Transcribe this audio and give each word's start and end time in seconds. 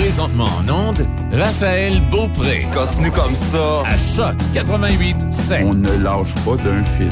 Présentement 0.00 0.44
en 0.44 0.88
onde, 0.88 1.06
Raphaël 1.32 2.00
Beaupré. 2.08 2.68
Continue 2.72 3.10
comme 3.10 3.34
ça. 3.34 3.82
À 3.84 3.98
Choc 3.98 4.36
88 4.54 5.16
On 5.64 5.74
ne 5.74 5.90
lâche 6.04 6.32
pas 6.44 6.56
d'un 6.62 6.84
fil. 6.84 7.10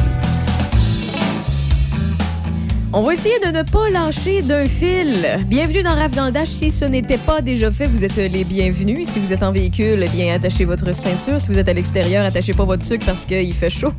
On 2.93 3.03
va 3.03 3.13
essayer 3.13 3.41
de 3.41 3.49
ne 3.49 3.63
pas 3.65 3.91
lâcher 3.91 4.41
d'un 4.43 4.69
fil. 4.69 5.27
Bienvenue 5.47 5.83
dans 5.83 5.97
Rave 5.97 6.15
dans 6.15 6.27
le 6.27 6.31
Dash. 6.31 6.47
Si 6.47 6.71
ce 6.71 6.85
n'était 6.85 7.19
pas 7.19 7.41
déjà 7.41 7.73
fait, 7.73 7.89
vous 7.89 8.05
êtes 8.05 8.17
les 8.17 8.45
bienvenus. 8.45 9.09
Si 9.09 9.19
vous 9.19 9.33
êtes 9.33 9.43
en 9.43 9.51
véhicule, 9.51 10.05
eh 10.07 10.09
bien 10.09 10.33
attachez 10.33 10.65
votre 10.65 10.95
ceinture. 10.95 11.41
Si 11.41 11.49
vous 11.49 11.59
êtes 11.59 11.69
à 11.69 11.75
l'extérieur, 11.75 12.25
attachez 12.25 12.55
pas 12.55 12.65
votre 12.65 12.85
sucre 12.85 13.05
parce 13.05 13.25
qu'il 13.25 13.53
fait 13.53 13.69
chaud. 13.69 13.93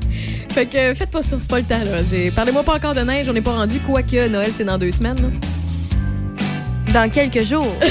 fait 0.50 0.66
que 0.66 0.94
faites 0.94 1.10
pas 1.10 1.22
ça, 1.22 1.36
c'est 1.40 1.50
pas 1.50 1.58
le 1.58 1.64
temps. 1.64 2.34
Parlez-moi 2.36 2.62
pas 2.62 2.76
encore 2.76 2.94
de 2.94 3.00
neige, 3.00 3.28
on 3.28 3.32
n'est 3.32 3.42
pas 3.42 3.56
rendu. 3.56 3.80
Quoique 3.80 4.28
Noël, 4.28 4.50
c'est 4.52 4.64
dans 4.64 4.78
deux 4.78 4.92
semaines. 4.92 5.20
là. 5.20 5.57
Dans 6.92 7.10
quelques 7.10 7.44
jours. 7.44 7.74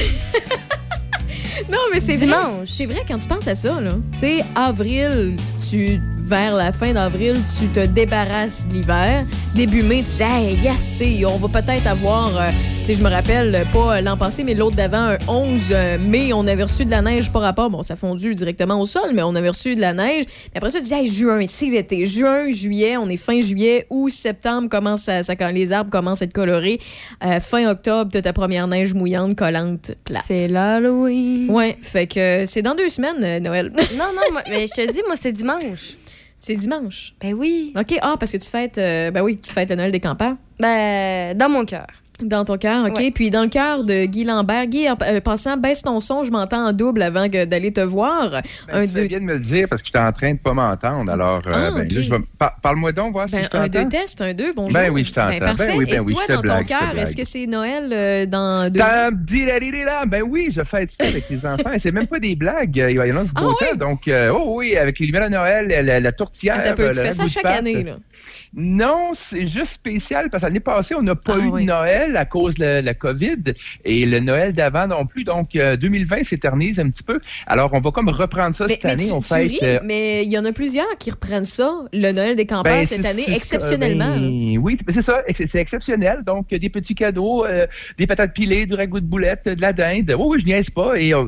Non, 1.69 1.79
mais 1.91 1.99
c'est 1.99 2.15
vrai. 2.15 2.27
Dimanche. 2.27 2.69
C'est 2.69 2.85
vrai 2.85 3.03
quand 3.05 3.17
tu 3.17 3.27
penses 3.27 3.47
à 3.47 3.55
ça, 3.55 3.81
là. 3.81 3.91
Tu 4.13 4.19
sais, 4.19 4.45
avril, 4.55 5.35
tu 5.69 5.99
vers 6.27 6.53
la 6.55 6.73
fin 6.73 6.91
d'avril, 6.91 7.35
tu 7.57 7.67
te 7.67 7.85
débarrasses 7.85 8.67
de 8.67 8.73
l'hiver. 8.73 9.23
Début 9.55 9.81
mai, 9.81 10.03
tu 10.03 10.09
dis, 10.17 10.23
hey, 10.23 10.55
yes, 10.61 10.77
c'est- 10.97 11.23
on 11.25 11.37
va 11.37 11.61
peut-être 11.61 11.87
avoir, 11.87 12.35
euh, 12.37 12.49
tu 12.81 12.85
sais, 12.87 12.93
je 12.95 13.01
me 13.01 13.09
rappelle, 13.09 13.55
euh, 13.55 13.63
pas 13.71 14.01
l'an 14.01 14.17
passé, 14.17 14.43
mais 14.43 14.53
l'autre 14.53 14.75
d'avant, 14.75 14.97
un 15.13 15.17
11 15.29 15.73
mai, 16.01 16.33
on 16.33 16.45
avait 16.45 16.63
reçu 16.63 16.83
de 16.83 16.91
la 16.91 17.01
neige 17.01 17.31
par 17.31 17.41
rapport. 17.41 17.69
Bon, 17.69 17.81
ça 17.81 17.93
a 17.93 17.97
fondu 17.97 18.33
directement 18.35 18.79
au 18.81 18.85
sol, 18.85 19.11
mais 19.13 19.23
on 19.23 19.35
avait 19.35 19.47
reçu 19.47 19.75
de 19.75 19.79
la 19.81 19.93
neige. 19.93 20.25
Puis 20.25 20.51
après 20.55 20.69
ça, 20.69 20.79
tu 20.79 20.85
dis, 20.87 20.93
hey, 20.93 21.07
juin, 21.07 21.45
c'est 21.47 21.67
l'été. 21.67 22.05
Juin, 22.05 22.51
juillet, 22.51 22.97
on 22.97 23.07
est 23.07 23.15
fin 23.17 23.39
juillet, 23.39 23.87
août, 23.89 24.09
septembre, 24.11 24.67
commence 24.69 25.07
à, 25.07 25.23
ça, 25.23 25.35
quand 25.37 25.49
les 25.49 25.71
arbres 25.71 25.89
commencent 25.91 26.21
à 26.21 26.25
être 26.25 26.33
colorés. 26.33 26.79
Euh, 27.25 27.39
fin 27.39 27.69
octobre, 27.71 28.11
t'as 28.11 28.21
ta 28.21 28.33
première 28.33 28.67
neige 28.67 28.93
mouillante, 28.93 29.35
collante, 29.37 29.93
plate. 30.03 30.23
C'est 30.27 30.49
l'Halloween. 30.49 31.49
Ouais, 31.49 31.77
fait 31.81 32.05
que 32.07 32.43
c'est 32.45 32.61
dans 32.61 32.75
deux 32.75 32.89
semaines, 32.89 33.23
euh, 33.23 33.39
Noël. 33.39 33.71
Non, 33.97 34.05
non, 34.13 34.21
moi- 34.33 34.43
mais 34.49 34.67
je 34.67 34.73
te 34.73 34.91
dis, 34.91 34.99
moi, 35.07 35.15
c'est 35.19 35.31
dimanche. 35.31 35.93
C'est 36.39 36.55
dimanche. 36.55 37.13
Ben 37.21 37.33
oui. 37.33 37.73
OK, 37.75 37.97
ah, 38.01 38.15
parce 38.19 38.31
que 38.31 38.37
tu 38.37 38.49
fêtes, 38.49 38.77
euh, 38.77 39.11
ben 39.11 39.21
oui, 39.23 39.37
tu 39.37 39.51
fêtes 39.51 39.69
le 39.69 39.75
Noël 39.75 39.91
des 39.91 39.99
campeurs. 39.99 40.35
Ben, 40.59 41.37
dans 41.37 41.49
mon 41.49 41.65
cœur. 41.65 41.87
Dans 42.21 42.43
ton 42.45 42.57
cœur, 42.57 42.85
OK. 42.87 42.97
Ouais. 42.97 43.11
Puis 43.11 43.29
dans 43.29 43.43
le 43.43 43.47
cœur 43.49 43.83
de 43.83 44.05
Guy 44.05 44.23
Lambert. 44.23 44.65
Guy, 44.65 44.89
en 44.89 44.97
euh, 45.03 45.21
passant, 45.21 45.55
baisse 45.55 45.83
ton 45.83 45.99
son, 45.99 46.23
je 46.23 46.31
m'entends 46.31 46.65
en 46.67 46.73
double 46.73 47.03
avant 47.03 47.27
d'aller 47.27 47.71
te 47.71 47.81
voir. 47.81 48.31
Ben, 48.31 48.41
un, 48.73 48.81
tu 48.87 48.93
deux, 48.93 49.03
bien 49.07 49.19
de 49.19 49.23
me 49.25 49.33
le 49.33 49.39
dire 49.39 49.67
parce 49.69 49.81
que 49.83 49.87
j'étais 49.87 49.99
en 49.99 50.11
train 50.11 50.33
de 50.33 50.39
pas 50.39 50.53
m'entendre. 50.53 51.11
Alors, 51.11 51.41
euh, 51.45 51.51
Ah, 51.53 51.69
ben, 51.75 51.87
vais- 51.87 52.07
par- 52.39 52.55
parle-moi 52.61 52.91
donc, 52.91 53.11
voir 53.11 53.27
ben, 53.29 53.37
si 53.43 53.49
je 53.51 53.57
un, 53.57 53.63
deux, 53.67 53.69
t'entends. 53.83 53.89
test, 53.89 54.21
un, 54.21 54.33
deux, 54.33 54.51
bonjour. 54.53 54.79
Ben 54.79 54.89
oui, 54.89 55.03
je 55.03 55.13
t'entends. 55.13 55.27
Ben, 55.27 55.39
Ben 55.39 55.45
parfait. 55.55 55.75
oui, 55.77 55.85
Et 55.87 55.97
toi, 56.05 56.21
dans 56.27 56.35
ton 56.37 56.41
blague, 56.41 56.65
cœur, 56.65 56.97
est-ce 56.97 57.15
que 57.15 57.23
c'est 57.23 57.45
Noël 57.45 57.89
euh, 57.93 58.25
dans 58.25 58.71
deux? 58.71 58.79
Ben 60.07 60.23
oui, 60.23 60.49
je 60.51 60.63
fête 60.63 60.89
ça 60.99 61.07
avec 61.07 61.29
les 61.29 61.45
enfants. 61.45 61.71
C'est 61.79 61.91
même 61.91 62.07
pas 62.07 62.19
des 62.19 62.35
blagues. 62.35 62.75
Il 62.75 62.95
y 62.95 62.99
en 63.11 63.17
a 63.17 63.23
du 63.23 63.29
Ah 63.35 63.41
beau 63.41 63.49
oui? 63.61 63.67
temps. 63.69 63.75
Donc, 63.89 64.07
euh, 64.07 64.31
oh 64.35 64.55
oui, 64.57 64.75
avec 64.75 64.99
les 64.99 65.05
lumières 65.05 65.25
de 65.29 65.35
Noël, 65.35 65.67
la, 65.85 65.99
la 65.99 66.11
tourtière. 66.11 66.57
Attends 66.57 66.73
peu, 66.75 66.89
tu 66.89 66.97
fais 66.97 67.11
ça 67.11 67.27
chaque 67.27 67.45
année, 67.45 67.83
là. 67.83 67.97
Non, 68.55 69.11
c'est 69.13 69.47
juste 69.47 69.73
spécial 69.73 70.29
parce 70.29 70.41
que 70.41 70.47
l'année 70.47 70.59
passée, 70.59 70.95
on 70.95 71.01
n'a 71.01 71.15
pas 71.15 71.35
Ah 71.35 71.39
eu 71.45 71.49
oui. 71.49 71.61
de 71.61 71.67
Noël 71.67 72.15
à 72.17 72.25
cause 72.25 72.55
de 72.55 72.63
la, 72.63 72.81
la 72.81 72.93
COVID 72.93 73.35
et 73.85 74.05
le 74.05 74.19
Noël 74.19 74.53
d'avant 74.53 74.87
non 74.87 75.05
plus. 75.05 75.23
Donc, 75.23 75.55
euh, 75.55 75.75
2020 75.75 76.23
s'éternise 76.23 76.79
un 76.79 76.89
petit 76.89 77.03
peu. 77.03 77.19
Alors, 77.45 77.71
on 77.73 77.79
va 77.79 77.91
comme 77.91 78.09
reprendre 78.09 78.55
ça 78.55 78.65
Mais, 78.67 78.73
cette 78.75 78.83
mais 78.85 78.91
année. 78.91 79.07
tu, 79.07 79.11
on 79.13 79.21
tu 79.21 79.27
fête. 79.33 79.49
ris, 79.49 79.59
euh, 79.63 79.79
mais 79.83 80.23
il 80.25 80.31
y 80.31 80.37
en 80.37 80.45
a 80.45 80.51
plusieurs 80.53 80.87
qui 80.97 81.11
reprennent 81.11 81.43
ça, 81.43 81.73
le 81.93 82.11
Noël 82.11 82.35
des 82.35 82.45
campeurs, 82.45 82.71
Ben, 82.73 82.85
cette 82.85 83.05
année, 83.05 83.23
c'est- 83.27 83.35
exceptionnellement. 83.35 84.15
ben, 84.17 84.57
oui, 84.59 84.77
c'est 84.89 85.01
ça, 85.01 85.21
c'est 85.33 85.55
exceptionnel. 85.55 86.23
Donc, 86.25 86.53
euh, 86.53 86.59
des 86.59 86.69
petits 86.69 86.95
cadeaux, 86.95 87.45
euh, 87.45 87.67
des 87.97 88.07
patates 88.07 88.33
pilées, 88.33 88.65
du 88.65 88.73
ragoût 88.75 88.99
de 88.99 89.05
boulette, 89.05 89.45
de 89.47 89.61
la 89.61 89.73
dinde. 89.73 90.13
Oui, 90.17 90.25
oui, 90.29 90.37
je 90.39 90.45
niaise 90.45 90.69
pas. 90.69 90.95
Et 90.99 91.13
euh, 91.13 91.25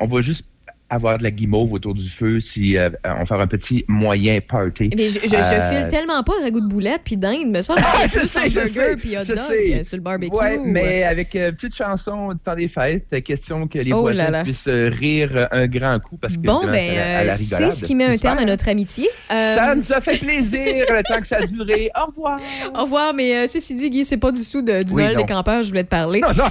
on 0.00 0.06
va 0.06 0.20
juste 0.22 0.44
avoir 0.94 1.16
de 1.18 1.22
la 1.22 1.30
guimauve 1.30 1.72
autour 1.72 1.94
du 1.94 2.08
feu 2.08 2.38
si 2.40 2.76
euh, 2.76 2.90
on 3.04 3.24
faire 3.24 3.40
un 3.40 3.46
petit 3.46 3.84
moyen 3.88 4.38
party. 4.46 4.90
Mais 4.96 5.08
je, 5.08 5.20
je, 5.22 5.26
je 5.28 5.36
Euh, 5.36 5.70
file 5.70 5.88
tellement 5.88 6.22
pas 6.22 6.32
ragoût 6.42 6.60
de 6.60 6.66
boulette 6.68 7.00
puis 7.04 7.16
d'inde, 7.16 7.48
me 7.48 7.62
semble 7.62 7.80
que 7.80 7.86
c'est 7.98 8.10
Je 8.10 8.18
plus 8.18 8.36
un 8.36 8.48
burger 8.48 8.96
puis 9.00 9.16
hot 9.16 9.24
dog 9.24 9.38
euh, 9.50 9.82
sur 9.82 9.96
le 9.96 10.02
barbecue. 10.02 10.36
Ouais, 10.36 10.58
ou, 10.58 10.64
mais 10.66 11.04
avec 11.04 11.34
une 11.34 11.52
petite 11.52 11.74
chanson 11.74 12.32
du 12.32 12.40
temps 12.42 12.54
des 12.54 12.68
fêtes, 12.68 13.22
question 13.24 13.66
que 13.66 13.78
les 13.78 13.92
Oh 13.92 14.00
voisins 14.02 14.24
là 14.24 14.30
là. 14.30 14.44
puissent 14.44 14.66
rire 14.66 15.48
un 15.50 15.66
grand 15.66 15.98
coup 16.00 16.16
parce 16.18 16.34
que 16.34 16.40
Bon, 16.40 16.60
ben, 16.70 17.32
c'est 17.32 17.54
à 17.62 17.66
à 17.66 17.70
ce 17.70 17.84
qui 17.84 17.94
met 17.94 18.04
un 18.04 18.18
terme 18.18 18.38
à 18.38 18.44
notre 18.44 18.68
amitié. 18.68 19.08
Ça 19.28 19.74
nous 19.74 19.84
a 19.90 20.00
fait 20.00 20.18
plaisir 20.18 20.84
le 20.90 21.02
temps 21.02 21.20
que 21.20 21.26
ça 21.26 21.36
a 21.36 21.46
duré. 21.46 21.90
Au 22.00 22.06
revoir. 22.10 22.38
Au 22.76 22.82
revoir, 22.82 23.14
mais 23.14 23.48
ceci 23.48 23.74
dit, 23.74 23.88
Guy, 23.90 24.04
c'est 24.04 24.16
pas 24.18 24.30
du 24.32 24.40
tout 24.50 24.60
de- 24.62 24.82
du 24.82 24.92
Oui, 24.92 25.02
Noël 25.02 25.16
non. 25.16 25.22
des 25.24 25.32
campeurs, 25.32 25.62
je 25.62 25.68
voulais 25.68 25.84
te 25.84 25.88
parler. 25.88 26.20
Non, 26.20 26.28
non. 26.36 26.44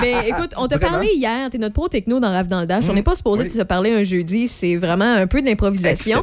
Mais 0.00 0.28
écoute, 0.28 0.52
on 0.56 0.68
t'a 0.68 0.78
parlé 0.90 1.08
hier, 1.14 1.50
t'es 1.50 1.58
notre 1.58 1.74
pro 1.74 1.88
techno 1.88 2.20
dans 2.20 2.30
Rave 2.30 2.46
dans 2.46 2.60
le 2.60 2.66
Dash. 2.66 2.84
On 2.88 2.92
n'est 2.94 3.02
pas 3.02 3.14
supposé 3.14 3.42
oui. 3.42 3.48
de 3.48 3.63
se 3.64 3.68
parler 3.68 3.92
un 3.92 4.02
jeudi, 4.02 4.46
c'est 4.46 4.76
vraiment 4.76 5.04
un 5.04 5.26
peu 5.26 5.40
d'improvisation. 5.42 6.22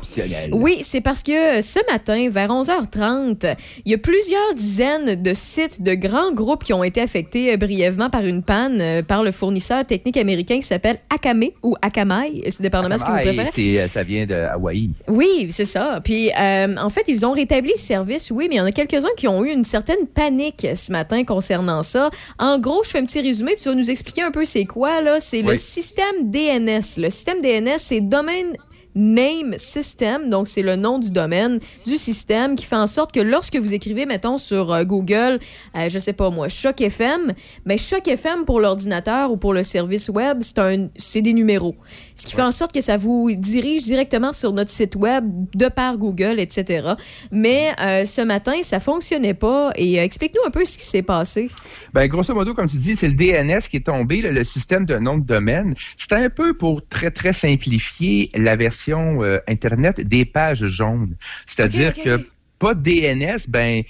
Oui, 0.51 0.79
c'est 0.83 1.01
parce 1.01 1.23
que 1.23 1.59
euh, 1.59 1.61
ce 1.61 1.79
matin, 1.91 2.29
vers 2.29 2.49
11h30, 2.49 3.55
il 3.85 3.91
y 3.91 3.95
a 3.95 3.97
plusieurs 3.97 4.53
dizaines 4.55 5.21
de 5.21 5.33
sites 5.33 5.81
de 5.81 5.93
grands 5.93 6.31
groupes 6.31 6.63
qui 6.63 6.73
ont 6.73 6.83
été 6.83 7.01
affectés 7.01 7.53
euh, 7.53 7.57
brièvement 7.57 8.09
par 8.09 8.25
une 8.25 8.43
panne 8.43 8.79
euh, 8.81 9.01
par 9.03 9.23
le 9.23 9.31
fournisseur 9.31 9.85
technique 9.85 10.17
américain 10.17 10.57
qui 10.57 10.67
s'appelle 10.67 10.97
Akame 11.13 11.45
ou 11.63 11.75
Akamai, 11.81 12.43
c'est 12.49 12.61
dépendamment 12.61 12.97
ce 12.97 13.03
que 13.03 13.11
vous 13.11 13.17
préférez. 13.17 13.79
euh, 13.79 13.87
ça 13.87 14.03
vient 14.03 14.25
de 14.25 14.35
Hawaï. 14.35 14.89
Oui, 15.07 15.47
c'est 15.49 15.65
ça. 15.65 15.99
Puis, 16.03 16.29
euh, 16.29 16.75
en 16.77 16.89
fait, 16.89 17.03
ils 17.07 17.25
ont 17.25 17.31
rétabli 17.31 17.71
le 17.75 17.79
service, 17.79 18.31
oui, 18.31 18.47
mais 18.49 18.55
il 18.55 18.57
y 18.59 18.61
en 18.61 18.65
a 18.65 18.71
quelques-uns 18.71 19.09
qui 19.17 19.27
ont 19.27 19.43
eu 19.43 19.49
une 19.51 19.63
certaine 19.63 20.05
panique 20.13 20.67
ce 20.75 20.91
matin 20.91 21.23
concernant 21.23 21.81
ça. 21.81 22.09
En 22.37 22.59
gros, 22.59 22.83
je 22.83 22.89
fais 22.89 22.99
un 22.99 23.05
petit 23.05 23.21
résumé, 23.21 23.53
puis 23.53 23.63
tu 23.63 23.69
vas 23.69 23.75
nous 23.75 23.89
expliquer 23.89 24.21
un 24.21 24.31
peu 24.31 24.45
c'est 24.45 24.65
quoi, 24.65 25.01
là. 25.01 25.19
C'est 25.19 25.41
le 25.41 25.55
système 25.55 26.29
DNS. 26.31 26.81
Le 26.97 27.09
système 27.09 27.30
DNS, 27.39 27.77
c'est 27.77 28.01
Domain 28.01 28.53
Name 28.95 29.53
System, 29.57 30.29
donc 30.29 30.47
c'est 30.47 30.61
le 30.61 30.75
nom 30.75 30.99
du 30.99 31.11
domaine 31.11 31.59
du 31.85 31.97
système 31.97 32.55
qui 32.55 32.65
fait 32.65 32.75
en 32.75 32.87
sorte 32.87 33.11
que 33.11 33.19
lorsque 33.19 33.55
vous 33.55 33.73
écrivez, 33.73 34.05
mettons, 34.05 34.37
sur 34.37 34.73
euh, 34.73 34.83
Google, 34.83 35.39
euh, 35.77 35.89
je 35.89 35.99
sais 35.99 36.13
pas 36.13 36.29
moi, 36.29 36.49
Choc 36.49 36.81
FM, 36.81 37.33
mais 37.65 37.77
Choc 37.77 38.07
FM 38.07 38.45
pour 38.45 38.59
l'ordinateur 38.59 39.31
ou 39.31 39.37
pour 39.37 39.53
le 39.53 39.63
service 39.63 40.09
web, 40.09 40.39
c'est 40.41 40.59
un, 40.59 40.89
c'est 40.95 41.21
des 41.21 41.33
numéros. 41.33 41.75
Ce 42.15 42.27
qui 42.27 42.35
fait 42.35 42.41
en 42.41 42.51
sorte 42.51 42.73
que 42.73 42.81
ça 42.81 42.97
vous 42.97 43.31
dirige 43.35 43.83
directement 43.83 44.31
sur 44.31 44.53
notre 44.53 44.69
site 44.69 44.95
web 44.95 45.25
de 45.55 45.67
par 45.67 45.97
Google, 45.97 46.39
etc. 46.39 46.93
Mais 47.31 47.71
euh, 47.81 48.05
ce 48.05 48.21
matin, 48.21 48.53
ça 48.61 48.79
fonctionnait 48.79 49.33
pas. 49.33 49.71
Et 49.75 49.99
euh, 49.99 50.03
explique-nous 50.03 50.41
un 50.45 50.51
peu 50.51 50.65
ce 50.65 50.77
qui 50.77 50.85
s'est 50.85 51.01
passé. 51.01 51.49
Ben, 51.93 52.07
grosso 52.07 52.33
modo, 52.33 52.53
comme 52.53 52.67
tu 52.67 52.77
dis, 52.77 52.95
c'est 52.95 53.07
le 53.07 53.13
DNS 53.13 53.61
qui 53.69 53.77
est 53.77 53.85
tombé, 53.85 54.21
le 54.21 54.43
système 54.43 54.85
de 54.85 54.97
nom 54.97 55.17
de 55.17 55.25
domaine. 55.25 55.75
C'était 55.97 56.15
un 56.15 56.29
peu 56.29 56.53
pour 56.53 56.87
très, 56.87 57.11
très 57.11 57.33
simplifier 57.33 58.29
la 58.35 58.55
version 58.55 58.80
euh, 58.89 59.39
Internet 59.47 60.01
des 60.01 60.25
pages 60.25 60.65
jaunes. 60.67 61.15
C'est-à-dire 61.45 61.93
que 61.93 62.25
pas 62.59 62.73
de 62.73 62.81
DNS, 62.81 63.39
ben, 63.47 63.83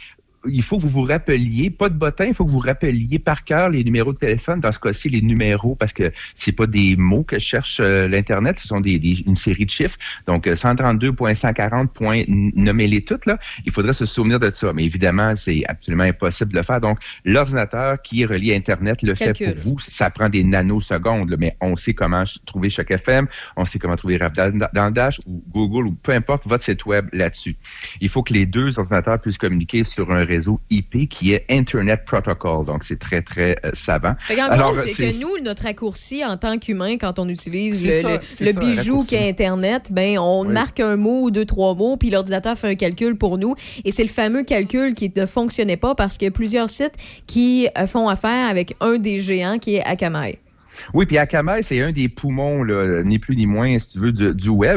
il 0.47 0.63
faut 0.63 0.77
que 0.77 0.81
vous 0.83 0.89
vous 0.89 1.03
rappeliez, 1.03 1.69
pas 1.69 1.89
de 1.89 1.93
bottin, 1.95 2.25
il 2.25 2.33
faut 2.33 2.45
que 2.45 2.51
vous 2.51 2.59
rappeliez 2.59 3.19
par 3.19 3.43
cœur 3.43 3.69
les 3.69 3.83
numéros 3.83 4.11
de 4.13 4.17
téléphone, 4.17 4.59
dans 4.59 4.71
ce 4.71 4.79
cas-ci, 4.79 5.09
les 5.09 5.21
numéros, 5.21 5.75
parce 5.75 5.93
que 5.93 6.11
c'est 6.33 6.51
pas 6.51 6.65
des 6.67 6.95
mots 6.95 7.23
que 7.23 7.37
cherche 7.39 7.79
euh, 7.79 8.07
l'Internet, 8.07 8.57
ce 8.59 8.67
sont 8.67 8.81
des, 8.81 8.97
des- 8.99 9.23
une 9.27 9.35
série 9.35 9.65
de 9.65 9.69
chiffres. 9.69 9.97
Donc, 10.27 10.47
euh, 10.47 10.55
132.140. 10.55 12.25
Nommez-les 12.55 13.01
toutes, 13.03 13.25
là. 13.25 13.37
Il 13.65 13.71
faudrait 13.71 13.93
se 13.93 14.05
souvenir 14.05 14.39
de 14.39 14.49
ça. 14.51 14.73
Mais 14.73 14.83
évidemment, 14.85 15.35
c'est 15.35 15.63
absolument 15.67 16.03
impossible 16.03 16.51
de 16.53 16.57
le 16.57 16.63
faire. 16.63 16.81
Donc, 16.81 16.99
l'ordinateur 17.25 18.01
qui 18.01 18.21
est 18.23 18.25
relié 18.25 18.53
à 18.53 18.57
Internet 18.57 19.01
le 19.01 19.13
Calcul. 19.13 19.45
fait 19.47 19.53
pour 19.55 19.73
vous. 19.73 19.79
Ça 19.87 20.09
prend 20.09 20.29
des 20.29 20.43
nanosecondes, 20.43 21.29
là, 21.29 21.37
mais 21.39 21.55
on 21.61 21.75
sait 21.75 21.93
comment 21.93 22.23
trouver 22.45 22.69
chaque 22.69 22.91
FM, 22.91 23.27
on 23.57 23.65
sait 23.65 23.79
comment 23.79 23.95
trouver 23.95 24.17
Rap 24.17 24.33
dans, 24.35 24.51
dans 24.73 24.85
le 24.85 24.91
Dash 24.91 25.19
ou 25.25 25.43
Google 25.53 25.87
ou 25.87 25.91
peu 25.93 26.11
importe 26.11 26.47
votre 26.47 26.63
site 26.63 26.85
web 26.85 27.07
là-dessus. 27.13 27.55
Il 27.99 28.09
faut 28.09 28.23
que 28.23 28.33
les 28.33 28.45
deux 28.45 28.77
ordinateurs 28.79 29.19
puissent 29.19 29.37
communiquer 29.37 29.83
sur 29.83 30.11
un 30.11 30.23
réseau 30.31 30.59
IP 30.69 31.09
qui 31.09 31.33
est 31.33 31.45
Internet 31.49 32.01
Protocol. 32.05 32.65
Donc, 32.65 32.83
c'est 32.83 32.99
très, 32.99 33.21
très 33.21 33.55
euh, 33.65 33.71
savant. 33.73 34.13
Fait 34.19 34.39
Alors, 34.39 34.73
gros, 34.73 34.81
c'est 34.81 34.93
c'est- 34.93 35.13
que 35.13 35.19
nous, 35.19 35.37
notre 35.43 35.63
raccourci 35.63 36.23
en 36.25 36.37
tant 36.37 36.57
qu'humain, 36.57 36.97
quand 36.97 37.19
on 37.19 37.27
utilise 37.29 37.83
le, 37.83 38.01
ça, 38.01 38.07
le- 38.09 38.19
c'est 38.37 38.45
le 38.45 38.51
ça, 38.53 38.57
un 38.57 38.59
bijou 38.59 38.77
raccourci. 38.99 39.07
qu'est 39.07 39.29
Internet, 39.29 39.89
ben 39.91 40.17
on 40.19 40.45
Oui. 40.45 40.53
marque 40.53 40.79
un 40.79 40.95
mot 40.95 41.23
ou 41.23 41.31
deux, 41.31 41.45
trois 41.45 41.75
mots, 41.75 41.97
puis 41.97 42.09
l'ordinateur 42.09 42.57
fait 42.57 42.67
un 42.69 42.75
calcul 42.75 43.15
pour 43.17 43.37
nous. 43.37 43.55
Et 43.85 43.91
c'est 43.91 44.03
le 44.03 44.09
fameux 44.09 44.43
calcul 44.43 44.93
qui 44.93 45.11
ne 45.15 45.25
fonctionnait 45.25 45.77
pas 45.77 45.95
parce 45.95 46.17
qu'il 46.17 46.25
y 46.25 46.29
a 46.29 46.31
plusieurs 46.31 46.69
sites 46.69 46.95
qui 47.27 47.67
euh, 47.77 47.87
font 47.87 48.07
affaire 48.07 48.49
avec 48.49 48.75
un 48.81 48.97
des 48.97 49.19
géants 49.19 49.57
qui 49.59 49.75
est 49.75 49.83
Akamai. 49.83 50.39
Oui, 50.93 51.05
puis 51.05 51.17
Akamai, 51.17 51.63
c'est 51.63 51.81
un 51.81 51.91
des 51.91 52.09
poumons, 52.09 52.65
ni 53.03 53.19
plus 53.19 53.35
ni 53.35 53.45
moins, 53.45 53.79
si 53.79 53.87
tu 53.89 53.99
veux, 53.99 54.11
du, 54.11 54.49
web. 54.49 54.71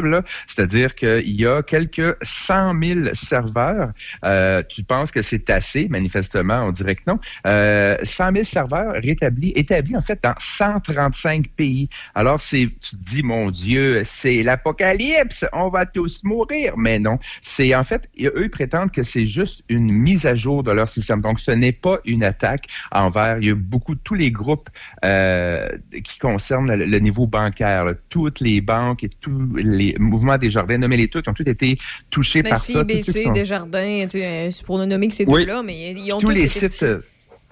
C'est-à-dire 0.47 0.95
qu'il 0.95 1.39
y 1.39 1.45
a 1.45 1.63
quelques 1.63 2.17
100 2.21 2.81
000 2.81 2.99
serveurs. 3.13 3.91
Euh, 4.23 4.63
tu 4.67 4.83
penses 4.83 5.11
que 5.11 5.21
c'est 5.21 5.49
assez, 5.49 5.87
manifestement, 5.89 6.63
on 6.65 6.71
dirait 6.71 6.95
que 6.95 7.03
non. 7.07 7.19
Euh, 7.47 7.97
100 8.03 8.31
000 8.31 8.43
serveurs 8.43 8.93
rétablis, 8.93 9.53
établis 9.55 9.95
en 9.95 10.01
fait 10.01 10.19
dans 10.23 10.35
135 10.37 11.49
pays. 11.49 11.89
Alors, 12.13 12.39
c'est, 12.39 12.69
tu 12.81 12.95
te 12.95 13.09
dis, 13.09 13.23
mon 13.23 13.51
Dieu, 13.51 14.03
c'est 14.05 14.43
l'apocalypse, 14.43 15.45
on 15.53 15.69
va 15.69 15.85
tous 15.85 16.23
mourir. 16.23 16.73
Mais 16.77 16.99
non, 16.99 17.19
c'est 17.41 17.75
en 17.75 17.83
fait, 17.83 18.09
eux 18.21 18.49
prétendent 18.49 18.91
que 18.91 19.03
c'est 19.03 19.25
juste 19.25 19.63
une 19.69 19.91
mise 19.91 20.25
à 20.25 20.35
jour 20.35 20.63
de 20.63 20.71
leur 20.71 20.89
système. 20.89 21.21
Donc, 21.21 21.39
ce 21.39 21.51
n'est 21.51 21.71
pas 21.71 21.99
une 22.05 22.23
attaque 22.23 22.67
envers. 22.91 23.37
Il 23.39 23.47
y 23.47 23.51
a 23.51 23.55
beaucoup, 23.55 23.95
tous 23.95 24.15
les 24.15 24.31
groupes 24.31 24.69
euh, 25.03 25.69
qui 26.03 26.19
concerne 26.19 26.73
le, 26.73 26.85
le 26.85 26.99
niveau 26.99 27.27
bancaire. 27.27 27.85
là. 27.85 27.93
Toutes 28.09 28.39
les 28.39 28.61
banques 28.61 29.03
et 29.03 29.09
tous 29.21 29.55
les 29.55 29.95
mouvements 29.99 30.37
des 30.37 30.49
jardins, 30.49 30.77
nommez-les 30.77 31.07
toutes, 31.07 31.27
ont 31.27 31.33
tous 31.33 31.43
été 31.47 31.77
touchés 32.09 32.41
Ben, 32.43 32.49
par 32.51 32.57
ça. 32.59 32.73
Ceux 32.73 32.83
qui 32.85 33.03
CBC, 33.03 33.23
sont- 33.25 33.31
Desjardins, 33.31 34.03
tu 34.03 34.19
sais, 34.19 34.49
c'est 34.51 34.65
pour 34.65 34.77
ne 34.79 34.85
nommer 34.85 35.07
que 35.07 35.13
ces 35.13 35.25
Oui. 35.25 35.41
deux-là, 35.45 35.63
mais 35.63 35.91
ils 35.91 36.11
ont 36.13 36.19
tous 36.19 36.27
tous 36.27 36.31
les 36.33 36.45
été 36.45 36.67
sites, 36.69 36.83
euh, 36.83 36.99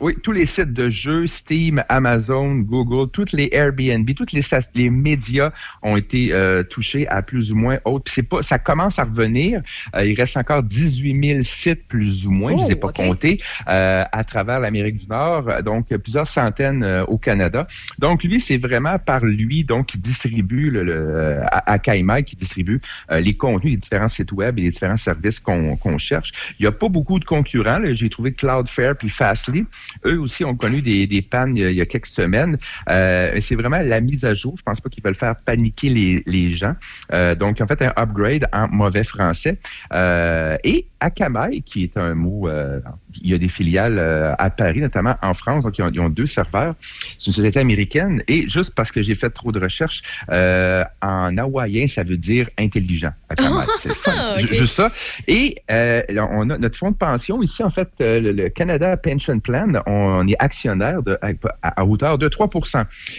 oui, 0.04 0.18
tous 0.22 0.34
les 0.34 0.46
sites 0.46 0.74
de 0.74 0.90
jeux, 0.90 1.28
Steam, 1.28 1.82
Amazon, 1.88 2.56
Google, 2.56 3.10
toutes 3.12 3.32
les 3.32 3.48
Airbnb, 3.54 4.10
tous 4.14 4.26
les, 4.34 4.42
les 4.76 4.90
médias 4.90 5.52
ont 5.82 5.96
été 5.96 6.34
euh, 6.34 6.62
touchés 6.64 7.08
à 7.08 7.22
plus 7.22 7.54
ou 7.54 7.56
moins 7.56 7.80
haute. 7.86 8.04
Puis 8.04 8.14
c'est 8.16 8.24
pas, 8.24 8.42
ça 8.42 8.60
commence 8.60 9.00
à 9.00 9.06
revenir. 9.06 9.62
Euh, 9.96 10.06
il 10.06 10.14
reste 10.20 10.36
encore 10.36 10.62
18 10.62 11.26
000 11.36 11.44
sites 11.44 11.88
plus 11.88 12.26
ou 12.28 12.32
moins, 12.32 12.52
je 12.52 12.58
Oh, 12.58 12.66
les 12.68 12.72
ai 12.74 12.76
pas 12.76 12.90
OK. 12.90 12.96
comptés, 12.98 13.40
euh, 13.70 14.04
à 14.12 14.24
travers 14.26 14.60
l'Amérique 14.60 14.98
du 14.98 15.08
Nord. 15.08 15.50
Donc 15.64 15.88
plusieurs 15.96 16.28
centaines 16.28 16.84
euh, 16.84 17.06
au 17.06 17.18
Canada. 17.18 17.66
Donc 17.98 18.24
lui, 18.26 18.42
c'est 18.42 18.58
vraiment 18.58 19.00
par 19.00 19.24
lui 19.24 19.64
donc 19.64 19.86
qui 19.88 19.98
distribue 19.98 20.70
le, 20.70 20.84
le- 20.84 21.40
à, 21.44 21.72
à 21.72 21.80
qui 21.80 22.36
distribue 22.36 22.82
euh, 23.10 23.22
les 23.22 23.36
contenus 23.36 23.72
des 23.74 23.78
différents 23.78 24.10
sites 24.10 24.34
web 24.34 24.60
et 24.60 24.64
les 24.64 24.72
différents 24.72 24.98
services 24.98 25.40
qu'on 25.40 25.98
cherche. 25.98 26.32
Il 26.60 26.64
n'y 26.64 26.68
a 26.68 26.72
pas 26.74 26.90
beaucoup 26.90 27.20
de 27.20 27.26
concurrents. 27.26 27.80
J'ai 27.94 28.10
trouvé 28.10 28.34
Cloudflare 28.34 28.98
puis 28.98 29.10
Fastly. 29.10 29.66
Eux 30.06 30.19
aussi 30.19 30.44
ont 30.44 30.56
connu 30.56 30.81
des, 30.81 31.07
des 31.07 31.22
pannes 31.22 31.56
il 31.56 31.63
y, 31.63 31.66
a, 31.66 31.72
il 31.72 31.78
y 31.78 31.81
a 31.81 31.86
quelques 31.86 32.07
semaines. 32.07 32.57
Euh, 32.90 33.40
c'est 33.42 33.56
vraiment 33.56 33.80
la 33.80 34.01
mise 34.01 34.25
à 34.25 34.34
jour. 34.34 34.56
Je 34.57 34.63
pense 34.63 34.81
pas 34.81 34.90
qu'ils 34.90 35.04
veulent 35.04 35.16
faire 35.16 35.36
paniquer 35.36 35.90
les, 35.90 36.24
les 36.25 36.51
gens. 36.51 36.75
Euh, 37.13 37.36
donc, 37.36 37.60
ont 37.62 37.68
fait 37.68 37.81
un 37.81 37.94
upgrade 37.98 38.48
en 38.54 38.68
mauvais 38.68 39.04
français. 39.04 39.57
Euh, 39.94 40.57
et 40.63 40.88
Akamai, 41.00 41.62
qui 41.62 41.84
est 41.84 41.98
un 41.98 42.13
mot, 42.13 42.48
euh, 42.48 42.80
il 43.22 43.30
y 43.30 43.34
a 43.34 43.38
des 43.38 43.50
filiales 43.50 43.98
euh, 44.00 44.34
à 44.38 44.50
Paris, 44.50 44.81
notamment 44.81 45.16
en 45.22 45.34
France. 45.34 45.63
Donc, 45.63 45.78
ils 45.78 45.84
ont, 45.84 45.92
ils 45.92 46.00
ont 46.00 46.10
deux 46.10 46.28
serveurs. 46.28 46.75
C'est 47.18 47.28
une 47.28 47.34
société 47.34 47.60
américaine. 47.60 48.24
Et 48.28 48.48
juste 48.48 48.74
parce 48.74 48.92
que 48.92 49.01
j'ai 49.01 49.16
fait 49.16 49.30
trop 49.30 49.51
de 49.51 49.60
recherches, 49.60 50.01
euh, 50.31 50.84
en 51.01 51.38
hawaïen, 51.38 51.88
ça 51.88 52.04
veut 52.04 52.18
dire 52.18 52.50
intelligent. 52.57 53.12
Akamai. 53.30 53.66
C'est. 53.81 54.48
Juste 54.48 54.75
ça. 54.75 54.92
Et 55.28 55.57
euh, 55.72 56.01
on 56.31 56.50
a 56.50 56.57
notre 56.57 56.78
fonds 56.78 56.92
de 56.92 56.96
pension 56.96 57.42
ici, 57.42 57.63
en 57.63 57.69
fait, 57.69 57.89
euh, 58.01 58.19
le, 58.19 58.31
le 58.31 58.50
Canada 58.50 58.96
Pension 58.98 59.39
Plan, 59.39 59.74
on 59.86 60.28
est 60.28 60.36
actionnaire 60.40 61.02
de, 61.04 61.18
à, 61.22 61.82
à 61.82 61.86
hauteur 61.86 62.18
de 62.18 62.28
3 62.28 62.50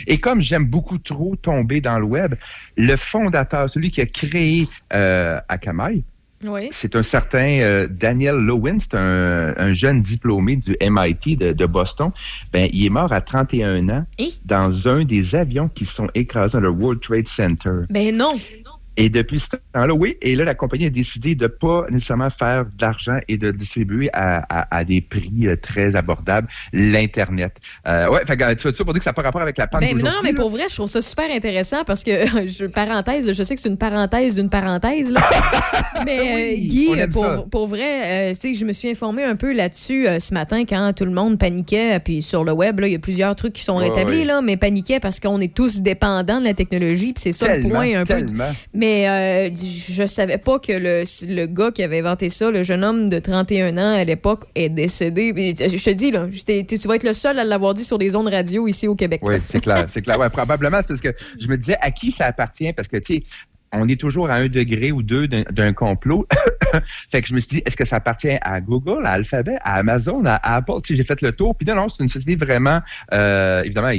Et 0.07 0.19
comme 0.21 0.41
j'aime 0.41 0.65
beaucoup 0.67 0.99
trop 0.99 1.37
tomber 1.37 1.81
dans 1.81 1.99
le 1.99 2.05
web, 2.05 2.35
le 2.77 2.97
fondateur, 2.97 3.69
celui 3.71 3.91
qui 3.91 4.01
a 4.01 4.07
créé 4.07 4.69
euh, 4.93 5.41
Akamai, 5.49 6.03
Oui. 6.45 6.69
c'est 6.73 6.95
un 6.97 7.03
certain 7.03 7.61
euh, 7.61 7.87
Daniel 7.91 8.37
Lowen, 8.37 8.79
c'est 8.81 8.95
un, 8.95 9.55
un 9.57 9.73
jeune 9.73 10.03
diplômé 10.03 10.57
du 10.57 10.77
MIT 10.81 11.37
de, 11.37 11.53
de 11.53 11.67
Boston. 11.67 12.11
Ben, 12.53 12.69
il 12.73 12.85
est 12.87 12.91
mort 12.91 13.13
à 13.13 13.21
31 13.21 13.89
ans 13.89 14.05
Et? 14.19 14.31
dans 14.45 14.89
un 14.89 15.05
des 15.05 15.35
avions 15.35 15.69
qui 15.69 15.85
sont 15.85 16.09
écrasés 16.15 16.55
dans 16.55 16.61
le 16.61 16.69
World 16.71 17.01
Trade 17.01 17.29
Center. 17.29 17.71
Ben 17.91 18.15
non. 18.17 18.39
Et 18.97 19.09
depuis 19.09 19.41
ce 19.41 19.49
temps-là, 19.73 19.93
oui, 19.93 20.17
et 20.23 20.37
là, 20.37 20.45
la 20.45 20.55
compagnie 20.55 20.87
a 20.87 20.91
décidé 20.91 21.35
de 21.35 21.47
pas 21.47 21.87
nécessairement 21.91 22.31
faire 22.31 22.65
d'argent 22.79 23.19
et 23.29 23.37
de 23.37 23.51
distribuer 23.51 24.09
à, 24.13 24.45
à- 24.49 24.77
à 24.77 24.85
des 24.85 25.01
prix 25.01 25.47
euh, 25.47 25.57
très 25.57 25.97
abordables 25.97 26.49
l'Internet. 26.73 27.53
Euh, 27.87 28.09
ouais, 28.09 28.21
fait 28.27 28.37
que, 28.37 28.55
tu 28.55 28.63
vois 28.63 28.73
ça 28.73 28.85
pour 28.85 28.93
dire 28.93 29.01
que 29.01 29.05
ça 29.05 29.11
n'a 29.11 29.15
pas 29.15 29.23
rapport 29.23 29.43
avec 29.43 29.59
la 29.59 29.67
panne 29.67 29.81
Ben, 29.81 29.97
non, 29.99 30.05
non, 30.05 30.21
mais 30.23 30.33
pour 30.33 30.51
vrai, 30.51 30.65
je 30.69 30.75
trouve 30.75 30.89
ça 30.89 31.03
super 31.03 31.31
intéressant 31.31 31.85
parce 31.85 32.05
que, 32.05 32.11
je, 32.47 32.67
parenthèse, 32.67 33.33
je 33.33 33.43
sais 33.43 33.55
que 33.55 33.61
c'est 33.61 33.69
une 33.69 33.79
parenthèse 33.79 34.37
d'une 34.37 34.51
parenthèse, 34.51 35.13
là. 35.13 35.29
mais 36.07 36.19
euh, 36.19 36.35
Oui, 36.35 36.67
Guy, 36.67 37.07
pour, 37.13 37.49
pour 37.51 37.67
vrai, 37.67 38.31
euh, 38.31 38.33
je 38.33 38.65
me 38.65 38.73
suis 38.73 38.91
informée 38.91 39.25
un 39.25 39.37
peu 39.37 39.53
là-dessus 39.53 40.07
euh, 40.07 40.19
ce 40.19 40.35
matin 40.35 40.65
quand 40.69 40.93
tout 40.95 41.05
le 41.05 41.11
monde 41.11 41.39
paniquait. 41.39 41.99
Puis 42.01 42.23
sur 42.23 42.45
le 42.45 42.53
web, 42.53 42.81
il 42.85 42.93
y 42.93 42.95
a 42.95 42.99
plusieurs 42.99 43.35
trucs 43.35 43.55
qui 43.55 43.65
sont 43.65 43.77
rétablis, 43.77 44.19
ouais. 44.19 44.25
là, 44.25 44.41
mais 44.43 44.57
paniquait 44.57 45.01
parce 45.01 45.21
qu'on 45.21 45.41
est 45.41 45.55
tous 45.55 45.81
dépendants 45.81 46.39
de 46.41 46.45
la 46.45 46.55
technologie. 46.55 47.13
Puis 47.13 47.23
c'est 47.23 47.33
ça 47.33 47.57
le 47.57 47.63
point 47.69 47.95
un 47.99 48.07
peu. 48.07 48.25
Mais 48.85 49.09
euh, 49.09 49.55
je 49.55 50.07
savais 50.07 50.37
pas 50.37 50.59
que 50.59 50.73
le, 50.73 51.05
le 51.35 51.47
gars 51.47 51.71
qui 51.71 51.83
avait 51.83 52.01
inventé 52.01 52.29
ça, 52.29 52.51
le 52.51 52.63
jeune 52.63 52.85
homme 52.85 53.09
de 53.09 53.19
31 53.19 53.79
ans 53.79 53.95
à 53.95 54.05
l'époque, 54.05 54.45
est 54.55 54.69
décédé. 54.69 55.33
Puis, 55.33 55.55
Je 55.57 55.83
te 55.83 55.91
dis, 55.91 56.11
là, 56.11 56.27
tu 56.29 56.89
vas 56.89 56.97
être 56.97 57.05
le 57.05 57.15
seul 57.15 57.39
à 57.39 57.45
l'avoir 57.45 57.73
dit 57.73 57.85
sur 57.85 57.97
les 57.97 58.15
ondes 58.15 58.29
radio 58.29 58.69
ici 58.69 58.87
au 58.87 58.95
Québec. 58.95 59.23
Oui, 59.25 59.37
c'est 59.51 59.61
clair, 59.61 59.87
c'est 59.93 60.03
clair. 60.03 60.19
Probablement, 60.31 60.79
c'est 60.83 60.89
parce 60.89 61.01
que 61.01 61.15
je 61.41 61.47
me 61.49 61.57
disais 61.57 61.79
à 61.81 61.91
qui 61.91 62.13
ça 62.13 62.27
appartient, 62.27 62.73
parce 62.75 62.89
que, 62.89 62.99
tu 62.99 63.15
sais, 63.15 63.23
on 63.75 63.89
est 63.89 64.01
toujours 64.01 64.31
à 64.31 64.35
un 64.37 64.49
degré 64.49 64.93
ou 64.93 65.03
deux 65.03 65.27
d'un- 65.29 65.73
complot. 65.73 66.27
fait 67.11 67.23
que 67.23 67.29
je 67.29 67.35
me 67.35 67.41
suis 67.41 67.49
dit, 67.49 67.63
est-ce 67.67 67.77
que 67.77 67.85
ça 67.85 67.97
appartient 67.97 68.37
à 68.41 68.61
Google, 68.61 69.05
à 69.07 69.11
Alphabet, 69.13 69.57
à 69.63 69.75
Amazon, 69.77 70.23
à 70.27 70.37
Apple? 70.57 70.73
Sais, 70.87 70.97
j'ai 70.97 71.05
fait 71.05 71.21
le 71.21 71.33
tour. 71.33 71.55
Puis 71.57 71.67
non, 71.67 71.75
non, 71.75 71.89
c'est 71.89 72.03
une 72.03 72.09
société 72.09 72.37
vraiment, 72.37 72.81
euh, 73.13 73.63
évidemment, 73.63 73.93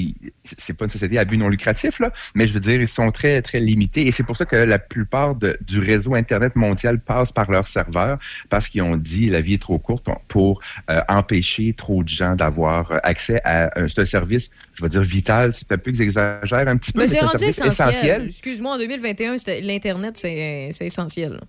c'est 0.58 0.74
pas 0.74 0.86
une 0.86 0.92
société 0.92 1.18
à 1.18 1.26
but 1.26 1.38
non 1.38 1.50
lucratif, 1.50 2.00
là, 2.00 2.12
mais 2.34 2.48
je 2.48 2.54
veux 2.54 2.60
dire, 2.60 2.80
ils 2.82 2.88
sont 2.88 3.12
très, 3.12 3.42
très 3.42 3.60
limités. 3.60 4.08
Et 4.08 4.12
c'est 4.12 4.24
pour 4.24 4.38
ça 4.38 4.46
que 4.46 4.56
la 4.56 4.80
plupart 4.80 5.36
de- 5.36 5.58
du 5.62 5.80
réseau 5.80 6.16
Internet 6.16 6.56
mondial 6.56 7.00
passe 7.00 7.32
par 7.32 7.50
leurs 7.52 7.68
serveurs, 7.68 8.18
parce 8.50 8.68
qu'ils 8.68 8.82
ont 8.82 8.98
dit, 8.98 9.30
la 9.30 9.42
vie 9.42 9.56
est 9.56 9.62
trop 9.62 9.78
courte 9.80 10.08
pour 10.28 10.62
euh, 10.90 11.02
empêcher 11.10 11.74
trop 11.78 12.04
de 12.04 12.10
gens 12.10 12.36
d'avoir 12.36 13.00
accès 13.04 13.42
à 13.44 13.66
un, 13.80 13.86
un 13.86 14.06
service, 14.06 14.50
je 14.76 14.84
vais 14.84 14.90
dire 14.90 15.02
vital, 15.02 15.54
c'est 15.54 15.68
peut-être 15.68 15.84
plus 15.84 15.94
que 15.94 15.98
j'exagère 16.00 16.68
un 16.68 16.78
petit 16.78 16.92
peu. 16.92 17.00
Mais 17.02 17.08
c'est 17.08 17.16
c'est 17.18 17.24
un 17.24 17.28
rendu 17.28 17.44
essentiel. 17.46 18.26
Excuse-moi, 18.28 18.74
en 18.76 18.78
2021, 18.78 19.38
c'était- 19.38 19.62
l'Internet, 19.66 20.18
c'est 20.18 20.70
essentiel. 20.82 21.40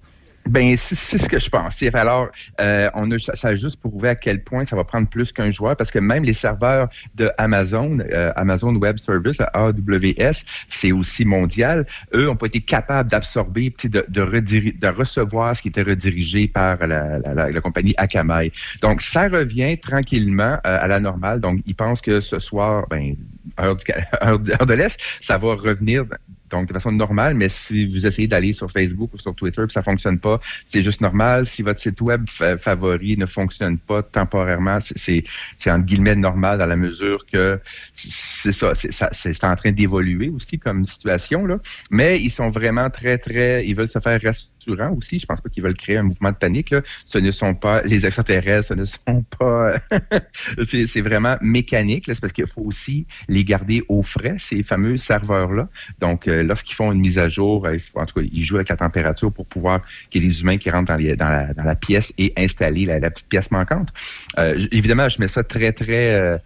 Ben, 0.49 0.77
c'est 0.77 1.19
ce 1.19 1.29
que 1.29 1.41
je 1.41 1.51
pense. 1.51 1.75
Alors, 1.95 2.29
euh, 2.61 2.89
on 2.95 3.11
a, 3.11 3.19
ça 3.19 3.49
a 3.49 3.55
juste 3.57 3.81
prouvé 3.81 4.11
à 4.11 4.15
quel 4.15 4.45
point 4.45 4.65
ça 4.65 4.77
va 4.77 4.85
prendre 4.85 5.09
plus 5.09 5.33
qu'un 5.33 5.51
joueur, 5.51 5.77
parce 5.77 5.91
que 5.91 5.99
même 5.99 6.23
les 6.23 6.35
serveurs 6.35 6.89
de 7.17 7.31
Amazon, 7.37 7.99
euh, 7.99 8.33
Amazon 8.37 8.75
Web 8.77 8.99
Service, 8.99 9.39
AWS, 9.55 10.45
c'est 10.69 10.93
aussi 10.93 11.25
mondial. 11.25 11.85
Eux 12.15 12.27
n'ont 12.27 12.37
pas 12.37 12.47
été 12.47 12.61
capables 12.61 13.11
d'absorber, 13.11 13.75
de, 13.85 14.07
de, 14.09 14.87
recevoir 14.87 15.57
ce 15.57 15.63
qui 15.63 15.69
était 15.69 15.83
redirigé 15.83 16.47
par 16.47 16.87
la, 16.87 17.61
compagnie 17.61 17.95
Akamai. 17.97 18.53
Donc, 18.83 19.03
ça 19.03 19.29
revient 19.29 19.77
tranquillement 19.79 20.59
euh, 20.65 20.79
à 20.81 20.87
la 20.87 21.01
normale. 21.01 21.41
Donc, 21.41 21.61
ils 21.67 21.75
pensent 21.75 22.01
que 22.01 22.21
ce 22.21 22.39
soir, 22.39 22.87
ben, 22.89 23.17
heure, 23.59 23.77
heure 24.23 24.39
de 24.39 24.75
l'Est, 24.75 24.97
ça 25.21 25.39
va 25.39 25.55
revenir 25.55 26.05
donc 26.51 26.69
de 26.69 26.73
façon 26.73 26.93
normale, 26.93 27.35
mais 27.35 27.49
si 27.49 27.87
vous 27.87 28.07
essayez 28.07 28.29
d'aller 28.29 28.53
sur 28.53 28.71
Facebook 28.71 29.13
ou 29.15 29.19
sur 29.19 29.35
Twitter 29.35 29.63
puis 29.65 29.73
ça 29.73 29.83
fonctionne 29.83 30.19
pas, 30.19 30.41
c'est 30.65 30.83
juste 30.83 31.01
normal. 31.01 31.47
Si 31.47 31.63
votre 31.63 31.81
site 31.81 32.01
web 32.01 32.25
fa- 32.29 32.59
favori 32.59 33.17
ne 33.17 33.27
fonctionne 33.27 33.79
pas 33.79 34.03
temporairement, 34.03 34.79
c'est- 34.81 35.25
c'est 35.57 35.71
entre 35.71 35.85
guillemets 35.85 36.15
normal 36.17 36.59
dans 36.59 36.67
la 36.67 36.77
mesure 36.77 37.25
que 37.27 37.61
c'est 37.93 38.53
ça, 38.53 38.73
c'est 38.75 39.45
en 39.45 39.57
train 39.57 39.73
d'évoluer 39.73 40.29
aussi 40.29 40.59
comme 40.59 40.85
situation 40.85 41.47
là. 41.47 41.59
Mais 41.91 42.21
ils 42.21 42.31
sont 42.31 42.51
vraiment 42.51 42.91
très 42.91 43.19
très, 43.19 43.67
ils 43.67 43.75
veulent 43.75 43.91
se 43.91 43.99
faire 43.99 44.21
rassurants 44.23 44.93
aussi. 44.97 45.19
Je 45.19 45.27
pense 45.27 45.41
pas 45.41 45.49
qu'ils 45.49 45.63
veulent 45.63 45.77
créer 45.77 45.97
un 45.97 46.03
mouvement 46.03 46.31
de 46.31 46.37
panique 46.37 46.71
là. 46.71 46.83
Ce 47.05 47.19
ne 47.19 47.31
sont 47.31 47.55
pas 47.55 47.83
les 47.83 48.05
extraterrestres, 48.05 48.69
ce 48.69 48.75
ne 48.75 48.85
sont 48.85 49.25
pas. 49.39 49.75
c'est 50.71 51.01
vraiment 51.01 51.37
mécanique. 51.41 52.05
C'est 52.07 52.21
parce 52.21 52.33
qu'il 52.33 52.47
faut 52.47 52.63
aussi 52.63 53.07
les 53.29 53.45
garder 53.45 53.83
au 53.89 54.03
frais 54.03 54.37
ces 54.39 54.63
fameux 54.63 54.97
serveurs 54.97 55.53
là. 55.53 55.69
Donc, 56.01 56.29
euh, 56.29 56.43
lorsqu'ils 56.47 56.75
font 56.75 56.93
une 56.93 57.01
mise 57.01 57.19
à 57.19 57.29
jour, 57.29 57.67
euh, 57.67 57.79
en 57.95 58.07
tout 58.07 58.21
cas, 58.21 58.27
ils 58.33 58.43
jouent 58.43 58.57
avec 58.57 58.69
la 58.69 58.77
température 58.77 59.33
pour 59.33 59.47
pouvoir 59.47 59.83
qu'il 60.11 60.23
y 60.23 60.27
ait 60.27 60.29
des 60.29 60.41
humains 60.41 60.57
qui 60.57 60.71
rentrent 60.71 60.97
dans, 60.97 61.65
la, 61.65 61.77
pièce 61.77 62.13
et 62.19 62.33
installer 62.37 62.87
la, 62.87 63.11
petite 63.11 63.29
pièce 63.29 63.51
manquante. 63.51 63.93
Euh, 64.39 64.67
évidemment, 64.73 65.09
je 65.09 65.21
mets 65.21 65.29
ça 65.29 65.43
très, 65.43 65.73
très... 65.73 66.15
euh, 66.15 66.39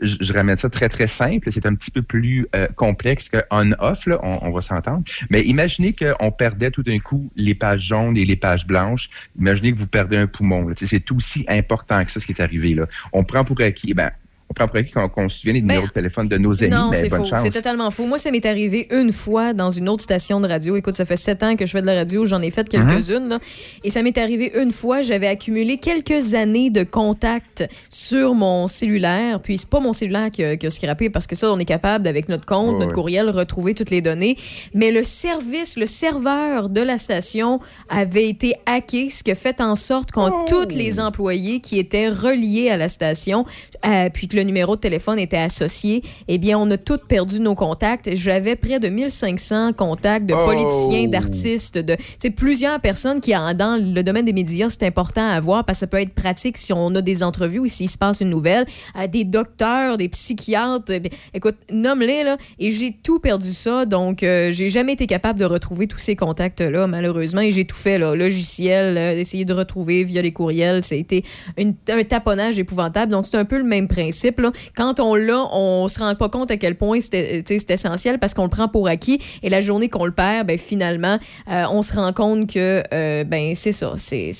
je, 0.00 0.32
ramène 0.32 0.56
ça 0.56 0.70
très, 0.70 0.88
très 0.88 1.08
simple. 1.08 1.50
C'est 1.50 1.66
un 1.66 1.74
petit 1.74 1.90
peu 1.90 2.02
plus 2.02 2.46
complexe 2.76 3.28
que 3.28 3.38
on-off, 3.50 4.06
on, 4.06 4.38
on 4.42 4.50
va 4.50 4.60
s'entendre. 4.60 5.02
Mais 5.28 5.42
imaginez 5.42 5.92
qu'on 5.92 6.30
perdait 6.30 6.70
tout 6.70 6.84
d'un 6.84 7.00
coup 7.00 7.30
les 7.34 7.54
pages 7.54 7.88
jaunes 7.88 8.16
et 8.16 8.24
les 8.24 8.36
pages 8.36 8.66
blanches. 8.66 9.10
Imaginez 9.38 9.72
que 9.72 9.78
vous 9.78 9.88
perdez 9.88 10.16
un 10.16 10.28
poumon. 10.28 10.72
C'est 10.76 11.10
aussi 11.10 11.44
important 11.48 12.04
que 12.04 12.12
ça, 12.12 12.20
ce 12.20 12.26
qui 12.26 12.32
est 12.32 12.40
arrivé. 12.40 12.74
Là. 12.74 12.86
On 13.12 13.24
prend 13.24 13.44
pour 13.44 13.60
acquis... 13.60 13.92
Ben, 13.92 14.12
on 14.50 14.54
prend 14.54 14.66
pour 14.66 14.76
acquis 14.78 14.92
qu'on 14.92 15.08
qu'on 15.08 15.28
se 15.28 15.38
souvient 15.40 15.52
des 15.54 15.60
Ben, 15.60 15.66
numéros 15.74 15.86
de 15.88 15.92
téléphone 15.92 16.28
de 16.28 16.38
nos 16.38 16.54
amis, 16.62 16.70
Non, 16.70 16.90
c'est 16.94 17.10
faux. 17.10 17.24
C'est 17.36 17.50
totalement 17.50 17.90
faux. 17.90 18.06
Moi, 18.06 18.18
ça 18.18 18.30
m'est 18.30 18.46
arrivé 18.46 18.86
une 18.90 19.12
fois 19.12 19.52
dans 19.52 19.70
une 19.70 19.88
autre 19.88 20.02
station 20.02 20.40
de 20.40 20.48
radio. 20.48 20.76
Écoute, 20.76 20.96
ça 20.96 21.04
fait 21.04 21.16
sept 21.16 21.42
ans 21.42 21.54
que 21.54 21.66
je 21.66 21.72
fais 21.72 21.82
de 21.82 21.86
la 21.86 21.94
radio. 21.94 22.24
J'en 22.24 22.40
ai 22.40 22.50
fait 22.50 22.66
quelques-unes. 22.68 23.28
là. 23.28 23.38
Et 23.84 23.90
ça 23.90 24.02
m'est 24.02 24.16
arrivé 24.16 24.52
une 24.58 24.70
fois. 24.72 25.02
J'avais 25.02 25.26
accumulé 25.26 25.76
quelques 25.76 26.34
années 26.34 26.70
de 26.70 26.82
contacts 26.82 27.68
sur 27.90 28.34
mon 28.34 28.66
cellulaire. 28.68 29.40
Puis, 29.40 29.58
c'est 29.58 29.68
pas 29.68 29.80
mon 29.80 29.92
cellulaire 29.92 30.30
qui 30.30 30.42
a, 30.44 30.56
qui 30.56 30.66
a 30.66 30.70
scrappé 30.70 31.10
parce 31.10 31.26
que 31.26 31.36
ça, 31.36 31.52
on 31.52 31.58
est 31.58 31.64
capable, 31.66 32.08
avec 32.08 32.28
notre 32.30 32.46
compte, 32.46 32.74
notre 32.76 32.86
ouais. 32.88 32.92
courriel, 32.92 33.28
retrouver 33.30 33.74
toutes 33.74 33.90
les 33.90 34.00
données. 34.00 34.36
Mais 34.74 34.92
le 34.92 35.02
service, 35.04 35.76
le 35.76 35.86
serveur 35.86 36.68
de 36.70 36.80
la 36.80 36.96
station 36.96 37.60
avait 37.90 38.28
été 38.28 38.54
hacké, 38.66 39.10
ce 39.10 39.22
qui 39.22 39.30
a 39.30 39.34
fait 39.34 39.60
en 39.60 39.76
sorte 39.76 40.10
qu'on 40.10 40.28
Oh! 40.30 40.44
tous 40.48 40.74
les 40.74 41.00
employés 41.00 41.60
qui 41.60 41.78
étaient 41.78 42.08
reliés 42.08 42.70
à 42.70 42.76
la 42.76 42.88
station, 42.88 43.44
euh, 43.86 44.08
puis 44.12 44.28
que 44.28 44.37
le 44.38 44.44
numéro 44.44 44.76
de 44.76 44.80
téléphone 44.80 45.18
était 45.18 45.36
associé, 45.36 46.02
eh 46.28 46.38
bien, 46.38 46.58
on 46.58 46.70
a 46.70 46.76
toutes 46.76 47.06
perdu 47.06 47.40
nos 47.40 47.54
contacts. 47.54 48.08
J'avais 48.14 48.54
près 48.54 48.78
de 48.78 48.88
1500 48.88 49.72
contacts 49.72 50.26
de 50.26 50.34
Oh! 50.34 50.44
politiciens, 50.44 51.08
d'artistes, 51.08 51.78
de 51.78 51.96
c'est 52.18 52.30
plusieurs 52.30 52.80
personnes 52.80 53.20
qui, 53.20 53.32
dans 53.32 53.82
le 53.82 54.02
domaine 54.02 54.24
des 54.24 54.32
médias, 54.32 54.68
c'est 54.68 54.84
important 54.84 55.22
à 55.22 55.32
avoir 55.32 55.64
parce 55.64 55.78
que 55.78 55.80
ça 55.80 55.86
peut 55.88 56.00
être 56.00 56.14
pratique 56.14 56.56
si 56.56 56.72
on 56.72 56.94
a 56.94 57.00
des 57.00 57.22
entrevues 57.22 57.58
ou 57.58 57.66
s'il 57.66 57.90
se 57.90 57.98
passe 57.98 58.20
une 58.20 58.30
nouvelle. 58.30 58.66
Euh, 58.96 59.06
des 59.08 59.24
docteurs, 59.24 59.98
des 59.98 60.08
psychiatres. 60.08 60.92
eh 60.92 61.02
écoute, 61.34 61.56
nomme-les, 61.72 62.24
là. 62.24 62.36
Et 62.58 62.70
j'ai 62.70 62.92
tout 63.02 63.18
perdu 63.18 63.50
ça. 63.50 63.86
Donc, 63.86 64.22
euh, 64.22 64.50
j'ai 64.52 64.68
jamais 64.68 64.92
été 64.92 65.06
capable 65.06 65.38
de 65.38 65.44
retrouver 65.44 65.86
tous 65.86 65.98
ces 65.98 66.14
contacts-là, 66.14 66.86
malheureusement. 66.86 67.40
Et 67.40 67.50
j'ai 67.50 67.64
tout 67.64 67.76
fait, 67.76 67.98
là. 67.98 68.14
Logiciel, 68.14 68.96
euh, 68.96 69.18
essayer 69.18 69.44
de 69.44 69.52
retrouver 69.52 70.04
via 70.04 70.22
les 70.22 70.32
courriels. 70.32 70.82
C'était 70.82 71.22
un 71.58 72.04
taponnage 72.04 72.58
épouvantable. 72.58 73.12
Donc, 73.12 73.26
c'est 73.26 73.36
un 73.36 73.44
peu 73.44 73.58
le 73.58 73.64
même 73.64 73.88
principe, 73.88 74.27
Quand 74.76 75.00
on 75.00 75.14
l'a, 75.14 75.44
on 75.52 75.88
se 75.88 75.98
rend 75.98 76.14
pas 76.14 76.28
compte 76.28 76.50
à 76.50 76.56
quel 76.56 76.76
point 76.76 77.00
sais, 77.00 77.42
c'est 77.46 77.70
essentiel 77.70 78.18
parce 78.18 78.34
qu'on 78.34 78.44
le 78.44 78.48
prend 78.50 78.68
pour 78.68 78.88
acquis. 78.88 79.20
Et 79.42 79.50
la 79.50 79.60
journée 79.60 79.88
qu'on 79.88 80.04
le 80.04 80.12
perd, 80.12 80.46
ben, 80.46 80.58
finalement, 80.58 81.18
euh, 81.50 81.64
on 81.70 81.82
se 81.82 81.94
rend 81.94 82.12
compte 82.12 82.50
que, 82.52 82.82
euh, 82.92 83.24
ben, 83.24 83.54
c'est 83.54 83.72
ça. 83.72 83.94
C'est- 83.96 84.32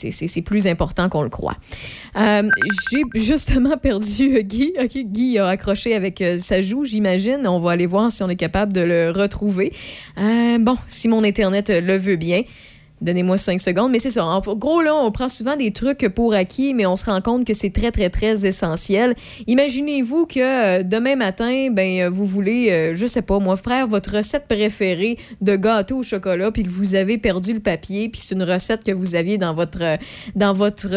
plus 0.48 0.66
important 0.68 1.08
qu'on 1.08 1.22
le 1.22 1.28
croit. 1.28 1.56
Euh, 2.16 2.48
j'ai 2.90 3.02
justement 3.14 3.76
perdu 3.82 4.36
euh, 4.36 4.40
Guy. 4.42 4.72
OK, 4.80 4.96
Guy 5.04 5.38
a 5.38 5.48
accroché 5.48 5.94
avec 5.94 6.20
euh, 6.20 6.38
sa 6.38 6.60
joue, 6.60 6.84
j'imagine. 6.84 7.46
On 7.46 7.58
va 7.58 7.72
aller 7.72 7.86
voir 7.86 8.10
si 8.12 8.22
on 8.22 8.28
est 8.28 8.36
capable 8.36 8.72
de 8.72 8.80
le 8.80 9.10
retrouver. 9.10 9.72
Euh, 10.18 10.58
bon, 10.58 10.76
si 10.86 11.08
mon 11.08 11.24
Internet 11.24 11.70
euh, 11.70 11.80
le 11.80 11.96
veut 11.98 12.16
bien. 12.16 12.42
Donnez-moi 13.00 13.38
cinq 13.38 13.60
secondes. 13.60 13.92
Mais 13.92 13.98
c'est 13.98 14.10
ça. 14.10 14.24
En 14.24 14.40
gros, 14.40 14.82
là, 14.82 14.94
on 14.94 15.10
prend 15.10 15.28
souvent 15.28 15.56
des 15.56 15.72
trucs 15.72 16.08
pour 16.08 16.34
acquis, 16.34 16.74
mais 16.74 16.86
on 16.86 16.96
se 16.96 17.06
rend 17.06 17.20
compte 17.20 17.44
que 17.44 17.54
c'est 17.54 17.70
très, 17.70 17.90
très, 17.90 18.10
très 18.10 18.46
essentiel. 18.46 19.14
Imaginez-vous 19.46 20.26
que 20.26 20.40
euh, 20.40 20.82
demain 20.82 21.16
matin, 21.16 21.68
ben, 21.70 22.00
euh, 22.00 22.10
vous 22.10 22.24
voulez, 22.24 22.70
euh, 22.70 22.94
je 22.94 23.06
sais 23.06 23.22
pas, 23.22 23.38
moi, 23.38 23.56
frère, 23.56 23.86
votre 23.86 24.16
recette 24.16 24.46
préférée 24.48 25.18
de 25.40 25.56
gâteau 25.56 25.98
au 25.98 26.02
chocolat, 26.02 26.50
puis 26.50 26.62
que 26.62 26.68
vous 26.68 26.94
avez 26.94 27.18
perdu 27.18 27.54
le 27.54 27.60
papier, 27.60 28.08
puis 28.08 28.20
c'est 28.22 28.34
une 28.34 28.42
recette 28.42 28.84
que 28.84 28.92
vous 28.92 29.14
aviez 29.14 29.38
dans 29.38 29.54
votre, 29.54 29.98
dans 30.34 30.52
votre 30.52 30.88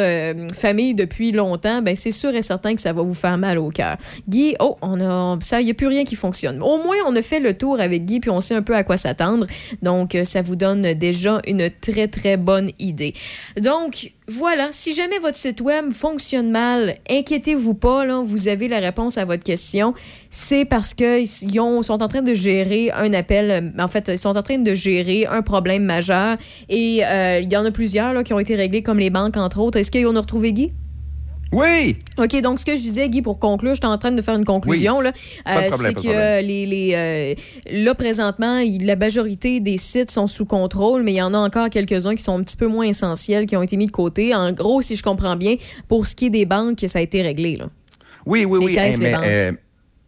famille 0.54 0.94
depuis 0.94 1.32
longtemps, 1.32 1.82
ben, 1.82 1.96
c'est 1.96 2.12
sûr 2.12 2.34
et 2.36 2.42
certain 2.42 2.76
que 2.76 2.82
ça 2.82 2.94
va 2.94 3.02
vous 3.02 3.14
faire 3.14 3.38
mal 3.38 3.58
au 3.58 3.70
cœur. 3.70 3.98
Guy, 4.28 4.56
oh, 4.60 4.76
on 4.82 5.00
a, 5.02 5.38
ça, 5.42 5.62
il 5.62 5.66
n'y 5.66 5.72
a 5.72 5.74
plus 5.74 5.88
rien 5.88 6.04
qui 6.04 6.16
fonctionne. 6.16 6.62
Au 6.62 6.78
moins, 6.78 6.98
on 7.08 7.16
a 7.16 7.22
fait 7.22 7.40
le 7.40 7.58
tour 7.58 7.80
avec 7.80 8.06
Guy, 8.06 8.20
puis 8.20 8.30
on 8.30 8.42
sait 8.42 8.56
un 8.56 8.62
peu 8.62 8.76
à 8.76 8.84
quoi 8.84 8.98
s'attendre. 8.98 9.46
Donc, 9.82 10.18
ça 10.24 10.42
vous 10.42 10.56
donne 10.56 10.94
déjà 10.94 11.42
une 11.48 11.70
très 12.08 12.38
bonne 12.38 12.70
idée. 12.80 13.14
Donc, 13.60 14.12
voilà, 14.28 14.70
si 14.72 14.94
jamais 14.94 15.20
votre 15.20 15.36
site 15.36 15.62
web 15.62 15.92
fonctionne 15.92 16.52
mal, 16.52 16.96
inquiétez-vous 17.10 17.74
pas, 17.74 18.22
vous 18.22 18.48
avez 18.48 18.68
la 18.68 18.80
réponse 18.80 19.18
à 19.18 19.26
votre 19.26 19.44
question. 19.44 19.94
C'est 20.30 20.66
parce 20.66 20.94
qu'ils 20.94 21.28
sont 21.28 22.02
en 22.02 22.08
train 22.08 22.22
de 22.22 22.34
gérer 22.34 22.92
un 22.92 23.14
appel, 23.14 23.74
en 23.78 23.88
fait, 23.88 24.10
ils 24.10 24.18
sont 24.18 24.38
en 24.38 24.44
train 24.44 24.58
de 24.58 24.74
gérer 24.74 25.26
un 25.26 25.42
problème 25.42 25.84
majeur 25.84 26.38
et 26.70 27.06
euh, 27.06 27.40
il 27.44 27.52
y 27.52 27.58
en 27.58 27.66
a 27.66 27.72
plusieurs 27.72 28.24
qui 28.24 28.34
ont 28.34 28.40
été 28.40 28.56
réglés, 28.56 28.84
comme 28.84 29.00
les 29.00 29.10
banques, 29.10 29.38
entre 29.38 29.60
autres. 29.60 29.78
Est-ce 29.78 29.92
qu'on 29.92 30.16
a 30.16 30.22
retrouvé 30.22 30.54
Guy? 30.54 30.72
Oui! 31.52 31.98
OK, 32.18 32.42
donc 32.42 32.60
ce 32.60 32.66
que 32.66 32.72
je 32.78 32.82
disais, 32.82 33.10
Guy, 33.10 33.22
pour 33.22 33.38
conclure, 33.40 33.74
j'étais 33.76 33.88
en 33.88 33.98
train 33.98 34.12
de 34.12 34.22
faire 34.22 34.36
une 34.36 34.46
conclusion. 34.46 35.02
de 35.02 35.08
Euh, 35.08 35.12
c'est 35.78 35.94
que 35.94 36.02
problème. 36.02 36.46
les, 36.46 36.66
les, 36.66 36.94
euh, 36.96 37.84
là, 37.84 37.94
présentement, 37.94 38.60
il- 38.60 38.86
la 38.86 38.96
majorité 38.96 39.60
des 39.60 39.78
sites 39.78 40.10
sont 40.12 40.28
sous 40.28 40.46
contrôle, 40.46 41.04
mais 41.04 41.12
il 41.12 41.18
y 41.18 41.22
en 41.22 41.34
a 41.34 41.38
encore 41.38 41.70
quelques-uns 41.70 42.16
qui 42.16 42.24
sont 42.24 42.38
un 42.40 42.44
petit 42.44 42.56
peu 42.58 42.68
moins 42.68 42.86
essentiels, 42.86 43.46
qui 43.48 43.58
ont 43.58 43.62
été 43.64 43.76
mis 43.76 43.88
de 43.88 43.92
côté. 43.92 44.34
En 44.34 44.52
gros, 44.54 44.82
si 44.82 44.96
je 44.96 45.04
comprends 45.04 45.36
bien, 45.36 45.56
pour 45.90 46.06
ce 46.08 46.16
qui 46.16 46.28
est 46.28 46.30
des 46.30 46.46
banques, 46.46 46.80
ça 46.88 47.00
a 47.00 47.02
été 47.02 47.22
réglé. 47.22 47.58
Là. 47.58 47.66
Oui, 48.26 48.46
oui, 48.46 48.60
Les 48.62 48.66
oui. 48.68 48.72
caisses, 48.72 49.00
les 49.00 49.10
mais, 49.10 49.12
banques. 49.52 49.58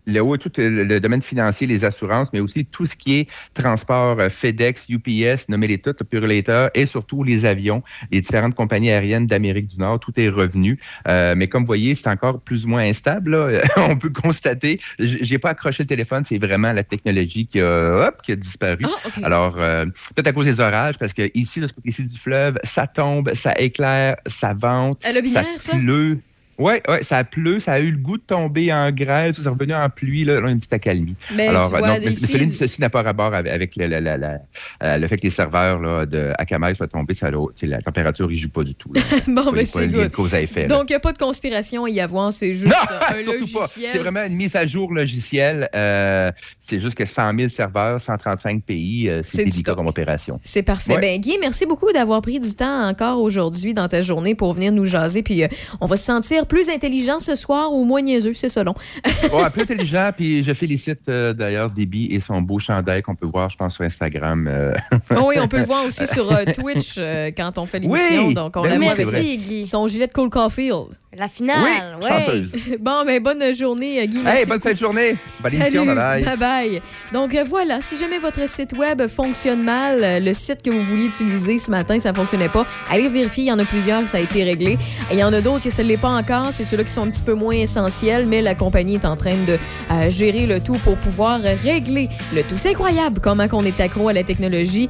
Euh, 0.07 0.13
le, 0.13 0.19
oui, 0.21 0.37
tout 0.39 0.51
le, 0.57 0.83
le 0.83 0.99
domaine 0.99 1.21
financier, 1.21 1.67
les 1.67 1.83
assurances, 1.85 2.31
mais 2.33 2.39
aussi 2.39 2.65
tout 2.65 2.85
ce 2.85 2.95
qui 2.95 3.19
est 3.19 3.27
transport, 3.53 4.19
euh, 4.19 4.29
FedEx, 4.29 4.85
UPS, 4.89 5.47
nommez-les 5.49 5.77
toutes, 5.79 5.99
le 5.99 6.05
Purelator, 6.05 6.69
et 6.73 6.85
surtout 6.85 7.23
les 7.23 7.45
avions, 7.45 7.83
les 8.11 8.21
différentes 8.21 8.55
compagnies 8.55 8.91
aériennes 8.91 9.27
d'Amérique 9.27 9.67
du 9.67 9.77
Nord, 9.77 9.99
tout 9.99 10.13
est 10.17 10.29
revenu. 10.29 10.79
Euh, 11.07 11.33
mais 11.37 11.47
comme 11.47 11.63
vous 11.63 11.67
voyez, 11.67 11.95
c'est 11.95 12.07
encore 12.07 12.39
plus 12.41 12.65
ou 12.65 12.69
moins 12.69 12.83
instable. 12.83 13.31
là. 13.31 13.61
On 13.77 13.97
peut 13.97 14.09
constater. 14.09 14.79
J'ai 14.99 15.37
pas 15.39 15.51
accroché 15.51 15.83
le 15.83 15.87
téléphone, 15.87 16.23
c'est 16.23 16.37
vraiment 16.37 16.73
la 16.73 16.83
technologie 16.83 17.47
qui 17.47 17.59
a, 17.59 18.07
hop, 18.07 18.21
qui 18.23 18.31
a 18.31 18.35
disparu. 18.35 18.83
Ah. 18.85 19.09
Alors, 19.23 19.55
euh, 19.57 19.85
peut-être 20.15 20.27
à 20.27 20.33
cause 20.33 20.45
des 20.45 20.59
orages, 20.59 20.97
parce 20.97 21.13
que 21.13 21.29
ici, 21.33 21.59
de 21.59 21.67
ce 21.67 21.73
côté-ci 21.73 22.03
du 22.03 22.17
fleuve, 22.17 22.57
ça 22.63 22.87
tombe, 22.87 23.33
ça 23.33 23.53
éclaire, 23.59 24.17
ça 24.27 24.53
vente, 24.53 25.03
À 25.05 25.11
la 25.11 25.21
binaire, 25.21 25.45
ça? 25.57 25.73
ça? 25.73 25.77
pleut. 25.77 26.19
Oui, 26.59 26.73
ouais, 26.87 27.03
ça 27.03 27.23
pleut, 27.23 27.59
ça 27.59 27.73
a 27.73 27.79
eu 27.79 27.91
le 27.91 27.97
goût 27.97 28.17
de 28.17 28.23
tomber 28.23 28.71
en 28.71 28.91
grêle, 28.91 29.33
tout 29.33 29.41
ça 29.41 29.49
est 29.49 29.53
revenu 29.53 29.73
en 29.73 29.89
pluie, 29.89 30.23
là, 30.23 30.39
là, 30.39 30.49
une 30.49 30.57
petite 30.59 30.73
accalmie. 30.73 31.15
Ben, 31.35 31.49
Alors, 31.49 31.63
tu 31.63 31.69
vois, 31.77 31.81
non, 31.87 31.95
mais 32.03 32.13
ceci 32.13 32.79
n'a 32.79 32.89
pas 32.89 33.01
rapport 33.01 33.33
avec, 33.33 33.51
avec 33.51 33.75
le, 33.75 33.87
la- 33.87 33.99
la- 33.99 34.17
la- 34.17 34.37
euh, 34.83 34.97
le 34.97 35.07
fait 35.07 35.17
que 35.17 35.23
les 35.23 35.29
serveurs 35.31 35.79
là, 35.79 36.05
de 36.05 36.31
Akamai 36.37 36.73
soient 36.75 36.87
tombés, 36.87 37.13
ça, 37.15 37.27
a- 37.27 37.65
la 37.65 37.81
température 37.81 38.27
n'y 38.29 38.37
joue 38.37 38.49
pas 38.49 38.63
du 38.63 38.75
tout. 38.75 38.91
là. 38.93 39.01
bon, 39.27 39.33
ben, 39.33 39.47
a 39.47 39.51
pas 39.53 39.63
c'est 39.65 39.87
good. 39.87 40.11
cause 40.11 40.33
à 40.35 40.41
effet. 40.41 40.67
Donc, 40.67 40.89
il 40.89 40.93
n'y 40.93 40.97
a 40.97 40.99
pas 40.99 41.11
de 41.13 41.17
conspiration 41.17 41.85
à 41.85 41.89
y 41.89 41.99
avoir, 41.99 42.31
c'est 42.31 42.53
juste 42.53 42.67
Non, 42.67 42.75
un 43.09 43.23
logiciel. 43.25 43.89
C'est 43.93 43.99
vraiment 43.99 44.23
une 44.23 44.35
mise 44.35 44.55
à 44.55 44.65
jour 44.65 44.93
logicielle. 44.93 45.69
euh, 45.73 46.31
c'est 46.59 46.79
juste 46.79 46.95
que 46.95 47.05
100 47.05 47.35
000 47.35 47.49
serveurs, 47.49 47.99
135 47.99 48.63
pays, 48.63 49.09
euh, 49.09 49.21
C'est 49.25 49.37
c'est 49.37 49.45
délicat 49.45 49.75
comme 49.75 49.87
opération. 49.87 50.39
C'est 50.43 50.63
parfait. 50.63 50.93
Ouais. 50.95 51.01
Ben, 51.01 51.19
Guy, 51.19 51.37
merci 51.39 51.65
beaucoup 51.65 51.91
d'avoir 51.91 52.21
pris 52.21 52.39
du 52.39 52.53
temps 52.55 52.87
encore 52.87 53.19
aujourd'hui 53.21 53.73
dans 53.73 53.87
ta 53.87 54.01
journée 54.01 54.35
pour 54.35 54.53
venir 54.53 54.71
nous 54.71 54.85
jaser. 54.85 55.23
Puis, 55.23 55.43
euh, 55.43 55.47
on 55.81 55.85
va 55.87 55.97
se 55.97 56.05
sentir 56.05 56.42
plus 56.45 56.69
intelligent 56.69 57.19
ce 57.19 57.35
soir 57.35 57.73
ou 57.73 57.83
moins 57.85 58.01
niaiseux, 58.01 58.33
c'est? 58.33 58.53
Ouais, 58.57 59.49
plus 59.51 59.61
intelligent, 59.63 60.11
puis 60.15 60.43
je 60.43 60.53
félicite 60.53 60.99
euh, 61.09 61.33
d'ailleurs 61.33 61.69
Déby 61.69 62.07
et 62.11 62.19
son 62.19 62.41
beau 62.41 62.59
chandail 62.59 63.01
qu'on 63.01 63.15
peut 63.15 63.25
voir, 63.25 63.49
je 63.49 63.57
pense, 63.57 63.75
sur 63.75 63.83
Instagram. 63.83 64.47
euh. 64.47 64.73
Ah 65.09 65.21
oui, 65.25 65.35
on 65.41 65.47
peut 65.47 65.57
le 65.59 65.63
voir 65.65 65.85
aussi 65.85 66.05
sur 66.07 66.31
euh, 66.31 66.43
Twitch 66.53 66.95
euh, 66.97 67.31
quand 67.35 67.57
on 67.57 67.65
fait 67.65 67.79
l'émission. 67.79 68.27
Oui! 68.27 68.33
Donc, 68.33 68.55
on 68.57 68.61
Ben 68.63 68.69
la 68.69 68.77
oui, 68.77 68.83
voit 68.85 68.91
avec 68.93 69.39
Guy. 69.39 69.63
son 69.63 69.87
gilet 69.87 70.07
de 70.07 70.11
Cole 70.11 70.29
Caulfield. 70.29 70.87
La 71.15 71.27
finale, 71.27 71.97
oui, 72.01 72.07
ouais. 72.09 72.77
Bon, 72.79 73.03
ben, 73.05 73.21
bonne 73.21 73.53
journée, 73.53 74.05
Guy. 74.07 74.21
Merci 74.23 74.41
Hey, 74.41 74.45
bonne 74.47 74.61
fin 74.61 74.71
de 74.73 74.77
journée. 74.77 75.15
Bonne 75.43 75.53
émission, 75.53 75.85
Salut, 75.85 75.95
bye 75.95 76.23
bye. 76.23 76.23
bye 76.23 76.37
bye. 76.37 76.81
Donc 77.11 77.35
euh, 77.35 77.43
voilà, 77.43 77.81
si 77.81 77.97
jamais 77.99 78.17
votre 78.17 78.47
site 78.49 78.73
web 78.75 79.05
fonctionne 79.07 79.61
mal, 79.61 80.03
euh, 80.03 80.19
le 80.19 80.33
site 80.33 80.63
que 80.63 80.71
vous 80.71 80.81
vouliez 80.81 81.05
utiliser 81.05 81.59
ce 81.59 81.69
matin, 81.69 81.99
ça 81.99 82.13
fonctionnait 82.13 82.49
pas, 82.49 82.65
allez 82.89 83.07
vérifier, 83.09 83.43
il 83.43 83.47
y 83.47 83.51
en 83.51 83.59
a 83.59 83.65
plusieurs, 83.65 84.07
ça 84.07 84.17
a 84.17 84.21
été 84.21 84.43
réglé. 84.43 84.71
Et 85.11 85.13
il 85.13 85.19
y 85.19 85.23
en 85.23 85.31
a 85.33 85.39
d'autres 85.41 85.63
que 85.65 85.69
ça 85.69 85.83
ne 85.83 85.89
l'est 85.89 85.97
pas 86.01 86.09
encore, 86.09 86.32
c'est 86.51 86.63
ceux-là 86.63 86.83
qui 86.83 86.91
sont 86.91 87.03
un 87.03 87.09
petit 87.09 87.21
peu 87.21 87.33
moins 87.33 87.55
essentiels, 87.55 88.25
mais 88.25 88.41
la 88.41 88.55
compagnie 88.55 88.95
est 88.95 89.05
en 89.05 89.15
train 89.15 89.35
de 89.45 89.57
euh, 89.91 90.09
gérer 90.09 90.45
le 90.47 90.59
tout 90.59 90.75
pour 90.83 90.95
pouvoir 90.97 91.39
régler 91.41 92.09
le 92.33 92.43
tout. 92.43 92.57
C'est 92.57 92.69
incroyable 92.69 93.19
comment 93.21 93.47
on 93.51 93.63
est 93.63 93.79
accro 93.79 94.07
à 94.09 94.13
la 94.13 94.23
technologie, 94.23 94.89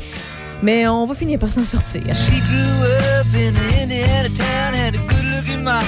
mais 0.62 0.88
on 0.88 1.06
va 1.06 1.14
finir 1.16 1.40
par 1.40 1.50
s'en 1.50 1.64
sortir. 1.66 2.04
She 2.16 2.32
grew 2.32 2.84
up 3.20 3.28
in 3.36 3.56
an 3.56 3.84
Indiana 3.84 4.30
town, 4.30 4.74
had 4.74 4.96
a 4.96 4.98
good 4.98 5.26
looking 5.36 5.64
mama 5.64 5.84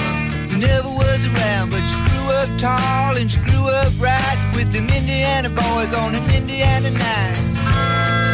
who 0.50 0.58
never 0.58 0.88
was 0.88 1.24
around, 1.26 1.70
but 1.70 1.82
she 1.88 1.96
grew 2.10 2.30
up 2.32 2.48
tall 2.58 3.16
and 3.16 3.30
she 3.30 3.38
grew 3.40 3.68
up 3.68 3.92
right 4.00 4.38
with 4.54 4.72
them 4.72 4.86
Indiana 4.88 5.48
boys 5.48 5.92
on 5.94 6.14
an 6.14 6.22
Indiana 6.34 6.90
night. 6.90 8.25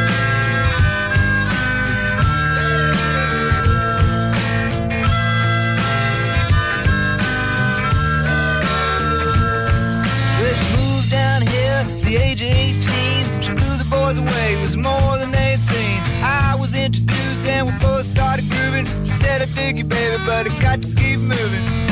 Down 11.44 11.52
here 11.52 11.84
the 12.04 12.16
age 12.16 12.42
of 12.42 12.48
18. 12.48 13.42
She 13.42 13.52
blew 13.52 13.76
the 13.76 13.86
boys 13.90 14.18
away, 14.18 14.54
it 14.54 14.60
was 14.60 14.76
more 14.76 15.18
than 15.18 15.30
they'd 15.30 15.58
seen. 15.58 16.00
I 16.22 16.56
was 16.58 16.74
introduced 16.74 17.46
and 17.46 17.66
we 17.66 17.72
both 17.80 18.06
started 18.06 18.48
grooving. 18.50 18.86
She 19.06 19.12
said, 19.12 19.42
I 19.42 19.46
dig 19.46 19.78
you, 19.78 19.84
baby, 19.84 20.22
but 20.24 20.50
I 20.50 20.60
got 20.60 20.82
to 20.82 20.88
keep 20.94 21.20
moving. 21.20 21.91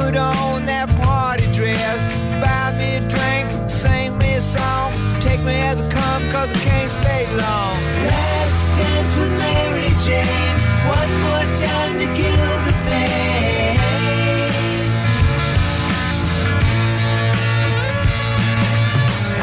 put 0.00 0.16
on 0.16 0.64
that 0.64 0.88
party 0.96 1.46
dress. 1.52 2.00
Buy 2.40 2.72
me 2.78 2.88
a 2.96 3.02
drink, 3.14 3.46
sing 3.68 4.16
me 4.18 4.34
a 4.34 4.40
song. 4.40 4.92
Take 5.20 5.40
me 5.48 5.56
as 5.70 5.82
I 5.82 5.88
come, 5.90 6.22
cause 6.30 6.50
I 6.56 6.58
can't 6.68 6.90
stay 7.00 7.22
long. 7.44 7.76
Last 8.08 8.60
dance 8.78 9.12
with 9.18 9.32
Mary 9.44 9.90
Jane. 10.04 10.56
One 10.98 11.12
more 11.26 11.46
time 11.66 11.92
to 12.02 12.06
kill 12.20 12.52
the 12.66 12.74
pain. 12.86 13.76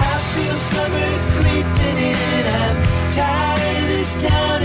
I 0.09 0.15
feel 0.33 0.57
summer 0.71 1.11
creeping 1.37 1.99
in. 2.11 2.43
I'm 2.63 2.77
tired 3.13 3.77
of 3.81 3.87
this 3.93 4.11
town. 4.25 4.56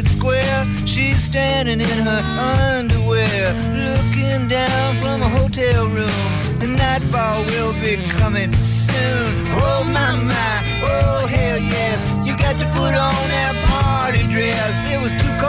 market 0.00 0.16
square. 0.16 0.66
She's 0.86 1.22
standing 1.22 1.80
in 1.80 1.98
her 2.04 2.22
underwear, 2.38 3.52
looking 3.74 4.48
down 4.48 4.96
from 4.96 5.22
a 5.22 5.28
hotel 5.28 5.86
room. 5.86 6.58
The 6.58 6.66
nightfall 6.66 7.44
will 7.44 7.72
be 7.74 7.96
coming 8.18 8.52
soon. 8.54 9.46
Oh 9.52 9.84
my 9.84 10.16
my, 10.16 10.56
oh 10.82 11.26
hell 11.26 11.58
yes, 11.58 11.98
you 12.26 12.36
got 12.36 12.56
to 12.58 12.66
put 12.78 12.94
on 12.94 13.28
that 13.28 13.54
party 13.68 14.22
dress. 14.32 14.92
It 14.92 15.00
was 15.00 15.12
too 15.12 15.39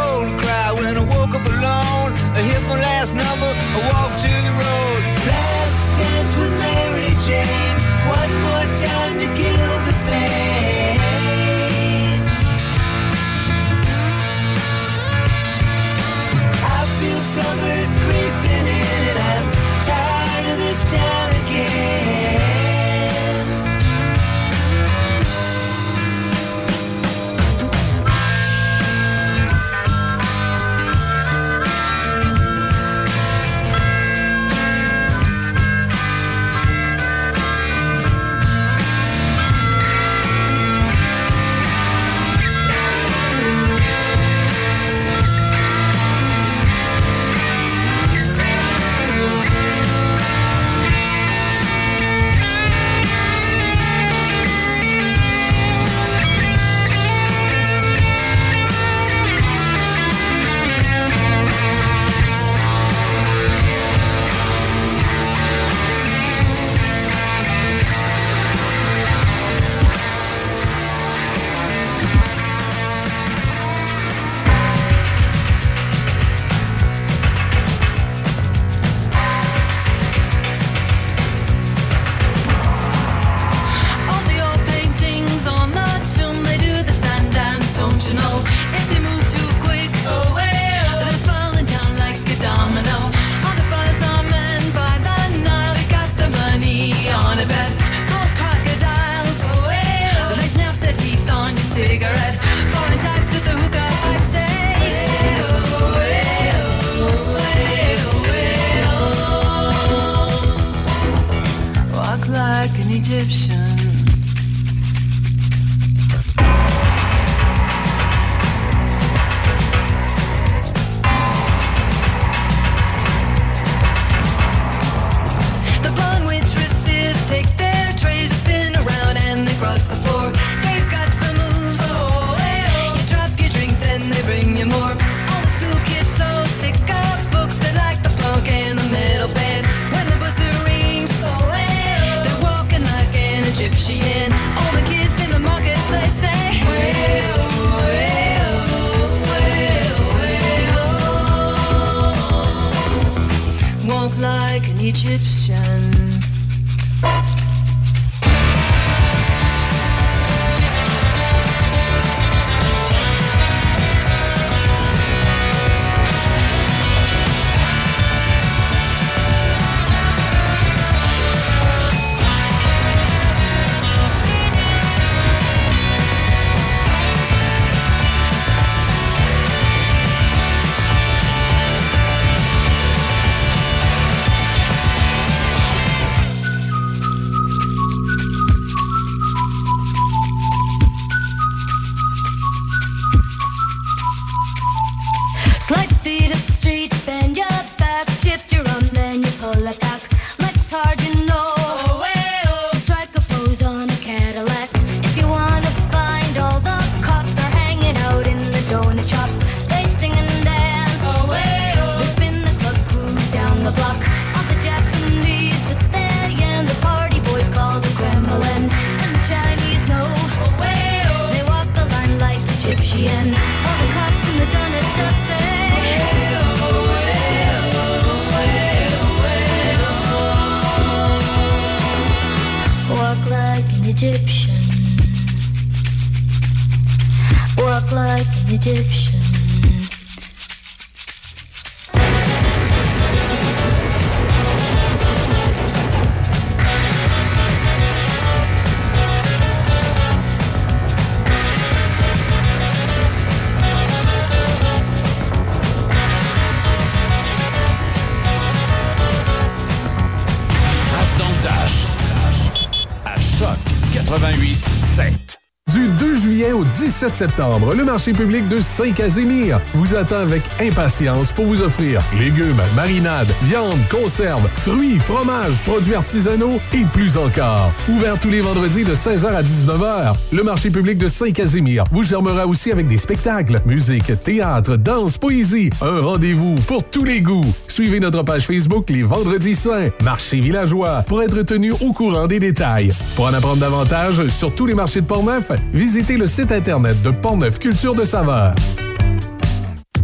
7 267.02 267.16
septembre, 267.16 267.74
le 267.74 267.84
marché 267.84 268.14
public 268.14 268.48
de 268.48 268.60
Saint-Casimir 268.60 269.60
vous 269.74 269.96
attend 269.96 270.18
avec 270.18 270.44
impatience 270.62 271.32
pour 271.32 271.46
vous 271.46 271.64
offrir 271.64 272.00
légumes, 272.20 272.62
marinades, 272.76 273.34
viandes, 273.42 273.80
conserves, 273.90 274.48
fruits, 274.58 275.00
fromages, 275.00 275.64
produits 275.64 275.96
artisanaux 275.96 276.60
et 276.72 276.84
plus 276.94 277.18
encore. 277.18 277.72
Ouvert 277.90 278.20
tous 278.20 278.30
les 278.30 278.42
vendredis 278.42 278.84
de 278.84 278.94
16h 278.94 279.26
à 279.26 279.42
19h, 279.42 280.14
le 280.32 280.44
marché 280.44 280.70
public 280.70 281.00
de 281.00 281.08
Saint-Casimir 281.08 281.86
vous 281.92 282.04
germera 282.04 282.46
aussi 282.46 282.72
avec 282.72 282.86
des 282.86 282.98
spectacles, 282.98 283.64
musique, 283.66 284.12
théâtre, 284.24 284.76
danse, 284.76 285.18
poésie. 285.18 285.72
Un 285.82 286.02
rendez-vous 286.02 286.54
pour 286.68 286.84
tous 286.84 287.04
les 287.04 287.20
goûts. 287.20 287.52
Suivez 287.68 288.00
notre 288.00 288.22
page 288.22 288.46
Facebook 288.46 288.92
les 288.92 289.02
Vendredis 289.02 289.56
Saints, 289.56 289.90
Marché 290.04 290.40
Villageois, 290.40 291.04
pour 291.08 291.24
être 291.24 291.42
tenu 291.42 291.72
au 291.72 291.94
courant 291.94 292.28
des 292.28 292.40
détails. 292.40 292.94
Pour 293.16 293.26
en 293.26 293.34
apprendre 293.34 293.58
davantage 293.58 294.28
sur 294.28 294.54
tous 294.54 294.68
les 294.68 294.76
marchés 294.76 295.02
de 295.02 295.08
Portneuf, 295.08 295.52
visitez 295.74 296.16
le 296.16 296.28
site 296.28 296.52
internet 296.52 296.91
de 297.04 297.12
Portneuf 297.12 297.60
Culture 297.60 297.96
de 297.96 298.04
Saveur. 298.04 298.54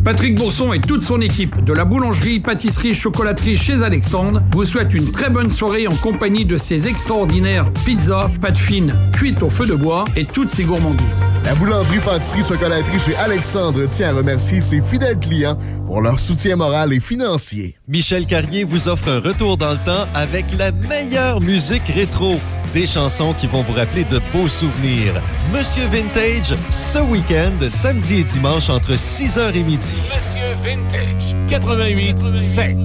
Patrick 0.04 0.36
Bourson 0.36 0.72
et 0.72 0.80
toute 0.80 1.02
son 1.02 1.20
équipe 1.20 1.66
de 1.66 1.74
la 1.74 1.84
boulangerie, 1.84 2.40
pâtisserie, 2.40 2.94
chocolaterie 2.94 3.58
chez 3.58 3.84
Alexandre 3.84 4.42
vous 4.54 4.64
souhaitent 4.64 4.94
une 4.94 5.12
très 5.12 5.30
bonne 5.30 5.52
soirée 5.52 5.86
en 5.86 5.96
compagnie 5.96 6.46
de 6.46 6.56
ces 6.56 6.88
extraordinaires 6.88 7.70
pizzas, 7.84 8.32
pâtes 8.40 8.58
fines, 8.58 8.96
cuites 9.12 9.44
au 9.44 9.50
feu 9.50 9.68
de 9.68 9.76
bois 9.76 10.06
et 10.16 10.24
toutes 10.24 10.50
ces 10.50 10.64
gourmandises. 10.64 11.24
La 11.44 11.56
boulangerie, 11.56 12.00
pâtisserie, 12.00 12.46
chocolaterie 12.46 13.00
chez 13.00 13.18
Alexandre 13.18 13.86
tient 13.88 14.10
à 14.10 14.14
remercier 14.14 14.62
ses 14.62 14.80
fidèles 14.80 15.20
clients 15.20 15.58
pour 15.86 16.00
leur 16.00 16.20
soutien 16.20 16.56
moral 16.56 16.94
et 16.94 17.02
financier. 17.02 17.76
Michel 17.90 18.28
Carrier 18.28 18.64
vous 18.64 18.88
offre 18.88 19.10
un 19.10 19.20
retour 19.20 19.58
dans 19.58 19.74
le 19.74 19.84
temps 19.84 20.08
avec 20.14 20.46
la 20.58 20.72
meilleure 20.72 21.42
musique 21.42 21.88
rétro. 21.88 22.38
Des 22.74 22.86
chansons 22.86 23.34
qui 23.34 23.48
vont 23.48 23.64
vous 23.64 23.74
rappeler 23.74 24.04
de 24.04 24.20
beaux 24.34 24.50
souvenirs. 24.50 25.22
Monsieur 25.54 25.86
Vintage, 25.86 26.56
ce 26.70 27.00
week-end, 27.00 27.54
samedi 27.70 28.18
et 28.18 28.24
dimanche 28.24 28.70
entre 28.70 28.94
6h 28.94 29.56
et 29.56 29.64
midi. 29.64 29.98
Monsieur 30.04 30.54
Vintage 30.64 31.36
88 31.48 32.38
7. 32.38 32.78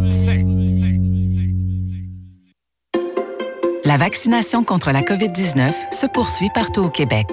La 3.84 3.96
vaccination 3.96 4.62
contre 4.64 4.92
la 4.92 5.02
COVID-19 5.02 5.72
se 5.92 6.06
poursuit 6.06 6.50
partout 6.54 6.82
au 6.82 6.90
Québec. 6.90 7.26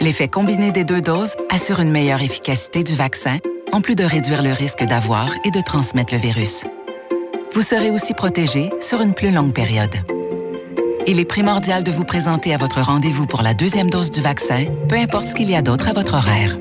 L'effet 0.00 0.26
combiné 0.26 0.72
des 0.72 0.84
deux 0.84 1.00
doses 1.00 1.36
assure 1.48 1.80
une 1.80 1.92
meilleure 1.92 2.22
efficacité 2.22 2.82
du 2.82 2.94
vaccin, 2.94 3.38
en 3.72 3.80
plus 3.80 3.94
de 3.94 4.04
réduire 4.04 4.42
le 4.42 4.52
risque 4.52 4.84
d'avoir 4.84 5.30
et 5.44 5.50
de 5.52 5.60
transmettre 5.60 6.12
le 6.12 6.18
virus. 6.18 6.64
Vous 7.54 7.62
serez 7.62 7.90
aussi 7.90 8.12
protégé 8.14 8.70
sur 8.80 9.00
une 9.00 9.14
plus 9.14 9.30
longue 9.30 9.54
période. 9.54 9.94
Il 11.06 11.18
est 11.18 11.24
primordial 11.24 11.82
de 11.82 11.90
vous 11.90 12.04
présenter 12.04 12.54
à 12.54 12.56
votre 12.56 12.80
rendez-vous 12.80 13.26
pour 13.26 13.42
la 13.42 13.54
deuxième 13.54 13.90
dose 13.90 14.10
du 14.10 14.20
vaccin, 14.20 14.66
peu 14.88 14.96
importe 14.96 15.28
ce 15.28 15.34
qu'il 15.34 15.50
y 15.50 15.56
a 15.56 15.62
d'autre 15.62 15.88
à 15.88 15.92
votre 15.92 16.14
horaire. 16.14 16.56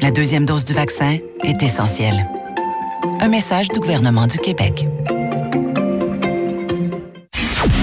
La 0.00 0.10
deuxième 0.10 0.46
dose 0.46 0.64
du 0.64 0.72
vaccin 0.72 1.18
est 1.42 1.62
essentielle. 1.62 2.28
Un 3.20 3.28
message 3.28 3.68
du 3.68 3.80
gouvernement 3.80 4.28
du 4.28 4.38
Québec. 4.38 4.86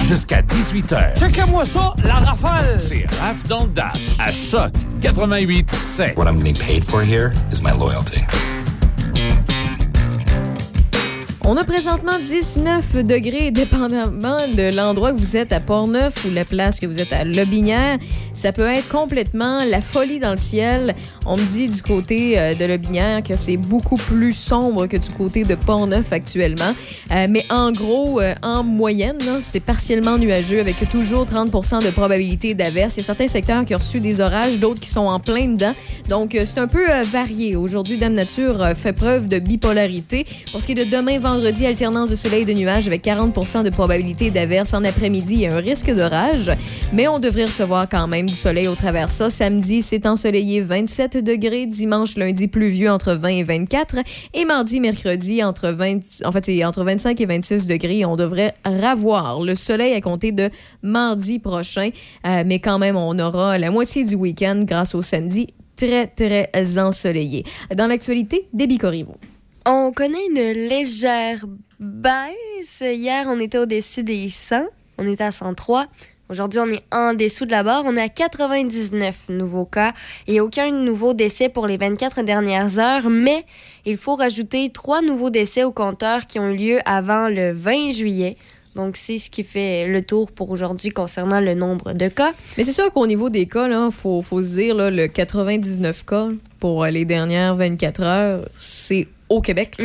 Jusqu'à 0.04 0.42
18h. 0.42 1.18
Checkez-moi 1.18 1.64
ça, 1.64 1.94
la 2.02 2.14
rafale! 2.14 2.80
C'est 2.80 3.06
Raph 3.20 3.44
dans 3.44 3.64
le 3.64 3.70
Dash. 3.70 4.16
À 4.18 4.32
Choc 4.32 4.72
88 5.00 5.74
7. 5.80 6.16
What 6.16 6.26
I'm 6.26 6.42
being 6.42 6.56
paid 6.56 6.82
for 6.82 7.02
here 7.02 7.32
is 7.52 7.62
my 7.62 7.72
loyalty. 7.72 8.20
On 11.46 11.58
a 11.58 11.64
présentement 11.64 12.18
19 12.18 13.04
degrés, 13.04 13.50
dépendamment 13.50 14.48
de 14.48 14.74
l'endroit 14.74 15.12
que 15.12 15.18
vous 15.18 15.36
êtes 15.36 15.52
à 15.52 15.60
Portneuf 15.60 16.24
ou 16.24 16.30
la 16.30 16.46
place 16.46 16.80
que 16.80 16.86
vous 16.86 17.00
êtes 17.00 17.12
à 17.12 17.24
Lobinière. 17.24 17.98
Ça 18.32 18.50
peut 18.50 18.66
être 18.66 18.88
complètement 18.88 19.62
la 19.62 19.82
folie 19.82 20.18
dans 20.18 20.30
le 20.30 20.38
ciel. 20.38 20.94
On 21.26 21.36
me 21.36 21.44
dit 21.44 21.68
du 21.68 21.82
côté 21.82 22.38
euh, 22.38 22.54
de 22.54 22.64
Lobinière 22.64 23.22
que 23.22 23.36
c'est 23.36 23.58
beaucoup 23.58 23.96
plus 23.96 24.32
sombre 24.32 24.86
que 24.86 24.96
du 24.96 25.10
côté 25.10 25.44
de 25.44 25.54
Portneuf 25.54 26.12
actuellement. 26.14 26.74
Euh, 27.12 27.26
mais 27.28 27.44
en 27.50 27.72
gros, 27.72 28.22
euh, 28.22 28.34
en 28.42 28.64
moyenne, 28.64 29.18
c'est 29.40 29.60
partiellement 29.60 30.16
nuageux 30.16 30.60
avec 30.60 30.88
toujours 30.88 31.26
30% 31.26 31.84
de 31.84 31.90
probabilité 31.90 32.54
d'averse. 32.54 32.96
Il 32.96 33.00
y 33.00 33.02
a 33.02 33.06
certains 33.06 33.28
secteurs 33.28 33.66
qui 33.66 33.74
ont 33.74 33.78
reçu 33.78 34.00
des 34.00 34.22
orages, 34.22 34.58
d'autres 34.58 34.80
qui 34.80 34.88
sont 34.88 35.00
en 35.00 35.20
plein 35.20 35.48
dedans. 35.48 35.74
Donc, 36.08 36.30
c'est 36.32 36.58
un 36.58 36.68
peu 36.68 36.86
varié. 37.04 37.54
Aujourd'hui, 37.54 37.98
Dame 37.98 38.14
Nature 38.14 38.72
fait 38.74 38.94
preuve 38.94 39.28
de 39.28 39.38
bipolarité. 39.38 40.26
Pour 40.50 40.60
ce 40.60 40.66
qui 40.66 40.72
est 40.72 40.84
de 40.84 40.90
demain, 40.90 41.18
vendredi, 41.18 41.33
alternance 41.42 42.10
de 42.10 42.14
soleil 42.14 42.42
et 42.42 42.44
de 42.44 42.52
nuages 42.52 42.86
avec 42.86 43.02
40 43.02 43.64
de 43.64 43.70
probabilité 43.70 44.30
d'averse. 44.30 44.72
En 44.72 44.84
après-midi, 44.84 45.46
a 45.46 45.56
un 45.56 45.60
risque 45.60 45.90
d'orage, 45.90 46.50
mais 46.92 47.08
on 47.08 47.18
devrait 47.18 47.46
recevoir 47.46 47.88
quand 47.88 48.06
même 48.06 48.26
du 48.26 48.36
soleil 48.36 48.68
au 48.68 48.74
travers 48.74 49.10
ça. 49.10 49.30
Samedi, 49.30 49.82
c'est 49.82 50.06
ensoleillé 50.06 50.60
27 50.60 51.18
degrés. 51.18 51.66
Dimanche, 51.66 52.16
lundi, 52.16 52.46
pluvieux 52.46 52.90
entre 52.90 53.14
20 53.14 53.28
et 53.28 53.42
24. 53.42 53.96
Et 54.32 54.44
mardi, 54.44 54.80
mercredi, 54.80 55.42
entre 55.42 55.70
20, 55.70 56.24
en 56.24 56.32
fait, 56.32 56.44
c'est 56.44 56.64
entre 56.64 56.84
25 56.84 57.20
et 57.20 57.26
26 57.26 57.66
degrés. 57.66 58.04
On 58.04 58.16
devrait 58.16 58.54
ravoir 58.64 59.42
le 59.42 59.54
soleil 59.54 59.94
à 59.94 60.00
compter 60.00 60.30
de 60.30 60.50
mardi 60.82 61.40
prochain. 61.40 61.90
Euh, 62.26 62.44
mais 62.46 62.60
quand 62.60 62.78
même, 62.78 62.96
on 62.96 63.18
aura 63.18 63.58
la 63.58 63.70
moitié 63.70 64.04
du 64.04 64.14
week-end 64.14 64.60
grâce 64.62 64.94
au 64.94 65.02
samedi 65.02 65.48
très, 65.76 66.06
très 66.06 66.78
ensoleillé. 66.78 67.44
Dans 67.74 67.88
l'actualité, 67.88 68.48
débit 68.52 68.78
Corriveau. 68.78 69.16
On 69.66 69.92
connaît 69.92 70.26
une 70.28 70.68
légère 70.68 71.46
baisse. 71.80 72.82
Hier, 72.82 73.24
on 73.28 73.40
était 73.40 73.56
au-dessus 73.56 74.02
des 74.02 74.28
100. 74.28 74.66
On 74.98 75.10
était 75.10 75.24
à 75.24 75.30
103. 75.30 75.86
Aujourd'hui, 76.28 76.60
on 76.60 76.68
est 76.70 76.82
en 76.92 77.14
dessous 77.14 77.46
de 77.46 77.50
la 77.50 77.62
barre. 77.62 77.84
On 77.86 77.96
est 77.96 78.02
à 78.02 78.10
99 78.10 79.30
nouveaux 79.30 79.64
cas 79.64 79.94
et 80.26 80.40
aucun 80.40 80.70
nouveau 80.70 81.14
décès 81.14 81.48
pour 81.48 81.66
les 81.66 81.78
24 81.78 82.24
dernières 82.24 82.78
heures. 82.78 83.08
Mais 83.08 83.46
il 83.86 83.96
faut 83.96 84.16
rajouter 84.16 84.68
trois 84.68 85.00
nouveaux 85.00 85.30
décès 85.30 85.64
au 85.64 85.72
compteur 85.72 86.26
qui 86.26 86.38
ont 86.38 86.50
eu 86.50 86.56
lieu 86.56 86.78
avant 86.84 87.28
le 87.28 87.52
20 87.52 87.92
juillet. 87.92 88.36
Donc, 88.76 88.98
c'est 88.98 89.18
ce 89.18 89.30
qui 89.30 89.44
fait 89.44 89.86
le 89.86 90.02
tour 90.02 90.30
pour 90.30 90.50
aujourd'hui 90.50 90.90
concernant 90.90 91.40
le 91.40 91.54
nombre 91.54 91.94
de 91.94 92.08
cas. 92.08 92.32
Mais 92.58 92.64
c'est 92.64 92.72
sûr 92.72 92.92
qu'au 92.92 93.06
niveau 93.06 93.30
des 93.30 93.46
cas, 93.46 93.66
il 93.66 93.92
faut, 93.92 94.20
faut 94.20 94.42
se 94.42 94.56
dire 94.56 94.74
là, 94.74 94.90
le 94.90 95.06
99 95.06 96.04
cas 96.04 96.28
pour 96.64 96.82
euh, 96.82 96.88
les 96.88 97.04
dernières 97.04 97.56
24 97.56 98.02
heures, 98.02 98.48
c'est 98.54 99.06
au 99.28 99.42
Québec. 99.42 99.76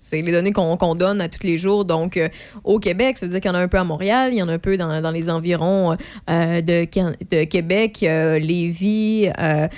C'est 0.00 0.22
les 0.22 0.32
données 0.32 0.52
qu'on 0.52 0.94
donne 0.94 1.20
à 1.20 1.28
tous 1.28 1.46
les 1.46 1.56
jours. 1.56 1.84
Donc, 1.84 2.16
euh, 2.16 2.28
au 2.64 2.78
Québec, 2.78 3.16
ça 3.18 3.26
veut 3.26 3.32
dire 3.32 3.40
qu'il 3.40 3.50
y 3.50 3.52
en 3.52 3.56
a 3.56 3.60
un 3.60 3.68
peu 3.68 3.78
à 3.78 3.84
Montréal, 3.84 4.30
il 4.32 4.38
y 4.38 4.42
en 4.42 4.48
a 4.48 4.54
un 4.54 4.58
peu 4.58 4.76
dans, 4.76 5.00
dans 5.02 5.10
les 5.10 5.28
environs 5.30 5.92
euh, 6.28 6.60
de, 6.60 6.86
de 7.30 7.44
Québec, 7.44 7.98
euh, 8.02 8.38
Lévis, 8.38 9.28
euh, 9.38 9.68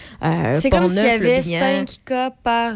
C'est 0.54 0.70
comme 0.70 0.88
s'il 0.88 0.96
y 0.96 1.00
avait 1.00 1.36
Lobinière. 1.38 1.60
5 1.88 1.88
cas 2.04 2.30
par 2.42 2.72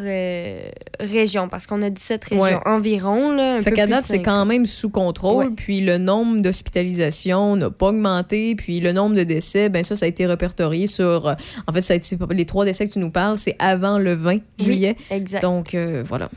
région, 1.00 1.48
parce 1.48 1.66
qu'on 1.66 1.82
a 1.82 1.90
17 1.90 2.24
régions 2.24 2.42
Ouais. 2.42 2.56
environ. 2.66 3.32
Là, 3.32 3.54
un 3.54 3.58
Fait 3.58 3.72
qu'à 3.72 3.86
date, 3.86 4.04
c'est 4.04 4.22
quand 4.22 4.44
même 4.44 4.66
sous 4.66 4.90
contrôle. 4.90 5.54
Puis 5.54 5.80
le 5.80 5.98
nombre 5.98 6.40
d'hospitalisations 6.42 7.56
n'a 7.56 7.70
pas 7.70 7.88
augmenté. 7.88 8.54
Puis 8.56 8.80
le 8.80 8.92
nombre 8.92 9.14
de 9.16 9.22
décès, 9.24 9.68
ben 9.68 9.82
ça, 9.82 9.94
ça 9.96 10.06
a 10.06 10.08
été 10.08 10.26
répertorié 10.26 10.86
sur. 10.86 11.34
en 11.66 11.72
fait, 11.72 11.80
ça 11.82 11.94
a 11.94 11.96
été, 11.96 12.16
les 12.30 12.44
trois 12.44 12.64
décès 12.64 12.86
que 12.86 12.92
tu 12.92 12.98
nous 12.98 13.10
parles, 13.10 13.36
c'est 13.36 13.56
avant 13.58 13.98
le 13.98 14.14
20 14.14 14.38
juillet. 14.60 14.96
exact. 15.10 15.42
Donc, 15.42 15.76
voilà. 16.04 16.28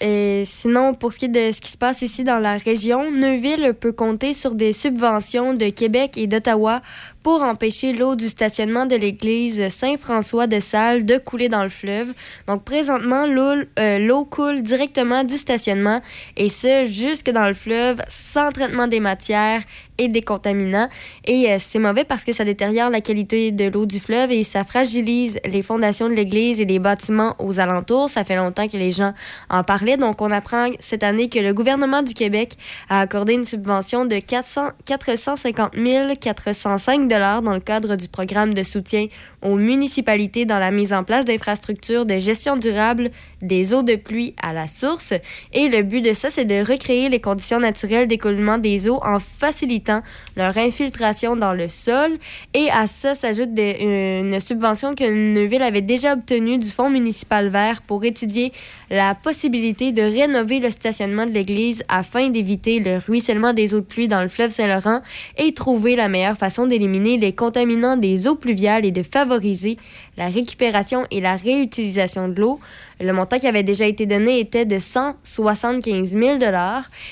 Et 0.00 0.44
sinon, 0.46 0.94
pour 0.94 1.12
ce 1.12 1.18
qui 1.18 1.24
est 1.24 1.28
de 1.28 1.52
ce 1.52 1.60
qui 1.60 1.70
se 1.70 1.78
passe 1.78 2.02
ici 2.02 2.22
dans 2.22 2.38
la 2.38 2.56
région, 2.56 3.10
Neuville 3.10 3.74
peut 3.74 3.92
compter 3.92 4.32
sur 4.32 4.54
des 4.54 4.72
subventions 4.72 5.52
de 5.54 5.68
Québec 5.68 6.16
et 6.16 6.26
d'Ottawa 6.26 6.80
pour 7.24 7.42
empêcher 7.42 7.94
l'eau 7.94 8.16
du 8.16 8.28
stationnement 8.28 8.84
de 8.84 8.94
l'église 8.94 9.68
Saint-François 9.68 10.46
de 10.46 10.60
Salles 10.60 11.06
de 11.06 11.16
couler 11.16 11.48
dans 11.48 11.64
le 11.64 11.70
fleuve. 11.70 12.12
Donc 12.46 12.64
présentement, 12.64 13.26
l'eau 13.26 13.64
euh, 13.78 13.98
l'eau 13.98 14.26
coule 14.26 14.62
directement 14.62 15.24
du 15.24 15.38
stationnement 15.38 16.02
et 16.36 16.50
ce 16.50 16.84
jusque 16.84 17.30
dans 17.30 17.48
le 17.48 17.54
fleuve 17.54 18.02
sans 18.08 18.52
traitement 18.52 18.86
des 18.88 19.00
matières 19.00 19.62
et 19.98 20.08
des 20.08 20.22
contaminants. 20.22 20.88
Et 21.24 21.50
euh, 21.50 21.56
c'est 21.58 21.78
mauvais 21.78 22.04
parce 22.04 22.24
que 22.24 22.32
ça 22.32 22.44
détériore 22.44 22.90
la 22.90 23.00
qualité 23.00 23.52
de 23.52 23.70
l'eau 23.70 23.86
du 23.86 24.00
fleuve 24.00 24.32
et 24.32 24.42
ça 24.42 24.64
fragilise 24.64 25.38
les 25.44 25.62
fondations 25.62 26.08
de 26.08 26.14
l'église 26.14 26.60
et 26.60 26.66
des 26.66 26.78
bâtiments 26.78 27.34
aux 27.38 27.60
alentours. 27.60 28.10
Ça 28.10 28.24
fait 28.24 28.36
longtemps 28.36 28.66
que 28.66 28.76
les 28.76 28.90
gens 28.90 29.14
en 29.50 29.62
parlaient. 29.62 29.96
Donc, 29.96 30.20
on 30.20 30.30
apprend 30.30 30.68
cette 30.80 31.02
année 31.02 31.28
que 31.28 31.38
le 31.38 31.54
gouvernement 31.54 32.02
du 32.02 32.14
Québec 32.14 32.56
a 32.88 33.00
accordé 33.00 33.34
une 33.34 33.44
subvention 33.44 34.04
de 34.04 34.18
400, 34.18 34.70
450 34.84 35.72
405 36.20 37.08
dans 37.18 37.54
le 37.54 37.60
cadre 37.60 37.96
du 37.96 38.08
programme 38.08 38.54
de 38.54 38.62
soutien 38.62 39.06
aux 39.42 39.56
municipalités 39.56 40.44
dans 40.46 40.58
la 40.58 40.70
mise 40.70 40.92
en 40.92 41.04
place 41.04 41.24
d'infrastructures 41.24 42.06
de 42.06 42.18
gestion 42.18 42.56
durable 42.56 43.10
des 43.46 43.74
eaux 43.74 43.82
de 43.82 43.96
pluie 43.96 44.34
à 44.42 44.52
la 44.52 44.66
source. 44.66 45.14
Et 45.52 45.68
le 45.68 45.82
but 45.82 46.00
de 46.00 46.12
ça, 46.12 46.30
c'est 46.30 46.44
de 46.44 46.64
recréer 46.66 47.08
les 47.08 47.20
conditions 47.20 47.60
naturelles 47.60 48.08
d'écoulement 48.08 48.58
des 48.58 48.88
eaux 48.88 49.00
en 49.02 49.18
facilitant 49.18 50.02
leur 50.36 50.56
infiltration 50.56 51.36
dans 51.36 51.52
le 51.52 51.68
sol. 51.68 52.12
Et 52.54 52.68
à 52.70 52.86
ça 52.86 53.14
s'ajoute 53.14 53.50
une 53.56 54.38
subvention 54.40 54.94
que 54.94 55.04
Neuville 55.10 55.62
avait 55.62 55.82
déjà 55.82 56.14
obtenue 56.14 56.58
du 56.58 56.68
Fonds 56.68 56.90
municipal 56.90 57.48
vert 57.48 57.82
pour 57.82 58.04
étudier 58.04 58.52
la 58.90 59.14
possibilité 59.14 59.92
de 59.92 60.02
rénover 60.02 60.60
le 60.60 60.70
stationnement 60.70 61.26
de 61.26 61.32
l'église 61.32 61.82
afin 61.88 62.28
d'éviter 62.28 62.80
le 62.80 62.98
ruissellement 62.98 63.52
des 63.52 63.74
eaux 63.74 63.80
de 63.80 63.86
pluie 63.86 64.08
dans 64.08 64.22
le 64.22 64.28
fleuve 64.28 64.50
Saint-Laurent 64.50 65.00
et 65.38 65.52
trouver 65.54 65.96
la 65.96 66.08
meilleure 66.08 66.36
façon 66.36 66.66
d'éliminer 66.66 67.16
les 67.16 67.32
contaminants 67.32 67.96
des 67.96 68.28
eaux 68.28 68.34
pluviales 68.34 68.84
et 68.84 68.92
de 68.92 69.02
favoriser 69.02 69.76
la 70.16 70.26
récupération 70.26 71.06
et 71.10 71.20
la 71.20 71.36
réutilisation 71.36 72.28
de 72.28 72.40
l'eau. 72.40 72.60
Le 73.00 73.12
montant 73.12 73.38
qui 73.38 73.48
avait 73.48 73.64
déjà 73.64 73.86
été 73.86 74.06
donné 74.06 74.38
était 74.38 74.64
de 74.64 74.78
175 74.78 76.16
000 76.16 76.38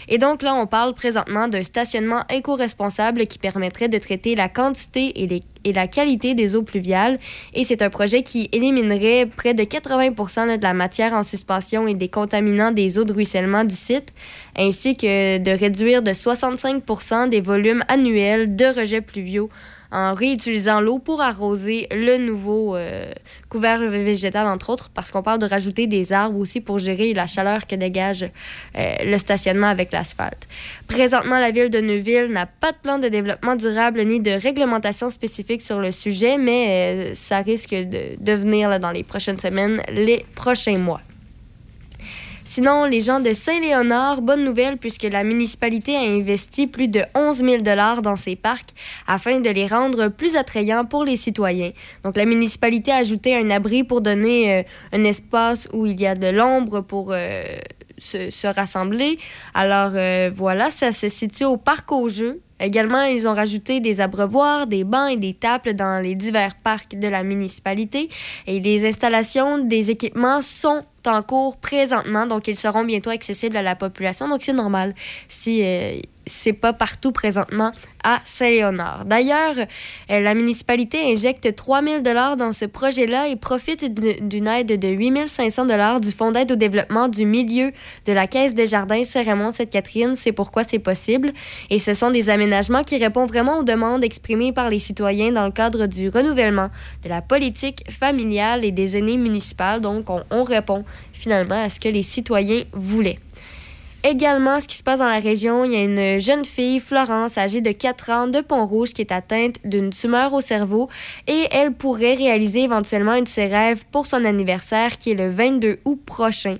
Et 0.08 0.18
donc 0.18 0.42
là, 0.42 0.54
on 0.54 0.66
parle 0.66 0.94
présentement 0.94 1.48
d'un 1.48 1.64
stationnement 1.64 2.22
éco-responsable 2.30 3.26
qui 3.26 3.38
permettrait 3.38 3.88
de 3.88 3.98
traiter 3.98 4.36
la 4.36 4.48
quantité 4.48 5.20
et, 5.20 5.40
et 5.64 5.72
la 5.72 5.88
qualité 5.88 6.34
des 6.34 6.54
eaux 6.54 6.62
pluviales. 6.62 7.18
Et 7.54 7.64
c'est 7.64 7.82
un 7.82 7.90
projet 7.90 8.22
qui 8.22 8.48
éliminerait 8.52 9.26
près 9.26 9.54
de 9.54 9.64
80 9.64 10.46
là, 10.46 10.56
de 10.56 10.62
la 10.62 10.74
matière 10.74 11.14
en 11.14 11.24
suspension 11.24 11.88
et 11.88 11.94
des 11.94 12.08
contaminants 12.08 12.70
des 12.70 12.98
eaux 12.98 13.04
de 13.04 13.12
ruissellement 13.12 13.64
du 13.64 13.74
site, 13.74 14.12
ainsi 14.56 14.96
que 14.96 15.38
de 15.38 15.50
réduire 15.50 16.02
de 16.02 16.12
65% 16.12 17.28
des 17.28 17.40
volumes 17.40 17.82
annuels 17.88 18.54
de 18.54 18.66
rejets 18.66 19.00
pluviaux 19.00 19.50
en 19.92 20.14
réutilisant 20.14 20.80
l'eau 20.80 20.98
pour 20.98 21.20
arroser 21.20 21.86
le 21.92 22.16
nouveau 22.16 22.74
euh, 22.74 23.12
couvert 23.50 23.78
végétal, 23.78 24.46
entre 24.46 24.70
autres, 24.70 24.90
parce 24.92 25.10
qu'on 25.10 25.22
parle 25.22 25.38
de 25.38 25.46
rajouter 25.46 25.86
des 25.86 26.12
arbres 26.14 26.38
aussi 26.38 26.62
pour 26.62 26.78
gérer 26.78 27.12
la 27.12 27.26
chaleur 27.26 27.66
que 27.66 27.76
dégage 27.76 28.24
euh, 28.76 28.94
le 29.04 29.18
stationnement 29.18 29.66
avec 29.66 29.92
l'asphalte. 29.92 30.48
Présentement, 30.88 31.38
la 31.38 31.50
ville 31.50 31.68
de 31.68 31.80
Neuville 31.80 32.28
n'a 32.32 32.46
pas 32.46 32.72
de 32.72 32.78
plan 32.82 32.98
de 32.98 33.08
développement 33.08 33.54
durable 33.54 34.02
ni 34.02 34.18
de 34.18 34.30
réglementation 34.30 35.10
spécifique 35.10 35.60
sur 35.60 35.78
le 35.78 35.92
sujet, 35.92 36.38
mais 36.38 37.10
euh, 37.10 37.14
ça 37.14 37.38
risque 37.40 37.74
de, 37.74 38.16
de 38.18 38.32
venir 38.32 38.70
là, 38.70 38.78
dans 38.78 38.92
les 38.92 39.02
prochaines 39.02 39.38
semaines, 39.38 39.82
les 39.92 40.24
prochains 40.34 40.78
mois. 40.78 41.02
Sinon, 42.54 42.84
les 42.84 43.00
gens 43.00 43.20
de 43.20 43.32
Saint-Léonard, 43.32 44.20
bonne 44.20 44.44
nouvelle 44.44 44.76
puisque 44.76 45.04
la 45.04 45.24
municipalité 45.24 45.96
a 45.96 46.02
investi 46.02 46.66
plus 46.66 46.86
de 46.86 47.00
11 47.14 47.38
000 47.38 47.62
dans 48.02 48.14
ces 48.14 48.36
parcs 48.36 48.74
afin 49.06 49.40
de 49.40 49.48
les 49.48 49.66
rendre 49.66 50.08
plus 50.08 50.36
attrayants 50.36 50.84
pour 50.84 51.02
les 51.02 51.16
citoyens. 51.16 51.70
Donc, 52.04 52.14
la 52.14 52.26
municipalité 52.26 52.92
a 52.92 52.96
ajouté 52.96 53.34
un 53.34 53.48
abri 53.48 53.84
pour 53.84 54.02
donner 54.02 54.52
euh, 54.52 54.62
un 54.92 55.02
espace 55.02 55.66
où 55.72 55.86
il 55.86 55.98
y 55.98 56.06
a 56.06 56.14
de 56.14 56.26
l'ombre 56.26 56.82
pour 56.82 57.12
euh, 57.12 57.42
se, 58.02 58.30
se 58.30 58.46
rassembler. 58.46 59.18
Alors, 59.54 59.92
euh, 59.94 60.30
voilà, 60.34 60.70
ça 60.70 60.92
se 60.92 61.08
situe 61.08 61.44
au 61.44 61.56
parc 61.56 61.92
aux 61.92 62.08
Jeux. 62.08 62.40
Également, 62.60 63.02
ils 63.02 63.26
ont 63.26 63.34
rajouté 63.34 63.80
des 63.80 64.00
abreuvoirs, 64.00 64.68
des 64.68 64.84
bancs 64.84 65.10
et 65.10 65.16
des 65.16 65.34
tables 65.34 65.74
dans 65.74 66.00
les 66.00 66.14
divers 66.14 66.54
parcs 66.54 66.94
de 66.96 67.08
la 67.08 67.24
municipalité. 67.24 68.08
Et 68.46 68.60
les 68.60 68.86
installations 68.86 69.58
des 69.58 69.90
équipements 69.90 70.42
sont 70.42 70.82
en 71.06 71.22
cours 71.22 71.56
présentement, 71.56 72.26
donc 72.26 72.46
ils 72.46 72.54
seront 72.54 72.84
bientôt 72.84 73.10
accessibles 73.10 73.56
à 73.56 73.62
la 73.62 73.74
population. 73.74 74.28
Donc 74.28 74.42
c'est 74.44 74.52
normal 74.52 74.94
si 75.26 75.64
euh, 75.64 76.00
c'est 76.26 76.52
pas 76.52 76.72
partout 76.72 77.12
présentement 77.12 77.72
à 78.04 78.20
Saint-Léonard. 78.24 79.04
D'ailleurs, 79.04 79.54
euh, 80.10 80.20
la 80.20 80.34
municipalité 80.34 80.98
injecte 81.12 81.54
3 81.54 81.82
000 81.82 82.02
dans 82.36 82.52
ce 82.52 82.64
projet-là 82.64 83.28
et 83.28 83.36
profite 83.36 83.94
d'une 83.94 84.48
aide 84.48 84.78
de 84.78 84.88
8 84.88 85.26
500 85.26 85.66
du 86.00 86.12
Fonds 86.12 86.32
d'aide 86.32 86.52
au 86.52 86.56
développement 86.56 87.08
du 87.08 87.24
milieu 87.24 87.72
de 88.06 88.12
la 88.12 88.26
Caisse 88.26 88.54
des 88.54 88.66
Jardins 88.66 89.04
Saint-Raymond-Sainte-Catherine. 89.04 90.16
C'est 90.16 90.32
pourquoi 90.32 90.64
c'est 90.64 90.78
possible. 90.78 91.32
Et 91.70 91.78
ce 91.78 91.94
sont 91.94 92.10
des 92.10 92.30
aménagements 92.30 92.84
qui 92.84 92.98
répondent 92.98 93.28
vraiment 93.28 93.58
aux 93.58 93.64
demandes 93.64 94.04
exprimées 94.04 94.52
par 94.52 94.68
les 94.68 94.78
citoyens 94.78 95.32
dans 95.32 95.44
le 95.44 95.52
cadre 95.52 95.86
du 95.86 96.08
renouvellement 96.08 96.70
de 97.02 97.08
la 97.08 97.22
politique 97.22 97.84
familiale 97.90 98.64
et 98.64 98.72
des 98.72 98.96
aînés 98.96 99.16
municipales. 99.16 99.80
Donc, 99.80 100.10
on, 100.10 100.22
on 100.30 100.44
répond 100.44 100.84
finalement 101.12 101.62
à 101.62 101.68
ce 101.68 101.78
que 101.78 101.88
les 101.88 102.02
citoyens 102.02 102.62
voulaient. 102.72 103.18
Également, 104.04 104.60
ce 104.60 104.66
qui 104.66 104.76
se 104.76 104.82
passe 104.82 104.98
dans 104.98 105.08
la 105.08 105.20
région, 105.20 105.64
il 105.64 105.72
y 105.72 105.76
a 105.76 105.84
une 105.84 106.18
jeune 106.18 106.44
fille, 106.44 106.80
Florence, 106.80 107.38
âgée 107.38 107.60
de 107.60 107.70
4 107.70 108.10
ans, 108.10 108.26
de 108.26 108.40
Pont-Rouge, 108.40 108.92
qui 108.92 109.00
est 109.00 109.12
atteinte 109.12 109.56
d'une 109.64 109.90
tumeur 109.90 110.32
au 110.32 110.40
cerveau 110.40 110.88
et 111.28 111.46
elle 111.52 111.72
pourrait 111.72 112.14
réaliser 112.14 112.64
éventuellement 112.64 113.12
un 113.12 113.22
de 113.22 113.28
ses 113.28 113.46
rêves 113.46 113.84
pour 113.92 114.06
son 114.06 114.24
anniversaire 114.24 114.98
qui 114.98 115.12
est 115.12 115.14
le 115.14 115.30
22 115.30 115.78
août 115.84 116.00
prochain. 116.04 116.56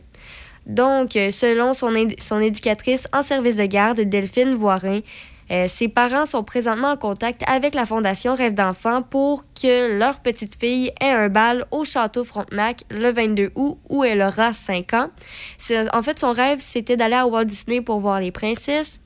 Donc, 0.67 1.17
euh, 1.17 1.33
selon 1.33 1.75
son 1.75 2.41
éducatrice 2.41 3.09
en 3.13 3.23
service 3.23 3.57
de 3.57 3.67
garde, 3.67 4.01
Delphine 4.01 4.55
Voirin, 4.55 5.01
euh, 5.53 5.67
ses 5.69 5.89
parents 5.89 6.27
sont 6.27 6.43
présentement 6.45 6.93
en 6.93 6.97
contact 6.97 7.43
avec 7.47 7.75
la 7.75 7.85
Fondation 7.85 8.35
Rêve 8.35 8.55
d'enfant 8.55 9.03
pour 9.03 9.45
que 9.55 9.99
leur 9.99 10.21
petite 10.21 10.59
fille 10.59 10.93
ait 11.01 11.11
un 11.11 11.29
bal 11.29 11.67
au 11.71 11.85
Château 11.85 12.25
Frontenac 12.25 12.85
le 12.91 13.11
22 13.11 13.51
août 13.55 13.79
où 13.91 14.03
elle 14.03 14.23
aura 14.23 14.53
5 14.53 14.95
ans. 14.95 15.11
En 15.93 16.03
fait, 16.03 16.19
son 16.19 16.33
rêve, 16.33 16.59
c'était 16.61 16.97
d'aller 16.97 17.17
à 17.17 17.27
Walt 17.27 17.45
Disney 17.45 17.81
pour 17.83 18.01
voir 18.01 18.21
les 18.21 18.31
princesses 18.31 19.01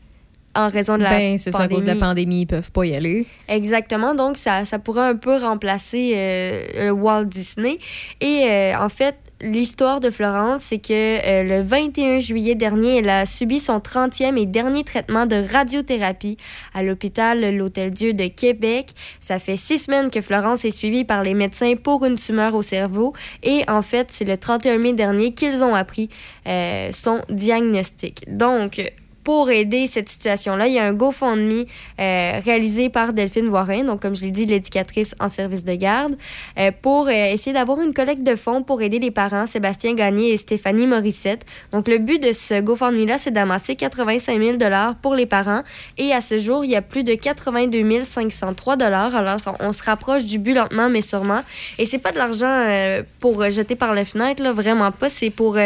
en 0.56 0.68
raison 0.68 0.96
de 0.96 1.02
la 1.02 1.10
Ben, 1.10 1.38
c'est 1.38 1.50
ça, 1.50 1.64
à 1.64 1.68
cause 1.68 1.84
de 1.84 1.92
la 1.92 1.96
pandémie. 1.96 2.42
ils 2.42 2.46
peuvent 2.46 2.70
pas 2.70 2.84
y 2.84 2.94
aller. 2.94 3.26
Exactement. 3.48 4.14
Donc, 4.14 4.36
ça, 4.36 4.64
ça 4.64 4.78
pourrait 4.78 5.08
un 5.08 5.16
peu 5.16 5.36
remplacer 5.36 6.14
euh, 6.16 6.90
Walt 6.90 7.26
Disney. 7.26 7.78
Et 8.20 8.44
euh, 8.48 8.78
en 8.78 8.88
fait, 8.88 9.16
l'histoire 9.40 10.00
de 10.00 10.10
Florence, 10.10 10.62
c'est 10.62 10.78
que 10.78 10.92
euh, 10.92 11.42
le 11.42 11.62
21 11.62 12.20
juillet 12.20 12.54
dernier, 12.54 12.98
elle 12.98 13.08
a 13.08 13.26
subi 13.26 13.60
son 13.60 13.78
30e 13.78 14.36
et 14.36 14.46
dernier 14.46 14.84
traitement 14.84 15.26
de 15.26 15.36
radiothérapie 15.52 16.36
à 16.74 16.82
l'hôpital 16.82 17.56
L'Hôtel-Dieu 17.56 18.14
de 18.14 18.26
Québec. 18.26 18.90
Ça 19.20 19.38
fait 19.38 19.56
six 19.56 19.78
semaines 19.78 20.10
que 20.10 20.20
Florence 20.20 20.64
est 20.64 20.70
suivie 20.70 21.04
par 21.04 21.22
les 21.22 21.34
médecins 21.34 21.74
pour 21.76 22.04
une 22.04 22.16
tumeur 22.16 22.54
au 22.54 22.62
cerveau. 22.62 23.12
Et 23.42 23.62
en 23.68 23.82
fait, 23.82 24.08
c'est 24.10 24.24
le 24.24 24.36
31 24.36 24.78
mai 24.78 24.92
dernier 24.92 25.34
qu'ils 25.34 25.62
ont 25.62 25.74
appris 25.74 26.08
euh, 26.46 26.90
son 26.92 27.20
diagnostic. 27.28 28.24
Donc, 28.28 28.80
pour 29.26 29.50
aider 29.50 29.88
cette 29.88 30.08
situation-là, 30.08 30.68
il 30.68 30.74
y 30.74 30.78
a 30.78 30.84
un 30.84 30.92
GoFundMe 30.92 31.64
euh, 31.98 32.40
réalisé 32.44 32.90
par 32.90 33.12
Delphine 33.12 33.48
Voirin, 33.48 33.82
donc 33.82 34.00
comme 34.00 34.14
je 34.14 34.24
l'ai 34.24 34.30
dit, 34.30 34.46
l'éducatrice 34.46 35.16
en 35.18 35.26
service 35.26 35.64
de 35.64 35.74
garde, 35.74 36.14
euh, 36.60 36.70
pour 36.80 37.08
euh, 37.08 37.10
essayer 37.10 37.52
d'avoir 37.52 37.80
une 37.80 37.92
collecte 37.92 38.22
de 38.22 38.36
fonds 38.36 38.62
pour 38.62 38.82
aider 38.82 39.00
les 39.00 39.10
parents 39.10 39.46
Sébastien 39.46 39.94
Gagné 39.94 40.30
et 40.30 40.36
Stéphanie 40.36 40.86
Morissette. 40.86 41.44
Donc 41.72 41.88
le 41.88 41.98
but 41.98 42.22
de 42.22 42.32
ce 42.32 42.60
GoFundMe-là, 42.60 43.18
c'est 43.18 43.32
d'amasser 43.32 43.74
85 43.74 44.40
000 44.40 44.58
pour 45.02 45.16
les 45.16 45.26
parents. 45.26 45.64
Et 45.98 46.12
à 46.12 46.20
ce 46.20 46.38
jour, 46.38 46.64
il 46.64 46.70
y 46.70 46.76
a 46.76 46.82
plus 46.82 47.02
de 47.02 47.16
82 47.16 48.02
503 48.02 48.80
Alors 48.80 49.10
on, 49.58 49.72
se 49.72 49.82
rapproche 49.82 50.24
du 50.24 50.38
but 50.38 50.54
lentement, 50.54 50.88
mais 50.88 51.00
sûrement. 51.00 51.40
Et 51.78 51.84
c'est 51.86 51.98
pas 51.98 52.12
de 52.12 52.18
l'argent 52.18 53.02
pour 53.18 53.42
jeter 53.50 53.74
par 53.74 53.92
la 53.92 54.04
fenêtre, 54.04 54.40
là, 54.40 54.52
vraiment 54.52 54.92
pas. 54.92 55.08
C'est 55.08 55.30
pour 55.30 55.58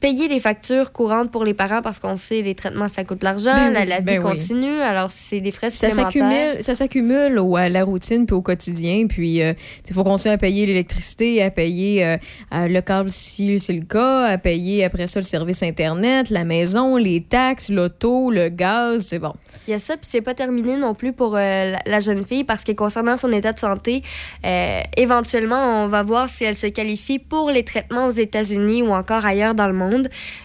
payer 0.00 0.28
les 0.28 0.40
factures 0.40 0.92
courantes 0.92 1.30
pour 1.30 1.44
les 1.44 1.54
parents 1.54 1.80
parce 1.82 1.98
qu'on 1.98 2.16
sait 2.16 2.42
les 2.42 2.54
traitements 2.54 2.88
ça 2.88 3.04
coûte 3.04 3.20
de 3.20 3.24
l'argent, 3.24 3.52
Ben 3.54 3.72
la, 3.72 3.80
oui, 3.80 3.86
la 3.88 3.98
vie 3.98 4.04
ben 4.04 4.18
oui. 4.24 4.32
continue, 4.36 4.80
alors 4.82 5.10
c'est 5.10 5.40
des 5.40 5.50
frais 5.52 5.70
Ça 5.70 5.88
supplémentaires. 5.90 6.56
ça 6.60 6.74
s'accumule 6.74 7.40
à 7.56 7.68
la 7.68 7.84
routine 7.84 8.26
puis 8.26 8.34
au 8.34 8.42
quotidien. 8.42 9.06
Puis 9.08 9.38
il 9.38 9.94
faut 9.94 10.04
continuer 10.04 10.34
à 10.34 10.38
payer 10.38 10.66
l'électricité, 10.66 11.42
à 11.42 11.50
payer 11.50 12.04
euh, 12.04 12.16
euh, 12.54 12.68
le 12.68 12.80
câble 12.80 13.10
si 13.10 13.58
c'est 13.58 13.72
le 13.72 13.84
cas, 13.84 14.24
à 14.26 14.38
payer 14.38 14.84
après 14.84 15.06
ça 15.06 15.20
le 15.20 15.24
service 15.24 15.62
Internet, 15.62 16.30
la 16.30 16.44
maison, 16.44 16.96
les 16.96 17.22
taxes, 17.22 17.70
l'auto, 17.70 18.30
le 18.30 18.48
gaz. 18.48 19.06
C'est 19.06 19.18
bon. 19.18 19.32
Il 19.66 19.70
y 19.70 19.74
a 19.74 19.78
ça, 19.78 19.96
puis 19.96 20.06
c'est 20.10 20.20
pas 20.20 20.34
terminé 20.34 20.76
non 20.76 20.94
plus 20.94 21.12
pour 21.12 21.36
euh, 21.36 21.38
la, 21.72 21.78
la 21.86 22.00
jeune 22.00 22.24
fille 22.24 22.44
parce 22.44 22.64
que 22.64 22.72
concernant 22.72 23.16
son 23.16 23.32
état 23.32 23.52
de 23.52 23.58
santé, 23.58 24.02
euh, 24.44 24.80
éventuellement, 24.96 25.84
on 25.84 25.88
va 25.88 26.02
voir 26.02 26.28
si 26.28 26.44
elle 26.44 26.54
se 26.54 26.66
qualifie 26.66 27.18
pour 27.18 27.50
les 27.50 27.62
traitements 27.64 28.06
aux 28.06 28.10
États-Unis 28.10 28.82
ou 28.82 28.92
encore 28.92 29.24
ailleurs 29.24 29.54
dans 29.54 29.66
le 29.66 29.72
monde. 29.72 29.85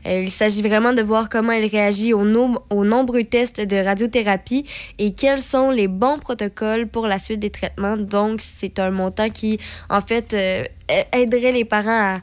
Euh, 0.05 0.21
il 0.23 0.29
s'agit 0.31 0.61
vraiment 0.61 0.93
de 0.93 1.01
voir 1.01 1.29
comment 1.29 1.51
elle 1.51 1.65
réagit 1.65 2.13
aux, 2.13 2.23
nom- 2.25 2.59
aux 2.69 2.83
nombreux 2.85 3.23
tests 3.23 3.61
de 3.61 3.77
radiothérapie 3.77 4.65
et 4.99 5.13
quels 5.13 5.41
sont 5.41 5.69
les 5.71 5.87
bons 5.87 6.17
protocoles 6.17 6.87
pour 6.87 7.07
la 7.07 7.19
suite 7.19 7.39
des 7.39 7.49
traitements. 7.49 7.97
Donc, 7.97 8.39
c'est 8.41 8.79
un 8.79 8.91
montant 8.91 9.29
qui, 9.29 9.59
en 9.89 10.01
fait, 10.01 10.33
euh, 10.33 10.63
aiderait 11.13 11.51
les 11.51 11.65
parents 11.65 12.15
à 12.15 12.19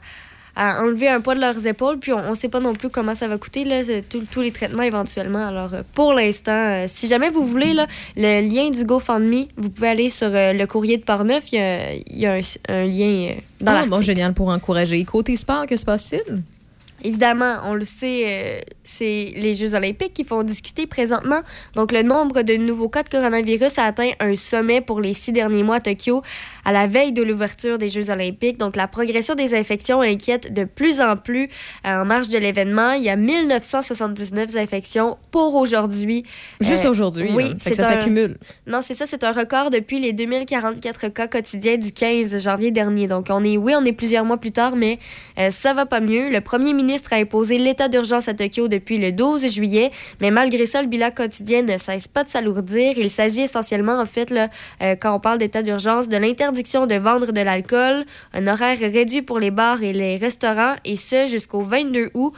à 0.55 0.81
enlever 0.83 1.07
un 1.07 1.21
poids 1.21 1.35
de 1.35 1.39
leurs 1.39 1.67
épaules. 1.67 1.99
Puis 1.99 2.11
on 2.11 2.31
ne 2.31 2.35
sait 2.35 2.49
pas 2.49 2.59
non 2.59 2.73
plus 2.73 2.89
comment 2.89 3.15
ça 3.15 3.29
va 3.29 3.37
coûter, 3.37 3.63
là, 3.63 3.81
tous 4.09 4.41
les 4.41 4.51
traitements 4.51 4.81
éventuellement. 4.83 5.47
Alors, 5.47 5.73
euh, 5.73 5.83
pour 5.93 6.13
l'instant, 6.13 6.51
euh, 6.51 6.85
si 6.87 7.07
jamais 7.07 7.29
vous 7.29 7.45
voulez, 7.45 7.71
là, 7.71 7.87
le 8.17 8.41
lien 8.45 8.69
du 8.69 8.83
GoFundMe, 8.83 9.45
vous 9.55 9.69
pouvez 9.69 9.87
aller 9.87 10.09
sur 10.09 10.27
euh, 10.33 10.51
le 10.51 10.67
courrier 10.67 10.97
de 10.97 11.03
Portneuf. 11.03 11.53
Il 11.53 11.59
y 11.59 11.61
a, 11.61 11.93
il 11.93 12.19
y 12.19 12.25
a 12.25 12.33
un, 12.33 12.39
un 12.67 12.83
lien 12.83 13.29
euh, 13.29 13.33
dans 13.61 13.71
Ah, 13.73 13.85
bon, 13.87 14.01
génial 14.01 14.33
pour 14.33 14.49
encourager. 14.49 15.01
Côté 15.05 15.37
sport, 15.37 15.65
que 15.65 15.77
se 15.77 15.85
passe-t-il? 15.85 16.41
Évidemment, 17.03 17.57
on 17.65 17.73
le 17.73 17.85
sait, 17.85 18.23
euh, 18.27 18.59
c'est 18.83 19.33
les 19.35 19.53
Jeux 19.55 19.75
olympiques 19.75 20.13
qui 20.13 20.23
font 20.23 20.43
discuter 20.43 20.87
présentement. 20.87 21.39
Donc, 21.75 21.91
le 21.91 22.03
nombre 22.03 22.41
de 22.41 22.55
nouveaux 22.55 22.89
cas 22.89 23.03
de 23.03 23.09
coronavirus 23.09 23.77
a 23.77 23.85
atteint 23.85 24.11
un 24.19 24.35
sommet 24.35 24.81
pour 24.81 24.99
les 25.01 25.13
six 25.13 25.31
derniers 25.31 25.63
mois 25.63 25.75
à 25.77 25.79
Tokyo, 25.79 26.21
à 26.65 26.71
la 26.71 26.87
veille 26.87 27.11
de 27.13 27.23
l'ouverture 27.23 27.77
des 27.77 27.89
Jeux 27.89 28.09
olympiques. 28.09 28.57
Donc, 28.57 28.75
la 28.75 28.87
progression 28.87 29.35
des 29.35 29.53
infections 29.55 30.01
inquiète 30.01 30.53
de 30.53 30.63
plus 30.65 30.99
en 31.01 31.15
plus 31.15 31.49
euh, 31.85 32.01
en 32.01 32.05
marge 32.05 32.29
de 32.29 32.37
l'événement. 32.37 32.91
Il 32.93 33.03
y 33.03 33.09
a 33.09 33.15
1979 33.15 34.55
infections 34.57 35.17
pour 35.31 35.55
aujourd'hui. 35.55 36.23
Juste 36.59 36.85
Euh, 36.85 36.89
aujourd'hui, 36.89 37.31
Oui, 37.35 37.53
c'est 37.57 37.73
ça 37.75 37.87
un- 37.87 37.91
s'accumule. 37.93 38.37
Non, 38.67 38.79
c'est 38.81 38.93
ça, 38.93 39.05
c'est 39.05 39.23
un 39.23 39.31
record 39.31 39.69
depuis 39.69 39.99
les 39.99 40.13
2044 40.13 41.07
cas 41.09 41.27
quotidiens 41.27 41.77
du 41.77 41.91
15 41.91 42.41
janvier 42.43 42.71
dernier. 42.71 43.07
Donc, 43.07 43.27
on 43.29 43.43
est, 43.43 43.57
oui, 43.57 43.73
on 43.77 43.85
est 43.85 43.93
plusieurs 43.93 44.25
mois 44.25 44.37
plus 44.37 44.51
tard, 44.51 44.75
mais 44.75 44.99
ça 45.51 45.73
va 45.73 45.85
pas 45.85 45.99
mieux. 46.01 46.29
Le 46.29 46.41
premier 46.41 46.73
ministre 46.73 46.88
a 47.11 47.15
imposé 47.15 47.57
l'état 47.57 47.87
d'urgence 47.87 48.27
à 48.27 48.33
Tokyo 48.33 48.67
depuis 48.67 48.97
le 48.97 49.11
12 49.11 49.47
juillet, 49.51 49.91
mais 50.21 50.31
malgré 50.31 50.65
ça, 50.65 50.81
le 50.81 50.87
bilan 50.87 51.11
quotidien 51.11 51.61
ne 51.61 51.77
cesse 51.77 52.07
pas 52.07 52.23
de 52.23 52.29
s'alourdir. 52.29 52.93
Il 52.97 53.09
s'agit 53.09 53.41
essentiellement, 53.41 53.99
en 53.99 54.05
fait, 54.05 54.29
là, 54.29 54.49
euh, 54.81 54.95
quand 54.99 55.13
on 55.15 55.19
parle 55.19 55.37
d'état 55.37 55.61
d'urgence, 55.61 56.07
de 56.07 56.17
l'interdiction 56.17 56.87
de 56.87 56.95
vendre 56.95 57.31
de 57.31 57.41
l'alcool, 57.41 58.05
un 58.33 58.47
horaire 58.47 58.79
réduit 58.79 59.21
pour 59.21 59.39
les 59.39 59.51
bars 59.51 59.83
et 59.83 59.93
les 59.93 60.17
restaurants, 60.17 60.75
et 60.85 60.95
ce 60.95 61.27
jusqu'au 61.27 61.61
22 61.61 62.09
août. 62.13 62.33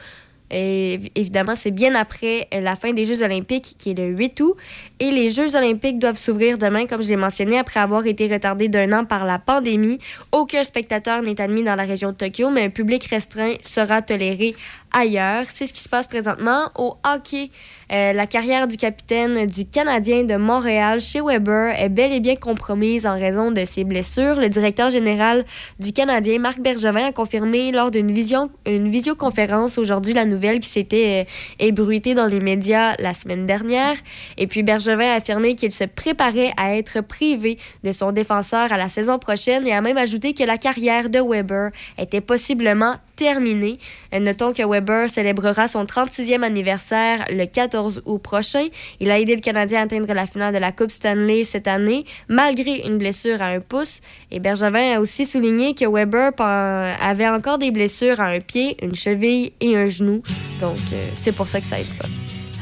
Et 0.52 0.98
évi- 0.98 1.12
évidemment, 1.16 1.54
c'est 1.56 1.72
bien 1.72 1.96
après 1.96 2.48
la 2.52 2.76
fin 2.76 2.92
des 2.94 3.06
Jeux 3.06 3.24
olympiques, 3.24 3.76
qui 3.78 3.92
est 3.92 3.94
le 3.94 4.08
8 4.08 4.40
août. 4.42 4.56
Et 5.00 5.10
les 5.12 5.32
Jeux 5.32 5.56
olympiques 5.56 5.98
doivent 5.98 6.18
s'ouvrir 6.18 6.58
demain, 6.58 6.86
comme 6.86 7.02
je 7.02 7.10
l'ai 7.10 7.16
mentionné, 7.16 7.58
après 7.58 7.80
avoir 7.80 8.06
été 8.06 8.28
retardés 8.28 8.68
d'un 8.70 8.92
an 8.92 9.06
par 9.06 9.26
la 9.26 9.40
pandémie. 9.40 10.00
Aucun 10.32 10.64
spectateur 10.64 11.22
n'est 11.22 11.40
admis 11.40 11.64
dans 11.64 11.76
la 11.76 11.84
région 11.84 12.12
de 12.12 12.18
Tokyo, 12.18 12.50
mais 12.50 12.64
un 12.66 12.70
public 12.70 13.04
restreint 13.06 13.54
sera 13.64 14.02
toléré 14.02 14.54
ailleurs. 14.94 15.46
C'est 15.50 15.66
ce 15.68 15.74
qui 15.74 15.82
se 15.82 15.90
passe 15.90 16.08
présentement 16.08 16.70
au 16.78 16.96
hockey. 17.06 17.50
Euh, 17.91 18.13
la 18.13 18.25
carrière 18.25 18.69
du 18.69 18.77
capitaine 18.77 19.45
du 19.47 19.65
Canadien 19.65 20.23
de 20.23 20.36
Montréal 20.38 21.01
chez 21.01 21.19
Weber 21.19 21.77
est 21.77 21.89
bel 21.89 22.13
et 22.13 22.21
bien 22.21 22.38
compromise 22.38 23.06
en 23.06 23.19
raison 23.19 23.51
de 23.51 23.65
ses 23.65 23.84
blessures. 23.84 24.36
Le 24.36 24.47
directeur 24.47 24.89
général 24.89 25.43
du 25.77 25.91
Canadien, 25.91 26.39
Marc 26.39 26.62
Bergevin, 26.62 27.08
a 27.08 27.12
confirmé 27.12 27.73
lors 27.73 27.91
d'une 27.91 28.13
vision, 28.13 28.49
une 28.65 28.88
visioconférence 28.88 29.77
aujourd'hui 29.77 30.13
la 30.13 30.23
nouvelle 30.23 30.62
qui 30.62 30.69
s'était 30.69 31.25
euh, 31.27 31.65
ébruitée 31.65 32.13
dans 32.13 32.27
les 32.27 32.39
médias 32.39 32.95
la 32.99 33.13
semaine 33.13 33.45
dernière. 33.45 33.97
Et 34.38 34.47
puis 34.47 34.63
Bergevin 34.63 35.12
a 35.12 35.15
affirmé 35.15 35.56
qu'il 35.56 35.73
se 35.73 35.84
préparait 35.84 36.54
à 36.56 36.77
être 36.77 37.01
privé 37.01 37.58
de 37.84 37.91
son 37.91 38.13
défenseur 38.13 38.71
à 38.71 38.77
la 38.77 38.88
saison 38.88 39.19
prochaine 39.19 39.67
et 39.67 39.73
a 39.73 39.82
même 39.82 39.97
ajouté 39.97 40.34
que 40.34 40.43
la 40.43 40.58
carrière 40.58 41.10
de 41.10 41.19
Weber 41.19 41.71
était 41.97 42.21
possiblement 42.21 42.95
Euh, 43.27 44.19
Notons 44.19 44.53
que 44.53 44.67
Weber 44.67 45.10
célébrera 45.10 45.67
son 45.67 45.84
36e 45.84 46.43
anniversaire 46.43 47.25
le 47.31 47.45
14 47.45 48.01
août 48.05 48.17
prochain. 48.19 48.67
Il 48.99 49.12
a 49.12 49.19
aidé 49.19 49.36
le 49.36 49.41
Canadien 49.41 49.81
à 49.81 49.84
atteindre 49.84 50.12
la 50.13 50.25
finale 50.25 50.53
de 50.53 50.60
la 50.60 50.71
Coupe 50.71 50.91
Stanley 50.91 51.43
cette 51.43 51.67
année, 51.67 52.05
malgré 52.27 52.88
une 52.88 52.97
blessure 52.97 53.41
à 53.41 53.47
un 53.47 53.60
pouce. 53.60 54.01
Et 54.31 54.39
Bergevin 54.39 54.95
a 54.95 54.99
aussi 54.99 55.25
souligné 55.25 55.73
que 55.73 55.86
Weber 55.86 56.31
avait 56.39 57.27
encore 57.27 57.57
des 57.57 57.71
blessures 57.71 58.19
à 58.19 58.27
un 58.27 58.39
pied, 58.39 58.77
une 58.81 58.95
cheville 58.95 59.53
et 59.60 59.75
un 59.75 59.88
genou. 59.88 60.21
Donc, 60.60 60.77
euh, 60.93 61.10
c'est 61.13 61.34
pour 61.34 61.47
ça 61.47 61.60
que 61.60 61.65
ça 61.65 61.79
aide 61.79 61.93
pas. 61.97 62.07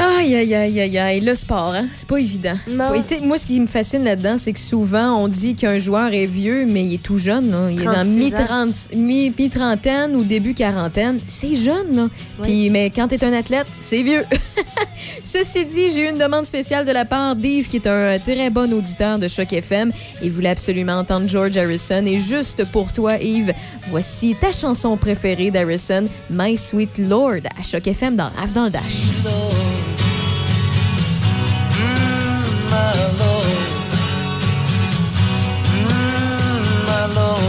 Aïe, 0.02 0.34
aïe, 0.36 0.56
aïe, 0.56 0.80
aïe, 0.80 0.98
aïe. 0.98 1.20
Le 1.20 1.36
sport, 1.36 1.74
hein? 1.74 1.88
c'est 1.94 2.08
pas 2.08 2.18
évident. 2.20 2.56
Non. 2.70 2.94
Et 2.94 3.02
tu 3.02 3.16
sais, 3.16 3.20
moi, 3.20 3.38
ce 3.38 3.46
qui 3.46 3.60
me 3.60 3.68
fascine 3.68 4.04
là-dedans, 4.06 4.38
c'est 4.38 4.54
que 4.54 4.60
souvent, 4.60 5.18
on 5.22 5.28
dit 5.28 5.56
qu'un 5.56 5.78
joueur 5.78 6.14
est 6.14 6.26
vieux, 6.26 6.66
mais 6.66 6.84
il 6.86 6.94
est 6.96 7.04
tout 7.04 7.18
jeune. 7.18 7.52
là. 7.52 7.70
Il 7.70 7.82
est 7.82 7.86
dans 7.86 7.92
36 7.92 8.18
mi-trente- 8.18 8.90
mi- 8.96 9.34
mi-trentaine 9.38 10.16
ou 10.16 10.24
début 10.24 10.54
quarantaine. 10.54 11.20
C'est 11.26 11.56
jeune, 11.56 11.96
là. 11.96 12.08
Puis, 12.44 12.70
mais 12.70 12.90
quand 12.92 13.10
t'es 13.10 13.24
un 13.26 13.34
athlète, 13.34 13.68
c'est 13.80 14.02
vieux. 14.04 14.24
Ceci 15.24 15.66
dit, 15.66 15.90
j'ai 15.94 16.08
eu 16.08 16.10
une 16.10 16.18
demande 16.18 16.46
spéciale 16.46 16.86
de 16.86 16.92
la 16.92 17.04
part 17.06 17.36
d'Yves, 17.36 17.68
qui 17.68 17.78
est 17.78 17.88
un 17.88 18.18
très 18.20 18.50
bon 18.50 18.72
auditeur 18.74 19.20
de 19.20 19.28
Choc 19.28 19.52
FM. 19.52 19.92
Il 20.24 20.32
voulait 20.32 20.50
absolument 20.50 20.94
entendre 20.94 21.28
George 21.28 21.58
Harrison. 21.58 22.04
Et 22.06 22.20
juste 22.20 22.64
pour 22.72 22.94
toi, 22.94 23.18
Yves, 23.18 23.54
voici 23.90 24.34
ta 24.40 24.52
chanson 24.54 24.96
préférée 24.96 25.52
d'Harrison, 25.52 26.06
My 26.30 26.56
Sweet 26.56 26.98
Lord, 27.00 27.42
à 27.60 27.64
Choc 27.64 27.86
FM 27.88 28.16
dans 28.16 28.30
Rave 28.30 28.54
dans 28.54 28.66
le 28.66 28.70
Dash. 28.72 28.84
My 32.80 32.94
Lord. 33.22 33.60
Mm, 35.68 36.88
my 36.88 37.06
Lord. 37.16 37.49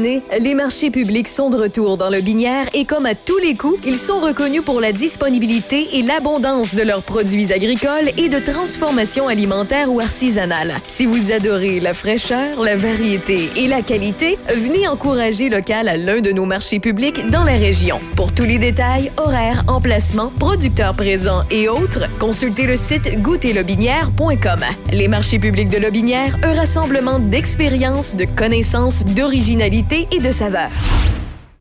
Les 0.00 0.54
marchés 0.54 0.90
publics 0.90 1.28
sont 1.28 1.50
de 1.50 1.56
retour 1.56 1.96
dans 1.96 2.10
le 2.10 2.20
Binière 2.20 2.68
et 2.74 2.84
comme 2.84 3.06
à 3.06 3.14
tous 3.14 3.38
les 3.38 3.54
coups, 3.54 3.78
ils 3.86 3.96
sont 3.96 4.18
reconnus 4.18 4.62
pour 4.64 4.80
la 4.80 4.92
disponibilité 4.92 5.88
et 5.92 6.02
l'abondance 6.02 6.74
de 6.74 6.82
leurs 6.82 7.02
produits 7.02 7.52
agricoles 7.52 8.10
et 8.16 8.28
de 8.28 8.38
transformation 8.40 9.28
alimentaire 9.28 9.92
ou 9.92 10.00
artisanale. 10.00 10.80
Si 10.84 11.06
vous 11.06 11.30
adorez 11.30 11.78
la 11.78 11.94
fraîcheur, 11.94 12.60
la 12.60 12.74
variété 12.74 13.50
et 13.56 13.68
la 13.68 13.82
qualité, 13.82 14.36
venez 14.48 14.88
encourager 14.88 15.48
local 15.48 15.86
à 15.86 15.96
l'un 15.96 16.20
de 16.20 16.32
nos 16.32 16.44
marchés 16.44 16.80
publics 16.80 17.28
dans 17.28 17.44
la 17.44 17.54
région. 17.54 18.00
Pour 18.16 18.32
tous 18.32 18.44
les 18.44 18.58
détails, 18.58 19.12
horaires, 19.16 19.62
emplacements, 19.68 20.32
producteurs 20.40 20.94
présents 20.94 21.44
et 21.52 21.68
autres, 21.68 22.06
consultez 22.18 22.66
le 22.66 22.76
site 22.76 23.22
goûterlebinière.com. 23.22 24.60
Les 24.92 25.06
marchés 25.08 25.38
publics 25.38 25.68
de 25.68 25.78
Lobinière, 25.78 26.36
un 26.42 26.54
rassemblement 26.54 27.20
d'expériences, 27.20 28.16
de 28.16 28.24
connaissances, 28.24 29.04
d'originalité 29.04 29.83
et 29.92 30.20
de 30.20 30.30
saveurs. 30.30 30.70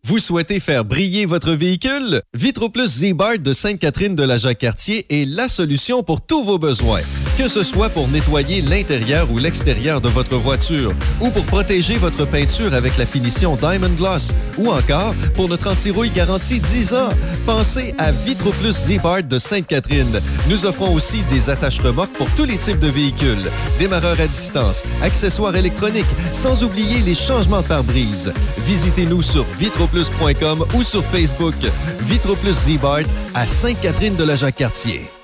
Vous 0.05 0.19
souhaitez 0.19 0.59
faire 0.59 0.83
briller 0.83 1.25
votre 1.25 1.53
véhicule? 1.53 2.21
Vitroplus 2.33 2.87
Z-Bart 2.87 3.39
de 3.39 3.53
Sainte-Catherine 3.53 4.15
de 4.15 4.23
la 4.23 4.37
Jacques-Cartier 4.37 5.05
est 5.09 5.25
la 5.25 5.47
solution 5.47 6.03
pour 6.03 6.21
tous 6.21 6.43
vos 6.43 6.57
besoins. 6.57 7.01
Que 7.37 7.47
ce 7.47 7.63
soit 7.63 7.89
pour 7.89 8.07
nettoyer 8.09 8.61
l'intérieur 8.61 9.31
ou 9.31 9.39
l'extérieur 9.39 9.99
de 9.99 10.07
votre 10.07 10.35
voiture, 10.35 10.93
ou 11.19 11.31
pour 11.31 11.43
protéger 11.45 11.95
votre 11.95 12.25
peinture 12.25 12.75
avec 12.75 12.95
la 12.97 13.07
finition 13.07 13.55
Diamond 13.55 13.89
Gloss, 13.97 14.31
ou 14.59 14.69
encore 14.69 15.15
pour 15.35 15.49
notre 15.49 15.71
anti-rouille 15.71 16.11
garantie 16.11 16.59
10 16.59 16.93
ans. 16.93 17.09
Pensez 17.47 17.95
à 17.97 18.11
Vitroplus 18.11 18.73
Z-Bart 18.73 19.23
de 19.23 19.39
Sainte-Catherine. 19.39 20.21
Nous 20.47 20.65
offrons 20.67 20.93
aussi 20.93 21.21
des 21.31 21.49
attaches 21.49 21.79
remorques 21.79 22.13
pour 22.13 22.29
tous 22.37 22.45
les 22.45 22.57
types 22.57 22.79
de 22.79 22.89
véhicules, 22.89 23.49
démarreurs 23.79 24.19
à 24.19 24.27
distance, 24.27 24.83
accessoires 25.01 25.55
électroniques, 25.55 26.05
sans 26.33 26.63
oublier 26.63 26.99
les 26.99 27.15
changements 27.15 27.61
de 27.61 27.67
pare-brise. 27.67 28.31
Visitez-nous 28.67 29.23
sur 29.23 29.43
vitroplus.com 29.59 30.65
ou 30.75 30.83
sur 30.83 31.03
Facebook. 31.05 31.55
Vitroplus 32.01 32.53
Z-Bart 32.53 33.05
à 33.33 33.47
Sainte-Catherine 33.47 34.15
de 34.15 34.23
la 34.23 34.35
Jacques-Cartier. 34.35 35.12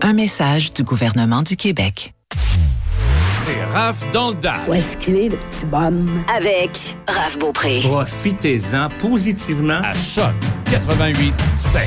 Un 0.00 0.12
message 0.12 0.72
du 0.72 0.84
gouvernement 0.84 1.42
du 1.42 1.56
Québec. 1.56 2.14
C'est 3.36 3.64
Raph 3.72 4.08
dans 4.12 4.30
le 4.30 4.36
Dash. 4.36 4.68
Où 4.68 4.74
est-ce 4.74 4.96
qu'il 4.96 5.16
est, 5.16 5.28
le 5.28 5.36
petit 5.36 5.66
bonhomme? 5.66 6.22
Avec 6.34 6.96
Raph 7.08 7.38
Beaupré. 7.38 7.80
Profitez-en 7.82 8.88
positivement 9.00 9.80
à 9.82 9.94
Choc 9.94 10.34
88 10.70 11.34
7. 11.56 11.82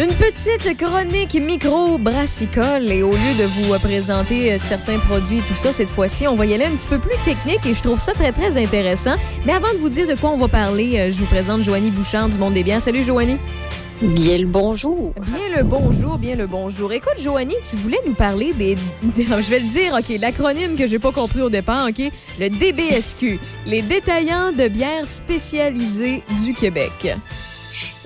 Une 0.00 0.14
petite 0.14 0.78
chronique 0.78 1.34
micro-brassicole 1.34 2.90
et 2.90 3.02
au 3.02 3.10
lieu 3.10 3.34
de 3.38 3.44
vous 3.44 3.74
euh, 3.74 3.78
présenter 3.78 4.50
euh, 4.50 4.56
certains 4.56 4.98
produits 4.98 5.40
et 5.40 5.42
tout 5.42 5.54
ça, 5.54 5.74
cette 5.74 5.90
fois-ci, 5.90 6.26
on 6.26 6.36
va 6.36 6.46
y 6.46 6.54
aller 6.54 6.64
un 6.64 6.70
petit 6.70 6.88
peu 6.88 6.98
plus 6.98 7.18
technique 7.22 7.66
et 7.66 7.74
je 7.74 7.82
trouve 7.82 8.00
ça 8.00 8.14
très, 8.14 8.32
très 8.32 8.56
intéressant. 8.56 9.16
Mais 9.44 9.52
avant 9.52 9.70
de 9.74 9.76
vous 9.76 9.90
dire 9.90 10.08
de 10.08 10.18
quoi 10.18 10.30
on 10.30 10.38
va 10.38 10.48
parler, 10.48 10.98
euh, 10.98 11.10
je 11.10 11.18
vous 11.18 11.26
présente 11.26 11.60
Joanie 11.60 11.90
Bouchard 11.90 12.30
du 12.30 12.38
Monde 12.38 12.54
des 12.54 12.64
Biens. 12.64 12.80
Salut 12.80 13.02
Joanie. 13.02 13.36
Bien 14.00 14.38
le 14.38 14.46
bonjour. 14.46 15.12
Bien 15.20 15.54
le 15.54 15.64
bonjour, 15.64 16.16
bien 16.16 16.34
le 16.34 16.46
bonjour. 16.46 16.90
Écoute, 16.94 17.20
Joanie, 17.20 17.56
tu 17.68 17.76
voulais 17.76 18.00
nous 18.06 18.14
parler 18.14 18.54
des. 18.54 18.76
je 19.14 19.50
vais 19.50 19.60
le 19.60 19.68
dire, 19.68 19.92
OK, 19.92 20.18
l'acronyme 20.18 20.76
que 20.76 20.86
j'ai 20.86 20.98
pas 20.98 21.12
compris 21.12 21.42
au 21.42 21.50
départ, 21.50 21.86
OK? 21.86 22.10
Le 22.38 22.48
DBSQ, 22.48 23.38
les 23.66 23.82
détaillants 23.82 24.52
de 24.52 24.66
bières 24.68 25.06
spécialisés 25.06 26.22
du 26.42 26.54
Québec. 26.54 27.18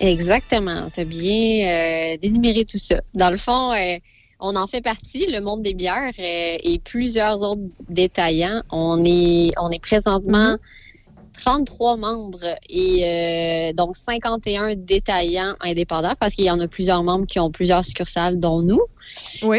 Exactement. 0.01 0.91
Tu 0.93 1.01
as 1.01 1.05
bien 1.05 2.15
euh, 2.15 2.17
dénuméré 2.19 2.65
tout 2.65 2.79
ça. 2.79 3.01
Dans 3.15 3.31
le 3.31 3.37
fond, 3.37 3.73
euh, 3.73 3.99
on 4.41 4.57
en 4.57 4.67
fait 4.67 4.81
partie, 4.81 5.27
le 5.27 5.41
monde 5.41 5.62
des 5.62 5.75
bières 5.75 6.12
euh, 6.19 6.57
et 6.62 6.81
plusieurs 6.83 7.43
autres 7.43 7.62
détaillants. 7.89 8.62
On 8.71 9.05
est, 9.05 9.53
on 9.59 9.71
est 9.71 9.79
présentement 9.79 10.57
33 11.39 11.97
membres 11.97 12.45
et 12.69 13.71
euh, 13.71 13.73
donc 13.73 13.97
51 13.97 14.77
détaillants 14.77 15.55
indépendants 15.61 16.15
parce 16.19 16.35
qu'il 16.35 16.45
y 16.45 16.51
en 16.51 16.61
a 16.61 16.69
plusieurs 16.69 17.03
membres 17.03 17.27
qui 17.27 17.41
ont 17.41 17.51
plusieurs 17.51 17.85
succursales, 17.85 18.39
dont 18.39 18.62
nous, 18.62 18.83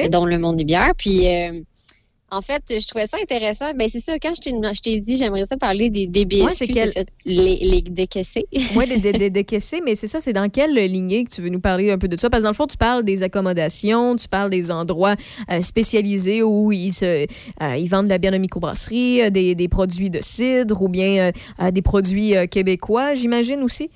dont 0.10 0.26
le 0.26 0.38
monde 0.38 0.58
des 0.58 0.64
bières. 0.64 0.94
Puis 0.98 1.26
en 2.32 2.42
fait, 2.42 2.64
je 2.70 2.86
trouvais 2.88 3.06
ça 3.08 3.18
intéressant. 3.22 3.72
Ben 3.76 3.88
c'est 3.92 4.00
ça, 4.04 4.18
quand 4.20 4.34
je 4.36 4.82
t'ai 4.82 5.00
dit, 5.00 5.16
j'aimerais 5.18 5.46
ça 5.46 5.58
parler 5.58 5.90
des 5.90 6.08
DBSQ, 6.08 6.44
Ouais, 6.44 6.52
c'est 6.52 6.68
quel- 6.68 6.92
t'as 6.94 7.02
fait 7.02 7.08
les, 7.26 7.58
les 7.62 7.82
décaissés. 7.82 8.46
Oui, 8.76 8.88
des, 8.88 8.98
des, 8.98 9.14
des 9.14 9.30
décaissés, 9.42 9.80
mais 9.86 9.96
c'est 9.96 10.08
ça, 10.08 10.20
c'est 10.20 10.34
dans 10.34 10.50
quelle 10.50 10.74
lignée 10.74 11.24
que 11.24 11.30
tu 11.30 11.42
veux 11.42 11.50
nous 11.50 11.60
parler 11.60 11.92
un 11.92 11.98
peu 11.98 12.08
de 12.08 12.18
ça? 12.18 12.30
Parce 12.30 12.42
que 12.42 12.46
dans 12.46 12.52
le 12.52 12.56
fond, 12.56 12.68
tu 12.68 12.78
parles 12.78 13.04
des 13.04 13.22
accommodations, 13.24 14.16
tu 14.16 14.28
parles 14.28 14.50
des 14.50 14.72
endroits 14.72 15.16
euh, 15.52 15.62
spécialisés 15.62 16.42
où 16.44 16.72
ils, 16.72 16.92
se, 16.92 17.06
euh, 17.06 17.76
ils 17.78 17.88
vendent 17.88 18.06
de 18.06 18.10
la 18.10 18.18
bière 18.18 18.32
de 18.32 18.38
microbrasserie, 18.38 19.22
euh, 19.22 19.30
des, 19.30 19.54
des 19.56 19.68
produits 19.68 20.10
de 20.10 20.20
cidre 20.22 20.82
ou 20.82 20.90
bien 20.90 21.32
euh, 21.62 21.72
des 21.72 21.82
produits 21.84 22.34
québécois, 22.50 23.14
j'imagine 23.14 23.62
aussi? 23.62 23.90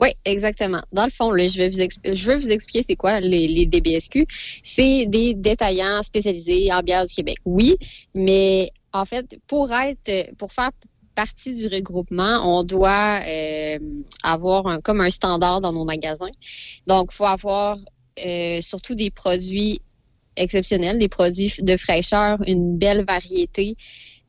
Oui, 0.00 0.10
exactement. 0.24 0.82
Dans 0.92 1.04
le 1.04 1.10
fond, 1.10 1.30
je 1.36 1.56
vais 1.58 1.68
vous, 1.68 1.80
expl- 1.80 2.14
je 2.14 2.26
vais 2.26 2.36
vous 2.36 2.50
expliquer 2.50 2.82
c'est 2.82 2.96
quoi 2.96 3.20
les, 3.20 3.66
DBSQ. 3.66 4.26
C'est 4.62 5.06
des 5.06 5.34
détaillants 5.34 6.02
spécialisés 6.02 6.72
en 6.72 6.80
bière 6.80 7.06
du 7.06 7.14
Québec. 7.14 7.38
Oui, 7.44 7.76
mais 8.14 8.70
en 8.92 9.04
fait, 9.04 9.38
pour 9.46 9.72
être, 9.72 10.34
pour 10.36 10.52
faire 10.52 10.70
partie 11.14 11.54
du 11.54 11.66
regroupement, 11.66 12.58
on 12.58 12.62
doit 12.62 13.20
euh, 13.26 13.78
avoir 14.22 14.80
comme 14.82 15.00
un 15.00 15.10
standard 15.10 15.60
dans 15.60 15.72
nos 15.72 15.84
magasins. 15.84 16.30
Donc, 16.86 17.10
il 17.12 17.14
faut 17.14 17.26
avoir 17.26 17.76
euh, 18.24 18.60
surtout 18.60 18.94
des 18.94 19.10
produits 19.10 19.80
exceptionnels, 20.36 20.98
des 20.98 21.08
produits 21.08 21.52
de 21.58 21.76
fraîcheur, 21.76 22.38
une 22.46 22.78
belle 22.78 23.04
variété, 23.04 23.76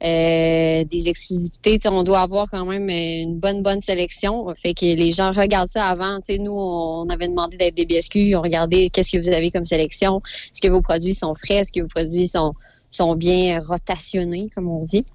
euh, 0.03 0.83
des 0.83 1.09
exclusivités. 1.09 1.79
On 1.85 2.01
doit 2.01 2.21
avoir 2.21 2.49
quand 2.49 2.65
même 2.65 2.89
une 2.89 3.37
bonne, 3.37 3.61
bonne 3.61 3.81
sélection. 3.81 4.51
Fait 4.55 4.73
que 4.73 4.85
les 4.85 5.11
gens 5.11 5.29
regardent 5.31 5.69
ça 5.69 5.85
avant. 5.87 6.17
Nous, 6.27 6.51
on 6.51 7.07
avait 7.09 7.27
demandé 7.27 7.57
d'être 7.57 7.75
des 7.75 7.85
BSQ. 7.85 8.35
On 8.35 8.41
regardait 8.41 8.89
qu'est-ce 8.89 9.11
que 9.11 9.17
vous 9.21 9.29
avez 9.29 9.51
comme 9.51 9.65
sélection. 9.65 10.21
Est-ce 10.51 10.61
que 10.61 10.69
vos 10.69 10.81
produits 10.81 11.13
sont 11.13 11.35
frais? 11.35 11.55
Est-ce 11.55 11.71
que 11.71 11.81
vos 11.81 11.87
produits 11.87 12.27
sont 12.27 12.53
sont 12.89 13.15
bien 13.15 13.61
rotationnés, 13.61 14.49
comme 14.53 14.67
on 14.67 14.81
dit? 14.81 15.05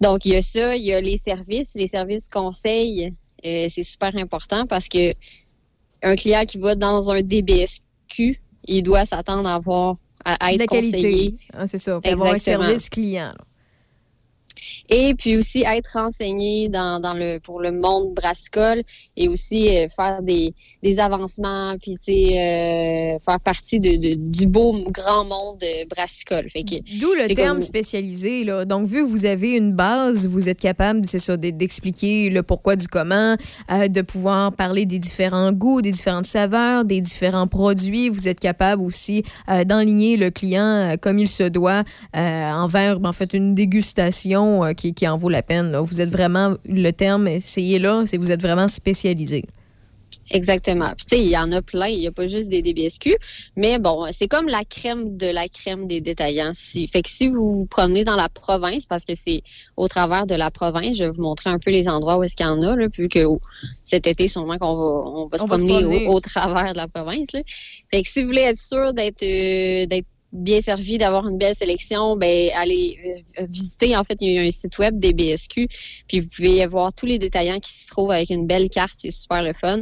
Donc, 0.00 0.24
il 0.24 0.32
y 0.34 0.36
a 0.36 0.42
ça, 0.42 0.76
il 0.76 0.84
y 0.84 0.92
a 0.92 1.00
les 1.00 1.16
services, 1.16 1.72
les 1.74 1.88
services 1.88 2.28
conseils, 2.28 3.12
euh, 3.44 3.66
c'est 3.68 3.82
super 3.82 4.14
important 4.16 4.66
parce 4.66 4.88
que 4.88 5.14
un 6.02 6.16
client 6.16 6.44
qui 6.46 6.58
va 6.58 6.74
dans 6.74 7.10
un 7.10 7.22
DBSQ, 7.22 8.40
il 8.66 8.82
doit 8.82 9.04
s'attendre 9.04 9.48
à 9.48 9.54
avoir 9.54 9.96
à, 10.24 10.46
à 10.46 10.52
être 10.52 10.60
de 10.60 10.66
conseillé. 10.66 11.34
Ah, 11.52 11.66
c'est 11.66 11.78
ça. 11.78 11.98
Avoir 12.04 12.34
un 12.34 12.38
service 12.38 12.88
client. 12.88 13.32
là. 13.36 13.44
Et 14.90 15.14
puis 15.14 15.36
aussi 15.36 15.62
être 15.66 15.90
renseigné 15.94 16.68
dans, 16.68 17.00
dans 17.00 17.14
le 17.14 17.38
pour 17.38 17.60
le 17.60 17.72
monde 17.72 18.12
brassicole 18.14 18.82
et 19.16 19.28
aussi 19.28 19.68
euh, 19.76 19.86
faire 19.88 20.20
des, 20.22 20.52
des 20.82 20.98
avancements 20.98 21.76
puis 21.80 21.92
tu 21.92 22.12
sais 22.12 22.38
euh, 22.38 23.18
faire 23.24 23.40
partie 23.40 23.80
de, 23.80 23.96
de- 23.96 24.16
du 24.18 24.46
beau 24.46 24.74
grand 24.90 25.24
monde 25.24 25.62
euh, 25.62 25.84
brassicole. 25.88 26.50
Fait 26.50 26.64
que 26.64 26.74
D'où 27.00 27.12
le 27.14 27.34
terme 27.34 27.56
comme- 27.56 27.60
spécialisé. 27.60 28.44
Là. 28.44 28.64
Donc, 28.66 28.86
vu 28.86 29.02
que 29.02 29.08
vous 29.08 29.24
avez 29.24 29.56
une 29.56 29.72
base, 29.72 30.26
vous 30.26 30.48
êtes 30.48 30.60
capable, 30.60 31.06
c'est 31.06 31.18
ça, 31.18 31.36
d'expliquer 31.36 32.28
le 32.30 32.42
pourquoi 32.42 32.76
du 32.76 32.86
comment, 32.88 33.36
euh, 33.72 33.88
de 33.88 34.02
pouvoir 34.02 34.52
parler 34.52 34.84
des 34.86 34.98
différents 34.98 35.52
goûts, 35.52 35.80
des 35.80 35.92
différentes 35.92 36.26
saveurs, 36.26 36.84
des 36.84 37.00
différents 37.00 37.46
produits. 37.46 38.08
Vous 38.10 38.28
êtes 38.28 38.40
capable 38.40 38.82
aussi 38.82 39.22
d'enligner 39.66 40.16
le 40.16 40.30
client 40.30 40.94
comme 41.00 41.18
il 41.18 41.28
se 41.28 41.44
doit 41.44 41.84
envers, 42.14 43.00
ben, 43.00 43.10
en 43.10 43.12
fait, 43.12 43.32
une 43.34 43.54
dégustation 43.54 44.62
qui, 44.74 44.94
qui 44.94 45.06
en 45.08 45.16
vaut 45.16 45.28
la 45.28 45.42
peine. 45.42 45.70
là. 45.70 45.80
Vous 45.80 46.00
êtes 46.00 46.10
vraiment, 46.10 46.56
le 46.66 46.90
terme, 46.90 47.28
essayez 47.28 47.78
là, 47.78 48.04
c'est 48.06 48.16
vous 48.16 48.30
êtes 48.30 48.42
vraiment 48.42 48.68
spécialisé. 48.68 49.44
Exactement. 50.30 50.92
Puis, 50.96 51.06
tu 51.06 51.16
sais, 51.16 51.22
il 51.22 51.30
y 51.30 51.36
en 51.36 51.52
a 51.52 51.62
plein. 51.62 51.86
Il 51.88 51.98
n'y 51.98 52.06
a 52.06 52.12
pas 52.12 52.26
juste 52.26 52.48
des 52.48 52.62
DBSQ. 52.62 53.16
Mais 53.56 53.78
bon, 53.78 54.06
c'est 54.12 54.28
comme 54.28 54.48
la 54.48 54.64
crème 54.64 55.16
de 55.16 55.26
la 55.26 55.48
crème 55.48 55.86
des 55.86 56.00
détaillants. 56.00 56.52
Si, 56.54 56.86
fait 56.88 57.02
que 57.02 57.10
si 57.10 57.28
vous 57.28 57.50
vous 57.50 57.66
promenez 57.66 58.04
dans 58.04 58.16
la 58.16 58.28
province, 58.28 58.86
parce 58.86 59.04
que 59.04 59.12
c'est 59.14 59.42
au 59.76 59.88
travers 59.88 60.26
de 60.26 60.34
la 60.34 60.50
province, 60.50 60.96
je 60.96 61.04
vais 61.04 61.10
vous 61.10 61.22
montrer 61.22 61.50
un 61.50 61.58
peu 61.58 61.70
les 61.70 61.88
endroits 61.88 62.18
où 62.18 62.22
est-ce 62.22 62.36
qu'il 62.36 62.46
y 62.46 62.48
en 62.48 62.60
a, 62.62 62.76
là, 62.76 62.86
vu 62.96 63.08
que 63.08 63.24
oh, 63.24 63.40
cet 63.84 64.06
été, 64.06 64.28
sûrement 64.28 64.58
qu'on 64.58 64.76
va, 64.76 65.10
on 65.10 65.26
va 65.26 65.38
se 65.38 65.44
promener, 65.44 65.80
promener. 65.80 66.06
Au, 66.06 66.14
au 66.14 66.20
travers 66.20 66.72
de 66.72 66.78
la 66.78 66.88
province. 66.88 67.32
Là. 67.32 67.40
Fait 67.90 68.02
que 68.02 68.08
si 68.08 68.20
vous 68.22 68.26
voulez 68.28 68.42
être 68.42 68.58
sûr 68.58 68.92
d'être 68.94 69.22
euh, 69.22 69.86
d'être 69.86 70.06
bien 70.34 70.60
servi, 70.60 70.98
d'avoir 70.98 71.28
une 71.28 71.38
belle 71.38 71.54
sélection, 71.54 72.16
ben 72.16 72.50
allez 72.54 73.22
euh, 73.38 73.46
visiter. 73.48 73.96
En 73.96 74.02
fait, 74.02 74.16
il 74.20 74.32
y 74.32 74.38
a 74.38 74.42
un 74.42 74.50
site 74.50 74.76
web 74.78 74.98
des 74.98 75.12
BSQ, 75.12 75.68
puis 76.08 76.20
vous 76.20 76.28
pouvez 76.28 76.66
voir 76.66 76.92
tous 76.92 77.06
les 77.06 77.18
détaillants 77.18 77.60
qui 77.60 77.72
se 77.72 77.86
trouvent 77.86 78.10
avec 78.10 78.30
une 78.30 78.46
belle 78.46 78.68
carte. 78.68 78.94
C'est 78.98 79.12
super 79.12 79.42
le 79.42 79.52
fun. 79.52 79.80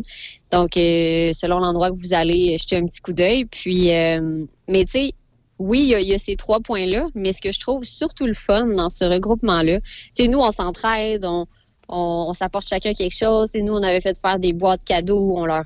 Donc, 0.50 0.76
euh, 0.76 1.32
selon 1.32 1.58
l'endroit 1.58 1.90
que 1.90 1.96
vous 1.96 2.12
allez, 2.12 2.56
jeter 2.58 2.76
un 2.76 2.86
petit 2.86 3.00
coup 3.00 3.14
d'œil. 3.14 3.46
Puis, 3.46 3.92
euh, 3.92 4.44
mais 4.68 4.84
tu 4.84 4.92
sais, 4.92 5.12
oui, 5.58 5.94
il 5.98 6.06
y, 6.06 6.14
a, 6.14 6.18
ces 6.18 6.36
trois 6.36 6.60
points-là, 6.60 7.08
mais 7.14 7.32
ce 7.32 7.40
que 7.40 7.50
je 7.50 7.60
trouve 7.60 7.84
surtout 7.84 8.26
le 8.26 8.34
fun 8.34 8.66
dans 8.66 8.90
ce 8.90 9.04
regroupement-là, 9.04 9.78
sais, 10.14 10.28
nous, 10.28 10.40
on 10.40 10.50
s'entraide, 10.50 11.24
on, 11.24 11.46
on, 11.88 12.32
s'apporte 12.34 12.66
chacun 12.66 12.92
quelque 12.92 13.16
chose. 13.16 13.50
Nous, 13.54 13.72
on 13.72 13.82
avait 13.82 14.00
fait 14.00 14.18
faire 14.20 14.38
des 14.38 14.52
boîtes 14.52 14.84
cadeaux, 14.84 15.34
on 15.36 15.46
leur, 15.46 15.64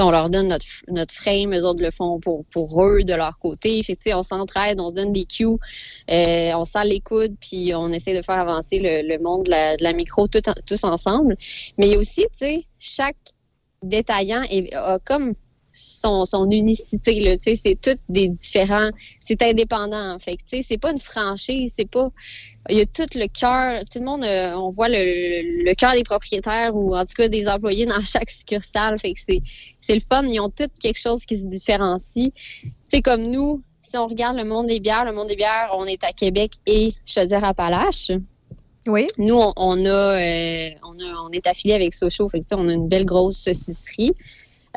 on 0.00 0.10
leur 0.10 0.30
donne 0.30 0.48
notre, 0.48 0.66
notre 0.88 1.14
frame, 1.14 1.54
eux 1.54 1.64
autres 1.64 1.82
le 1.82 1.90
font 1.90 2.20
pour, 2.20 2.44
pour 2.46 2.84
eux, 2.84 3.02
de 3.02 3.14
leur 3.14 3.38
côté. 3.38 3.82
On 4.14 4.22
s'entraide, 4.22 4.80
on 4.80 4.90
se 4.90 4.94
donne 4.94 5.12
des 5.12 5.24
cues, 5.24 5.46
euh, 6.10 6.52
on 6.54 6.64
sent 6.64 6.84
les 6.84 7.00
coudes, 7.00 7.36
puis 7.40 7.72
on 7.74 7.92
essaie 7.92 8.16
de 8.16 8.22
faire 8.22 8.38
avancer 8.38 8.78
le, 8.78 9.08
le 9.08 9.22
monde 9.22 9.44
de 9.44 9.50
la, 9.50 9.76
la 9.76 9.92
micro 9.92 10.28
tous 10.28 10.84
ensemble. 10.84 11.36
Mais 11.78 11.96
aussi, 11.96 12.22
tu 12.32 12.46
sais, 12.46 12.64
chaque 12.78 13.16
détaillant 13.82 14.42
a 14.72 14.98
comme 15.04 15.34
son, 15.78 16.24
son 16.24 16.50
unicité 16.50 17.20
là, 17.20 17.36
tu 17.36 17.54
sais, 17.54 17.54
c'est 17.54 17.80
tout 17.80 17.98
des 18.08 18.28
différents, 18.28 18.90
c'est 19.20 19.40
indépendant. 19.42 20.18
Fait 20.18 20.36
tu 20.36 20.42
sais, 20.46 20.62
c'est 20.62 20.78
pas 20.78 20.90
une 20.90 20.98
franchise, 20.98 21.74
c'est 21.76 21.88
pas, 21.88 22.10
il 22.68 22.78
y 22.78 22.80
a 22.80 22.86
tout 22.86 23.06
le 23.14 23.26
cœur, 23.28 23.84
tout 23.90 24.00
le 24.00 24.04
monde, 24.04 24.24
euh, 24.24 24.54
on 24.54 24.70
voit 24.70 24.88
le, 24.88 25.64
le 25.64 25.74
cœur 25.74 25.92
des 25.92 26.02
propriétaires 26.02 26.74
ou 26.74 26.96
en 26.96 27.04
tout 27.04 27.14
cas 27.16 27.28
des 27.28 27.48
employés 27.48 27.86
dans 27.86 28.00
chaque 28.04 28.30
succursale. 28.30 28.98
Fait 28.98 29.12
que 29.12 29.20
c'est, 29.24 29.40
c'est 29.80 29.94
le 29.94 30.00
fun, 30.00 30.24
ils 30.26 30.40
ont 30.40 30.50
tous 30.50 30.68
quelque 30.80 30.98
chose 30.98 31.24
qui 31.24 31.36
se 31.38 31.44
différencie. 31.44 32.32
Sais, 32.88 33.02
comme 33.02 33.22
nous, 33.30 33.62
si 33.82 33.96
on 33.96 34.06
regarde 34.06 34.36
le 34.36 34.44
monde 34.44 34.66
des 34.66 34.80
bières, 34.80 35.04
le 35.04 35.12
monde 35.12 35.28
des 35.28 35.36
bières, 35.36 35.70
on 35.74 35.86
est 35.86 36.02
à 36.04 36.12
Québec 36.12 36.52
et 36.66 36.94
Chaudière-Appalaches. 37.06 38.10
Oui. 38.86 39.06
Nous, 39.18 39.36
on, 39.36 39.52
on 39.56 39.84
a, 39.84 39.88
euh, 39.88 40.70
on 40.82 40.98
a, 40.98 41.22
on 41.24 41.30
est 41.30 41.46
affilié 41.46 41.74
avec 41.74 41.94
Sochaux, 41.94 42.28
fait 42.28 42.40
que, 42.40 42.46
on 42.52 42.68
a 42.68 42.72
une 42.72 42.88
belle 42.88 43.04
grosse 43.04 43.36
saucisserie. 43.36 44.14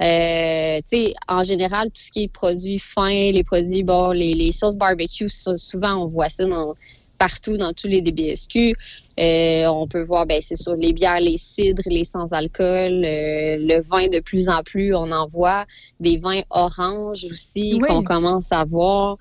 Euh, 0.01 0.79
en 1.27 1.43
général, 1.43 1.87
tout 1.91 2.01
ce 2.01 2.11
qui 2.11 2.23
est 2.23 2.27
produits 2.27 2.79
fins, 2.79 3.31
les 3.31 3.43
produits, 3.43 3.83
bon, 3.83 4.11
les, 4.11 4.33
les 4.33 4.51
sauces 4.51 4.75
barbecue, 4.77 5.29
souvent, 5.29 6.03
on 6.03 6.07
voit 6.07 6.29
ça 6.29 6.45
dans, 6.45 6.75
partout 7.21 7.55
dans 7.55 7.71
tous 7.71 7.87
les 7.87 8.01
DBSQ. 8.01 8.73
Euh, 9.19 9.67
on 9.67 9.87
peut 9.87 10.01
voir, 10.01 10.25
ben, 10.25 10.41
c'est 10.41 10.55
sûr, 10.55 10.75
les 10.75 10.91
bières, 10.91 11.19
les 11.19 11.37
cidres, 11.37 11.83
les 11.85 12.03
sans-alcool, 12.03 13.05
euh, 13.05 13.57
le 13.59 13.79
vin 13.81 14.07
de 14.07 14.19
plus 14.19 14.49
en 14.49 14.63
plus, 14.63 14.95
on 14.95 15.11
en 15.11 15.27
voit. 15.27 15.65
Des 15.99 16.17
vins 16.17 16.41
oranges 16.49 17.25
aussi 17.25 17.77
Oui. 17.79 17.87
qu'on 17.87 18.03
commence 18.03 18.51
à 18.51 18.63
voir. 18.65 19.17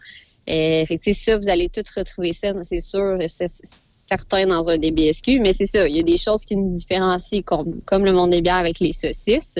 Euh, 0.48 0.86
fait 0.86 0.98
que, 0.98 1.12
ça, 1.12 1.36
vous 1.36 1.50
allez 1.50 1.68
tout 1.68 1.82
retrouver 1.94 2.32
ça, 2.32 2.54
c'est 2.62 2.80
sûr, 2.80 3.18
c'est 3.26 3.50
certain 4.08 4.46
dans 4.46 4.70
un 4.70 4.78
DBSQ, 4.78 5.38
mais 5.38 5.52
c'est 5.52 5.66
ça, 5.66 5.86
il 5.86 5.96
y 5.96 6.00
a 6.00 6.02
des 6.02 6.16
choses 6.16 6.46
qui 6.46 6.56
nous 6.56 6.72
différencient, 6.72 7.42
comme, 7.42 7.82
comme 7.82 8.06
le 8.06 8.12
monde 8.12 8.30
des 8.30 8.40
bières 8.40 8.56
avec 8.56 8.80
les 8.80 8.92
saucisses. 8.92 9.54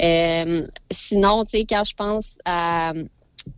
Euh, 0.00 0.66
sinon, 0.90 1.44
tu 1.44 1.50
sais, 1.50 1.66
quand 1.68 1.84
je 1.84 1.94
pense 1.94 2.26
à 2.44 2.92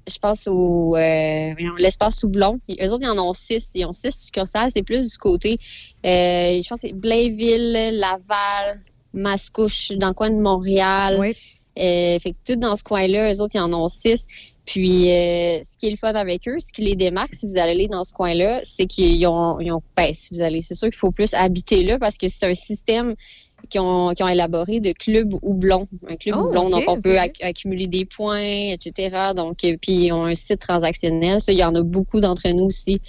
je 0.08 0.18
pense 0.18 0.46
au 0.46 0.94
euh, 0.96 1.54
l'espace 1.78 2.18
Soublon. 2.18 2.60
Eux 2.68 2.92
autres, 2.92 3.02
ils 3.02 3.08
en 3.08 3.18
ont 3.18 3.32
six. 3.32 3.70
Ils 3.74 3.86
ont 3.86 3.92
six 3.92 4.26
succursales. 4.26 4.70
C'est 4.72 4.82
plus 4.82 5.08
du 5.08 5.16
côté, 5.18 5.58
euh, 6.06 6.60
je 6.62 6.68
pense 6.68 6.80
c'est 6.80 6.92
Blainville, 6.92 7.98
Laval, 7.98 8.80
Mascouche, 9.12 9.92
dans 9.96 10.08
le 10.08 10.14
coin 10.14 10.30
de 10.30 10.40
Montréal. 10.40 11.18
Euh, 11.80 12.18
fait 12.18 12.32
que 12.32 12.36
tout 12.46 12.56
dans 12.56 12.76
ce 12.76 12.82
coin-là, 12.84 13.32
eux 13.32 13.40
autres, 13.40 13.54
ils 13.54 13.60
en 13.60 13.72
ont 13.72 13.88
six. 13.88 14.26
Puis, 14.66 15.10
euh, 15.10 15.60
ce 15.64 15.76
qui 15.78 15.86
est 15.86 15.90
le 15.90 15.96
fun 15.96 16.12
avec 16.14 16.46
eux, 16.46 16.56
ce 16.58 16.72
qui 16.72 16.82
les 16.82 16.94
démarque, 16.94 17.34
si 17.34 17.46
vous 17.48 17.58
allez 17.58 17.72
aller 17.72 17.86
dans 17.88 18.04
ce 18.04 18.12
coin-là, 18.12 18.60
c'est 18.62 18.86
qu'ils 18.86 19.26
ont, 19.26 19.58
ils 19.58 19.72
ont 19.72 19.82
ben, 19.96 20.12
si 20.12 20.28
vous 20.32 20.42
allez, 20.42 20.60
c'est 20.60 20.74
sûr 20.74 20.88
qu'il 20.88 20.98
faut 20.98 21.10
plus 21.10 21.34
habiter 21.34 21.82
là 21.82 21.98
parce 21.98 22.16
que 22.16 22.28
c'est 22.28 22.46
un 22.46 22.54
système 22.54 23.14
qu'ils 23.68 23.80
ont, 23.80 24.12
qu'ils 24.14 24.24
ont 24.24 24.28
élaboré 24.28 24.80
de 24.80 24.92
club 24.92 25.34
houblon. 25.42 25.88
Un 26.08 26.16
club 26.16 26.36
Oh, 26.38 26.44
houblon, 26.46 26.70
donc 26.70 26.84
on 26.86 27.00
peut 27.00 27.16
acc- 27.16 27.42
accumuler 27.42 27.86
des 27.88 28.04
points, 28.04 28.72
etc. 28.72 29.32
Donc, 29.34 29.64
euh, 29.64 29.76
puis 29.80 29.92
ils 30.06 30.12
ont 30.12 30.24
un 30.24 30.34
site 30.34 30.60
transactionnel. 30.60 31.40
Ça, 31.40 31.52
il 31.52 31.58
y 31.58 31.64
en 31.64 31.74
a 31.74 31.82
beaucoup 31.82 32.20
d'entre 32.20 32.48
nous 32.50 32.64
aussi 32.64 33.00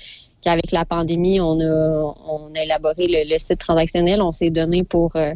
qu'avec 0.42 0.72
la 0.72 0.86
pandémie, 0.86 1.40
on 1.40 1.60
a, 1.60 2.16
on 2.28 2.50
a 2.56 2.64
élaboré 2.64 3.06
le, 3.08 3.30
le 3.32 3.38
site 3.38 3.60
transactionnel. 3.60 4.22
On 4.22 4.32
s'est 4.32 4.50
donné 4.50 4.84
pour 4.84 5.16
euh, 5.16 5.34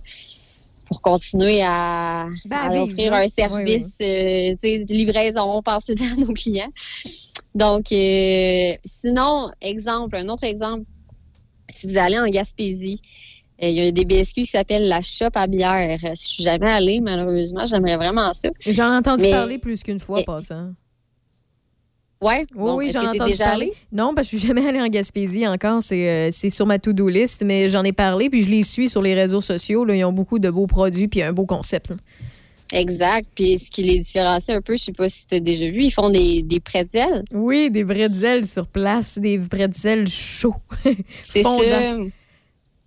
pour 0.85 1.01
continuer 1.01 1.61
à, 1.63 2.27
Ben, 2.45 2.81
offrir 2.81 3.13
un 3.13 3.27
service 3.27 3.95
euh, 4.01 4.53
de 4.61 4.93
livraison. 4.93 5.41
On 5.41 5.61
pense 5.61 5.85
tout 5.85 5.95
à 5.99 6.15
nos 6.19 6.33
clients. 6.33 6.71
Donc, 7.55 7.91
euh, 7.91 8.73
sinon, 8.85 9.49
exemple, 9.61 10.15
un 10.17 10.27
autre 10.29 10.43
exemple, 10.43 10.83
si 11.69 11.87
vous 11.87 11.97
allez 11.97 12.19
en 12.19 12.27
Gaspésie, 12.27 13.01
euh, 13.63 13.67
il 13.69 13.75
y 13.75 13.81
a 13.81 13.85
un 13.85 13.91
DBSQ 13.91 14.41
qui 14.41 14.45
s'appelle 14.45 14.87
la 14.87 15.01
Shop 15.01 15.29
à 15.35 15.47
bière. 15.47 15.99
Euh, 16.03 16.11
Si 16.13 16.27
je 16.29 16.33
suis 16.35 16.43
jamais 16.43 16.71
allée, 16.71 16.99
malheureusement, 16.99 17.65
j'aimerais 17.65 17.95
vraiment 17.95 18.33
ça. 18.33 18.49
J'en 18.67 18.91
ai 18.93 18.97
entendu 18.97 19.23
Mais- 19.23 19.31
parler 19.31 19.57
plus 19.57 19.81
qu'une 19.81 19.99
fois 19.99 20.19
Eh, 20.21 20.25
passant. 20.25 20.71
Ouais, 22.21 22.39
Oui, 22.39 22.45
Bon, 22.55 22.75
oui, 22.77 22.85
est-ce 22.85 22.93
j'en 22.97 23.03
ai 23.03 23.07
entendu 23.15 23.31
déjà 23.31 23.45
parler. 23.45 23.65
allée? 23.67 23.73
Non, 23.91 24.13
parce 24.15 24.27
que 24.29 24.35
je 24.37 24.39
suis 24.39 24.47
jamais 24.47 24.65
allée 24.67 24.81
en 24.81 24.87
Gaspésie 24.87 25.45
encore. 25.47 25.81
C'est 25.83 26.09
euh, 26.09 26.29
c'est 26.31 26.49
sur 26.49 26.65
ma 26.65 26.79
to-do 26.79 27.07
list, 27.09 27.43
mais 27.45 27.67
j'en 27.67 27.83
ai 27.83 27.91
parlé, 27.93 28.29
puis 28.29 28.41
je 28.43 28.49
les 28.49 28.63
suis 28.63 28.89
sur 28.89 29.01
les 29.01 29.13
réseaux 29.13 29.41
sociaux. 29.41 29.85
Là, 29.85 29.95
ils 29.95 30.03
ont 30.05 30.13
beaucoup 30.13 30.39
de 30.39 30.49
beaux 30.49 30.67
produits, 30.67 31.07
puis 31.07 31.21
un 31.21 31.33
beau 31.33 31.45
concept. 31.45 31.89
là. 31.89 31.95
Exact. 32.73 33.29
Puis 33.35 33.59
ce 33.59 33.69
qui 33.69 33.83
les 33.83 33.99
différencie 33.99 34.49
un 34.57 34.61
peu, 34.61 34.75
je 34.75 34.85
sais 34.85 34.91
pas 34.91 35.07
si 35.07 35.27
tu 35.27 35.35
as 35.35 35.39
déjà 35.39 35.69
vu, 35.69 35.83
ils 35.83 35.91
font 35.91 36.09
des, 36.09 36.41
des 36.41 36.59
pretzels. 36.59 37.23
Oui, 37.33 37.69
des 37.69 37.83
bretzels 37.83 38.45
sur 38.45 38.65
place, 38.65 39.19
des 39.19 39.37
bretzels 39.37 40.07
chauds. 40.07 40.55
C'est 41.21 41.43
ça. 41.43 41.97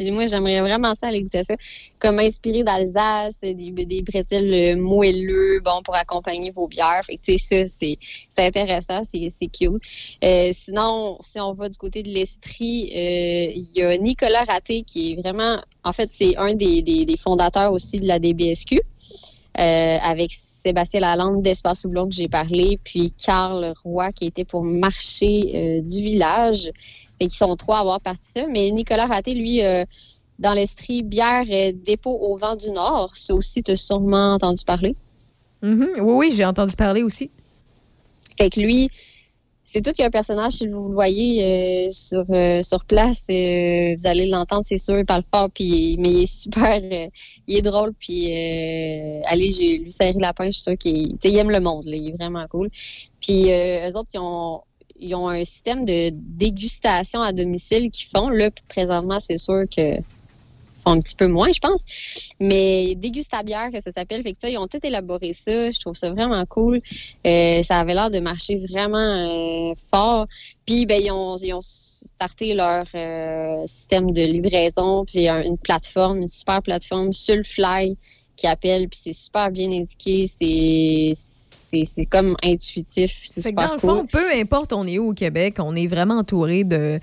Moi, 0.00 0.26
j'aimerais 0.26 0.60
vraiment 0.60 0.94
ça 0.94 1.08
aller 1.08 1.22
goûter 1.22 1.42
ça. 1.42 1.54
Comme 1.98 2.20
inspiré 2.20 2.62
d'Alsace, 2.62 3.40
des, 3.42 3.54
des 3.54 4.02
bretzels 4.02 4.52
euh, 4.52 4.80
moelleux, 4.80 5.60
bon, 5.64 5.82
pour 5.82 5.96
accompagner 5.96 6.52
vos 6.52 6.68
bières. 6.68 7.02
Fait 7.04 7.16
que, 7.16 7.36
ça, 7.36 7.66
c'est 7.66 7.98
intéressant, 8.38 9.02
c'est 9.02 9.28
c'est 9.28 9.48
cute. 9.48 9.82
Euh, 10.22 10.52
sinon, 10.54 11.18
si 11.20 11.40
on 11.40 11.52
va 11.52 11.68
du 11.68 11.76
côté 11.76 12.04
de 12.04 12.10
l'Estrie, 12.10 12.92
euh, 12.94 13.52
il 13.56 13.70
y 13.74 13.82
a 13.82 13.98
Nicolas 13.98 14.44
Raté 14.44 14.84
qui 14.84 15.14
est 15.14 15.16
vraiment, 15.16 15.60
en 15.82 15.92
fait, 15.92 16.10
c'est 16.12 16.36
un 16.36 16.54
des, 16.54 16.82
des, 16.82 17.16
fondateurs 17.16 17.72
aussi 17.72 17.98
de 17.98 18.06
la 18.06 18.20
DBSQ, 18.20 18.80
avec 19.54 20.30
Sébastien 20.30 21.00
Lalande 21.00 21.42
d'Espace 21.42 21.84
Houblon 21.84 22.08
que 22.08 22.14
j'ai 22.14 22.28
parlé, 22.28 22.78
puis 22.84 23.12
Carl 23.12 23.74
Roy 23.84 24.12
qui 24.12 24.26
était 24.26 24.44
pour 24.44 24.62
marché 24.62 25.82
du 25.82 26.02
village. 26.02 26.70
Fait 27.18 27.26
qu'ils 27.26 27.36
sont 27.36 27.56
trois 27.56 27.78
à 27.78 27.80
avoir 27.80 28.00
parti 28.00 28.22
ça. 28.34 28.46
Mais 28.48 28.70
Nicolas 28.70 29.06
Raté, 29.06 29.34
lui, 29.34 29.62
euh, 29.62 29.84
dans 30.38 30.54
l'Estrie, 30.54 31.02
bière 31.02 31.44
euh, 31.50 31.72
dépôt 31.74 32.16
au 32.20 32.36
vent 32.36 32.56
du 32.56 32.70
Nord. 32.70 33.16
Ça 33.16 33.34
aussi, 33.34 33.62
tu 33.62 33.72
as 33.72 33.76
sûrement 33.76 34.34
entendu 34.34 34.64
parler. 34.64 34.94
Mhm. 35.62 35.88
Oui, 35.98 36.12
oui, 36.14 36.30
j'ai 36.30 36.44
entendu 36.44 36.74
parler 36.76 37.02
aussi. 37.02 37.30
Fait 38.36 38.50
que 38.50 38.60
lui, 38.60 38.88
c'est 39.70 39.82
tout 39.82 39.90
qu'il 39.90 40.00
y 40.00 40.04
a 40.04 40.06
un 40.06 40.10
personnage, 40.10 40.52
si 40.52 40.66
vous 40.66 40.88
le 40.88 40.94
voyez 40.94 41.44
euh, 41.44 41.90
sur, 41.90 42.24
euh, 42.30 42.62
sur 42.62 42.86
place, 42.86 43.24
euh, 43.30 43.94
vous 43.98 44.06
allez 44.06 44.26
l'entendre, 44.26 44.62
c'est 44.66 44.78
sûr, 44.78 44.98
il 44.98 45.04
parle 45.04 45.24
fort, 45.30 45.50
puis, 45.50 45.96
mais 45.98 46.08
il 46.08 46.22
est 46.22 46.32
super, 46.42 46.80
il 47.46 47.56
est 47.56 47.60
drôle, 47.60 47.92
puis 47.92 48.32
allez, 49.26 49.50
j'ai 49.50 49.78
lui 49.78 49.92
serré 49.92 50.14
la 50.18 50.32
pince, 50.32 50.54
je 50.54 50.60
suis 50.60 50.62
sûre 50.62 50.78
qu'il 50.78 51.36
aime 51.36 51.50
le 51.50 51.60
monde, 51.60 51.84
là, 51.84 51.96
il 51.96 52.08
est 52.08 52.16
vraiment 52.16 52.46
cool. 52.48 52.70
Puis 53.20 53.52
euh, 53.52 53.90
eux 53.90 53.96
autres, 53.96 54.10
ils 54.14 54.20
ont, 54.20 54.62
ils 55.00 55.14
ont 55.14 55.28
un 55.28 55.44
système 55.44 55.84
de 55.84 56.10
dégustation 56.12 57.20
à 57.20 57.32
domicile 57.32 57.90
qu'ils 57.90 58.08
font. 58.08 58.28
Là, 58.28 58.50
présentement, 58.68 59.20
c'est 59.20 59.38
sûr 59.38 59.64
que 59.74 60.00
font 60.78 60.92
un 60.92 60.98
petit 60.98 61.16
peu 61.16 61.26
moins, 61.26 61.50
je 61.52 61.58
pense. 61.58 61.80
Mais 62.40 62.94
dégustabière, 62.94 63.70
que 63.72 63.80
ça 63.82 63.92
s'appelle. 63.92 64.22
Fait 64.22 64.32
que 64.32 64.38
ça, 64.40 64.48
ils 64.48 64.58
ont 64.58 64.66
tout 64.68 64.78
élaboré 64.82 65.32
ça. 65.32 65.70
Je 65.70 65.78
trouve 65.78 65.94
ça 65.94 66.10
vraiment 66.12 66.44
cool. 66.46 66.80
Euh, 67.26 67.62
ça 67.62 67.78
avait 67.80 67.94
l'air 67.94 68.10
de 68.10 68.20
marcher 68.20 68.64
vraiment 68.70 68.98
euh, 68.98 69.74
fort. 69.90 70.26
Puis, 70.66 70.86
ben, 70.86 71.02
ils 71.02 71.10
ont, 71.10 71.36
ils 71.36 71.52
ont 71.52 71.60
starté 71.60 72.54
leur 72.54 72.84
euh, 72.94 73.66
système 73.66 74.12
de 74.12 74.22
livraison, 74.22 75.04
puis 75.04 75.28
un- 75.28 75.42
une 75.42 75.58
plateforme, 75.58 76.22
une 76.22 76.28
super 76.28 76.62
plateforme, 76.62 77.12
Sulfly, 77.12 77.96
qui 78.36 78.46
appelle, 78.46 78.88
puis 78.88 79.00
c'est 79.02 79.12
super 79.12 79.50
bien 79.50 79.70
indiqué. 79.70 80.28
C'est 80.28 81.12
c'est 81.84 82.06
comme 82.06 82.36
intuitif. 82.42 83.20
C'est 83.24 83.40
que 83.42 83.48
super 83.48 83.68
dans 83.68 83.72
le 83.74 83.78
fond, 83.78 84.06
peu 84.10 84.30
importe 84.34 84.72
on 84.72 84.86
est 84.86 84.98
où 84.98 85.10
au 85.10 85.14
Québec, 85.14 85.56
on 85.58 85.74
est 85.76 85.86
vraiment 85.86 86.18
entouré 86.18 86.64
de, 86.64 86.98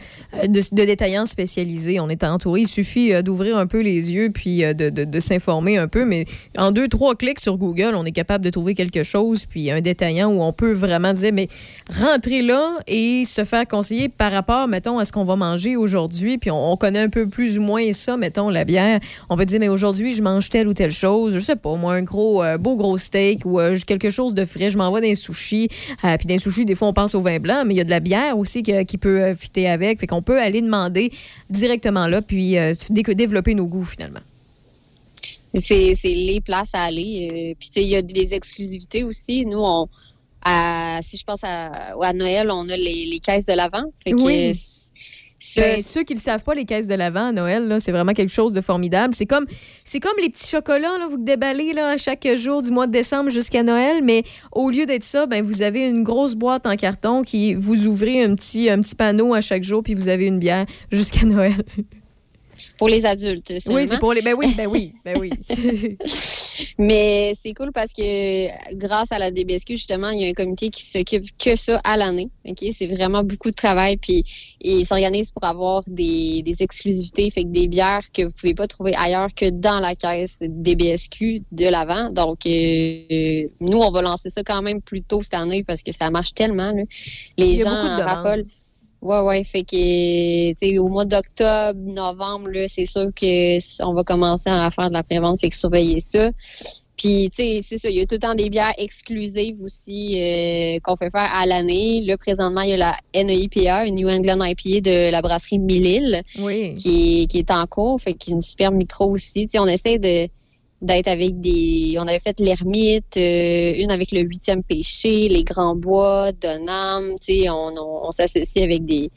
de, 0.48 0.62
de 0.76 0.86
détaillants 0.86 1.26
spécialisés. 1.26 2.00
On 2.00 2.10
est 2.10 2.24
entouré. 2.24 2.62
Il 2.62 2.68
suffit 2.68 3.14
euh, 3.14 3.22
d'ouvrir 3.22 3.58
un 3.58 3.68
peu 3.68 3.82
les 3.82 4.14
yeux 4.14 4.30
puis 4.34 4.64
euh, 4.64 4.74
de, 4.74 4.90
de- 4.90 5.04
de 5.06 5.20
s'informer 5.20 5.78
un 5.78 5.88
peu. 5.88 6.06
Mais 6.06 6.26
en 6.58 6.72
deux, 6.72 6.88
trois 6.88 7.16
clics 7.16 7.40
sur 7.40 7.58
Google, 7.58 7.94
on 7.96 8.06
est 8.06 8.12
capable 8.12 8.44
de 8.44 8.50
trouver 8.50 8.74
quelque 8.74 9.04
chose. 9.04 9.46
Puis 9.46 9.70
un 9.72 9.82
détaillant 9.82 10.30
où 10.32 10.42
on 10.42 10.54
peut 10.54 10.74
vraiment 10.74 11.14
dire, 11.14 11.32
mais 11.34 11.48
rentrer 11.94 12.42
là 12.42 12.78
et 12.88 13.24
se 13.26 13.44
faire 13.44 13.68
conseiller 13.68 14.10
par 14.10 14.32
rapport, 14.32 14.68
mettons, 14.68 14.98
à 15.00 15.06
ce 15.06 15.12
qu'on 15.12 15.26
va 15.26 15.36
manger 15.36 15.76
aujourd'hui. 15.78 16.38
Puis 16.38 16.52
on, 16.52 16.72
on 16.72 16.78
connaît 16.78 17.00
un 17.00 17.10
peu 17.10 17.28
plus 17.28 17.60
ou 17.60 17.62
moins 17.62 17.92
ça, 17.94 18.18
mettons, 18.18 18.50
la 18.50 18.66
bière. 18.66 19.00
On 19.30 19.36
va 19.36 19.46
dire, 19.46 19.60
mais 19.60 19.70
aujourd'hui, 19.70 20.14
je 20.14 20.22
mange 20.22 20.50
telle 20.50 20.68
ou 20.68 20.74
telle 20.74 20.92
chose. 20.92 21.36
Je 21.36 21.40
sais 21.40 21.56
pas, 21.56 21.76
moi, 21.76 21.94
un 21.94 22.02
gros, 22.04 22.44
euh, 22.44 22.58
beau 22.58 22.76
gros 22.76 22.98
steak 22.98 23.46
ou 23.46 23.60
euh, 23.60 23.76
quelque 23.86 24.10
chose 24.10 24.34
de 24.34 24.46
frais. 24.58 24.70
Je 24.70 24.78
m'envoie 24.78 25.02
des 25.02 25.16
sushis. 25.16 25.68
Euh, 26.04 26.18
puis 26.18 26.26
dans 26.28 26.34
les 26.36 26.40
sushis, 26.40 26.66
des 26.66 26.76
fois, 26.76 26.88
on 26.88 26.94
pense 26.94 27.16
au 27.16 27.22
vin 27.22 27.40
blanc, 27.40 27.64
mais 27.66 27.74
il 27.74 27.78
y 27.78 27.82
a 27.82 27.84
de 27.84 27.90
la 27.90 28.00
bière 28.00 28.38
aussi 28.38 28.64
qui 28.64 28.98
peut 28.98 29.22
euh, 29.22 29.36
fitter 29.36 29.68
avec. 29.68 30.00
Fait 30.00 30.08
qu'on 30.08 30.22
peut 30.22 30.40
aller 30.40 30.62
demander 30.62 31.12
directement 31.50 32.08
là, 32.08 32.22
puis 32.22 32.58
euh, 32.58 32.74
dé- 32.90 33.04
développer 33.16 33.54
nos 33.56 33.68
goûts, 33.68 33.84
finalement. 33.86 34.22
C'est 35.54 35.96
les 36.04 36.42
places 36.42 36.72
à 36.74 36.84
aller. 36.84 37.30
euh, 37.32 37.54
Puis, 37.58 37.70
tu 37.70 37.74
sais, 37.76 37.84
il 37.84 37.90
y 37.90 37.96
a 37.96 38.02
des 38.02 38.34
exclusivités 38.34 39.04
aussi. 39.04 39.46
Nous, 39.46 39.60
on, 39.62 39.88
à, 40.44 41.00
si 41.02 41.18
je 41.18 41.24
pense 41.24 41.40
à, 41.44 41.94
à 42.02 42.14
Noël, 42.14 42.50
on 42.52 42.68
a 42.70 42.76
les, 42.76 43.06
les 43.06 43.20
caisses 43.20 43.46
de 43.46 43.54
l'avant. 43.54 43.84
Fait 44.04 44.12
que, 44.12 44.22
Oui. 44.22 44.54
Ben, 45.58 45.82
ceux 45.84 46.04
qui 46.04 46.14
ne 46.14 46.20
le 46.20 46.24
savent 46.24 46.44
pas, 46.44 46.54
les 46.54 46.66
caisses 46.66 46.88
de 46.88 46.96
l'Avent 46.96 47.28
à 47.28 47.32
Noël, 47.32 47.78
c'est 47.80 47.92
vraiment 47.92 48.14
quelque 48.14 48.32
chose 48.32 48.54
de 48.54 48.62
formidable. 48.62 49.14
C'est 49.16 49.26
comme, 49.26 49.46
c'est 49.84 50.00
comme 50.00 50.18
les 50.22 50.30
petits 50.30 50.48
chocolats 50.48 50.98
là, 50.98 51.08
vous 51.08 51.18
déballez 51.18 51.74
là, 51.74 51.90
à 51.90 51.98
chaque 51.98 52.28
jour 52.36 52.62
du 52.62 52.72
mois 52.72 52.88
de 52.88 52.92
décembre 52.92 53.30
jusqu'à 53.30 53.64
Noël, 53.64 54.04
mais 54.04 54.24
au 54.52 54.70
lieu 54.70 54.86
d'être 54.86 55.04
ça, 55.04 55.26
ben, 55.26 55.44
vous 55.44 55.62
avez 55.62 55.88
une 55.88 56.04
grosse 56.04 56.36
boîte 56.36 56.66
en 56.66 56.76
carton 56.76 57.22
qui 57.22 57.54
vous 57.54 57.88
ouvrez 57.88 58.24
un 58.24 58.36
petit, 58.36 58.70
un 58.70 58.80
petit 58.82 58.96
panneau 58.96 59.34
à 59.34 59.42
chaque 59.42 59.64
jour, 59.64 59.84
puis 59.84 59.94
vous 59.94 60.10
avez 60.10 60.28
une 60.28 60.40
bière 60.40 60.66
jusqu'à 60.92 61.26
Noël. 61.26 61.64
Pour 62.78 62.88
les 62.88 63.06
adultes. 63.06 63.54
Oui, 63.68 63.88
c'est 63.88 64.00
pour 64.00 64.14
les. 64.14 64.22
Ben 64.22 64.36
oui, 64.38 64.54
ben 64.56 64.68
oui, 64.68 64.94
ben 65.06 65.18
oui. 65.20 65.30
Mais 66.78 67.34
c'est 67.44 67.54
cool 67.54 67.72
parce 67.72 67.92
que 67.94 68.76
grâce 68.76 69.12
à 69.12 69.20
la 69.20 69.32
DBSQ, 69.32 69.76
justement, 69.76 70.10
il 70.10 70.22
y 70.22 70.26
a 70.26 70.30
un 70.30 70.34
comité 70.34 70.70
qui 70.70 70.84
s'occupe 70.84 71.26
que 71.38 71.56
ça 71.56 71.80
à 71.84 71.98
l'année. 71.98 72.30
Ok, 72.46 72.64
C'est 72.72 72.88
vraiment 72.88 73.24
beaucoup 73.24 73.50
de 73.50 73.56
travail. 73.56 73.98
Puis 73.98 74.24
ils 74.62 74.86
s'organisent 74.86 75.32
pour 75.32 75.44
avoir 75.44 75.84
des, 75.88 76.42
des 76.44 76.64
exclusivités, 76.64 77.30
fait 77.30 77.44
que 77.44 77.50
des 77.50 77.68
bières 77.68 78.04
que 78.14 78.24
vous 78.24 78.34
pouvez 78.40 78.54
pas 78.54 78.68
trouver 78.68 78.96
ailleurs 78.96 79.34
que 79.36 79.50
dans 79.50 79.80
la 79.80 79.96
caisse 79.96 80.38
DBSQ 80.42 81.44
de 81.52 81.68
l'avant. 81.68 82.12
Donc, 82.12 82.46
euh, 82.46 83.48
nous, 83.60 83.80
on 83.80 83.92
va 83.92 84.02
lancer 84.02 84.30
ça 84.30 84.44
quand 84.44 84.62
même 84.62 84.82
plus 84.82 85.02
tôt 85.02 85.22
cette 85.22 85.34
année 85.34 85.64
parce 85.64 85.82
que 85.84 85.92
ça 85.92 86.10
marche 86.10 86.34
tellement. 86.34 86.72
là. 86.72 86.84
Les 87.38 87.46
Il 87.46 87.56
y 87.56 87.62
a 87.62 87.66
gens 87.66 87.84
beaucoup 87.84 87.98
de 87.98 88.04
raffolent. 88.04 88.46
Ouais, 89.06 89.20
ouais. 89.20 89.44
Fait 89.44 89.64
que, 89.64 90.50
tu 90.50 90.56
sais, 90.58 90.78
au 90.80 90.88
mois 90.88 91.06
d'octobre, 91.06 91.80
novembre, 91.80 92.48
là, 92.50 92.68
c'est 92.68 92.86
sûr 92.86 93.10
que 93.16 93.84
on 93.84 93.94
va 93.94 94.04
commencer 94.04 94.50
à 94.50 94.72
faire 94.72 94.88
de 94.90 94.94
la 94.94 95.04
prévente. 95.04 95.40
Fait 95.40 95.50
que 95.50 95.56
surveillez 95.56 96.00
ça. 96.00 96.32
Puis, 96.98 97.30
tu 97.30 97.44
sais, 97.44 97.62
c'est 97.64 97.78
ça. 97.78 97.90
Il 97.90 97.98
y 97.98 98.02
a 98.02 98.06
tout 98.08 98.16
le 98.16 98.20
temps 98.20 98.34
des 98.34 98.50
bières 98.50 98.74
exclusives 98.80 99.62
aussi 99.62 100.20
euh, 100.20 100.80
qu'on 100.82 100.96
fait 100.96 101.12
faire 101.12 101.30
à 101.32 101.46
l'année. 101.46 102.02
Là, 102.02 102.18
présentement, 102.18 102.62
il 102.62 102.72
y 102.72 102.74
a 102.74 102.78
la 102.78 102.98
NEIPA, 103.14 103.86
une 103.86 103.96
New 103.96 104.10
England 104.10 104.44
IPA 104.44 104.80
de 104.82 105.12
la 105.12 105.22
brasserie 105.22 105.60
Mille 105.60 106.24
Oui. 106.40 106.74
qui, 106.74 107.24
est, 107.24 107.28
qui 107.28 107.38
est 107.40 107.52
en 107.52 107.68
cours. 107.68 108.02
Fait 108.02 108.16
qu'il 108.16 108.32
y 108.32 108.34
a 108.34 108.38
une 108.38 108.42
super 108.42 108.72
micro 108.72 109.12
aussi. 109.12 109.46
Tu 109.46 109.52
sais, 109.52 109.60
on 109.60 109.68
essaie 109.68 110.00
de 110.00 110.28
d'être 110.82 111.08
avec 111.08 111.40
des... 111.40 111.96
On 112.00 112.08
avait 112.08 112.20
fait 112.20 112.40
l'ermite, 112.40 113.18
euh, 113.18 113.74
une 113.78 113.92
avec 113.92 114.12
le 114.12 114.22
huitième 114.22 114.62
péché, 114.64 115.28
les 115.30 115.44
grands 115.44 115.76
bois, 115.76 116.32
Donham. 116.34 117.16
Tu 117.26 117.42
sais, 117.44 117.50
on, 117.50 117.68
on, 117.78 118.08
on 118.08 118.12
s'associe 118.12 118.64
avec 118.64 118.86
des, 118.86 119.10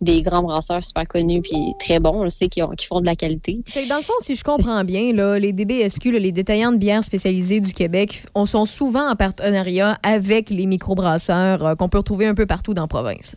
des 0.00 0.22
grands 0.22 0.42
brasseurs 0.42 0.82
super 0.82 1.06
connus 1.06 1.42
puis 1.42 1.74
très 1.78 1.98
bons. 1.98 2.24
On 2.24 2.28
sait 2.28 2.48
qu'ils 2.48 2.62
ont- 2.62 2.70
qu'ils 2.70 2.86
font 2.86 3.00
de 3.00 3.06
la 3.06 3.16
qualité. 3.16 3.60
Fait 3.66 3.82
que 3.84 3.88
dans 3.88 3.96
le 3.98 4.02
fond, 4.02 4.14
si 4.20 4.34
je 4.36 4.44
comprends 4.44 4.82
bien, 4.84 5.12
là, 5.12 5.38
les 5.38 5.52
DBSQ, 5.52 6.12
là, 6.12 6.18
les 6.20 6.32
détaillants 6.32 6.72
de 6.72 6.78
bières 6.78 7.04
spécialisés 7.04 7.60
du 7.60 7.72
Québec, 7.74 8.22
on 8.34 8.46
sont 8.46 8.64
souvent 8.64 9.10
en 9.10 9.16
partenariat 9.16 9.98
avec 10.02 10.48
les 10.48 10.66
microbrasseurs 10.66 11.66
euh, 11.66 11.74
qu'on 11.74 11.88
peut 11.88 11.98
retrouver 11.98 12.26
un 12.26 12.34
peu 12.34 12.46
partout 12.46 12.72
dans 12.72 12.82
la 12.82 12.88
province. 12.88 13.36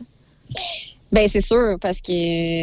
Ben 1.12 1.28
c'est 1.28 1.42
sûr, 1.42 1.78
parce 1.82 2.02
que 2.02 2.12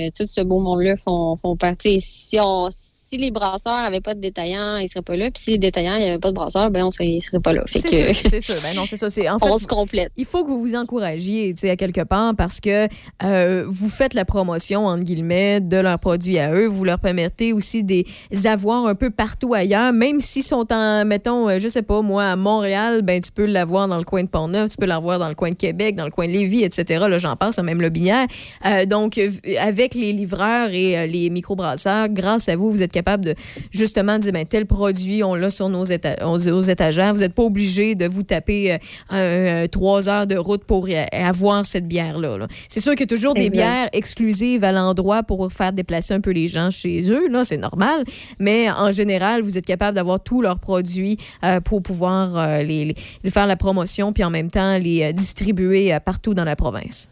euh, 0.07 0.11
tout 0.17 0.27
ce 0.27 0.41
beau 0.41 0.61
monde-là 0.61 0.97
font, 0.97 1.37
font 1.41 1.57
partie. 1.57 2.01
Si 2.01 2.39
on 2.41 2.69
si 3.11 3.17
les 3.17 3.33
brasseurs 3.33 3.83
n'avaient 3.83 4.01
pas 4.01 4.15
de 4.15 4.21
détaillants, 4.21 4.77
ils 4.77 4.89
seraient 4.89 5.03
pas 5.03 5.17
là. 5.17 5.31
Puis 5.33 5.43
si 5.43 5.51
les 5.51 5.59
détaillants 5.59 5.99
n'avaient 5.99 6.21
pas 6.21 6.29
de 6.29 6.35
brasseurs, 6.35 6.71
ben 6.71 6.85
on 6.85 6.91
serait, 6.91 7.09
ils 7.09 7.21
seraient 7.21 7.41
pas 7.41 7.53
là. 7.53 7.63
C'est 7.67 7.83
que 7.83 8.13
sûr, 8.13 8.31
c'est 8.31 8.41
sûr. 8.41 8.55
Ben 8.63 8.77
non, 8.77 8.85
c'est 8.87 8.97
ça. 8.97 9.11
C'est, 9.11 9.29
en 9.29 9.41
fait, 9.41 9.51
on 9.51 9.59
se 9.59 9.67
complète. 9.67 10.13
il 10.17 10.25
faut 10.25 10.45
que 10.45 10.49
vous 10.49 10.61
vous 10.61 10.77
encouragiez, 10.77 11.53
tu 11.55 11.63
sais, 11.63 11.71
à 11.71 11.77
quelque 11.77 12.03
part, 12.03 12.37
parce 12.37 12.61
que 12.61 12.87
euh, 13.25 13.65
vous 13.67 13.89
faites 13.89 14.15
la 14.15 14.25
promotion, 14.25 14.87
entre 14.87 15.03
guillemets, 15.03 15.61
de 15.61 15.77
leurs 15.77 15.99
produits 15.99 16.39
à 16.39 16.55
eux. 16.55 16.67
Vous 16.67 16.85
leur 16.85 17.01
permettez 17.01 17.53
aussi 17.53 17.83
des 17.83 18.07
avoir 18.45 18.87
un 18.87 18.95
peu 18.95 19.11
partout 19.11 19.55
ailleurs, 19.55 19.93
même 19.93 20.21
s'ils 20.21 20.45
sont 20.45 20.73
en, 20.73 21.05
mettons, 21.05 21.49
euh, 21.49 21.59
je 21.59 21.67
sais 21.67 21.83
pas, 21.83 22.03
moi, 22.03 22.25
à 22.25 22.37
Montréal, 22.37 23.03
ben 23.03 23.21
tu 23.21 23.33
peux 23.33 23.45
l'avoir 23.45 23.89
dans 23.89 23.99
le 23.99 24.05
coin 24.05 24.23
de 24.23 24.29
Pont-Neuf, 24.29 24.71
tu 24.71 24.77
peux 24.77 24.87
l'avoir 24.87 25.19
dans 25.19 25.29
le 25.29 25.35
coin 25.35 25.51
de 25.51 25.57
Québec, 25.57 25.97
dans 25.97 26.05
le 26.05 26.11
coin 26.11 26.27
de 26.27 26.33
Lévis, 26.33 26.63
etc. 26.63 27.07
Là, 27.09 27.19
j'en 27.19 27.35
passe, 27.35 27.59
même 27.59 27.81
le 27.81 27.91
binaire. 27.91 28.27
Euh, 28.67 28.87
donc, 28.87 29.21
avec 29.59 29.95
les 29.95 30.13
livreurs 30.13 30.71
et 30.71 30.97
euh, 30.97 31.07
les 31.07 31.29
microbrasseurs, 31.29 32.09
grâce 32.09 32.49
à 32.49 32.57
vous, 32.57 32.71
vous 32.71 32.83
êtes 32.83 32.93
capable 32.93 33.00
de 33.03 33.35
justement 33.71 34.19
dire, 34.19 34.33
ben, 34.33 34.45
tel 34.47 34.67
produit, 34.67 35.23
on 35.23 35.35
l'a 35.35 35.51
sur 35.51 35.69
nos 35.69 35.85
éta- 35.85 36.23
aux, 36.25 36.61
étagères. 36.63 37.15
Vous 37.15 37.21
n'êtes 37.21 37.35
pas 37.35 37.43
obligé 37.43 37.95
de 37.95 38.07
vous 38.07 38.23
taper 38.23 38.73
euh, 38.73 38.79
un, 39.11 39.19
euh, 39.19 39.67
trois 39.67 40.09
heures 40.09 40.27
de 40.27 40.37
route 40.37 40.65
pour 40.65 40.89
y- 40.89 40.97
avoir 41.13 41.65
cette 41.65 41.87
bière-là. 41.89 42.39
là. 42.39 42.47
C'est 42.69 42.81
sûr 42.81 42.93
qu'il 42.93 43.01
y 43.01 43.13
a 43.13 43.17
toujours 43.17 43.35
des 43.35 43.51
bières 43.51 43.89
exclusives 43.93 44.65
à 44.65 44.73
l'endroit 44.73 45.23
pour 45.23 45.53
faire 45.53 45.73
déplacer 45.73 46.15
un 46.15 46.21
peu 46.21 46.31
les 46.31 46.47
gens 46.47 46.71
chez 46.71 47.11
eux. 47.11 47.29
Là, 47.29 47.45
c'est 47.45 47.57
normal. 47.57 48.05
Mais 48.39 48.71
en 48.71 48.91
général, 48.91 49.43
vous 49.43 49.57
êtes 49.59 49.67
capable 49.67 49.95
d'avoir 49.97 50.21
tous 50.23 50.43
leurs 50.43 50.59
produits 50.59 51.17
euh, 51.45 51.61
pour 51.61 51.83
pouvoir 51.83 52.37
euh, 52.37 52.63
les, 52.63 52.95
faire 53.31 53.47
la 53.47 53.57
promotion 53.57 54.13
puis 54.13 54.25
en 54.25 54.31
même 54.31 54.51
temps 54.51 54.79
les 54.79 55.13
distribuer 55.13 55.97
partout 56.05 56.35
dans 56.35 56.45
la 56.45 56.57
province. 56.57 57.11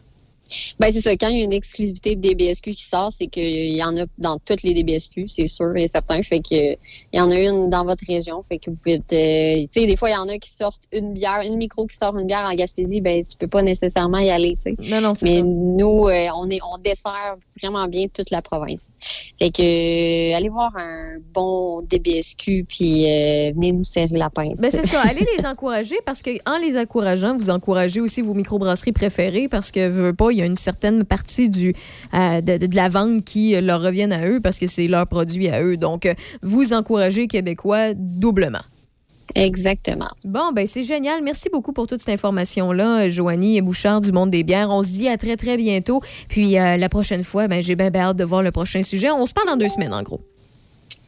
Ben 0.79 0.91
c'est 0.93 1.01
ça. 1.01 1.17
Quand 1.17 1.29
il 1.29 1.39
y 1.39 1.41
a 1.41 1.45
une 1.45 1.53
exclusivité 1.53 2.17
de 2.17 2.21
DBSQ 2.21 2.75
qui 2.75 2.85
sort, 2.85 3.13
c'est 3.17 3.27
qu'il 3.27 3.77
y 3.77 3.83
en 3.83 3.97
a 3.97 4.05
dans 4.19 4.39
toutes 4.39 4.63
les 4.63 4.75
DBSQ, 4.75 5.27
c'est 5.29 5.47
sûr 5.47 5.77
et 5.77 5.89
certain. 5.89 6.23
Fait 6.23 6.41
que 6.41 6.73
il 6.73 6.79
y 7.13 7.21
en 7.21 7.31
a 7.31 7.39
une 7.39 7.71
dans 7.71 7.85
votre 7.85 8.05
région. 8.07 8.43
Fait 8.43 8.59
que 8.59 8.71
vous 8.71 8.77
faites, 8.77 9.13
euh, 9.13 9.67
tu 9.73 9.81
sais, 9.81 9.87
des 9.87 9.97
fois 9.97 10.11
il 10.11 10.15
y 10.15 10.17
en 10.17 10.29
a 10.29 10.39
qui 10.39 10.51
sortent 10.51 10.85
une 10.93 11.13
bière, 11.13 11.43
une 11.45 11.57
micro 11.57 11.87
qui 11.87 11.97
sort 11.97 12.17
une 12.19 12.27
bière 12.27 12.49
en 12.51 12.55
Gaspésie, 12.55 13.01
ben 13.01 13.25
tu 13.25 13.37
peux 13.37 13.49
pas 13.49 13.63
nécessairement 13.63 14.19
y 14.19 14.31
aller, 14.31 14.57
tu 14.63 14.75
sais. 14.75 14.91
Non, 14.91 15.01
non, 15.01 15.15
c'est 15.15 15.27
Mais 15.27 15.37
ça. 15.37 15.43
nous, 15.43 16.09
euh, 16.09 16.29
on 16.37 16.49
est, 16.51 16.61
on 16.63 16.79
dessert 16.79 17.37
vraiment 17.61 17.87
bien 17.87 18.07
toute 18.09 18.31
la 18.31 18.43
province. 18.43 18.91
Fait 19.39 19.51
que 19.51 19.63
euh, 19.63 20.37
allez 20.37 20.49
voir 20.49 20.71
un 20.77 21.19
bon 21.33 21.83
DBSQ 21.83 22.65
puis 22.69 23.03
venez 23.55 23.73
nous 23.73 23.85
serrer 23.85 24.09
la 24.17 24.31
pince. 24.31 24.61
Ben 24.61 24.71
c'est 24.71 24.87
ça, 24.87 25.03
allez 25.03 25.27
les 25.37 25.47
encourager 25.47 25.97
parce 26.05 26.23
que 26.23 26.31
en 26.49 26.59
les 26.59 26.77
encourageant, 26.77 27.37
vous 27.37 27.51
encouragez 27.51 28.01
aussi 28.01 28.23
vos 28.23 28.35
microbrasseries 28.35 28.93
préférées 28.93 29.49
parce 29.49 29.71
que 29.71 29.89
veux 29.89 30.13
pas, 30.13 30.31
il 30.39 30.41
y 30.41 30.43
a 30.43 30.47
une 30.47 30.57
certaine 30.57 31.05
partie 31.05 31.51
du 31.51 31.74
euh, 32.14 32.41
de, 32.41 32.74
la 32.74 32.89
vente 32.89 33.24
qui 33.24 33.55
euh, 33.55 33.61
leur 33.61 33.82
reviennent 33.82 34.12
à 34.12 34.26
eux 34.26 34.41
parce 34.41 34.59
que 34.59 34.66
c'est 34.66 34.89
leur 34.89 35.07
produit 35.07 35.49
à 35.49 35.62
eux. 35.62 35.76
Donc 35.76 36.07
euh, 36.07 36.14
vous 36.43 36.72
encouragez 36.72 37.26
québécois 37.26 37.95
doublement. 37.95 38.62
Exactement. 39.34 40.09
Bon, 40.24 40.53
ben 40.55 40.66
c'est 40.66 40.84
génial. 40.84 41.22
Merci 41.22 41.49
beaucoup 41.53 41.72
pour 41.72 41.86
toute 41.86 42.01
cette 42.01 42.14
information-là, 42.14 43.09
Joanie 43.09 43.61
Bouchard 43.61 44.01
du 44.01 44.12
Monde 44.12 44.30
des 44.30 44.43
bières. 44.43 44.70
On 44.70 44.82
se 44.82 44.89
dit 44.89 45.09
à 45.09 45.16
très, 45.16 45.36
très 45.36 45.57
bientôt. 45.57 46.01
Puis 46.28 46.59
euh, 46.59 46.76
la 46.76 46.89
prochaine 46.89 47.24
fois, 47.24 47.49
ben, 47.49 47.62
j'ai 47.62 47.76
bien 47.76 47.95
hâte 47.95 48.16
de 48.16 48.24
voir 48.24 48.43
le 48.43 48.51
prochain 48.51 48.82
sujet. 48.82 49.11
On 49.11 49.26
se 49.26 49.34
parle 49.34 49.49
dans 49.49 49.57
deux 49.57 49.68
semaines, 49.68 49.93
en 49.93 50.03
gros. 50.03 50.20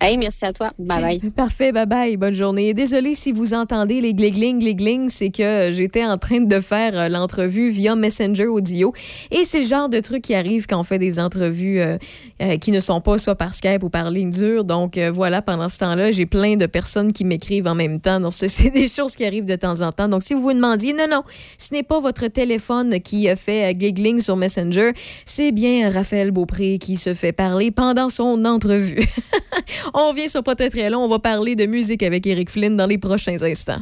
Hey, 0.03 0.16
merci 0.16 0.46
à 0.46 0.53
toi. 0.55 0.72
Bye 0.78 1.03
bye. 1.20 1.30
Parfait, 1.36 1.72
bye 1.72 1.84
bye, 1.84 2.16
bonne 2.16 2.32
journée. 2.32 2.72
Désolée 2.72 3.14
si 3.14 3.32
vous 3.32 3.53
entendez 3.53 4.01
les 4.01 4.14
glingling, 4.14 4.59
glingling, 4.59 5.09
c'est 5.11 5.28
que 5.28 5.68
j'étais 5.72 6.07
en 6.07 6.16
train 6.16 6.40
de 6.40 6.61
faire 6.61 6.98
euh, 6.98 7.09
l'entrevue 7.11 7.68
via 7.68 7.94
Messenger 7.96 8.46
Audio. 8.46 8.94
Et 9.30 9.44
c'est 9.44 9.61
le 9.61 9.66
genre 9.66 9.90
de 9.90 10.01
truc 10.01 10.22
qui 10.22 10.34
arrive 10.34 10.66
quand 10.66 10.80
on 10.80 10.84
fait 10.84 10.98
des 10.98 11.20
entrevues 11.20 11.80
euh, 11.82 11.98
euh, 12.40 12.57
qui 12.57 12.72
ne 12.72 12.80
sont 12.80 13.03
pas 13.03 13.18
soit 13.18 13.34
par 13.34 13.53
Skype 13.55 13.82
ou 13.82 13.90
par 13.90 14.11
ligne 14.11 14.30
dure. 14.30 14.64
Donc 14.64 14.96
euh, 14.96 15.11
voilà, 15.11 15.42
pendant 15.42 15.68
ce 15.68 15.78
temps-là, 15.80 16.12
j'ai 16.12 16.24
plein 16.24 16.57
de 16.57 16.64
personnes 16.64 17.12
qui 17.12 17.26
m'écrivent 17.26 17.66
en 17.66 17.74
même 17.74 18.01
temps. 18.01 18.20
Donc 18.20 18.32
c'est- 18.34 18.70
des 18.70 18.88
choses 18.88 19.14
qui 19.16 19.26
arrivent 19.26 19.44
de 19.44 19.57
temps 19.57 19.82
en 19.82 19.92
temps. 19.92 20.09
Donc 20.09 20.22
si 20.22 20.32
vous 20.32 20.40
vous 20.40 20.55
demandiez, 20.55 20.94
non, 20.94 21.09
non, 21.11 21.24
ce 21.59 21.74
n'est 21.74 21.82
pas 21.82 22.01
votre 22.01 22.26
téléphone 22.28 23.01
qui 23.01 23.28
fait 23.36 23.74
glingling 23.74 24.20
sur 24.20 24.36
Messenger, 24.36 24.92
c'est 25.26 25.53
bien 25.53 25.90
Raphaël 25.90 26.30
Beaupré 26.30 26.78
qui 26.78 26.96
se 26.96 27.12
fait 27.12 27.32
parler 27.32 27.70
pendant 27.70 28.09
son 28.09 28.46
entrevue. 28.46 29.05
On 29.95 30.09
revient 30.11 30.28
sur 30.28 30.43
pas 30.43 30.55
très 30.55 30.91
long. 30.91 31.05
On 31.05 31.09
va 31.09 31.18
parler 31.18 31.57
de 31.57 31.66
musique 31.66 32.03
avec 32.03 32.26
Eric 32.26 32.51
Flynn 32.51 32.76
dans 32.76 32.86
les 32.86 32.99
prochains 32.99 33.43
instants. 33.43 33.80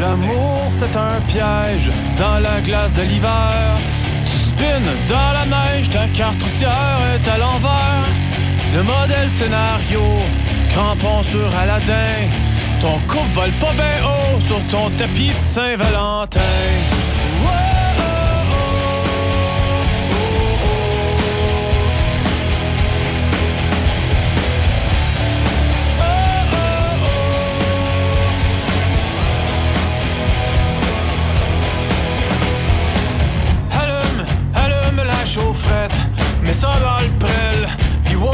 L'amour, 0.00 0.72
c'est 0.78 0.96
un 0.96 1.20
piège 1.26 1.90
dans 2.16 2.38
la 2.38 2.60
glace 2.60 2.92
de 2.94 3.02
l'hiver. 3.02 3.78
Tu 4.24 4.36
spins 4.48 4.80
dans 5.08 5.32
la 5.32 5.46
neige, 5.46 5.90
ta 5.90 6.08
carte 6.08 6.42
routière 6.42 6.98
est 7.14 7.28
à 7.28 7.38
l'envers. 7.38 8.08
Le 8.74 8.82
modèle 8.82 9.30
scénario, 9.30 10.02
crampon 10.70 11.22
sur 11.22 11.54
Aladdin. 11.54 12.30
Ton 12.80 12.98
couple 13.06 13.32
vole 13.34 13.52
pas 13.60 13.72
bien 13.74 14.04
haut 14.04 14.40
sur 14.40 14.66
ton 14.68 14.90
tapis 14.96 15.28
de 15.28 15.38
Saint-Valentin. 15.38 16.40
mais 36.42 36.52
ça 36.52 36.72
va 36.82 37.00
le 37.02 37.12
prêle. 37.18 37.68
Puis 38.04 38.16
wow, 38.16 38.32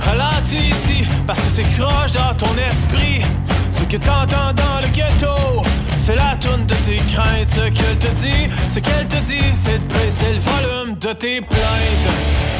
ralentis 0.00 0.68
ici, 0.68 1.08
parce 1.26 1.38
que 1.38 1.50
c'est 1.56 1.76
croche 1.76 2.12
dans 2.12 2.34
ton 2.34 2.54
esprit. 2.56 3.22
Ce 3.70 3.82
que 3.84 3.96
t'entends 3.96 4.52
dans 4.54 4.80
le 4.80 4.88
ghetto, 4.88 5.64
c'est 6.00 6.16
la 6.16 6.36
toune 6.40 6.66
de 6.66 6.74
tes 6.86 6.98
craintes. 7.12 7.48
Ce 7.48 7.68
qu'elle 7.68 7.98
te 7.98 8.10
dit, 8.20 8.48
ce 8.68 8.78
qu'elle 8.78 9.08
te 9.08 9.16
dit, 9.24 9.52
c'est 9.64 9.78
de 9.78 9.92
baisser 9.92 10.34
le 10.34 10.40
volume 10.40 10.96
de 10.98 11.12
tes 11.12 11.40
plaintes. 11.40 12.51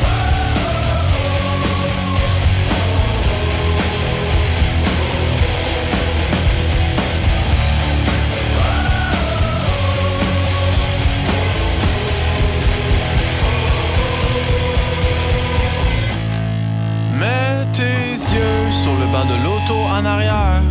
tes 17.72 18.12
yeux 18.12 18.72
sur 18.82 18.94
le 18.94 19.06
banc 19.06 19.24
de 19.24 19.42
l'auto 19.42 19.74
en 19.74 20.04
arrière, 20.04 20.62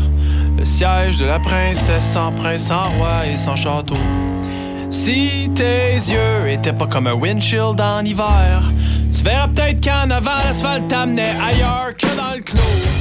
le 0.58 0.66
siège 0.66 1.18
de 1.18 1.26
la 1.26 1.40
princesse 1.40 2.06
sans 2.14 2.32
prince, 2.32 2.64
sans 2.68 2.90
roi 2.92 3.26
et 3.26 3.38
sans 3.38 3.56
château. 3.56 3.98
Si 4.90 5.50
tes 5.56 5.96
yeux 5.96 6.50
étaient 6.50 6.74
pas 6.74 6.88
comme 6.88 7.08
un 7.08 7.14
windshield 7.14 7.80
en 7.82 8.06
hiver, 8.06 8.72
tu 9.16 9.24
verrais 9.24 9.48
peut-être 9.48 9.84
qu'en 9.84 10.10
avant 10.12 10.38
l'asphalte 10.44 10.88
t'amenait 10.88 11.34
ailleurs 11.44 11.96
que 11.98 12.16
dans 12.16 12.36
le 12.36 12.42
clos. 12.42 13.01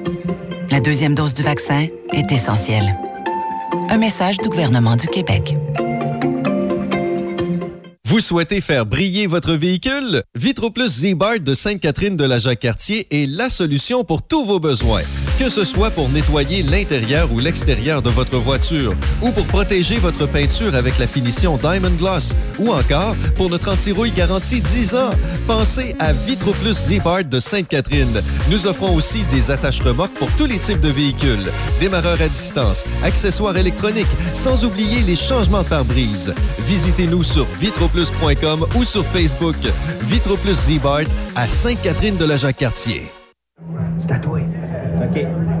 La 0.71 0.79
deuxième 0.79 1.15
dose 1.15 1.33
du 1.33 1.43
vaccin 1.43 1.87
est 2.13 2.31
essentielle. 2.31 2.97
Un 3.89 3.97
message 3.97 4.37
du 4.37 4.47
gouvernement 4.47 4.95
du 4.95 5.05
Québec. 5.05 5.53
Vous 8.05 8.21
souhaitez 8.21 8.61
faire 8.61 8.85
briller 8.85 9.27
votre 9.27 9.51
véhicule? 9.51 10.23
VitroPlus 10.33 10.87
Z-Bart 10.87 11.41
de 11.41 11.53
Sainte-Catherine 11.55 12.15
de 12.15 12.23
la 12.23 12.37
Jacques-Cartier 12.37 13.05
est 13.11 13.25
la 13.25 13.49
solution 13.49 14.05
pour 14.05 14.25
tous 14.25 14.45
vos 14.45 14.61
besoins. 14.61 15.03
Que 15.41 15.49
ce 15.49 15.65
soit 15.65 15.89
pour 15.89 16.07
nettoyer 16.07 16.61
l'intérieur 16.61 17.31
ou 17.33 17.39
l'extérieur 17.39 18.03
de 18.03 18.11
votre 18.11 18.37
voiture, 18.37 18.93
ou 19.23 19.31
pour 19.31 19.47
protéger 19.47 19.97
votre 19.97 20.27
peinture 20.27 20.75
avec 20.75 20.99
la 20.99 21.07
finition 21.07 21.57
Diamond 21.57 21.95
Gloss, 21.97 22.35
ou 22.59 22.71
encore 22.71 23.15
pour 23.37 23.49
notre 23.49 23.71
anti-rouille 23.71 24.11
garantie 24.11 24.61
10 24.61 24.93
ans, 24.93 25.09
pensez 25.47 25.95
à 25.97 26.13
VitroPlus 26.13 26.75
Z-Bart 26.75 27.25
de 27.25 27.39
Sainte-Catherine. 27.39 28.21
Nous 28.51 28.67
offrons 28.67 28.93
aussi 28.93 29.23
des 29.33 29.49
attaches 29.49 29.81
remorques 29.81 30.13
pour 30.13 30.29
tous 30.33 30.45
les 30.45 30.59
types 30.59 30.79
de 30.79 30.89
véhicules, 30.89 31.51
démarreurs 31.79 32.21
à 32.21 32.27
distance, 32.27 32.85
accessoires 33.03 33.57
électroniques, 33.57 34.05
sans 34.35 34.63
oublier 34.63 35.01
les 35.01 35.15
changements 35.15 35.63
de 35.63 35.69
pare-brise. 35.69 36.35
Visitez-nous 36.67 37.23
sur 37.23 37.47
vitroplus.com 37.59 38.67
ou 38.75 38.83
sur 38.83 39.03
Facebook. 39.07 39.57
VitroPlus 40.03 40.53
Z-Bart 40.53 41.09
à 41.35 41.47
Sainte-Catherine 41.47 42.17
de 42.17 42.25
la 42.25 42.37
Jacques-Cartier. 42.37 43.11
OK. 45.01 45.60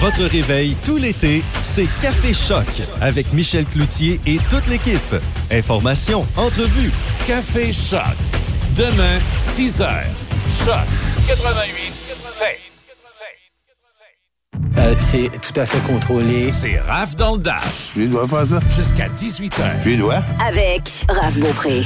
Votre 0.00 0.24
réveil 0.26 0.76
tout 0.84 0.96
l'été, 0.96 1.42
c'est 1.60 1.88
Café 2.00 2.32
Choc 2.32 2.66
avec 3.00 3.32
Michel 3.32 3.64
Cloutier 3.64 4.20
et 4.26 4.38
toute 4.48 4.66
l'équipe. 4.68 5.16
Informations, 5.50 6.24
entrevues. 6.36 6.92
Café 7.26 7.72
Choc. 7.72 8.00
Demain, 8.76 9.18
6 9.36 9.80
h. 9.80 10.04
Choc 10.64 10.86
88 11.26 11.92
7. 12.20 12.46
Euh, 14.76 14.94
c'est 15.00 15.30
tout 15.40 15.58
à 15.60 15.66
fait 15.66 15.80
contrôlé. 15.92 16.52
C'est 16.52 16.78
Raph 16.78 17.16
dans 17.16 17.34
le 17.34 17.40
Dash. 17.42 17.90
Tu 17.94 18.06
dois 18.06 18.28
faire 18.28 18.46
ça? 18.46 18.60
Jusqu'à 18.70 19.08
18 19.08 19.52
h. 19.58 19.82
Tu 19.82 19.96
dois? 19.96 20.20
Avec 20.46 20.88
Raph 21.08 21.38
Beaupré. 21.38 21.82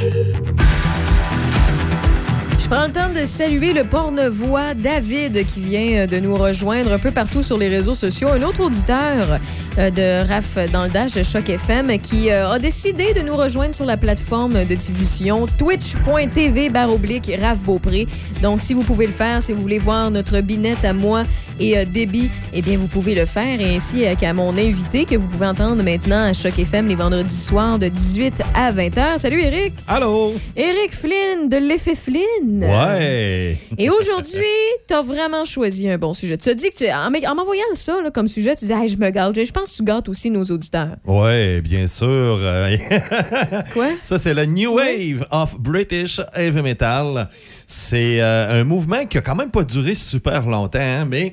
Je 2.62 2.68
prends 2.68 2.86
le 2.86 2.92
temps 2.92 3.12
de 3.12 3.24
saluer 3.24 3.72
le 3.72 3.82
porte-voix 3.82 4.74
David 4.74 5.44
qui 5.46 5.60
vient 5.60 6.06
de 6.06 6.20
nous 6.20 6.36
rejoindre 6.36 6.92
un 6.92 6.98
peu 7.00 7.10
partout 7.10 7.42
sur 7.42 7.58
les 7.58 7.68
réseaux 7.68 7.94
sociaux. 7.94 8.28
Un 8.28 8.42
autre 8.42 8.60
auditeur 8.60 9.40
euh, 9.78 9.90
de 9.90 10.28
RAF 10.28 10.70
dans 10.70 10.84
le 10.84 10.90
Dash 10.90 11.14
de 11.14 11.24
Choc 11.24 11.48
FM 11.48 11.98
qui 11.98 12.30
euh, 12.30 12.52
a 12.52 12.60
décidé 12.60 13.14
de 13.14 13.22
nous 13.22 13.34
rejoindre 13.34 13.74
sur 13.74 13.84
la 13.84 13.96
plateforme 13.96 14.64
de 14.64 14.74
diffusion 14.76 15.48
twitch.tv 15.58 16.68
baroblique 16.68 17.32
Raph 17.40 17.64
Beaupré. 17.64 18.06
Donc, 18.42 18.60
si 18.62 18.74
vous 18.74 18.84
pouvez 18.84 19.08
le 19.08 19.12
faire, 19.12 19.42
si 19.42 19.52
vous 19.52 19.60
voulez 19.60 19.80
voir 19.80 20.12
notre 20.12 20.40
binette 20.40 20.84
à 20.84 20.92
moi 20.92 21.24
et 21.62 21.78
euh, 21.78 21.84
Déby, 21.84 22.28
eh 22.52 22.60
bien, 22.62 22.76
vous 22.76 22.88
pouvez 22.88 23.14
le 23.14 23.24
faire. 23.26 23.60
Et 23.60 23.76
ainsi 23.76 24.04
euh, 24.04 24.14
qu'à 24.14 24.32
mon 24.34 24.50
invité 24.56 25.04
que 25.04 25.14
vous 25.16 25.28
pouvez 25.28 25.46
entendre 25.46 25.82
maintenant 25.82 26.24
à 26.24 26.32
Choc 26.32 26.58
FM 26.58 26.88
les 26.88 26.94
vendredis 26.96 27.34
soirs 27.34 27.78
de 27.78 27.88
18 27.88 28.42
à 28.54 28.72
20h. 28.72 29.18
Salut, 29.18 29.40
Eric! 29.40 29.74
Allô! 29.86 30.34
Eric 30.56 30.92
Flynn 30.92 31.48
de 31.48 31.56
l'effet 31.56 31.94
Flynn. 31.94 32.62
Ouais! 32.64 33.56
Et 33.78 33.88
aujourd'hui, 33.90 34.42
tu 34.88 34.94
as 34.94 35.02
vraiment 35.02 35.44
choisi 35.44 35.88
un 35.88 35.98
bon 35.98 36.12
sujet. 36.14 36.36
Tu 36.36 36.48
as 36.48 36.54
dit 36.54 36.68
que 36.70 36.76
tu, 36.76 36.84
en 36.90 37.10
m'en- 37.10 37.30
en 37.30 37.34
m'envoyant 37.36 37.62
ça 37.74 38.00
là, 38.02 38.10
comme 38.10 38.28
sujet, 38.28 38.56
tu 38.56 38.64
dis 38.66 38.72
hey, 38.72 38.88
je 38.88 38.96
me 38.98 39.10
gâte. 39.10 39.32
Je 39.44 39.52
pense 39.52 39.70
que 39.70 39.76
tu 39.76 39.84
gâtes 39.84 40.08
aussi 40.08 40.30
nos 40.30 40.44
auditeurs. 40.44 40.96
Ouais, 41.06 41.60
bien 41.60 41.86
sûr. 41.86 42.40
Quoi? 43.72 43.86
Ça, 44.00 44.18
c'est 44.18 44.34
le 44.34 44.44
New 44.46 44.74
Wave 44.74 45.24
of 45.30 45.56
British 45.58 46.20
Heavy 46.34 46.62
Metal. 46.62 47.28
C'est 47.66 48.20
euh, 48.20 48.60
un 48.60 48.64
mouvement 48.64 49.06
qui 49.06 49.16
a 49.18 49.20
quand 49.20 49.34
même 49.34 49.50
pas 49.50 49.62
duré 49.64 49.94
super 49.94 50.46
longtemps, 50.46 50.78
hein, 50.80 51.06
mais 51.08 51.32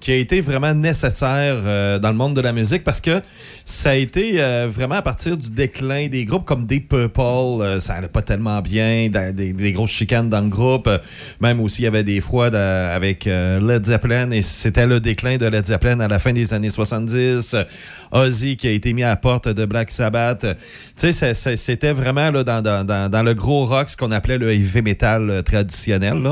qui 0.00 0.12
a 0.12 0.16
été 0.16 0.40
vraiment 0.40 0.74
nécessaire 0.74 1.56
euh, 1.64 1.98
dans 1.98 2.10
le 2.10 2.16
monde 2.16 2.34
de 2.34 2.40
la 2.40 2.52
musique 2.52 2.84
parce 2.84 3.00
que 3.00 3.20
ça 3.64 3.90
a 3.90 3.94
été 3.94 4.34
euh, 4.36 4.68
vraiment 4.70 4.96
à 4.96 5.02
partir 5.02 5.36
du 5.36 5.50
déclin 5.50 6.08
des 6.08 6.24
groupes 6.24 6.44
comme 6.44 6.66
Deep 6.66 6.88
Purple, 6.90 7.20
euh, 7.20 7.80
ça 7.80 7.94
allait 7.94 8.08
pas 8.08 8.22
tellement 8.22 8.60
bien, 8.60 9.08
des, 9.08 9.72
grosses 9.72 9.90
chicanes 9.90 10.28
dans 10.28 10.40
le 10.40 10.48
groupe. 10.48 10.88
même 11.40 11.60
aussi, 11.60 11.82
il 11.82 11.84
y 11.86 11.88
avait 11.88 12.04
des 12.04 12.20
fois 12.20 12.46
avec 12.46 13.24
Led 13.24 13.86
Zeppelin 13.86 14.30
et 14.30 14.42
c'était 14.42 14.86
le 14.86 15.00
déclin 15.00 15.36
de 15.36 15.46
Led 15.46 15.66
Zeppelin 15.66 15.98
à 16.00 16.08
la 16.08 16.18
fin 16.18 16.32
des 16.32 16.52
années 16.52 16.70
70. 16.70 17.54
Euh, 17.54 17.64
Ozzy 18.12 18.56
qui 18.56 18.68
a 18.68 18.70
été 18.70 18.92
mis 18.92 19.02
à 19.02 19.08
la 19.08 19.16
porte 19.16 19.48
de 19.48 19.64
Black 19.64 19.90
Sabbath. 19.90 20.46
Tu 20.96 21.12
sais, 21.12 21.34
c'était 21.56 21.92
vraiment 21.92 22.30
là, 22.30 22.44
dans, 22.44 22.62
dans- 22.62 22.86
dans- 23.10 23.22
le 23.22 23.34
gros 23.34 23.64
rock, 23.64 23.88
ce 23.90 23.96
qu'on 23.96 24.12
appelait 24.12 24.38
le 24.38 24.52
heavy 24.52 24.82
metal 24.82 25.42
traditionnel. 25.44 26.22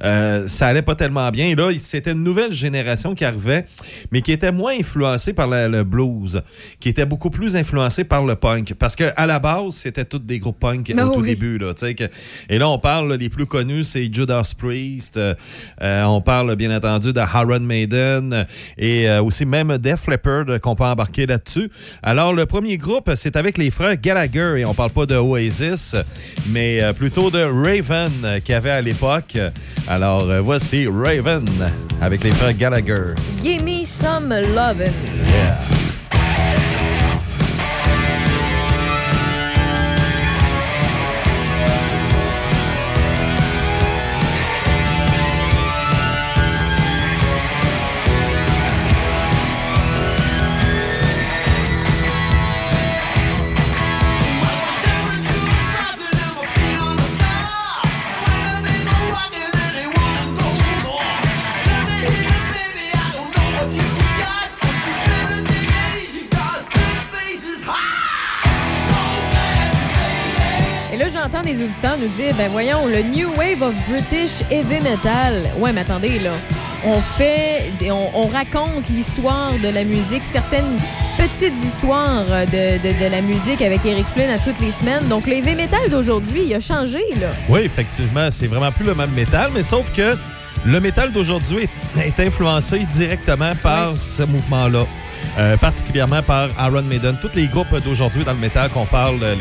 Ça 0.00 0.66
allait 0.66 0.82
pas 0.82 0.96
tellement 0.96 1.30
bien. 1.30 1.46
Et 1.46 1.54
là, 1.54 1.70
c'était 1.78 2.12
une 2.12 2.24
nouvelle 2.24 2.52
génération 2.52 3.01
qui 3.14 3.24
arrivait, 3.24 3.66
mais 4.10 4.22
qui 4.22 4.32
était 4.32 4.52
moins 4.52 4.72
influencée 4.78 5.32
par 5.32 5.48
la- 5.48 5.68
le 5.68 5.84
blues, 5.84 6.40
qui 6.80 6.88
était 6.88 7.06
beaucoup 7.06 7.30
plus 7.30 7.56
influencée 7.56 8.04
par 8.04 8.24
le 8.24 8.34
punk. 8.36 8.74
Parce 8.78 8.96
que 8.96 9.04
à 9.16 9.26
la 9.26 9.38
base, 9.38 9.74
c'était 9.74 10.04
tous 10.04 10.18
des 10.18 10.38
groupes 10.38 10.58
punk 10.60 10.92
Ben 10.94 11.06
au 11.06 11.14
tout 11.14 11.20
oui. 11.20 11.28
début. 11.30 11.58
Là, 11.58 11.74
que- 11.74 12.04
et 12.48 12.58
là, 12.58 12.68
on 12.68 12.78
parle, 12.78 13.10
là, 13.10 13.16
les 13.16 13.28
plus 13.28 13.46
connus, 13.46 13.84
c'est 13.84 14.12
Judas 14.12 14.52
Priest. 14.56 15.16
euh, 15.16 15.34
euh, 15.82 16.04
on 16.04 16.20
parle, 16.20 16.54
bien 16.56 16.74
entendu, 16.74 17.12
de 17.12 17.20
Iron 17.20 17.60
Maiden 17.60 18.32
euh, 18.32 18.44
et 18.78 19.08
euh, 19.08 19.22
aussi 19.22 19.44
même 19.46 19.76
Def 19.78 20.06
Leppard 20.08 20.60
qu'on 20.60 20.74
peut 20.74 20.84
embarquer 20.84 21.26
là-dessus. 21.26 21.70
Alors, 22.02 22.32
le 22.34 22.46
premier 22.46 22.78
groupe, 22.78 23.10
c'est 23.16 23.36
avec 23.36 23.58
les 23.58 23.70
frères 23.70 23.96
Gallagher 24.00 24.54
et 24.58 24.64
on 24.64 24.74
parle 24.74 24.90
pas 24.90 25.06
de 25.06 25.16
Oasis, 25.16 25.96
mais 26.50 26.80
euh, 26.82 26.92
plutôt 26.92 27.30
de 27.30 27.42
Raven 27.42 28.40
qu'il 28.44 28.52
y 28.52 28.56
avait 28.56 28.70
à 28.70 28.80
l'époque. 28.80 29.36
Alors, 29.88 30.26
voici 30.42 30.86
Raven 30.86 31.44
avec 32.00 32.22
les 32.24 32.30
frères 32.30 32.54
Gallagher. 32.54 32.91
Give 33.40 33.62
me 33.62 33.84
some 33.84 34.28
lovin'. 34.28 34.92
Yeah. 35.26 35.81
Auditeurs 71.50 71.98
nous 72.00 72.08
dire, 72.08 72.34
ben 72.36 72.48
voyons, 72.50 72.86
le 72.86 73.02
New 73.02 73.28
Wave 73.36 73.62
of 73.62 73.74
British 73.88 74.42
Heavy 74.50 74.80
Metal. 74.80 75.34
Ouais, 75.58 75.72
mais 75.72 75.80
attendez, 75.82 76.18
là. 76.20 76.30
On 76.84 77.00
fait, 77.00 77.72
on, 77.90 78.10
on 78.14 78.26
raconte 78.26 78.88
l'histoire 78.88 79.52
de 79.62 79.68
la 79.68 79.84
musique, 79.84 80.24
certaines 80.24 80.76
petites 81.16 81.56
histoires 81.56 82.24
de, 82.46 82.78
de- 82.78 83.04
de 83.04 83.10
la 83.10 83.20
musique 83.22 83.62
avec 83.62 83.84
Eric 83.84 84.06
Flynn 84.06 84.30
à 84.30 84.38
toutes 84.38 84.58
les 84.60 84.70
semaines. 84.70 85.06
Donc, 85.08 85.26
le 85.26 85.34
heavy 85.34 85.54
metal 85.54 85.88
d'aujourd'hui, 85.90 86.42
il 86.46 86.54
a 86.54 86.60
changé, 86.60 87.00
là. 87.20 87.28
Oui, 87.48 87.60
effectivement, 87.64 88.30
c'est 88.30 88.46
vraiment 88.48 88.72
plus 88.72 88.84
le 88.86 88.94
même 88.94 89.12
métal, 89.12 89.50
mais 89.54 89.62
sauf 89.62 89.92
que 89.92 90.16
le 90.64 90.80
métal 90.80 91.12
d'aujourd'hui 91.12 91.68
est, 91.96 92.00
est 92.18 92.26
influencé 92.26 92.80
directement 92.92 93.52
par 93.62 93.96
ce 93.96 94.22
mouvement-là. 94.24 94.86
Euh, 95.38 95.56
particulièrement 95.56 96.22
par 96.22 96.50
Iron 96.58 96.82
Maiden. 96.82 97.16
Tous 97.20 97.30
les 97.34 97.46
groupes 97.46 97.74
d'aujourd'hui 97.82 98.22
dans 98.22 98.34
le 98.34 98.38
métal 98.38 98.68
qu'on 98.68 98.84
parle, 98.84 99.18
euh, 99.22 99.34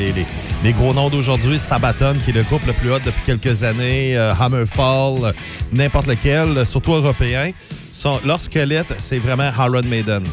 les, 0.63 0.73
gros 0.73 0.93
noms 0.93 1.09
d'aujourd'hui, 1.09 1.59
Sabaton, 1.59 2.15
qui 2.23 2.29
est 2.29 2.33
le 2.33 2.43
groupe 2.43 2.65
le 2.65 2.71
plus 2.71 2.91
hot 2.91 2.99
depuis 2.99 3.21
quelques 3.25 3.63
années, 3.63 4.15
euh, 4.15 4.33
Hammerfall, 4.39 5.33
n'importe 5.73 6.07
lequel, 6.07 6.65
surtout 6.65 6.93
européen, 6.93 7.51
sont, 7.91 8.19
leur 8.25 8.39
squelette, 8.39 8.93
c'est 8.99 9.19
vraiment 9.19 9.49
Iron 9.57 9.81
Maiden. 9.83 10.23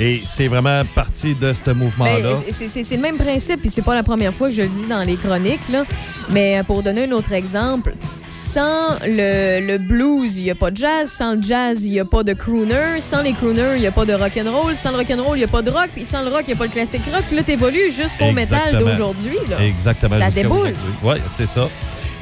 Et 0.00 0.22
c'est 0.24 0.46
vraiment 0.46 0.82
parti 0.94 1.34
de 1.34 1.52
ce 1.52 1.72
mouvement-là. 1.72 2.34
Ben, 2.34 2.52
c'est- 2.52 2.94
le 2.96 3.02
même 3.02 3.16
principe, 3.16 3.60
puis 3.60 3.68
c'est 3.68 3.82
pas 3.82 3.96
la 3.96 4.04
première 4.04 4.32
fois 4.32 4.48
que 4.48 4.54
je 4.54 4.62
le 4.62 4.68
dis 4.68 4.86
dans 4.86 5.02
les 5.02 5.16
chroniques, 5.16 5.68
là. 5.68 5.84
Mais 6.30 6.58
euh, 6.58 6.62
pour 6.62 6.84
donner 6.84 7.08
un 7.08 7.10
autre 7.10 7.32
exemple, 7.32 7.92
sans 8.24 8.96
le, 9.04 9.66
le 9.66 9.78
blues, 9.78 10.38
il 10.38 10.44
n'y 10.44 10.50
a 10.52 10.54
pas 10.54 10.70
de 10.70 10.76
jazz. 10.76 11.10
Sans 11.10 11.34
le 11.34 11.42
jazz, 11.42 11.78
il 11.84 11.90
n'y 11.90 11.98
a 11.98 12.04
pas 12.04 12.22
de 12.22 12.32
crooner. 12.32 13.00
Sans 13.00 13.22
les 13.22 13.32
crooners, 13.32 13.72
il 13.74 13.80
n'y 13.80 13.88
a 13.88 13.92
pas 13.92 14.04
de 14.04 14.12
rock'n'roll. 14.14 14.76
Sans 14.76 14.92
le 14.92 14.98
rock'n'roll, 14.98 15.36
il 15.36 15.40
n'y 15.40 15.44
a 15.44 15.48
pas 15.48 15.62
de 15.62 15.70
rock. 15.70 15.88
Puis 15.92 16.04
sans 16.04 16.22
le 16.22 16.28
rock, 16.30 16.42
il 16.46 16.50
n'y 16.50 16.52
a 16.52 16.56
pas 16.56 16.66
le 16.66 16.70
classique 16.70 17.02
rock. 17.12 17.24
Puis 17.26 17.36
là, 17.36 17.42
t'évolues 17.42 17.90
jusqu'au 17.90 18.26
métal 18.32 18.78
d'aujourd'hui. 18.78 19.36
Exactement. 19.60 20.16
Ça 20.16 20.30
déboule. 20.30 20.72
Oui, 21.02 21.14
c'est 21.28 21.48
ça. 21.48 21.68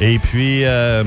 Et 0.01 0.19
puis, 0.19 0.61
euh, 0.65 1.03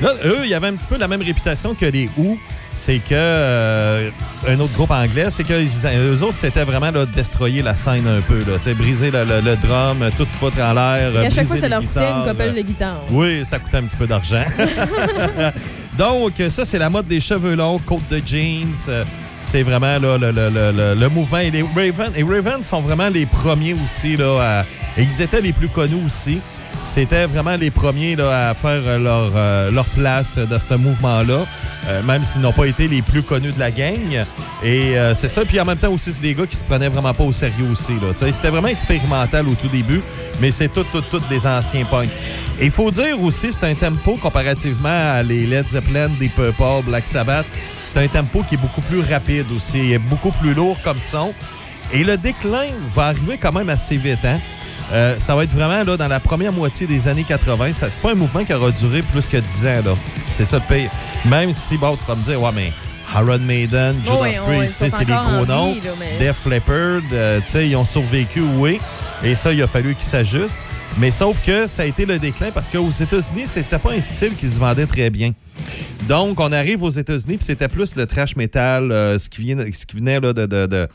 là, 0.00 0.10
eux, 0.24 0.38
il 0.44 0.48
y 0.50 0.54
avait 0.54 0.68
un 0.68 0.74
petit 0.74 0.86
peu 0.86 0.96
la 0.96 1.08
même 1.08 1.22
réputation 1.22 1.74
que 1.74 1.86
les 1.86 2.08
Who. 2.16 2.38
C'est 2.72 2.98
que, 2.98 3.06
euh, 3.14 4.10
un 4.46 4.60
autre 4.60 4.72
groupe 4.74 4.90
anglais, 4.92 5.26
c'est 5.30 5.42
que 5.42 5.54
eux 5.54 6.22
autres, 6.22 6.36
c'était 6.36 6.62
vraiment 6.64 6.90
là, 6.92 7.06
destroyer 7.06 7.62
la 7.62 7.74
scène 7.74 8.06
un 8.06 8.20
peu. 8.20 8.44
Là, 8.46 8.58
briser 8.74 9.10
le, 9.10 9.24
le- 9.24 9.40
le 9.40 9.56
drum, 9.56 9.98
tout 10.16 10.26
foutre 10.38 10.60
en 10.60 10.74
l'air. 10.74 11.10
Et 11.16 11.26
à 11.26 11.30
chaque 11.30 11.46
fois, 11.46 11.56
ça 11.56 11.68
leur 11.68 11.80
coûtait 11.80 12.00
une 12.20 12.24
copelle 12.26 12.54
de 12.54 12.60
guitare. 12.60 13.02
Oui, 13.10 13.44
ça 13.44 13.58
coûtait 13.58 13.78
un 13.78 13.84
petit 13.84 13.96
peu 13.96 14.06
d'argent. 14.06 14.44
Donc, 15.98 16.34
ça, 16.48 16.64
c'est 16.64 16.78
la 16.78 16.90
mode 16.90 17.06
des 17.06 17.20
cheveux 17.20 17.54
longs, 17.56 17.78
côte 17.78 18.08
de 18.10 18.20
jeans. 18.24 18.74
euh, 18.88 19.04
C'est 19.40 19.62
vraiment 19.62 19.98
là, 19.98 20.18
le, 20.18 20.30
le- 20.30 20.50
le- 20.50 20.72
le- 20.72 20.94
le 20.94 21.08
mouvement. 21.08 21.38
Et 21.38 21.50
les 21.50 21.62
Raven, 21.62 22.12
et 22.16 22.22
Raven 22.22 22.62
sont 22.62 22.80
vraiment 22.80 23.08
les 23.08 23.24
premiers 23.26 23.74
aussi. 23.84 24.16
Là, 24.16 24.38
à- 24.60 24.64
et 25.00 25.02
ils 25.04 25.22
étaient 25.22 25.40
les 25.40 25.52
plus 25.52 25.68
connus 25.68 26.02
aussi. 26.06 26.38
C'était 26.82 27.26
vraiment 27.26 27.56
les 27.56 27.70
premiers 27.70 28.18
à 28.20 28.54
faire 28.54 28.80
euh, 28.84 28.98
leur, 28.98 29.32
euh, 29.34 29.70
leur 29.70 29.84
place 29.86 30.38
dans 30.38 30.58
ce 30.58 30.74
mouvement-là, 30.74 31.44
euh, 31.88 32.02
même 32.02 32.24
s'ils 32.24 32.40
n'ont 32.40 32.52
pas 32.52 32.66
été 32.66 32.88
les 32.88 33.02
plus 33.02 33.22
connus 33.22 33.52
de 33.52 33.58
la 33.58 33.70
gang. 33.70 34.24
Et 34.62 34.94
c'est 35.14 35.28
ça. 35.28 35.44
Puis 35.44 35.60
en 35.60 35.64
même 35.64 35.78
temps 35.78 35.92
aussi, 35.92 36.12
c'est 36.12 36.20
des 36.20 36.34
gars 36.34 36.46
qui 36.46 36.56
se 36.56 36.64
prenaient 36.64 36.88
vraiment 36.88 37.14
pas 37.14 37.24
au 37.24 37.32
sérieux 37.32 37.66
aussi. 37.70 37.94
C'était 38.16 38.48
vraiment 38.48 38.68
expérimental 38.68 39.48
au 39.48 39.54
tout 39.54 39.68
début, 39.68 40.02
mais 40.40 40.50
c'est 40.50 40.68
tout, 40.68 40.84
tout, 40.84 41.00
tout 41.00 41.22
des 41.30 41.46
anciens 41.46 41.84
punks. 41.84 42.10
Il 42.60 42.70
faut 42.70 42.90
dire 42.90 43.20
aussi, 43.22 43.52
c'est 43.52 43.64
un 43.64 43.74
tempo 43.74 44.16
comparativement 44.16 44.88
à 45.14 45.22
les 45.22 45.46
Led 45.46 45.68
Zeppelin, 45.68 46.08
des 46.18 46.28
Purple, 46.28 46.84
Black 46.86 47.06
Sabbath. 47.06 47.46
C'est 47.86 48.02
un 48.02 48.08
tempo 48.08 48.42
qui 48.42 48.56
est 48.56 48.58
beaucoup 48.58 48.82
plus 48.82 49.00
rapide 49.00 49.46
aussi, 49.56 49.78
il 49.78 49.92
est 49.92 49.98
beaucoup 49.98 50.32
plus 50.32 50.54
lourd 50.54 50.76
comme 50.82 51.00
son. 51.00 51.32
Et 51.92 52.04
le 52.04 52.16
déclin 52.16 52.66
va 52.94 53.06
arriver 53.06 53.38
quand 53.38 53.52
même 53.52 53.70
assez 53.70 53.96
vite. 53.96 54.24
Hein? 54.24 54.38
Euh, 54.92 55.16
ça 55.18 55.34
va 55.36 55.44
être 55.44 55.52
vraiment 55.52 55.84
là, 55.84 55.96
dans 55.96 56.08
la 56.08 56.20
première 56.20 56.52
moitié 56.52 56.86
des 56.86 57.08
années 57.08 57.24
80. 57.24 57.72
Ça, 57.74 57.90
c'est 57.90 58.00
pas 58.00 58.12
un 58.12 58.14
mouvement 58.14 58.44
qui 58.44 58.54
aura 58.54 58.70
duré 58.70 59.02
plus 59.02 59.28
que 59.28 59.36
10 59.36 59.66
ans. 59.66 59.82
là. 59.84 59.94
C'est 60.26 60.44
ça 60.46 60.58
le 60.58 60.74
pire. 60.74 60.90
Même 61.26 61.52
si, 61.52 61.76
bon, 61.76 61.96
tu 61.96 62.04
vas 62.06 62.14
me 62.14 62.22
dire, 62.24 62.40
ouais, 62.40 62.50
mais 62.54 62.72
Iron 63.14 63.38
Maiden, 63.38 63.96
Judas 64.04 64.16
Oui, 64.20 64.30
Priest, 64.58 64.74
c'est 64.78 65.04
des 65.04 65.12
gros 65.12 65.46
noms. 65.46 65.74
mais- 65.98 66.18
Def 66.18 66.44
Leppard, 66.46 67.02
euh, 67.12 67.40
tu 67.44 67.52
sais, 67.52 67.68
ils 67.68 67.76
ont 67.76 67.84
survécu, 67.84 68.40
oui. 68.56 68.80
Et 69.22 69.34
ça, 69.34 69.52
il 69.52 69.62
a 69.62 69.66
fallu 69.66 69.94
qu'ils 69.94 70.04
s'ajustent. 70.04 70.64
Mais 70.96 71.10
sauf 71.10 71.36
que 71.44 71.66
ça 71.66 71.82
a 71.82 71.84
été 71.84 72.06
le 72.06 72.18
déclin 72.18 72.48
parce 72.52 72.68
qu'aux 72.68 72.90
États-Unis, 72.90 73.46
c'était 73.54 73.78
pas 73.78 73.92
un 73.92 74.00
style 74.00 74.34
qui 74.34 74.46
se 74.46 74.58
vendait 74.58 74.86
très 74.86 75.10
bien. 75.10 75.32
Donc, 76.08 76.40
on 76.40 76.50
arrive 76.52 76.82
aux 76.82 76.90
États-Unis, 76.90 77.36
puis 77.36 77.44
c'était 77.46 77.68
plus 77.68 77.94
le 77.94 78.06
trash 78.06 78.36
metal, 78.36 78.90
euh, 78.90 79.18
ce 79.18 79.28
qui 79.28 79.42
venait, 79.46 79.70
ce 79.72 79.84
qui 79.86 79.96
venait 79.96 80.18
là, 80.20 80.32
de, 80.32 80.46
de- 80.46 80.66
de- 80.66 80.88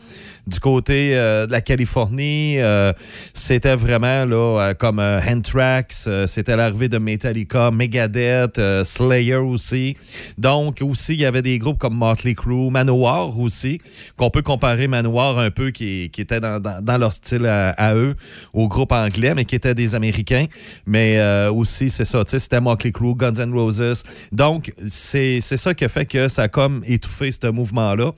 du 0.45 0.59
côté 0.59 1.15
euh, 1.15 1.47
de 1.47 1.51
la 1.51 1.61
Californie. 1.61 2.59
euh, 2.59 2.91
c'était 3.33 3.75
vraiment 3.75 4.25
là, 4.25 4.59
euh, 4.59 4.73
comme 4.73 4.99
Anthrax, 4.99 6.09
c'était 6.27 6.55
l'arrivée 6.55 6.89
de 6.89 6.97
Metallica, 6.97 7.71
Megadeth, 7.71 8.59
Slayer 8.83 9.35
aussi. 9.35 9.95
Donc, 10.37 10.79
aussi, 10.81 11.13
il 11.13 11.21
y 11.21 11.25
avait 11.25 11.41
des 11.41 11.59
groupes 11.59 11.77
comme 11.77 11.95
Motley 11.95 12.33
Crue, 12.33 12.69
Manowar 12.69 13.39
aussi, 13.39 13.79
qu'on 14.17 14.29
peut 14.29 14.41
comparer 14.41 14.87
Manowar 14.87 15.39
un 15.39 15.51
peu, 15.51 15.71
qui, 15.71 16.03
était 16.17 16.39
dans, 16.39 16.97
leur 16.97 17.13
style 17.13 17.45
à, 17.45 17.69
à 17.71 17.95
eux, 17.95 18.15
au 18.53 18.67
groupe 18.67 18.91
anglais, 18.91 19.33
mais 19.35 19.45
qui 19.45 19.55
étaient 19.55 19.75
des 19.75 19.95
Américains. 19.95 20.45
Mais 20.85 21.21
aussi, 21.49 21.89
c'est 21.89 22.05
ça, 22.05 22.23
c'était 22.25 22.61
Motley 22.61 22.91
Crue, 22.91 23.15
Guns 23.15 23.33
N' 23.39 23.53
Roses. 23.53 24.03
Donc, 24.31 24.73
c'est 24.87 25.41
ça 25.41 25.73
qui 25.73 25.85
a 25.85 25.89
fait 25.89 26.05
que 26.05 26.27
ça 26.27 26.43
a 26.43 26.47
comme 26.47 26.83
étouffé 26.85 27.31
ce 27.31 27.47
mouvement-là. 27.47 28.11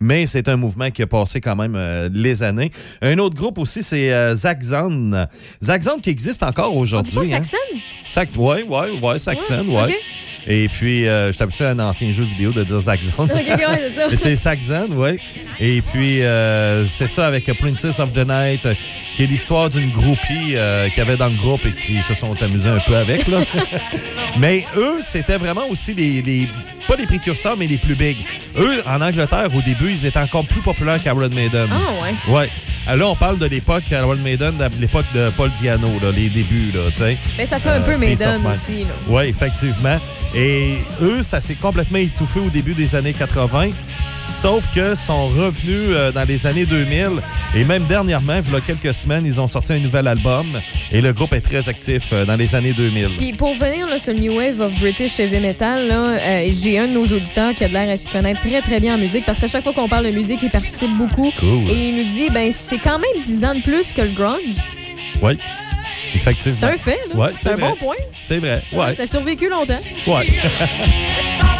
Mais 0.00 0.26
c'est 0.26 0.48
un 0.48 0.56
mouvement 0.56 0.90
qui 0.90 1.02
a 1.02 1.06
passé 1.06 1.40
quand 1.40 1.56
même 1.56 1.69
euh, 1.76 2.08
les 2.12 2.42
années. 2.42 2.70
Un 3.02 3.18
autre 3.18 3.34
groupe 3.36 3.58
aussi, 3.58 3.82
c'est 3.82 4.12
euh, 4.12 4.34
Zaxxon. 4.34 5.26
Zaxxon 5.62 5.98
qui 6.02 6.10
existe 6.10 6.42
encore 6.42 6.76
aujourd'hui. 6.76 7.12
On 7.16 7.22
dit 7.22 7.30
pas 7.30 7.36
hein. 7.36 7.42
Saxon? 7.42 7.58
Sax, 8.04 8.36
ouais, 8.36 8.62
ouais, 8.64 9.00
ouais, 9.02 9.18
Saxon, 9.18 9.66
Ouais. 9.68 9.96
Et 10.46 10.68
puis, 10.68 11.06
euh, 11.06 11.28
je 11.28 11.32
suis 11.32 11.42
habitué 11.42 11.64
à 11.66 11.70
un 11.70 11.78
ancien 11.80 12.10
jeu 12.10 12.24
vidéo 12.24 12.50
de 12.50 12.64
dire 12.64 12.80
Saxon. 12.80 13.24
Ok, 13.24 13.30
ok, 13.30 13.58
ouais, 13.68 13.88
c'est 13.90 14.16
c'est 14.16 14.36
Saxon, 14.36 14.88
oui. 14.92 15.18
Et 15.60 15.82
puis, 15.82 16.22
euh, 16.22 16.84
c'est 16.86 17.08
ça 17.08 17.26
avec 17.26 17.44
Princess 17.58 18.00
of 18.00 18.12
the 18.14 18.26
Night, 18.26 18.64
euh, 18.64 18.74
qui 19.14 19.24
est 19.24 19.26
l'histoire 19.26 19.68
d'une 19.68 19.90
groupie 19.90 20.54
qu'il 20.54 20.98
y 20.98 21.00
avait 21.00 21.18
dans 21.18 21.28
le 21.28 21.36
groupe 21.36 21.64
et 21.66 21.72
qui 21.72 22.00
se 22.00 22.14
sont 22.14 22.42
amusés 22.42 22.70
un 22.70 22.80
peu 22.86 22.96
avec. 22.96 23.28
Là. 23.28 23.40
mais 24.38 24.64
eux, 24.76 24.98
c'était 25.00 25.36
vraiment 25.36 25.68
aussi 25.68 25.92
les, 25.92 26.22
les- 26.22 26.48
Pas 26.88 26.96
les 26.96 27.06
précurseurs, 27.06 27.56
mais 27.56 27.66
les 27.66 27.78
plus 27.78 27.94
big. 27.94 28.16
Eux, 28.58 28.82
en 28.86 29.00
Angleterre, 29.00 29.48
au 29.54 29.62
début, 29.62 29.90
ils 29.92 30.06
étaient 30.06 30.18
encore 30.18 30.46
plus 30.46 30.60
populaires 30.60 31.02
qu'Iron 31.02 31.28
Maiden. 31.28 31.68
Ah, 31.72 32.02
ouais. 32.02 32.34
Ouais. 32.34 32.50
Alors 32.86 33.08
là, 33.08 33.12
on 33.12 33.16
parle 33.16 33.38
de 33.38 33.46
l'époque 33.46 33.84
Iron 33.92 34.16
Maiden, 34.16 34.56
de 34.56 34.80
l'époque 34.80 35.04
de 35.14 35.30
Paul 35.36 35.50
Diano, 35.50 35.88
là, 36.02 36.10
les 36.12 36.28
débuts, 36.28 36.72
là, 36.74 36.90
tu 36.92 36.98
sais. 36.98 37.16
Mais 37.38 37.46
ça 37.46 37.58
fait 37.58 37.68
un 37.68 37.80
peu 37.82 37.92
Euh, 37.92 37.94
of 37.94 38.00
Maiden 38.00 38.46
aussi, 38.46 38.84
là. 38.84 38.90
Oui, 39.06 39.24
effectivement. 39.24 39.98
Et 40.34 40.76
eux, 41.02 41.22
ça 41.22 41.40
s'est 41.40 41.54
complètement 41.56 41.98
étouffé 41.98 42.40
au 42.40 42.48
début 42.50 42.74
des 42.74 42.94
années 42.94 43.12
80. 43.12 43.68
Sauf 44.20 44.64
que 44.74 44.94
sont 44.94 45.28
revenus 45.28 45.88
euh, 45.94 46.12
dans 46.12 46.24
les 46.24 46.46
années 46.46 46.66
2000. 46.66 47.08
Et 47.56 47.64
même 47.64 47.84
dernièrement, 47.86 48.40
il 48.46 48.52
y 48.52 48.56
a 48.56 48.60
quelques 48.60 48.94
semaines, 48.94 49.24
ils 49.26 49.40
ont 49.40 49.46
sorti 49.46 49.72
un 49.72 49.78
nouvel 49.78 50.06
album. 50.06 50.60
Et 50.92 51.00
le 51.00 51.12
groupe 51.12 51.32
est 51.32 51.40
très 51.40 51.68
actif 51.68 52.04
euh, 52.12 52.24
dans 52.26 52.36
les 52.36 52.54
années 52.54 52.72
2000. 52.74 53.16
Puis 53.18 53.32
pour 53.32 53.54
venir 53.54 53.86
là, 53.88 53.98
sur 53.98 54.12
le 54.12 54.20
New 54.20 54.36
Wave 54.36 54.60
of 54.60 54.74
British 54.78 55.18
Heavy 55.18 55.40
Metal, 55.40 55.88
euh, 55.90 56.50
j'ai 56.50 56.78
un 56.80 56.88
de 56.88 56.92
nos 56.92 57.04
auditeurs 57.04 57.54
qui 57.54 57.64
a 57.64 57.68
de 57.68 57.72
l'air 57.72 57.88
à 57.88 57.96
s'y 57.96 58.08
connaître 58.08 58.40
très 58.40 58.60
très 58.62 58.80
bien 58.80 58.94
en 58.94 58.98
musique 58.98 59.24
parce 59.26 59.40
qu'à 59.40 59.46
chaque 59.46 59.62
fois 59.62 59.72
qu'on 59.72 59.88
parle 59.88 60.06
de 60.06 60.12
musique, 60.12 60.40
il 60.42 60.50
participe 60.50 60.90
beaucoup. 60.96 61.30
Cool. 61.38 61.70
Et 61.70 61.90
il 61.90 61.96
nous 61.96 62.04
dit, 62.04 62.30
ben 62.30 62.50
c'est 62.52 62.78
quand 62.78 62.98
même 62.98 63.22
10 63.22 63.44
ans 63.44 63.54
de 63.54 63.62
plus 63.62 63.92
que 63.92 64.00
le 64.02 64.12
grunge. 64.12 64.56
Oui, 65.22 65.38
effectivement. 66.14 66.58
C'est 66.60 66.74
un 66.74 66.76
fait, 66.78 66.98
là. 67.10 67.16
Ouais, 67.16 67.30
c'est 67.36 67.50
un 67.50 67.56
vrai. 67.56 67.70
bon 67.70 67.76
point. 67.76 67.96
C'est 68.22 68.38
vrai, 68.38 68.62
ouais. 68.72 68.94
Ça 68.94 69.02
a 69.02 69.06
survécu 69.06 69.48
longtemps. 69.48 69.80
Ouais. 70.06 70.26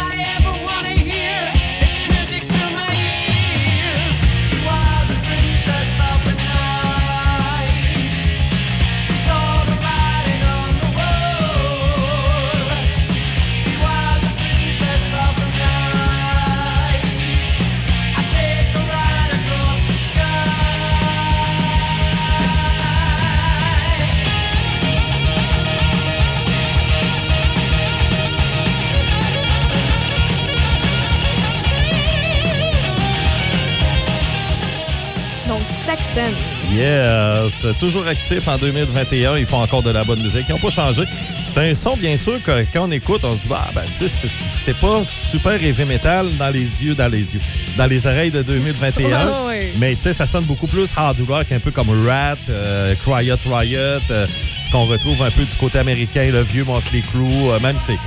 Saxon. 35.91 36.33
Yes, 36.71 37.65
toujours 37.79 38.07
actif 38.07 38.47
en 38.47 38.57
2021. 38.57 39.37
Ils 39.37 39.45
font 39.45 39.61
encore 39.61 39.83
de 39.83 39.89
la 39.89 40.03
bonne 40.05 40.21
musique. 40.21 40.45
Ils 40.47 40.53
n'ont 40.53 40.57
pas 40.57 40.69
changé. 40.69 41.03
C'est 41.43 41.57
un 41.57 41.75
son, 41.75 41.97
bien 41.97 42.15
sûr, 42.15 42.41
que 42.41 42.65
quand 42.71 42.87
on 42.87 42.91
écoute, 42.91 43.21
on 43.25 43.33
se 43.35 43.41
dit, 43.41 43.47
bah, 43.49 43.67
ben, 43.75 43.81
tu 43.97 44.07
sais, 44.07 44.27
c'est- 44.27 44.73
pas 44.79 45.01
super 45.03 45.61
heavy 45.61 45.83
metal 45.83 46.27
dans 46.37 46.49
les 46.49 46.81
yeux, 46.83 46.95
dans 46.95 47.09
les 47.09 47.33
yeux, 47.33 47.41
dans 47.77 47.87
les 47.87 48.07
oreilles 48.07 48.31
de 48.31 48.41
2021. 48.41 49.25
Ouais, 49.31 49.47
ouais. 49.47 49.73
Mais 49.77 49.95
tu 49.95 50.03
sais, 50.03 50.13
ça 50.13 50.25
sonne 50.25 50.45
beaucoup 50.45 50.67
plus 50.67 50.89
hard 50.95 51.19
rock, 51.27 51.51
un 51.51 51.59
peu 51.59 51.71
comme 51.71 51.89
Rat, 52.07 52.35
euh, 52.49 52.95
Quiet 53.03 53.35
Riot. 53.45 53.77
euh, 54.11 54.27
ce 54.65 54.71
qu'on 54.71 54.85
retrouve 54.85 55.21
un 55.23 55.31
peu 55.31 55.43
du 55.43 55.55
côté 55.57 55.79
américain, 55.79 56.29
le 56.31 56.41
vieux 56.41 56.63
Motley 56.63 57.01
Crue, 57.01 57.49
euh, 57.49 57.59
même 57.59 57.75
c'est 57.81 57.97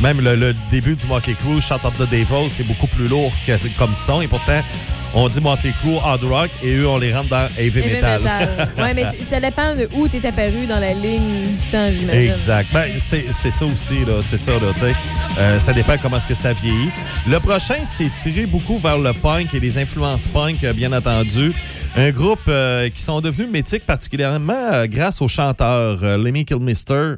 même 0.00 0.20
le, 0.20 0.34
le 0.34 0.54
début 0.70 0.94
du 0.96 1.06
Motley 1.06 1.34
Crue, 1.34 1.60
Shut 1.60 1.84
Up 1.84 1.92
the 1.98 2.10
Devil, 2.10 2.48
c'est 2.48 2.64
beaucoup 2.66 2.86
plus 2.86 3.06
lourd 3.06 3.32
que, 3.46 3.52
comme 3.78 3.94
son. 3.94 4.22
Et 4.22 4.28
pourtant, 4.28 4.60
on 5.14 5.28
dit 5.28 5.40
Motley 5.40 5.72
Crue 5.80 5.98
hard 6.02 6.24
rock 6.24 6.50
et 6.62 6.76
eux, 6.76 6.88
on 6.88 6.98
les 6.98 7.14
rentre 7.14 7.28
dans 7.28 7.48
heavy, 7.58 7.78
Heavy 7.78 7.94
metal. 7.94 8.22
metal. 8.22 8.68
ouais, 8.78 8.94
mais 8.94 9.04
ça 9.22 9.40
dépend 9.40 9.74
de 9.74 9.88
où 9.94 10.08
t'es 10.08 10.26
apparu 10.26 10.66
dans 10.66 10.80
la 10.80 10.92
ligne 10.92 11.54
du 11.54 11.70
temps, 11.70 11.90
j'imagine. 11.90 12.32
Exact. 12.32 12.68
Ben, 12.72 12.90
c'est 12.98 13.26
c'est 13.32 13.50
ça 13.50 13.64
aussi, 13.64 14.04
là. 14.04 14.14
C'est 14.22 14.38
ça, 14.38 14.52
là, 14.52 14.72
tu 14.74 14.80
sais. 14.80 14.94
Euh, 15.38 15.58
ça 15.58 15.72
dépend 15.72 15.96
comment 16.00 16.16
est-ce 16.16 16.26
que 16.26 16.34
ça 16.34 16.52
vieillit. 16.52 16.90
Le 17.28 17.38
prochain, 17.40 17.76
c'est 17.84 18.12
tiré 18.12 18.46
beaucoup 18.46 18.78
vers 18.78 18.98
le 18.98 19.12
punk 19.12 19.54
et 19.54 19.60
les 19.60 19.78
influences 19.78 20.26
punk, 20.26 20.64
euh, 20.64 20.72
bien 20.72 20.92
entendu. 20.92 21.52
Un 21.96 22.10
groupe 22.10 22.40
euh, 22.48 22.88
qui 22.88 23.02
sont 23.02 23.20
devenus 23.20 23.48
mythiques, 23.48 23.86
particulièrement 23.86 24.72
euh, 24.72 24.86
grâce 24.86 25.22
au 25.22 25.28
chanteur 25.28 26.18
Lemmy 26.18 26.44
Kilmister, 26.44 27.14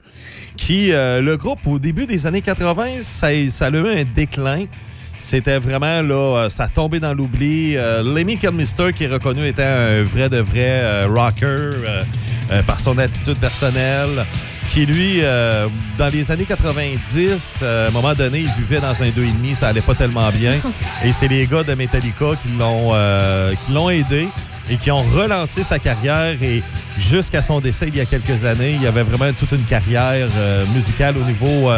qui, 0.56 0.90
le 0.92 1.36
groupe, 1.36 1.66
au 1.66 1.78
début 1.78 2.06
des 2.06 2.26
années 2.26 2.42
80, 2.42 3.00
ça, 3.00 3.28
ça 3.48 3.66
a 3.66 3.70
eu 3.70 4.00
un 4.00 4.04
déclin. 4.04 4.66
C'était 5.16 5.58
vraiment 5.58 6.02
là, 6.02 6.14
euh, 6.14 6.50
ça 6.50 6.64
a 6.64 6.68
tombé 6.68 7.00
dans 7.00 7.14
l'oubli. 7.14 7.76
Euh, 7.76 8.02
Lemmy 8.02 8.36
Kilmister, 8.36 8.92
qui 8.92 9.04
est 9.04 9.08
reconnu 9.08 9.46
étant 9.46 9.62
un 9.62 10.02
vrai 10.02 10.28
de 10.28 10.38
vrai 10.38 10.80
euh, 10.82 11.06
rocker 11.08 11.70
par 12.64 12.78
son 12.78 12.96
attitude 12.98 13.38
personnelle, 13.38 14.24
qui 14.68 14.86
lui, 14.86 15.20
euh, 15.22 15.68
dans 15.98 16.08
les 16.08 16.30
années 16.30 16.44
90, 16.44 17.60
euh, 17.62 17.86
à 17.86 17.88
un 17.88 17.90
moment 17.92 18.14
donné, 18.14 18.40
il 18.40 18.62
vivait 18.62 18.80
dans 18.80 19.02
un 19.02 19.08
2,5, 19.08 19.54
ça 19.54 19.68
allait 19.68 19.80
pas 19.80 19.94
tellement 19.94 20.28
bien. 20.30 20.54
Et 21.04 21.12
c'est 21.12 21.28
les 21.28 21.46
gars 21.46 21.62
de 21.62 21.74
Metallica 21.74 22.36
qui 22.40 22.48
l'ont 22.58 22.90
euh, 22.92 23.54
qui 23.64 23.72
l'ont 23.72 23.90
aidé 23.90 24.28
et 24.68 24.76
qui 24.76 24.90
ont 24.90 25.02
relancé 25.02 25.62
sa 25.62 25.78
carrière. 25.78 26.34
Et 26.42 26.62
jusqu'à 26.98 27.42
son 27.42 27.60
décès, 27.60 27.86
il 27.88 27.96
y 27.96 28.00
a 28.00 28.06
quelques 28.06 28.44
années, 28.44 28.72
il 28.74 28.82
y 28.82 28.86
avait 28.86 29.04
vraiment 29.04 29.32
toute 29.38 29.52
une 29.52 29.64
carrière 29.64 30.28
musicale 30.74 31.14
au 31.16 31.24
niveau 31.24 31.70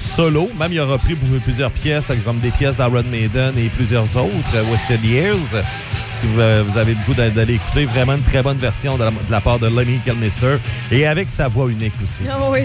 solo. 0.00 0.50
Même, 0.58 0.72
il 0.72 0.80
a 0.80 0.84
repris 0.84 1.14
plusieurs 1.14 1.70
pièces, 1.70 2.10
comme 2.24 2.38
des 2.40 2.50
pièces 2.50 2.76
d'Iron 2.76 3.02
Maiden 3.10 3.54
et 3.58 3.68
plusieurs 3.68 4.04
autres, 4.16 4.54
euh, 4.54 4.64
Wasted 4.70 5.04
Years. 5.04 5.62
Si 6.04 6.26
vous, 6.26 6.40
euh, 6.40 6.64
avez 6.76 6.94
le 6.94 7.00
goût 7.06 7.14
d'a- 7.14 7.30
d'aller 7.30 7.54
écouter, 7.54 7.84
vraiment 7.84 8.14
une 8.14 8.22
très 8.22 8.42
bonne 8.42 8.58
version 8.58 8.96
de 8.96 9.04
la, 9.04 9.10
de 9.10 9.30
la 9.30 9.40
part 9.40 9.58
de 9.58 9.66
Lemmy 9.68 9.98
Kilmister 10.00 10.56
et 10.90 11.06
avec 11.06 11.28
sa 11.30 11.48
voix 11.48 11.68
unique 11.68 11.94
aussi. 12.02 12.24
Ah 12.30 12.38
oui. 12.50 12.60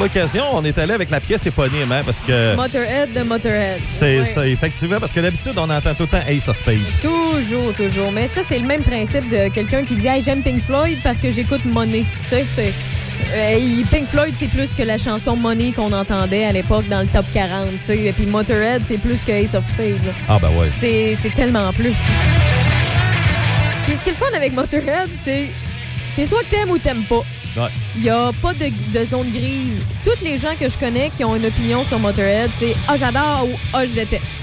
L'occasion, 0.00 0.44
on 0.52 0.64
est 0.64 0.76
allé 0.78 0.92
avec 0.94 1.10
la 1.10 1.20
pièce 1.20 1.46
éponyme, 1.46 1.92
hein, 1.92 2.00
parce 2.04 2.20
que 2.20 2.56
Motorhead 2.56 3.12
de 3.12 3.22
Motorhead. 3.22 3.80
c'est 3.86 4.22
ça, 4.24 4.46
effectivement, 4.46 4.98
parce 4.98 5.12
que 5.12 5.20
d'habitude, 5.20 5.52
on 5.56 5.70
entend 5.70 5.94
tout 5.94 6.02
le 6.04 6.08
temps 6.08 6.22
Ace 6.28 6.48
of 6.48 6.56
Spades. 6.56 7.00
Toujours, 7.00 7.72
toujours. 7.74 8.10
Mais 8.12 8.26
ça, 8.26 8.42
c'est 8.42 8.58
le 8.58 8.66
même 8.66 8.82
principe 8.82 9.28
de 9.28 9.48
quelqu'un 9.48 9.84
qui 9.84 9.96
dit 9.96 10.06
hey, 10.08 10.20
j'aime 10.20 10.42
Pink 10.42 10.62
Floyd 10.62 10.98
parce 11.04 11.20
que 11.20 11.30
j'écoute 11.30 11.64
Money. 11.64 12.04
Tu 12.24 12.28
sais, 12.28 12.44
c'est. 12.48 12.72
euh, 13.34 13.82
Pink 13.90 14.06
Floyd, 14.06 14.34
c'est 14.36 14.48
plus 14.48 14.74
que 14.74 14.82
la 14.82 14.98
chanson 14.98 15.36
Money 15.36 15.72
qu'on 15.72 15.92
entendait 15.92 16.44
à 16.46 16.52
l'époque 16.52 16.88
dans 16.88 17.00
le 17.00 17.06
top 17.06 17.26
40. 17.32 17.68
tu 17.80 17.84
sais. 17.86 17.98
Et 18.06 18.12
puis 18.12 18.26
Motorhead, 18.26 18.82
c'est 18.84 18.98
plus 18.98 19.22
que 19.24 19.32
Ace 19.32 19.54
of 19.54 19.66
Spades. 19.68 20.04
là. 20.04 20.12
Ah, 20.28 20.38
ben 20.40 20.48
ouais. 20.56 20.66
C'est 20.68 21.14
c'est 21.14 21.30
tellement 21.30 21.72
plus. 21.72 21.94
Puis 23.86 23.96
ce 23.96 24.02
qui 24.04 24.10
est 24.10 24.12
le 24.12 24.18
fun 24.18 24.26
avec 24.34 24.52
Motorhead, 24.52 25.08
c'est. 25.12 25.48
C'est 26.08 26.26
soit 26.26 26.40
que 26.40 26.46
t'aimes 26.50 26.70
ou 26.70 26.78
t'aimes 26.78 27.02
pas. 27.04 27.22
Ouais. 27.56 27.68
Il 27.96 28.02
n'y 28.02 28.10
a 28.10 28.30
pas 28.40 28.54
de, 28.54 28.70
de 28.92 29.04
zone 29.04 29.30
grise. 29.30 29.84
Toutes 30.04 30.20
les 30.22 30.38
gens 30.38 30.54
que 30.58 30.68
je 30.68 30.78
connais 30.78 31.10
qui 31.10 31.24
ont 31.24 31.34
une 31.34 31.46
opinion 31.46 31.82
sur 31.84 31.98
Motorhead, 31.98 32.50
c'est 32.52 32.74
Ah, 32.88 32.96
j'adore 32.96 33.46
ou 33.48 33.58
Ah, 33.72 33.84
je 33.84 33.92
déteste. 33.92 34.40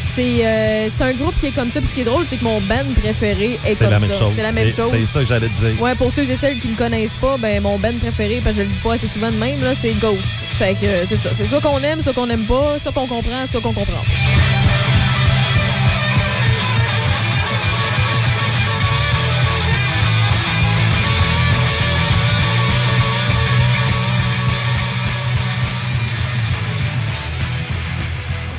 C'est 0.00 0.44
euh, 0.46 0.88
c'est 0.90 1.04
un 1.04 1.12
groupe 1.14 1.34
qui 1.40 1.46
est 1.46 1.52
comme 1.52 1.70
ça. 1.70 1.80
Puis 1.80 1.88
ce 1.88 1.94
qui 1.94 2.00
est 2.02 2.04
drôle, 2.04 2.26
c'est 2.26 2.36
que 2.36 2.44
mon 2.44 2.60
band 2.60 2.84
préféré 3.00 3.58
est, 3.64 3.78
comme 3.78 3.98
ça. 3.98 4.28
C'est 4.34 4.42
la 4.42 4.52
même 4.52 4.68
Et 4.68 4.72
chose. 4.72 4.90
C'est 4.90 5.04
ça 5.06 5.20
que 5.20 5.26
j'allais 5.26 5.48
te 5.48 5.58
dire. 5.58 5.80
Ouais, 5.80 5.94
pour 5.94 6.12
ceux 6.12 6.30
et 6.30 6.36
celles 6.36 6.58
qui 6.58 6.68
ne 6.68 6.76
connaissent 6.76 7.16
pas, 7.16 7.38
ben 7.38 7.62
mon 7.62 7.78
band 7.78 7.94
préféré, 7.98 8.40
parce 8.44 8.56
que 8.56 8.62
je 8.62 8.68
le 8.68 8.74
dis 8.74 8.80
pas 8.80 8.94
assez 8.94 9.06
souvent 9.06 9.30
de 9.30 9.36
même, 9.36 9.62
là, 9.62 9.74
c'est 9.74 9.94
Ghost. 9.94 10.36
Fait 10.58 10.74
que 10.74 10.84
euh, 10.84 11.06
c'est 11.06 11.16
ça. 11.16 11.30
C'est 11.32 11.46
soit 11.46 11.60
qu'on 11.62 11.78
aime, 11.78 12.02
soit 12.02 12.12
qu'on 12.12 12.28
aime 12.28 12.44
pas, 12.44 12.78
soit 12.78 12.92
qu'on 12.92 13.06
comprend, 13.06 13.46
soit 13.46 13.60
qu'on 13.62 13.72
comprend 13.72 14.02
pas. 14.02 14.61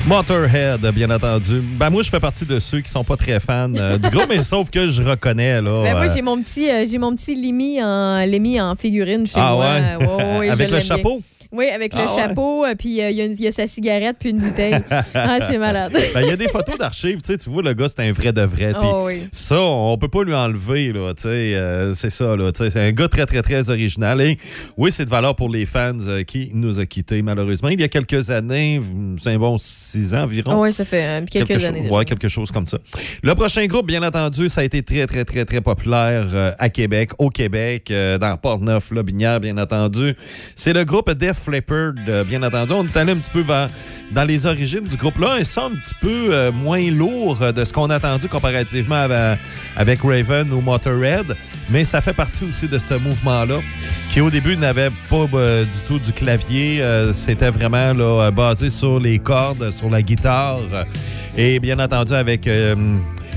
Motorhead, 0.06 0.86
bien 0.94 1.10
entendu. 1.12 1.62
Ben 1.62 1.90
moi, 1.90 2.02
je 2.02 2.10
fais 2.10 2.20
partie 2.20 2.46
de 2.46 2.60
ceux 2.60 2.82
qui 2.82 2.92
sont 2.92 3.06
pas 3.06 3.16
très 3.16 3.40
fans 3.40 3.72
euh, 3.74 3.98
du 3.98 4.10
groupe, 4.10 4.26
mais 4.28 4.44
sauf 4.44 4.70
que 4.70 4.90
je 4.90 5.02
reconnais 5.02 5.62
là. 5.62 5.84
Ben, 5.84 5.94
moi, 5.94 6.06
euh, 6.06 6.12
j'ai 6.14 6.22
mon 6.22 6.42
petit, 6.42 6.70
euh, 6.70 6.86
j'ai 6.90 6.98
mon 6.98 7.16
petit 7.16 7.36
Limi 7.36 7.82
en, 7.82 8.26
Lemmy 8.26 8.60
en 8.60 8.76
figurine 8.76 9.26
chez 9.26 9.36
Ah 9.38 9.52
moi. 9.54 9.66
ouais? 9.66 10.06
Ouais, 10.06 10.40
ouais, 10.40 10.50
Avec 10.50 10.70
je 10.70 10.76
le 10.76 11.02
bien. 11.02 11.20
Oui, 11.54 11.70
avec 11.70 11.94
le 11.94 12.02
Ah 12.02 12.08
chapeau, 12.08 12.66
euh, 12.66 12.74
puis 12.76 13.00
euh, 13.00 13.12
il 13.12 13.18
y, 13.18 13.22
a 13.22 13.26
y 13.50 13.54
sa 13.54 13.68
cigarette, 13.68 14.16
puis 14.20 14.32
une 14.32 14.40
bouteille. 14.40 14.74
ah, 15.14 15.38
c'est 15.40 15.60
malade. 15.60 15.92
Ben, 15.94 16.22
Il 16.24 16.28
y 16.28 16.32
a 16.32 16.36
des 16.36 16.48
photos 16.48 16.80
d'archives, 16.80 17.22
tu 17.22 17.32
sais, 17.32 17.38
tu 17.38 17.48
vois, 17.52 17.62
le 17.62 17.74
gars, 17.74 17.86
c'est 17.88 18.00
un 18.00 18.12
vrai 18.12 18.34
de 18.34 18.42
vrai. 18.42 18.74
Oh 18.82 19.04
oui. 19.06 19.28
Ça, 19.32 19.62
on 19.62 19.96
peut 20.00 20.08
pas 20.08 20.24
lui 20.24 20.34
enlever, 20.34 20.92
là, 20.92 21.14
tu 21.14 21.24
sais, 21.24 21.30
euh, 21.30 21.94
c'est 21.94 22.10
ça, 22.10 22.36
là, 22.36 22.52
tu 22.52 22.64
sais, 22.64 22.72
c'est 22.72 22.80
un 22.80 22.92
gars 22.92 23.08
très, 23.08 23.28
très, 23.28 23.44
très 23.44 23.70
original. 23.70 24.20
Et 24.22 24.36
oui, 24.78 24.92
c'est 24.92 25.06
de 25.06 25.12
valeur 25.12 25.36
pour 25.36 25.48
les 25.48 25.68
fans 25.68 25.92
euh, 26.08 26.24
qui 26.24 26.50
nous 26.56 26.80
a 26.80 26.88
quittés, 26.88 27.22
malheureusement. 27.22 27.70
Il 27.70 27.80
y 27.80 27.84
a 27.84 27.88
quelques 27.88 28.32
années, 28.32 28.82
c'est 29.22 29.30
un 29.30 29.38
bon 29.38 29.60
six 29.60 30.16
ans 30.16 30.24
environ. 30.24 30.60
Ouais, 30.60 30.72
ça 30.72 30.86
fait 30.86 31.24
quelques 31.30 31.50
Quelque 31.50 31.66
années. 31.66 31.82
déjà. 31.82 31.94
ouais, 31.94 32.06
quelque 32.06 32.30
chose 32.30 32.52
comme 32.52 32.66
ça. 32.66 32.80
Le 33.22 33.36
prochain 33.36 33.64
groupe, 33.68 33.86
bien 33.86 34.02
entendu, 34.02 34.50
ça 34.50 34.62
a 34.62 34.64
été 34.64 34.82
très, 34.82 35.06
très, 35.06 35.24
très, 35.24 35.46
très 35.46 35.62
populaire 35.62 36.56
à 36.58 36.70
Québec, 36.70 37.12
au 37.20 37.30
Québec, 37.30 37.94
dans 38.20 38.38
Port-Neuf, 38.38 38.90
là, 38.90 39.04
Binière, 39.04 39.40
bien 39.40 39.58
entendu. 39.60 40.16
C'est 40.56 40.74
le 40.74 40.84
groupe 40.84 41.12
Def 41.12 41.43
Leppard, 41.52 41.94
euh, 42.08 42.24
bien 42.24 42.44
entendu. 42.44 42.74
On 42.74 42.86
est 42.86 42.98
allé 42.98 43.12
un 43.14 43.18
petit 43.18 43.32
peu 43.32 43.44
dans 44.14 44.24
les 44.24 44.46
origines 44.46 44.84
du 44.84 44.96
groupe-là, 44.96 45.34
un 45.40 45.44
son 45.44 45.64
un 45.64 45.70
petit 45.72 45.96
peu 46.00 46.34
euh, 46.34 46.52
moins 46.52 46.92
lourd 46.92 47.42
euh, 47.42 47.52
de 47.52 47.64
ce 47.66 47.74
qu'on 47.74 47.90
a 47.90 47.96
attendu 47.96 48.28
comparativement 48.28 49.08
avec, 49.76 50.02
Raven 50.02 50.52
ou 50.52 50.62
Motorhead, 50.62 51.36
mais 51.70 51.84
ça 51.84 52.02
fait 52.02 52.14
partie 52.14 52.44
aussi 52.44 52.68
de 52.68 52.78
ce 52.78 52.94
mouvement-là, 52.96 53.60
qui 54.12 54.22
au 54.22 54.30
début 54.30 54.56
n'avait 54.58 54.92
pas 55.10 55.26
euh, 55.34 55.64
du 55.64 55.82
tout 55.88 56.00
du 56.00 56.12
clavier. 56.12 56.84
C'était 57.12 57.50
vraiment 57.50 57.94
basé 58.32 58.70
sur 58.70 59.00
les 59.00 59.20
cordes, 59.20 59.72
sur 59.72 59.90
la 59.90 60.02
guitare. 60.02 60.60
et 61.38 61.60
bien 61.60 61.80
entendu, 61.80 62.14
avec, 62.14 62.48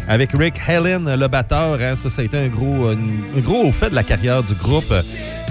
avec 0.09 0.31
Rick 0.33 0.57
Helen, 0.67 1.15
le 1.15 1.29
batteur, 1.29 1.79
hein, 1.81 1.95
ça, 1.97 2.21
a 2.21 2.25
été 2.25 2.39
un 2.39 2.49
gros, 2.49 2.89
un, 2.89 2.97
un 3.37 3.41
gros 3.41 3.71
fait 3.73 3.91
de 3.91 3.95
la 3.95 4.03
carrière 4.03 4.43
du 4.43 4.55
groupe. 4.55 4.93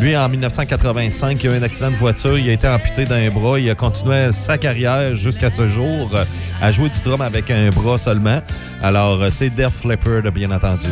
Lui, 0.02 0.16
en 0.16 0.28
1985, 0.28 1.44
il 1.44 1.50
a 1.50 1.54
eu 1.54 1.58
un 1.58 1.64
accident 1.64 1.92
de 1.92 1.96
voiture, 1.96 2.38
il 2.38 2.50
a 2.50 2.54
été 2.54 2.68
amputé 2.68 3.06
d'un 3.06 3.30
bras, 3.30 3.60
il 3.60 3.70
a 3.70 3.76
continué 3.76 4.32
sa 4.34 4.58
carrière 4.58 5.16
jusqu'à 5.16 5.50
ce 5.50 5.68
jour 5.68 6.12
euh, 6.14 6.26
à 6.62 6.72
jouer 6.72 6.90
du 6.90 7.00
drum 7.02 7.22
avec 7.22 7.50
un 7.50 7.70
bras 7.70 7.98
seulement. 7.98 8.42
Alors, 8.82 9.22
euh, 9.22 9.30
c'est 9.30 9.50
Def 9.50 9.86
Leppard, 9.86 10.32
bien 10.34 10.52
entendu. 10.52 10.88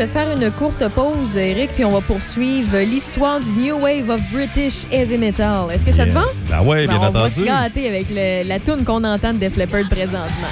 Je 0.00 0.06
vais 0.06 0.10
faire 0.12 0.30
une 0.34 0.50
courte 0.52 0.88
pause, 0.94 1.36
Eric, 1.36 1.72
puis 1.74 1.84
on 1.84 1.90
va 1.90 2.00
poursuivre 2.00 2.74
l'histoire 2.78 3.38
du 3.38 3.50
New 3.52 3.78
Wave 3.80 4.08
of 4.08 4.22
British 4.32 4.84
Heavy 4.90 5.18
Metal. 5.18 5.70
Est-ce 5.70 5.84
que 5.84 5.92
ça 5.92 6.06
te 6.06 6.10
va? 6.10 6.24
Ben 6.48 6.62
ouais, 6.62 6.86
bien 6.86 6.96
on 6.96 7.00
va 7.00 7.08
entendu. 7.08 7.34
se 7.34 7.40
gâter 7.44 7.86
avec 7.86 8.06
le- 8.08 8.48
la 8.48 8.58
tune 8.58 8.82
qu'on 8.82 9.04
entend 9.04 9.34
de 9.34 9.38
Def 9.38 9.56
Leppard 9.58 9.90
présentement. 9.90 10.48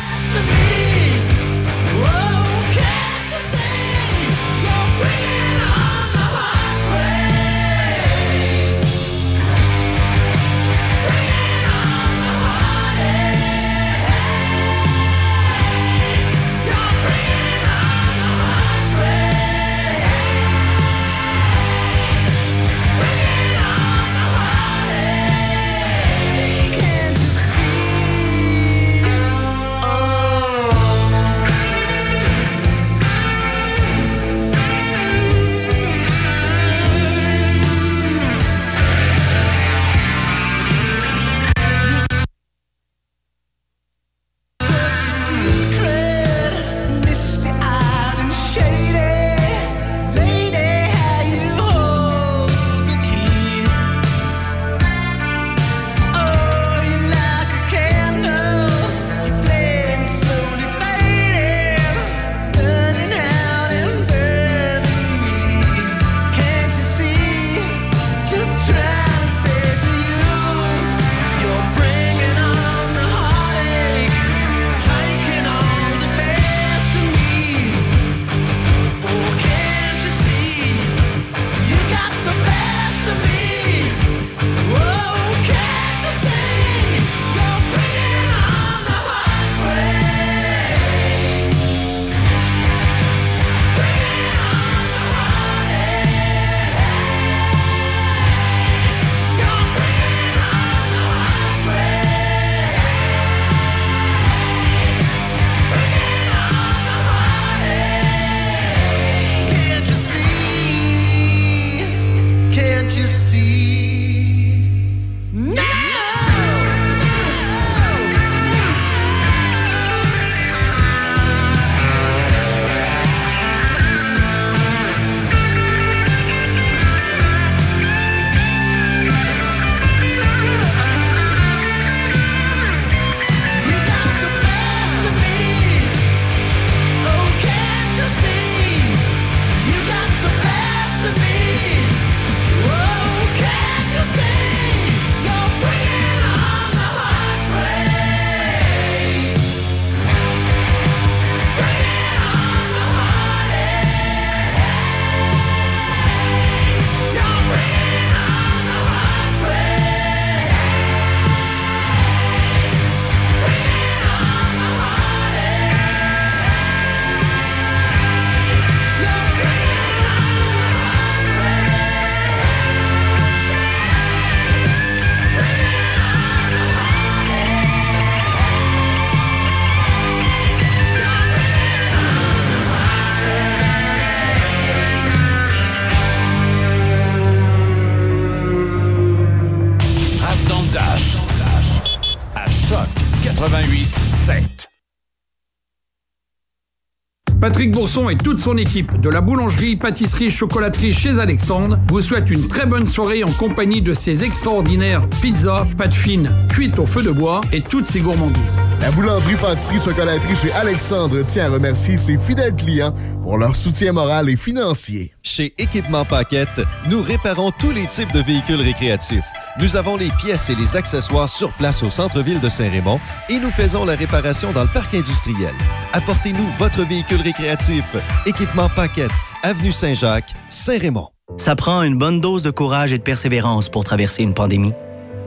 Patrick 197.59 197.75
Bourson 197.75 198.09
et 198.09 198.17
toute 198.17 198.39
son 198.39 198.57
équipe 198.57 199.01
de 199.01 199.09
la 199.09 199.21
boulangerie, 199.21 199.75
pâtisserie, 199.75 200.31
chocolaterie 200.31 200.95
chez 200.95 201.19
Alexandre 201.19 201.77
vous 201.89 202.01
souhaitent 202.01 202.31
une 202.31 202.47
très 202.47 202.67
bonne 202.67 202.87
soirée 202.87 203.25
en 203.25 203.33
compagnie 203.33 203.83
de 203.83 203.95
ces 203.95 204.23
extraordinaires 204.23 205.09
pizzas, 205.21 205.67
pâtes 205.77 205.93
fines, 205.93 206.31
cuites 206.49 206.79
au 206.79 206.87
feu 206.87 207.03
de 207.03 207.11
bois 207.11 207.41
et 207.51 207.61
toutes 207.61 207.85
ces 207.85 207.99
gourmandises. 207.99 208.61
La 208.81 208.93
boulangerie 208.93 209.35
pâtisserie 209.35 209.81
chocolaterie 209.81 210.37
chez 210.37 210.53
Alexandre 210.53 211.25
tient 211.25 211.47
à 211.47 211.55
remercier 211.55 211.97
ses 211.97 212.17
fidèles 212.17 212.55
clients 212.55 212.95
pour 213.25 213.39
leur 213.39 213.57
soutien 213.57 213.91
moral 213.91 214.31
et 214.31 214.37
financier. 214.37 215.11
Chez 215.25 215.53
Équipement 215.59 216.05
Paquette, 216.05 216.61
nous 216.89 217.03
réparons 217.03 217.51
tous 217.59 217.73
les 217.73 217.89
types 217.89 218.13
de 218.13 218.21
véhicules 218.21 218.61
récréatifs. 218.61 219.27
Nous 219.61 219.75
avons 219.75 219.97
les 219.97 220.11
pièces 220.11 220.51
et 220.51 220.55
les 220.55 220.77
accessoires 220.77 221.29
sur 221.29 221.53
place 221.53 221.83
au 221.83 221.91
centre-ville 221.91 222.39
de 222.39 222.49
Saint-Raymond 222.49 223.01
et 223.29 223.41
nous 223.41 223.51
faisons 223.51 223.85
la 223.85 223.97
réparation 223.97 224.53
dans 224.53 224.63
le 224.63 224.69
parc 224.69 224.95
industriel. 224.95 225.53
Apportez-nous 225.93 226.47
votre 226.61 226.85
véhicule 226.85 227.21
récréatif. 227.21 227.85
Équipement 228.25 228.69
Paquette, 228.69 229.11
Avenue 229.43 229.73
Saint-Jacques, 229.73 230.33
Saint-Raymond. 230.49 231.09
Ça 231.39 231.57
prend 231.57 231.83
une 231.83 231.99
bonne 231.99 232.21
dose 232.21 232.45
de 232.45 232.53
courage 232.53 232.93
et 232.93 232.99
de 232.99 233.03
persévérance 233.03 233.69
pour 233.69 233.83
traverser 233.83 234.23
une 234.23 234.33
pandémie. 234.33 234.75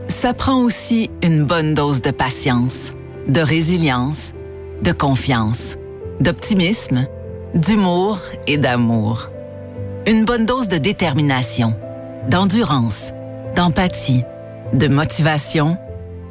Ça 0.08 0.34
prend 0.34 0.62
aussi 0.62 1.10
une 1.22 1.44
bonne 1.44 1.74
dose 1.74 2.02
de 2.02 2.12
patience, 2.12 2.94
de 3.28 3.42
résilience, 3.42 4.34
de 4.82 4.94
confiance, 4.94 5.76
d'optimisme, 6.22 7.06
d'humour 7.54 8.20
et 8.48 8.58
d'amour. 8.58 9.30
Une 10.08 10.24
bonne 10.24 10.46
dose 10.46 10.70
de 10.70 10.78
détermination, 10.78 11.76
d'endurance, 12.30 13.12
d'empathie, 13.56 14.24
de 14.74 14.88
motivation, 14.88 15.78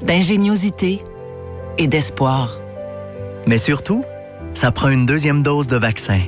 d'ingéniosité 0.02 1.02
et 1.78 1.86
d'espoir. 1.86 2.60
Mais 3.46 3.58
surtout, 3.58 4.04
ça 4.54 4.70
prend 4.70 4.88
une 4.88 5.06
deuxième 5.06 5.42
dose 5.42 5.66
de 5.66 5.76
vaccin. 5.76 6.20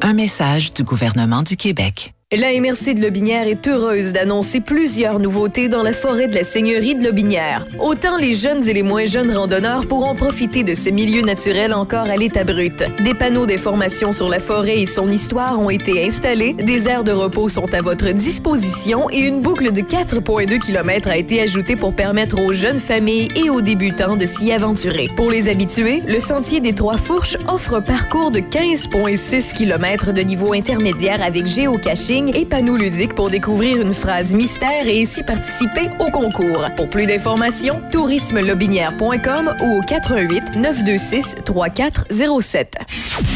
Un 0.00 0.14
message 0.14 0.72
du 0.74 0.82
gouvernement 0.82 1.42
du 1.42 1.56
Québec. 1.56 2.14
La 2.34 2.58
MRC 2.58 2.94
de 2.94 3.02
Lobinière 3.02 3.46
est 3.46 3.68
heureuse 3.68 4.14
d'annoncer 4.14 4.60
plusieurs 4.60 5.18
nouveautés 5.18 5.68
dans 5.68 5.82
la 5.82 5.92
forêt 5.92 6.28
de 6.28 6.34
la 6.34 6.44
Seigneurie 6.44 6.94
de 6.94 7.04
Lobinière. 7.04 7.66
Autant 7.78 8.16
les 8.16 8.32
jeunes 8.32 8.66
et 8.66 8.72
les 8.72 8.82
moins 8.82 9.04
jeunes 9.04 9.36
randonneurs 9.36 9.86
pourront 9.86 10.14
profiter 10.14 10.64
de 10.64 10.72
ces 10.72 10.92
milieux 10.92 11.20
naturels 11.20 11.74
encore 11.74 12.08
à 12.08 12.16
l'état 12.16 12.44
brut. 12.44 12.84
Des 13.04 13.12
panneaux 13.12 13.44
d'information 13.44 14.12
sur 14.12 14.30
la 14.30 14.38
forêt 14.38 14.80
et 14.80 14.86
son 14.86 15.10
histoire 15.10 15.60
ont 15.60 15.68
été 15.68 16.06
installés, 16.06 16.54
des 16.54 16.88
aires 16.88 17.04
de 17.04 17.12
repos 17.12 17.50
sont 17.50 17.74
à 17.74 17.82
votre 17.82 18.08
disposition 18.12 19.10
et 19.10 19.18
une 19.18 19.42
boucle 19.42 19.70
de 19.70 19.82
4,2 19.82 20.58
km 20.58 21.10
a 21.10 21.18
été 21.18 21.42
ajoutée 21.42 21.76
pour 21.76 21.94
permettre 21.94 22.40
aux 22.40 22.54
jeunes 22.54 22.80
familles 22.80 23.28
et 23.36 23.50
aux 23.50 23.60
débutants 23.60 24.16
de 24.16 24.24
s'y 24.24 24.52
aventurer. 24.52 25.08
Pour 25.16 25.28
les 25.28 25.50
habitués, 25.50 26.02
le 26.08 26.18
Sentier 26.18 26.60
des 26.60 26.72
Trois 26.72 26.96
Fourches 26.96 27.36
offre 27.46 27.74
un 27.74 27.82
parcours 27.82 28.30
de 28.30 28.38
15,6 28.38 29.54
km 29.54 30.14
de 30.14 30.22
niveau 30.22 30.54
intermédiaire 30.54 31.22
avec 31.22 31.44
géocaching 31.44 32.21
et 32.28 32.44
panneaux 32.44 32.76
ludiques 32.76 33.14
pour 33.14 33.30
découvrir 33.30 33.80
une 33.80 33.92
phrase 33.92 34.34
mystère 34.34 34.86
et 34.86 35.02
ainsi 35.02 35.22
participer 35.22 35.88
au 35.98 36.10
concours. 36.10 36.68
Pour 36.76 36.88
plus 36.88 37.06
d'informations, 37.06 37.80
tourismelobinière.com 37.90 39.54
ou 39.62 39.78
au 39.78 39.80
88 39.80 40.56
926 40.56 41.36
3407. 41.44 42.76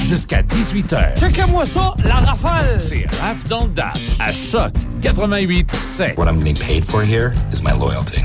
Jusqu'à 0.04 0.42
18h. 0.42 1.18
Checkez-moi 1.18 1.64
ça, 1.66 1.94
la 2.04 2.14
rafale! 2.14 2.80
C'est 2.80 3.06
Raph 3.20 3.44
dans 3.48 3.64
le 3.64 3.70
Dash 3.70 4.16
à 4.20 4.32
Choc 4.32 4.72
88 5.02 5.74
7. 5.80 6.18
What 6.18 6.26
I'm 6.26 6.38
getting 6.38 6.56
paid 6.56 6.84
for 6.84 7.02
here 7.02 7.32
is 7.52 7.62
my 7.62 7.72
loyalty. 7.72 8.22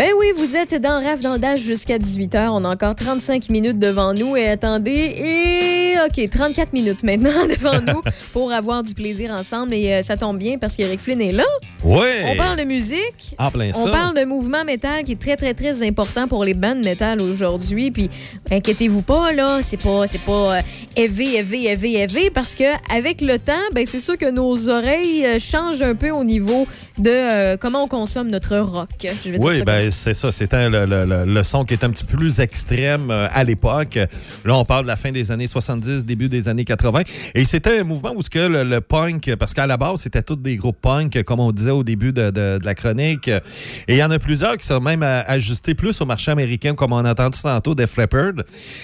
Ben 0.00 0.12
oui, 0.18 0.28
vous 0.34 0.56
êtes 0.56 0.80
dans 0.80 1.04
RAF 1.04 1.20
dans 1.20 1.34
le 1.34 1.38
Dash 1.38 1.60
jusqu'à 1.60 1.98
18h. 1.98 2.48
On 2.52 2.64
a 2.64 2.70
encore 2.70 2.94
35 2.94 3.50
minutes 3.50 3.78
devant 3.78 4.14
nous. 4.14 4.34
Et 4.34 4.48
attendez, 4.48 4.90
et 4.90 5.94
OK, 6.06 6.30
34 6.30 6.72
minutes 6.72 7.02
maintenant 7.02 7.46
devant 7.46 7.82
nous 7.82 8.00
pour 8.32 8.50
avoir 8.50 8.82
du 8.82 8.94
plaisir 8.94 9.30
ensemble. 9.30 9.74
Et 9.74 9.92
euh, 9.92 10.00
ça 10.00 10.16
tombe 10.16 10.38
bien 10.38 10.56
parce 10.56 10.74
qu'Eric 10.78 11.00
Flynn 11.00 11.20
est 11.20 11.32
là. 11.32 11.44
Ouais. 11.84 12.22
On 12.24 12.36
parle 12.36 12.58
de 12.58 12.64
musique. 12.64 13.34
En 13.38 13.50
plein 13.50 13.72
On 13.74 13.84
ça. 13.84 13.90
parle 13.90 14.16
de 14.16 14.24
mouvement 14.24 14.64
métal 14.64 15.04
qui 15.04 15.12
est 15.12 15.20
très, 15.20 15.36
très, 15.36 15.52
très 15.52 15.86
important 15.86 16.28
pour 16.28 16.46
les 16.46 16.54
bandes 16.54 16.82
métal 16.82 17.20
aujourd'hui. 17.20 17.90
Puis, 17.90 18.08
inquiétez-vous 18.50 19.02
pas, 19.02 19.32
là, 19.32 19.60
c'est 19.60 19.76
pas, 19.76 20.06
c'est 20.06 20.22
pas 20.22 20.60
élevé, 20.96 21.34
élevé, 21.34 21.64
élevé, 21.64 21.92
élevé, 22.00 22.30
parce 22.30 22.54
que 22.54 22.64
avec 22.90 23.20
le 23.20 23.38
temps, 23.38 23.52
ben, 23.74 23.84
c'est 23.84 24.00
sûr 24.00 24.16
que 24.16 24.30
nos 24.30 24.70
oreilles 24.70 25.26
euh, 25.26 25.38
changent 25.38 25.82
un 25.82 25.94
peu 25.94 26.10
au 26.10 26.24
niveau 26.24 26.66
de 26.96 27.10
euh, 27.10 27.56
comment 27.58 27.84
on 27.84 27.88
consomme 27.88 28.30
notre 28.30 28.56
rock. 28.56 28.88
Je 29.02 29.30
vais 29.30 29.38
dire 29.38 29.46
Oui, 29.46 29.58
ça 29.58 29.64
ben. 29.66 29.89
C'est 29.90 30.14
ça. 30.14 30.32
C'était 30.32 30.68
le, 30.68 30.84
le- 30.86 31.24
le- 31.26 31.42
son 31.44 31.64
qui 31.64 31.74
est 31.74 31.84
un 31.84 31.90
petit 31.90 32.04
peu 32.04 32.16
plus 32.16 32.40
extrême 32.40 33.10
euh, 33.10 33.26
à 33.32 33.44
l'époque. 33.44 33.98
Là, 34.44 34.56
on 34.56 34.64
parle 34.64 34.82
de 34.84 34.88
la 34.88 34.96
fin 34.96 35.10
des 35.12 35.30
années 35.30 35.46
70, 35.46 36.04
début 36.04 36.28
des 36.28 36.48
années 36.48 36.64
80. 36.64 37.02
Et 37.34 37.44
c'était 37.44 37.80
un 37.80 37.84
mouvement 37.84 38.12
où 38.14 38.22
ce 38.22 38.30
que 38.30 38.38
le, 38.38 38.80
punk, 38.80 39.34
parce 39.38 39.54
qu'à 39.54 39.66
la 39.66 39.76
base, 39.76 40.00
c'était 40.00 40.22
tous 40.22 40.36
des 40.36 40.56
groupes 40.56 40.80
punk, 40.80 41.22
comme 41.24 41.40
on 41.40 41.52
disait 41.52 41.70
au 41.70 41.84
début 41.84 42.12
de, 42.12 42.30
de- 42.30 42.58
la 42.62 42.74
chronique. 42.74 43.28
Et 43.28 43.94
il 43.94 43.96
y 43.96 44.02
en 44.02 44.10
a 44.10 44.18
plusieurs 44.18 44.56
qui 44.58 44.66
sont 44.66 44.80
même 44.80 45.02
euh, 45.02 45.22
ajustés 45.26 45.74
plus 45.74 46.00
au 46.00 46.04
marché 46.06 46.30
américain, 46.30 46.74
comme 46.74 46.92
on 46.92 47.04
a 47.04 47.10
entendu 47.10 47.38
tantôt 47.42 47.74
Def 47.74 47.96
Leppard. 47.96 48.32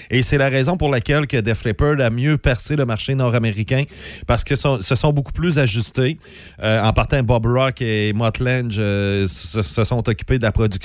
Et 0.09 0.21
c'est 0.21 0.37
la 0.37 0.49
raison 0.49 0.77
pour 0.77 0.89
laquelle 0.89 1.27
que 1.27 1.37
Def 1.37 1.63
Leppard 1.65 1.99
a 2.01 2.09
mieux 2.09 2.37
percé 2.37 2.75
le 2.75 2.85
marché 2.85 3.15
nord-américain, 3.15 3.83
parce 4.25 4.43
que 4.43 4.55
se 4.55 4.95
sont 4.95 5.13
beaucoup 5.13 5.31
plus 5.33 5.59
ajustés. 5.59 6.17
Euh, 6.63 6.81
en 6.81 6.93
partant, 6.93 7.21
Bob 7.23 7.45
Rock 7.45 7.81
et 7.81 8.13
Mutt 8.13 8.39
Lange 8.39 8.75
euh, 8.79 9.27
se 9.27 9.83
sont 9.83 10.07
occupés 10.09 10.37
de 10.37 10.43
la 10.43 10.51
production. 10.51 10.77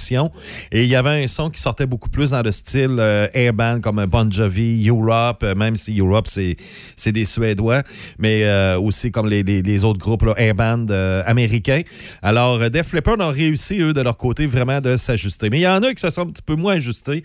Et 0.71 0.83
il 0.85 0.89
y 0.89 0.97
avait 0.97 1.25
un 1.25 1.27
son 1.27 1.51
qui 1.51 1.61
sortait 1.61 1.87
beaucoup 1.87 2.09
plus 2.09 2.31
dans 2.31 2.43
le 2.43 2.53
style 2.53 2.97
euh, 2.99 3.29
airband 3.35 3.81
comme 3.81 4.05
Bon 4.07 4.31
Jovi, 4.31 4.89
Europe, 4.89 5.43
euh, 5.43 5.55
même 5.55 5.77
si 5.77 5.99
Europe, 5.99 6.27
c'est 6.29 7.13
des 7.13 7.25
Suédois, 7.25 7.83
mais 8.19 8.45
euh, 8.45 8.79
aussi 8.79 9.11
comme 9.11 9.29
les, 9.29 9.43
les- 9.43 9.85
autres 9.85 9.99
groupes 9.99 10.23
là, 10.23 10.35
airband 10.37 10.87
euh, 10.91 11.23
américains. 11.27 11.81
Alors, 12.23 12.71
Def 12.71 12.93
Leppard 12.93 13.17
ont 13.21 13.31
réussi, 13.31 13.81
eux, 13.81 13.93
de 13.93 14.01
leur 14.01 14.17
côté, 14.17 14.47
vraiment 14.47 14.81
de 14.81 14.97
s'ajuster. 14.97 15.49
Mais 15.51 15.59
il 15.59 15.63
y 15.63 15.69
en 15.69 15.83
a 15.83 15.93
qui 15.93 16.01
se 16.01 16.11
sont 16.11 16.23
un 16.23 16.27
petit 16.27 16.43
peu 16.43 16.55
moins 16.55 16.75
ajustés, 16.75 17.25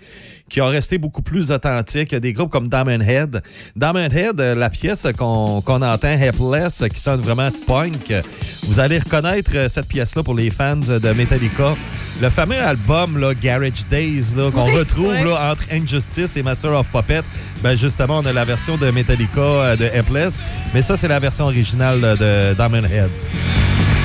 qui 0.50 0.62
ont 0.62 0.68
resté 0.68 0.98
beaucoup 0.98 1.22
plus 1.22 1.52
authentiques. 1.52 2.12
Il 2.12 2.16
y 2.16 2.18
a 2.18 2.20
des 2.20 2.34
groupes 2.34 2.52
comme 2.52 2.68
Diamond 2.68 3.02
Head. 3.02 3.42
Diamond 3.76 4.10
Head, 4.10 4.40
la 4.42 4.70
pièce 4.70 5.06
qu'on 5.18 5.58
entend, 5.66 6.08
Helpless, 6.08 6.84
qui 6.94 7.00
sonne 7.00 7.22
vraiment 7.22 7.50
punk, 7.68 8.14
vous 8.64 8.80
allez 8.80 8.98
reconnaître 9.00 9.70
cette 9.70 9.88
pièce-là 9.88 10.24
pour 10.24 10.34
les 10.36 10.50
fans 10.50 10.76
de 10.78 11.12
Metallica. 11.14 11.76
Le 12.22 12.30
fameux 12.30 12.56
album 12.68 13.18
là, 13.18 13.34
Garage 13.34 13.88
Days 13.90 14.36
qu'on 14.54 14.66
Oui, 14.68 14.78
retrouve 14.78 15.10
oui. 15.14 15.24
là, 15.24 15.52
entre 15.52 15.64
Injustice 15.72 16.38
et 16.38 16.44
Master 16.44 16.74
of 16.74 16.88
Puppet, 16.92 17.22
ben 17.64 17.76
justement, 17.76 18.20
on 18.20 18.26
a 18.26 18.34
la 18.34 18.46
version 18.46 18.78
de 18.78 18.92
Metallica 18.92 19.40
euh, 19.42 19.76
de 19.76 19.86
Helpless, 19.86 20.40
mais 20.74 20.82
ça, 20.82 20.96
c'est 20.98 21.08
la 21.08 21.20
version 21.20 21.46
originale 21.46 22.00
de, 22.02 22.16
de 22.52 22.54
Diamond 22.54 22.84
Heads. 22.86 23.97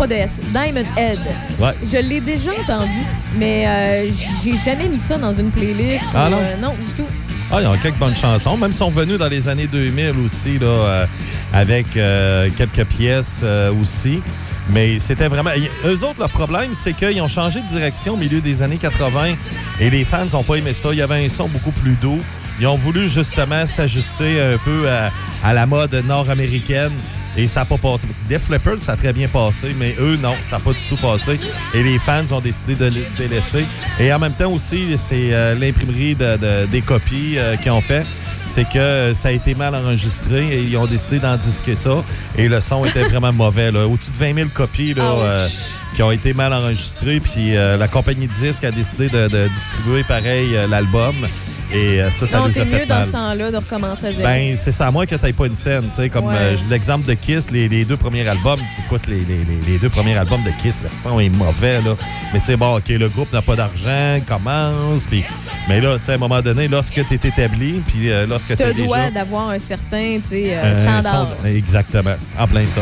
Pas 0.00 0.06
de 0.06 0.14
S. 0.14 0.40
Diamond 0.50 0.86
Head. 0.96 1.18
Ouais. 1.58 1.72
Je 1.84 1.98
l'ai 1.98 2.22
déjà 2.22 2.52
entendu, 2.58 2.96
mais 3.36 3.66
euh, 3.66 4.10
j'ai 4.42 4.56
jamais 4.56 4.88
mis 4.88 4.96
ça 4.96 5.18
dans 5.18 5.34
une 5.34 5.50
playlist. 5.50 6.06
Ah 6.14 6.28
ou, 6.28 6.30
non? 6.30 6.38
euh, 6.38 6.56
non, 6.62 6.70
du 6.70 6.90
tout. 6.96 7.06
Ah, 7.52 7.58
ils 7.60 7.66
ont 7.66 7.76
quelques 7.76 7.98
bonnes 7.98 8.16
chansons. 8.16 8.56
Même 8.56 8.72
sont 8.72 8.88
venus 8.88 9.18
dans 9.18 9.28
les 9.28 9.46
années 9.50 9.66
2000 9.66 10.14
aussi, 10.24 10.58
là, 10.58 10.66
euh, 10.66 11.06
avec 11.52 11.86
quelques 11.92 12.84
pièces 12.86 13.44
aussi. 13.82 14.22
Mais 14.70 14.98
c'était 14.98 15.28
vraiment. 15.28 15.50
Eux 15.84 16.02
autres, 16.04 16.20
leur 16.20 16.30
problème, 16.30 16.70
c'est 16.72 16.94
qu'ils 16.94 17.20
ont 17.20 17.28
changé 17.28 17.60
de 17.60 17.66
direction 17.66 18.14
au 18.14 18.16
milieu 18.16 18.40
des 18.40 18.62
années 18.62 18.78
80 18.78 19.34
et 19.80 19.90
les 19.90 20.04
fans 20.06 20.24
n'ont 20.32 20.44
pas 20.44 20.54
aimé 20.54 20.72
ça. 20.72 20.88
Il 20.92 20.98
y 20.98 21.02
avait 21.02 21.22
un 21.22 21.28
son 21.28 21.46
beaucoup 21.48 21.72
plus 21.72 21.96
doux. 22.00 22.20
Ils 22.58 22.66
ont 22.66 22.76
voulu 22.76 23.06
justement 23.06 23.66
s'ajuster 23.66 24.40
un 24.40 24.56
peu 24.58 24.88
à, 24.88 25.10
à 25.46 25.52
la 25.52 25.66
mode 25.66 25.92
nord-américaine. 26.06 26.92
Et 27.36 27.46
ça 27.46 27.60
n'a 27.60 27.66
pas 27.66 27.78
passé. 27.78 28.08
Def 28.28 28.48
Leppard, 28.50 28.76
ça 28.80 28.92
a 28.92 28.96
très 28.96 29.12
bien 29.12 29.28
passé, 29.28 29.74
mais 29.78 29.94
eux, 30.00 30.18
non, 30.22 30.34
ça 30.42 30.56
n'a 30.56 30.62
pas 30.64 30.72
du 30.72 30.78
tout 30.88 30.96
passé. 30.96 31.38
Et 31.74 31.82
les 31.82 31.98
fans 31.98 32.24
ont 32.32 32.40
décidé 32.40 32.74
de 32.74 32.86
les 32.86 33.06
délaisser. 33.18 33.64
Et 34.00 34.12
en 34.12 34.18
même 34.18 34.32
temps 34.32 34.50
aussi, 34.50 34.86
c'est 34.98 35.32
euh, 35.32 35.54
l'imprimerie 35.54 36.14
de- 36.14 36.36
de- 36.36 36.66
des 36.66 36.80
copies 36.82 37.38
euh, 37.38 37.56
qu'ils 37.56 37.70
ont 37.72 37.80
fait. 37.80 38.04
c'est 38.46 38.68
que 38.68 39.12
ça 39.14 39.28
a 39.28 39.32
été 39.32 39.54
mal 39.54 39.74
enregistré 39.76 40.44
et 40.56 40.62
ils 40.62 40.76
ont 40.76 40.86
décidé 40.86 41.20
d'en 41.20 41.36
disquer 41.36 41.76
ça. 41.76 42.02
Et 42.36 42.48
le 42.48 42.60
son 42.60 42.84
était 42.84 43.04
vraiment 43.08 43.32
mauvais. 43.32 43.68
Au-dessus 43.68 44.10
de 44.10 44.16
20 44.16 44.34
000 44.34 44.48
copies 44.52 44.94
là, 44.94 45.04
euh, 45.04 45.46
qui 45.94 46.02
ont 46.02 46.10
été 46.10 46.32
mal 46.34 46.52
enregistrées. 46.52 47.20
Puis 47.20 47.56
euh, 47.56 47.76
la 47.76 47.86
compagnie 47.86 48.26
de 48.26 48.32
disques 48.32 48.64
a 48.64 48.72
décidé 48.72 49.08
de, 49.08 49.28
de 49.28 49.46
distribuer 49.48 50.02
pareil 50.02 50.56
euh, 50.56 50.66
l'album. 50.66 51.14
Et 51.72 52.00
euh, 52.00 52.10
ça, 52.10 52.26
ça 52.26 52.38
non, 52.38 52.46
nous 52.46 52.52
t'es 52.52 52.60
a 52.60 52.66
fait 52.66 52.80
mieux 52.80 52.86
dans 52.86 53.04
ce 53.04 53.12
temps-là 53.12 53.50
de 53.52 53.56
recommencer 53.56 54.06
à 54.06 54.12
zéro. 54.12 54.28
Ben, 54.28 54.56
c'est 54.56 54.72
ça, 54.72 54.88
à 54.88 54.90
moins 54.90 55.06
que 55.06 55.14
tu 55.14 55.32
pas 55.32 55.46
une 55.46 55.54
scène. 55.54 55.84
tu 55.90 55.94
sais, 55.96 56.08
Comme 56.08 56.26
Ouais. 56.26 56.34
euh, 56.36 56.56
l'exemple 56.68 57.06
de 57.06 57.14
Kiss, 57.14 57.50
les, 57.50 57.68
les 57.68 57.84
deux 57.84 57.96
premiers 57.96 58.26
albums, 58.26 58.58
écoute, 58.84 59.06
les, 59.06 59.20
les- 59.20 59.44
les- 59.72 59.78
deux 59.78 59.88
premiers 59.88 60.16
albums 60.16 60.42
de 60.42 60.50
Kiss, 60.60 60.80
le 60.82 60.88
son 60.90 61.20
est 61.20 61.28
mauvais. 61.28 61.80
Là. 61.80 61.94
Mais 62.32 62.40
tu 62.40 62.46
sais, 62.46 62.56
bon, 62.56 62.76
OK, 62.76 62.88
le 62.88 63.08
groupe 63.08 63.32
n'a 63.32 63.40
pas 63.42 63.54
d'argent, 63.56 64.18
commence. 64.26 65.06
Puis, 65.08 65.22
mais 65.68 65.80
là, 65.80 65.96
tu 65.98 66.04
sais, 66.04 66.12
à 66.12 66.14
un 66.16 66.18
moment 66.18 66.42
donné, 66.42 66.66
lorsque 66.68 66.94
tu 67.06 67.14
es 67.14 67.28
établi, 67.28 67.80
puis 67.86 68.10
euh, 68.10 68.26
lorsque 68.26 68.48
tu 68.48 68.56
tu 68.56 68.62
te 68.64 68.72
déjà... 68.72 68.86
dois 68.86 69.10
d'avoir 69.10 69.50
un 69.50 69.58
certain 69.58 70.16
tu 70.20 70.28
sais, 70.28 70.56
euh, 70.56 70.74
standard. 70.74 71.28
son- 71.42 71.48
exactement, 71.48 72.14
en 72.38 72.46
plein 72.48 72.66
ça. 72.66 72.80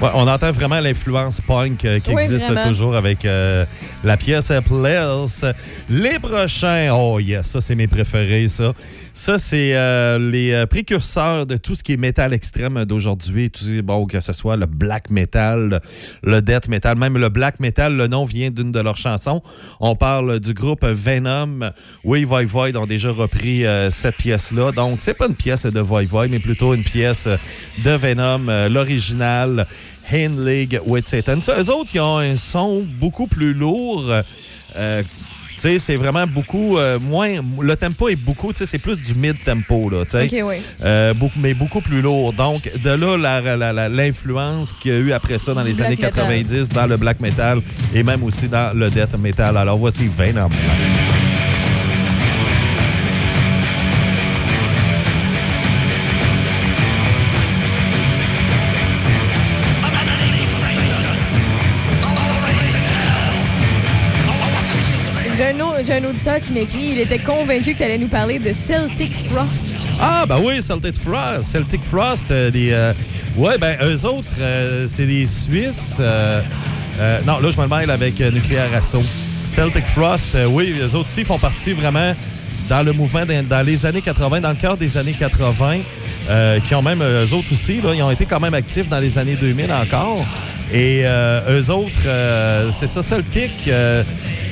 Ouais, 0.00 0.10
on 0.14 0.28
entend 0.28 0.52
vraiment 0.52 0.78
l'influence 0.78 1.40
punk 1.40 1.84
euh, 1.84 1.98
qui 1.98 2.14
Oui, 2.14 2.22
existe 2.22 2.46
vraiment. 2.46 2.68
toujours 2.68 2.94
avec 2.94 3.24
euh, 3.24 3.64
la 4.04 4.16
pièce 4.16 4.52
Place. 4.64 5.44
Les 5.88 6.18
prochains, 6.18 6.90
oh 6.92 7.18
yes, 7.18 7.46
ça 7.46 7.60
c'est 7.60 7.74
mes 7.74 7.86
préférés, 7.86 8.48
ça. 8.48 8.72
Ça, 9.18 9.36
c'est 9.36 9.74
euh, 9.74 10.16
les 10.16 10.52
euh, 10.52 10.64
précurseurs 10.64 11.44
de 11.44 11.56
tout 11.56 11.74
ce 11.74 11.82
qui 11.82 11.94
est 11.94 11.96
métal 11.96 12.32
extrême 12.32 12.84
d'aujourd'hui. 12.84 13.50
Bon, 13.82 14.06
que 14.06 14.20
ce 14.20 14.32
soit 14.32 14.56
le 14.56 14.66
black 14.66 15.10
metal, 15.10 15.80
le 16.22 16.40
death 16.40 16.68
metal, 16.68 16.96
même 16.96 17.18
le 17.18 17.28
black 17.28 17.58
metal, 17.58 17.96
le 17.96 18.06
nom 18.06 18.24
vient 18.24 18.52
d'une 18.52 18.70
de 18.70 18.78
leurs 18.78 18.96
chansons. 18.96 19.42
On 19.80 19.96
parle 19.96 20.38
du 20.38 20.54
groupe 20.54 20.84
Venom. 20.84 21.72
Oui, 22.04 22.22
Void 22.22 22.44
Void 22.44 22.76
ont 22.76 22.86
déjà 22.86 23.10
repris 23.10 23.66
euh, 23.66 23.90
cette 23.90 24.18
pièce-là. 24.18 24.70
Donc, 24.70 25.00
c'est 25.00 25.14
pas 25.14 25.26
une 25.26 25.34
pièce 25.34 25.66
de 25.66 25.80
Void 25.80 26.04
Void, 26.04 26.28
mais 26.28 26.38
plutôt 26.38 26.72
une 26.72 26.84
pièce 26.84 27.28
de 27.84 27.90
Venom, 27.90 28.68
l'original. 28.68 29.66
League 30.44 30.80
with 30.86 31.06
Satan. 31.06 31.40
Ça, 31.40 31.60
eux 31.60 31.70
autres, 31.70 31.90
qui 31.90 32.00
ont 32.00 32.18
un 32.18 32.36
son 32.36 32.86
beaucoup 32.98 33.26
plus 33.26 33.52
lourd. 33.52 34.04
euh, 34.76 35.02
tu 35.58 35.62
sais, 35.62 35.78
c'est 35.80 35.96
vraiment 35.96 36.24
beaucoup 36.24 36.78
euh, 36.78 37.00
moins. 37.00 37.34
Le 37.60 37.74
tempo 37.74 38.08
est 38.08 38.14
beaucoup, 38.14 38.52
tu 38.52 38.58
sais, 38.58 38.66
c'est 38.66 38.78
plus 38.78 38.96
du 38.96 39.14
mid-tempo, 39.14 39.90
là, 39.90 40.04
oui. 40.14 40.56
Euh, 40.84 41.12
beaucoup, 41.14 41.38
mais 41.40 41.52
beaucoup 41.52 41.80
plus 41.80 42.00
lourd. 42.00 42.32
Donc, 42.32 42.70
de 42.80 42.90
là, 42.90 43.88
l'influence 43.88 44.72
qu'il 44.72 44.92
y 44.92 44.94
a 44.94 44.98
eu 44.98 45.12
après 45.12 45.40
ça 45.40 45.54
dans 45.54 45.62
Du 45.62 45.72
les 45.72 45.82
années 45.82 45.96
black 45.96 46.14
metal. 46.14 46.28
90 46.28 46.68
dans 46.68 46.86
le 46.86 46.96
black 46.96 47.20
metal 47.20 47.60
et 47.92 48.04
même 48.04 48.22
aussi 48.22 48.48
dans 48.48 48.72
le 48.76 48.88
death 48.88 49.18
metal. 49.18 49.56
Alors, 49.56 49.78
voici 49.78 50.06
Venom. 50.06 50.48
J'ai 50.50 50.97
j'ai 65.88 65.94
un 65.94 66.04
auditeur 66.04 66.38
qui 66.40 66.52
m'écrit, 66.52 66.90
il 66.92 67.00
était 67.00 67.18
convaincu 67.18 67.72
que 67.72 67.78
tu 67.78 67.82
allais 67.82 67.96
nous 67.96 68.08
parler 68.08 68.38
de 68.38 68.52
Celtic 68.52 69.14
Frost. 69.14 69.74
Ah, 69.98 70.26
ben 70.28 70.38
oui, 70.44 70.60
Celtic 70.60 70.96
Frost. 70.96 71.44
Celtic 71.44 71.80
Frost, 71.82 72.30
euh, 72.30 72.50
des. 72.50 72.72
euh, 72.72 72.92
ouais, 73.38 73.56
ben, 73.56 73.74
eux 73.82 74.04
autres, 74.04 74.34
euh, 74.38 74.86
c'est 74.86 75.06
des 75.06 75.24
Suisses. 75.24 75.96
euh, 75.98 76.42
euh, 77.00 77.20
non, 77.26 77.38
là, 77.40 77.50
je 77.50 77.56
me 77.56 77.62
le 77.62 77.68
mêle 77.74 77.90
avec 77.90 78.20
euh, 78.20 78.30
Nuclear 78.30 78.68
Assault. 78.74 79.02
Celtic 79.46 79.86
Frost, 79.86 80.34
euh, 80.34 80.44
oui, 80.44 80.74
eux 80.78 80.94
autres 80.94 81.08
aussi 81.08 81.24
font 81.24 81.38
partie 81.38 81.72
vraiment 81.72 82.12
dans 82.68 82.82
le 82.82 82.92
mouvement 82.92 83.24
dans 83.48 83.64
les 83.66 83.86
années 83.86 84.02
80, 84.02 84.42
dans 84.42 84.50
le 84.50 84.56
cœur 84.56 84.76
des 84.76 84.98
années 84.98 85.16
80, 85.18 85.78
euh, 86.28 86.60
qui 86.60 86.74
ont 86.74 86.82
même, 86.82 87.02
eux 87.02 87.32
autres 87.34 87.52
aussi, 87.52 87.80
là, 87.80 87.90
ils 87.94 88.02
ont 88.02 88.10
été 88.10 88.26
quand 88.26 88.40
même 88.40 88.54
actifs 88.54 88.88
dans 88.88 88.98
les 89.00 89.18
années 89.18 89.36
2000 89.40 89.70
encore. 89.72 90.24
Et 90.72 91.00
euh, 91.04 91.60
eux 91.60 91.70
autres, 91.70 92.02
euh, 92.06 92.70
c'est 92.70 92.88
ça, 92.88 93.02
Celtic, 93.02 93.52
euh, 93.68 94.04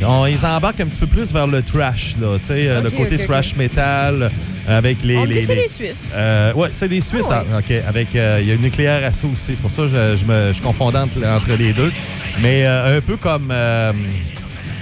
on- 0.03 0.25
ils 0.25 0.47
embarquent 0.47 0.81
un 0.81 0.87
petit 0.87 1.01
peu 1.01 1.07
plus 1.07 1.31
vers 1.33 1.47
le 1.47 1.61
trash, 1.63 2.15
là, 2.21 2.39
tu 2.39 2.47
sais, 2.47 2.69
euh, 2.69 2.81
le 2.81 2.91
côté 2.91 3.19
trash 3.19 3.55
metal, 3.55 4.31
euh, 4.69 4.79
avec 4.79 5.03
les... 5.05 5.19
On 5.19 5.25
les- 5.25 5.35
dit 5.35 5.41
que 5.41 5.47
c'est 5.47 5.55
les- 5.55 5.63
des 5.65 5.69
Suisses. 5.69 6.11
euh, 6.15 6.55
ouais, 6.55 6.69
c'est 6.71 6.89
des 6.89 7.03
Suisses. 7.03 7.27
Ah 7.31 7.45
ah, 7.53 7.59
OK. 7.59 7.71
Avec, 7.87 8.17
euh, 8.17 8.39
il 8.41 8.49
y 8.49 8.51
a 8.51 8.55
une 8.55 8.63
nucléaire 8.63 9.05
assaut 9.07 9.29
aussi. 9.31 9.55
C'est 9.57 9.61
pour 9.63 9.71
ça 9.71 9.83
que 9.83 9.89
je, 9.89 10.17
je 10.17 10.25
me, 10.25 10.53
je 10.55 10.63
confondais 10.63 10.99
entre, 10.99 11.19
les 11.59 11.75
deux. 11.75 11.93
Mais 12.41 12.65
euh, 12.67 12.97
un 12.97 13.01
peu 13.03 13.19
comme 13.19 13.51
euh, 13.53 13.93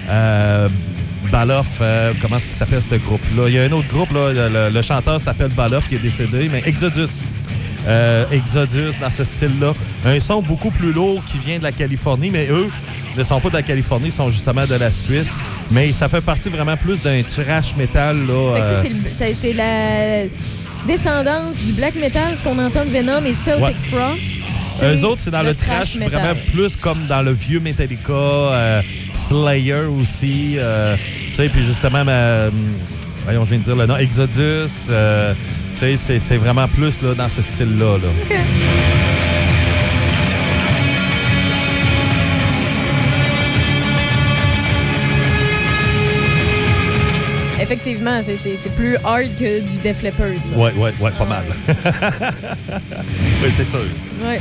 euh, 0.08 0.68
Baloff. 1.34 1.78
euh, 1.80 2.12
comment 2.22 2.36
est-ce 2.36 2.44
qu'il 2.46 2.54
s'appelle 2.54 2.80
ce 2.80 2.94
groupe-là? 2.94 3.48
Il 3.48 3.54
y 3.54 3.58
a 3.58 3.64
un 3.64 3.72
autre 3.72 3.88
groupe, 3.88 4.12
là, 4.12 4.32
le, 4.48 4.70
le 4.72 4.82
chanteur 4.82 5.20
s'appelle 5.20 5.48
Baloff 5.48 5.88
qui 5.88 5.96
est 5.96 5.98
décédé, 5.98 6.48
mais 6.48 6.62
Exodus. 6.64 7.26
Euh, 7.88 8.24
Exodus 8.30 8.92
dans 9.00 9.10
ce 9.10 9.24
style-là. 9.24 9.72
Un 10.04 10.20
son 10.20 10.40
beaucoup 10.42 10.70
plus 10.70 10.92
lourd 10.92 11.20
qui 11.26 11.38
vient 11.38 11.58
de 11.58 11.64
la 11.64 11.72
Californie, 11.72 12.30
mais 12.30 12.46
eux 12.50 12.68
ne 13.18 13.22
sont 13.24 13.40
pas 13.40 13.48
de 13.48 13.54
la 13.54 13.62
Californie, 13.62 14.06
ils 14.06 14.12
sont 14.12 14.30
justement 14.30 14.64
de 14.64 14.76
la 14.76 14.92
Suisse. 14.92 15.32
Mais 15.72 15.90
ça 15.90 16.08
fait 16.08 16.20
partie 16.20 16.50
vraiment 16.50 16.76
plus 16.76 17.02
d'un 17.02 17.20
trash 17.24 17.74
metal. 17.76 18.16
Là, 18.28 18.32
euh, 18.32 18.82
ça, 19.10 19.24
c'est 19.34 19.54
la 19.54 20.26
descendance 20.86 21.58
du 21.58 21.72
black 21.72 21.96
metal, 21.96 22.36
ce 22.36 22.44
qu'on 22.44 22.60
entend 22.60 22.84
de 22.84 22.90
Venom 22.90 23.24
et 23.24 23.32
Celtic 23.34 23.64
Ouais. 23.64 23.74
Frost. 23.90 24.82
Eux 24.84 25.04
autres, 25.04 25.20
c'est 25.20 25.30
dans 25.32 25.42
le, 25.42 25.54
trash, 25.54 25.96
vraiment 25.96 26.34
plus 26.52 26.76
comme 26.76 27.06
dans 27.08 27.22
le 27.22 27.32
vieux 27.32 27.58
Metallica, 27.60 28.12
euh, 28.12 28.82
Slayer 29.12 29.86
aussi. 30.00 30.58
Euh, 31.34 31.42
sais, 31.44 31.48
puis 31.48 31.64
justement, 31.64 32.04
ma- 32.04 32.48
voyons, 33.24 33.44
je 33.44 33.50
viens 33.50 33.58
de 33.58 33.64
dire 33.64 33.76
le 33.76 33.86
nom, 33.86 33.96
Exodus. 33.96 34.88
euh, 34.90 35.34
tu 35.72 35.78
sais, 35.80 35.96
c'est- 35.96 36.20
c'est 36.20 36.36
vraiment 36.36 36.68
plus 36.68 37.02
là, 37.02 37.14
dans 37.14 37.28
ce 37.28 37.42
style-là. 37.42 37.98
Là. 37.98 38.08
OK. 38.30 38.36
Effectivement, 47.60 48.20
c'est- 48.22 48.36
c'est 48.36 48.56
c'est 48.56 48.70
plus 48.74 48.96
hard 49.04 49.34
que 49.36 49.60
du 49.60 49.80
Def 49.82 50.02
Leppard. 50.02 50.32
Ouais, 50.56 50.72
ouais, 50.76 50.92
ouais, 51.00 51.10
pas 51.16 51.24
mal. 51.24 51.44
oui, 53.42 53.50
c'est 53.54 53.64
sûr. 53.64 53.84
Ouais. 54.22 54.40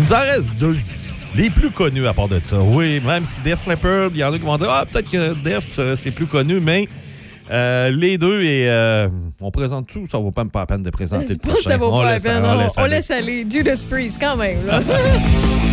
Nous 0.00 0.12
en 0.12 0.20
reste 0.20 0.54
deux. 0.56 0.76
Les 1.36 1.48
plus 1.48 1.70
connus 1.70 2.06
à 2.08 2.12
part 2.12 2.28
de 2.28 2.40
ça. 2.42 2.58
Oui, 2.60 3.00
même 3.06 3.24
si 3.24 3.40
Def 3.42 3.66
Leppard, 3.66 4.10
il 4.12 4.18
y 4.18 4.24
en 4.24 4.32
a 4.32 4.38
qui 4.38 4.44
vont 4.44 4.56
dire 4.56 4.68
Ah, 4.70 4.84
peut-être 4.90 5.08
que 5.10 5.34
Def, 5.44 5.78
euh, 5.78 5.94
c'est 5.96 6.10
plus 6.10 6.26
connu, 6.26 6.58
mais 6.60 6.88
euh, 7.52 7.90
les 7.90 8.18
deux, 8.18 8.40
et 8.42 8.68
euh, 8.68 9.08
on 9.40 9.50
présente 9.52 9.86
tout, 9.86 10.06
ça 10.08 10.18
vaut 10.18 10.32
pas 10.32 10.42
même 10.42 10.50
pas 10.50 10.60
la 10.60 10.66
peine 10.66 10.82
de 10.82 10.90
présenter 10.90 11.34
le 11.34 11.38
prochain. 11.38 11.70
ça 11.70 11.76
vaut 11.76 11.86
On 11.92 11.98
pas 11.98 12.04
la 12.04 12.12
laisse- 12.14 12.22
peine. 12.24 12.44
on 12.44 12.50
On, 12.54 12.58
laisse 12.58 12.78
aller. 12.78 12.94
laisse 12.96 13.10
aller. 13.12 13.46
Judas 13.48 13.84
Priest, 13.88 14.18
quand 14.20 14.36
même. 14.36 14.66
Là. 14.66 14.80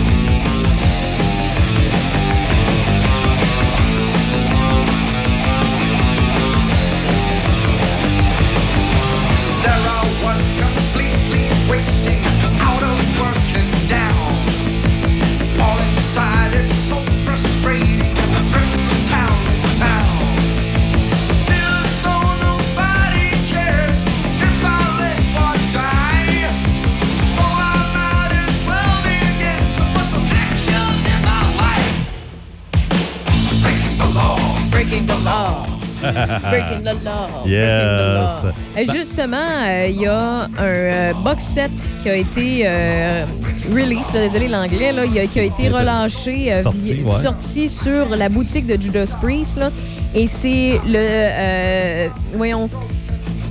Yes. 37.45 38.45
Ben- 38.76 38.95
Justement, 38.95 39.38
euh, 39.38 39.88
il 39.89 40.02
y 40.02 40.06
a 40.07 40.44
un 40.44 40.49
euh, 40.60 41.14
box 41.23 41.44
set 41.44 41.72
qui 42.02 42.10
a 42.10 42.15
été 42.15 42.64
euh, 42.65 43.26
release, 43.72 44.14
là, 44.14 44.22
désolé 44.22 44.48
l'anglais, 44.48 44.91
là, 44.91 45.02
a- 45.03 45.27
qui 45.27 45.39
a 45.39 45.44
été 45.44 45.69
relâché, 45.69 46.53
euh, 46.53 46.61
Sorti, 46.64 46.94
vi- 46.94 47.03
ouais. 47.03 47.22
sorti 47.22 47.69
sur 47.69 48.10
la 48.15 48.30
boutique 48.30 48.65
de 48.68 48.80
Judas 48.81 49.15
Priest. 49.22 49.57
là. 49.57 49.72
et 50.15 50.26
c'est 50.27 50.80
le. 50.88 50.95
euh, 50.98 52.07
voyons. 52.34 52.69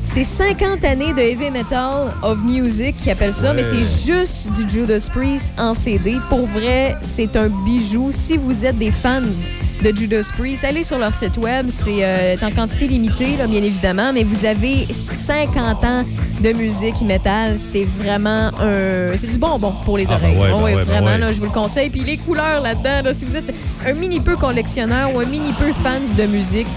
C'est 0.09 0.23
50 0.25 0.83
années 0.85 1.13
de 1.13 1.21
heavy 1.21 1.51
metal 1.51 2.15
of 2.23 2.43
music 2.43 2.97
qui 2.97 3.11
appellent 3.11 3.35
ça, 3.35 3.51
Ouais. 3.51 3.57
mais 3.57 3.63
c'est 3.63 3.83
juste 4.13 4.51
du 4.53 4.67
Judas 4.67 5.09
Priest 5.13 5.53
en 5.59 5.75
CD. 5.75 6.17
Pour 6.31 6.47
vrai, 6.47 6.97
c'est 7.01 7.37
un 7.37 7.49
bijou. 7.67 8.09
Si 8.13 8.39
vous 8.39 8.65
êtes 8.65 8.79
des 8.79 8.93
fans 8.93 9.21
de 9.21 9.95
Judas 9.95 10.31
Priest, 10.39 10.65
allez 10.65 10.85
sur 10.85 10.97
leur 10.99 11.13
site 11.13 11.37
web. 11.37 11.67
C'est 11.69 11.99
euh, 12.03 12.37
en 12.41 12.51
quantité 12.51 12.87
limitée, 12.89 13.37
là, 13.37 13.47
bien 13.47 13.63
évidemment, 13.63 14.13
mais 14.15 14.25
vous 14.25 14.47
avez 14.47 14.87
50 14.91 15.85
ans 15.85 16.05
de 16.41 16.53
musique 16.53 17.03
metal. 17.03 17.59
C'est 17.59 17.85
vraiment 17.85 18.53
un... 18.59 19.15
C'est 19.17 19.27
du 19.29 19.39
bonbon 19.39 19.75
pour 19.85 19.99
les 19.99 20.11
Ah, 20.11 20.19
ben 20.19 20.31
oreilles. 20.35 20.39
ouais, 20.39 20.49
ben 20.49 20.57
Oh, 20.59 20.65
ouais, 20.65 20.75
ben 20.77 20.83
vraiment, 20.85 21.17
là, 21.19 21.33
je 21.33 21.41
vous 21.41 21.47
le 21.47 21.53
conseille. 21.53 21.91
Puis 21.91 22.05
les 22.05 22.17
couleurs 22.17 22.63
là-dedans, 22.63 23.03
là, 23.05 23.13
si 23.13 23.27
vous 23.27 23.37
êtes 23.37 23.53
un 23.85 23.93
mini 23.93 24.21
peu 24.21 24.37
collectionneur 24.37 25.15
ou 25.15 25.21
un 25.21 25.27
mini 25.27 25.53
peu 25.53 25.73
fans 25.75 26.01
de 26.17 26.27
musique, 26.27 26.69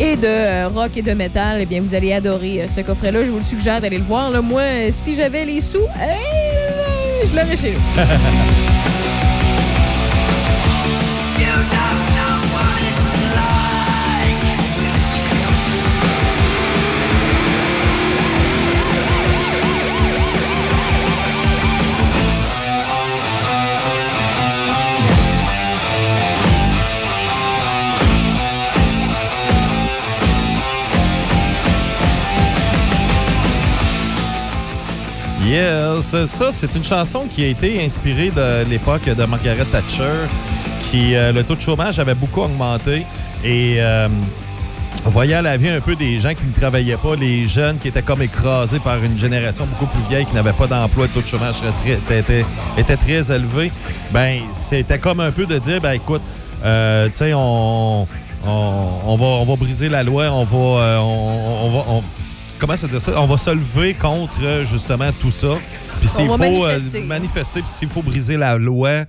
et 0.00 0.16
de 0.16 0.26
euh, 0.26 0.68
rock 0.68 0.96
et 0.96 1.02
de 1.02 1.12
métal, 1.12 1.58
eh 1.60 1.66
bien, 1.66 1.80
vous 1.82 1.94
allez 1.94 2.12
adorer 2.12 2.62
euh, 2.62 2.66
ce 2.66 2.80
coffret-là. 2.80 3.22
Je 3.22 3.30
vous 3.30 3.36
le 3.36 3.42
suggère 3.42 3.80
d'aller 3.80 3.98
le 3.98 4.04
voir. 4.04 4.30
là. 4.30 4.40
Moi, 4.40 4.62
euh, 4.62 4.88
si 4.90 5.14
j'avais 5.14 5.44
les 5.44 5.60
sous, 5.60 5.78
eh, 5.96 7.26
je 7.26 7.36
l'aurais 7.36 7.56
chez 7.56 7.72
nous. 7.72 7.80
Yes, 35.50 36.14
ça, 36.26 36.52
c'est 36.52 36.76
une 36.76 36.84
chanson 36.84 37.26
qui 37.28 37.42
a 37.42 37.48
été 37.48 37.84
inspirée 37.84 38.30
de 38.30 38.64
l'époque 38.70 39.06
de 39.06 39.24
Margaret 39.24 39.64
Thatcher, 39.64 40.28
qui 40.78 41.16
euh, 41.16 41.32
le 41.32 41.42
taux 41.42 41.56
de 41.56 41.60
chômage 41.60 41.98
avait 41.98 42.14
beaucoup 42.14 42.42
augmenté 42.42 43.04
et 43.42 43.78
euh, 43.78 44.06
on 45.04 45.10
voyait 45.10 45.34
à 45.34 45.42
la 45.42 45.56
vie 45.56 45.68
un 45.68 45.80
peu 45.80 45.96
des 45.96 46.20
gens 46.20 46.34
qui 46.34 46.44
ne 46.44 46.52
travaillaient 46.52 46.96
pas, 46.96 47.16
les 47.16 47.48
jeunes 47.48 47.78
qui 47.78 47.88
étaient 47.88 48.00
comme 48.00 48.22
écrasés 48.22 48.78
par 48.78 49.02
une 49.02 49.18
génération 49.18 49.66
beaucoup 49.66 49.92
plus 49.92 50.08
vieille 50.08 50.24
qui 50.24 50.36
n'avait 50.36 50.52
pas 50.52 50.68
d'emploi, 50.68 51.06
le 51.06 51.12
taux 51.12 51.20
de 51.20 51.26
chômage 51.26 51.56
était, 52.76 52.96
très 52.96 53.34
élevé. 53.34 53.72
Ben, 54.12 54.42
c'était 54.52 55.00
comme 55.00 55.18
un 55.18 55.32
peu 55.32 55.46
de 55.46 55.58
dire, 55.58 55.80
ben 55.80 55.94
écoute, 55.94 56.22
euh, 56.62 57.08
tu 57.08 57.16
sais, 57.16 57.32
on, 57.34 58.06
on, 58.46 59.16
va, 59.16 59.26
on 59.26 59.44
va 59.44 59.56
briser 59.56 59.88
la 59.88 60.04
loi, 60.04 60.30
on 60.30 60.44
va, 60.44 60.80
euh, 60.80 60.98
on, 60.98 61.70
va, 61.70 62.02
comment 62.60 62.76
se 62.76 62.86
dire 62.86 63.00
ça? 63.00 63.20
On 63.20 63.26
va 63.26 63.36
se 63.36 63.50
lever 63.50 63.94
contre 63.94 64.44
euh, 64.44 64.64
justement 64.64 65.10
tout 65.20 65.30
ça. 65.30 65.54
Puis 65.98 66.08
s'il 66.08 66.26
faut 66.26 66.34
euh, 66.34 66.38
manifester. 66.38 67.00
manifester, 67.02 67.62
puis 67.62 67.70
s'il 67.70 67.88
faut 67.88 68.02
briser 68.02 68.36
la 68.36 68.56
loi. 68.56 69.04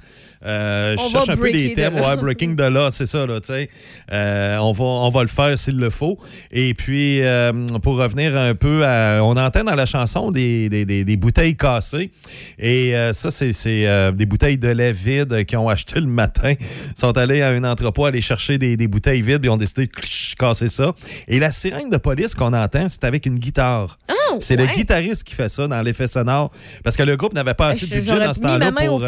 Euh, 0.46 0.96
je 0.98 1.12
cherche 1.12 1.30
un 1.30 1.36
peu 1.38 1.52
des 1.52 1.74
thèmes, 1.74 1.96
ouais, 1.96 2.16
breaking 2.18 2.56
the 2.56 2.62
law, 2.62 2.90
c'est 2.92 3.06
ça, 3.06 3.26
là, 3.26 3.40
tu 3.40 3.54
sais. 3.54 3.70
Euh, 4.12 4.58
on, 4.58 4.72
va, 4.72 4.84
on 4.84 5.10
va 5.10 5.22
le 5.22 5.28
faire 5.28 5.58
s'il 5.58 5.78
le 5.78 5.90
faut. 5.90 6.18
Et 6.52 6.74
puis, 6.74 7.22
euh, 7.22 7.52
pour 7.82 7.98
revenir 7.98 8.36
un 8.36 8.56
peu 8.56 8.86
à. 8.86 9.22
On 9.24 9.36
entend 9.38 9.64
dans 9.64 9.76
la 9.76 9.86
chanson 9.86 10.32
des, 10.32 10.70
des, 10.70 10.86
des- 10.86 11.04
des 11.06 11.18
bouteilles 11.18 11.56
cassées. 11.56 12.12
Et 12.60 12.94
ça, 13.14 13.32
c'est 13.32 13.54
c'est, 13.54 14.12
des 14.14 14.26
bouteilles 14.26 14.58
de 14.58 14.70
lait 14.70 14.92
vides 14.92 15.46
qu'ils 15.46 15.58
ont 15.58 15.70
acheté 15.70 16.00
le 16.00 16.08
matin. 16.08 16.54
Ils 16.60 17.00
sont 17.00 17.18
allés 17.18 17.42
à 17.42 17.50
un 17.50 17.64
entrepôt 17.64 18.06
aller 18.06 18.22
chercher 18.22 18.58
des, 18.58 18.78
des 18.78 18.88
bouteilles 18.88 19.22
vides 19.22 19.46
et 19.46 19.50
ont 19.50 19.58
décidé 19.58 19.86
de 19.88 19.92
casser 20.38 20.68
ça. 20.70 20.94
Et 21.28 21.40
la 21.40 21.52
sirène 21.52 21.90
de 21.90 21.98
police 21.98 22.36
qu'on 22.36 22.54
entend, 22.54 22.88
c'est 22.88 23.04
avec 23.04 23.26
une 23.26 23.38
guitare. 23.40 24.00
c'est 24.40 24.56
le 24.56 24.66
guitariste 24.66 25.24
qui 25.24 25.36
fait 25.36 25.50
ça 25.50 25.68
dans 25.68 25.82
l'effet 25.82 26.08
sonore. 26.08 26.52
Parce 26.84 26.96
que 26.96 27.04
le 27.04 27.16
groupe 27.18 27.34
n'avait 27.34 27.54
pas 27.54 27.68
assez 27.68 27.86
de 27.86 27.96
budget 27.96 28.20
dans 28.26 28.34
ce 28.34 28.40
temps-là 28.40 28.72
pour. 28.88 29.02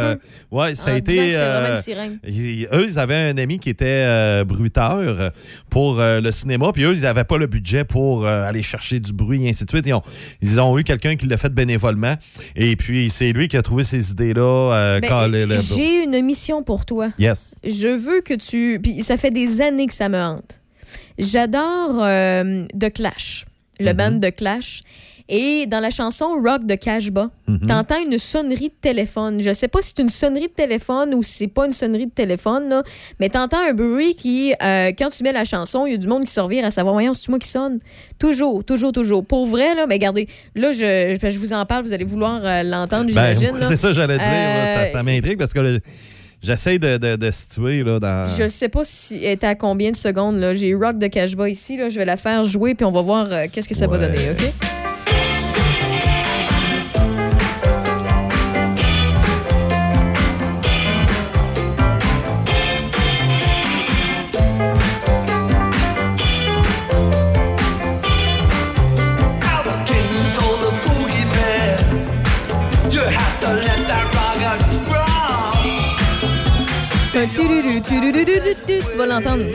ouais, 0.52 0.76
ça 0.76 0.92
a 0.92 0.94
en 0.94 0.98
été. 0.98 1.23
Euh, 1.34 1.76
ils- 2.28 2.68
eux, 2.72 2.86
ils 2.88 3.00
avaient 3.00 3.16
un 3.16 3.38
ami 3.38 3.60
qui 3.60 3.70
était 3.70 3.86
euh, 3.88 4.44
bruiteur 4.44 5.32
pour 5.70 6.00
euh, 6.00 6.20
le 6.22 6.32
cinéma, 6.32 6.72
puis 6.74 6.84
eux, 6.84 6.94
ils 6.96 7.02
n'avaient 7.02 7.24
pas 7.24 7.38
le 7.38 7.48
budget 7.48 7.84
pour 7.84 8.26
euh, 8.26 8.44
aller 8.48 8.64
chercher 8.64 9.00
du 9.00 9.14
bruit 9.14 9.46
et 9.46 9.50
ainsi 9.50 9.66
de 9.66 9.70
suite. 9.70 9.86
Ils 9.88 9.94
ont, 9.94 10.02
ils 10.42 10.60
ont 10.62 10.78
eu 10.78 10.84
quelqu'un 10.84 11.16
qui 11.16 11.26
l'a 11.28 11.38
fait 11.38 11.54
bénévolement, 11.54 12.16
et 12.56 12.76
puis 12.76 13.10
c'est 13.10 13.32
lui 13.34 13.48
qui 13.48 13.58
a 13.58 13.62
trouvé 13.62 13.84
ces 13.84 14.12
idées-là. 14.12 15.00
Ben, 15.02 15.56
J'ai 15.76 16.04
une 16.04 16.22
mission 16.24 16.64
pour 16.64 16.86
toi. 16.86 17.10
Yes. 17.20 17.56
Je 17.64 17.88
veux 17.88 18.22
que 18.22 18.34
tu. 18.34 18.80
Puis 18.82 19.02
ça 19.02 19.18
fait 19.18 19.32
des 19.32 19.62
années 19.62 19.88
que 19.88 19.94
ça 19.94 20.10
me 20.10 20.18
hante. 20.20 20.60
J'adore 21.18 22.00
The 22.80 22.92
Clash, 22.94 23.46
le 23.80 23.88
Mm-hmm. 23.92 23.94
band 23.96 24.12
de 24.12 24.30
Clash. 24.30 24.82
Et 25.30 25.66
dans 25.68 25.80
la 25.80 25.90
chanson 25.90 26.26
Rock 26.44 26.66
de 26.66 26.76
Cashba, 26.76 27.30
Mm-hmm. 27.50 27.68
t'entends 27.68 28.04
une 28.10 28.18
sonnerie 28.18 28.70
de 28.70 28.74
téléphone. 28.80 29.42
Je 29.42 29.52
sais 29.52 29.68
pas 29.68 29.82
si 29.82 29.94
c'est 29.96 30.02
une 30.02 30.08
sonnerie 30.10 30.48
de 30.48 30.54
téléphone 30.54 31.14
ou 31.14 31.22
si 31.24 31.34
c'est 31.40 31.48
pas 31.48 31.66
une 31.66 31.74
sonnerie 31.74 32.06
de 32.06 32.12
téléphone, 32.12 32.70
là, 32.70 32.84
mais 33.20 33.28
t'entends 33.28 33.60
un 33.70 33.74
bruit 33.74 34.16
qui, 34.16 34.54
euh, 34.64 34.92
quand 34.98 35.10
tu 35.10 35.24
mets 35.24 35.34
la 35.34 35.44
chanson, 35.44 35.86
il 35.86 35.92
y 35.92 35.94
a 35.96 35.98
du 35.98 36.08
monde 36.08 36.24
qui 36.24 36.32
se 36.32 36.40
revient 36.40 36.62
à 36.62 36.70
savoir, 36.72 36.94
voyons, 36.96 37.14
c'est 37.14 37.28
moi 37.28 37.40
qui 37.40 37.50
sonne? 37.50 37.80
Toujours, 38.18 38.64
toujours, 38.64 38.94
toujours. 38.94 39.26
Pour 39.26 39.46
vrai, 39.46 39.76
là, 39.76 39.88
mais 39.88 39.96
regardez, 39.96 40.28
là, 40.56 40.72
je, 40.72 41.18
je 41.22 41.38
vous 41.38 41.52
en 41.52 41.66
parle, 41.66 41.84
vous 41.84 41.92
allez 41.94 42.06
vouloir 42.06 42.40
euh, 42.46 42.64
l'entendre, 42.64 43.12
Ben, 43.14 43.36
j'imagine. 43.36 43.58
c'est 43.62 43.76
ça, 43.76 43.90
que 43.90 43.94
j'allais 43.94 44.18
dire. 44.18 44.26
là, 44.26 44.74
ça 44.76 44.80
Euh, 44.84 44.86
ça 44.88 45.04
m'intrigue 45.04 45.38
parce 45.38 45.54
que 45.54 45.60
le- 45.60 45.80
j'essaie 46.42 46.80
de, 46.80 46.96
de, 46.98 47.16
de 47.18 47.32
situer 47.32 47.84
là, 47.84 48.00
dans. 48.00 48.26
Je 48.28 48.48
sais 48.48 48.70
pas 48.70 48.84
si 48.86 49.18
elle 49.18 49.24
est 49.32 49.44
à 49.44 49.56
combien 49.56 49.92
de 49.92 49.96
secondes. 49.98 50.38
là. 50.38 50.54
J'ai 50.54 50.74
Rock 50.74 50.98
de 50.98 51.08
Cashba 51.08 51.50
ici. 51.50 51.76
Là. 51.76 51.90
Je 51.90 51.98
vais 52.00 52.06
la 52.06 52.16
faire 52.18 52.44
jouer 52.46 52.74
puis 52.74 52.86
on 52.86 52.92
va 52.94 53.02
voir 53.02 53.28
euh, 53.32 53.46
qu'est-ce 53.52 53.68
que 53.68 53.76
ça 53.76 53.88
va 53.88 53.98
donner. 53.98 54.32
OK? 54.32 54.83
Un 77.24 77.30
tududu, 77.30 77.82
tududu. 77.82 78.26
Tu 78.68 78.98
vas 78.98 79.06
l'entendre. 79.06 79.46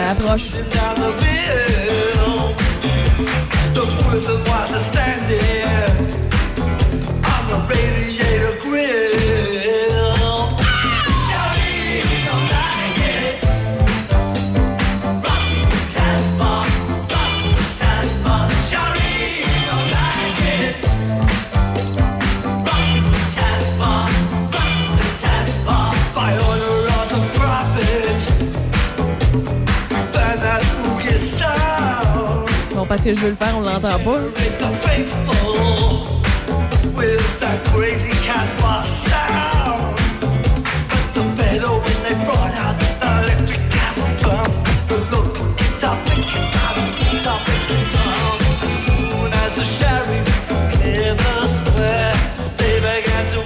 Has 0.00 1.20
been 1.20 1.37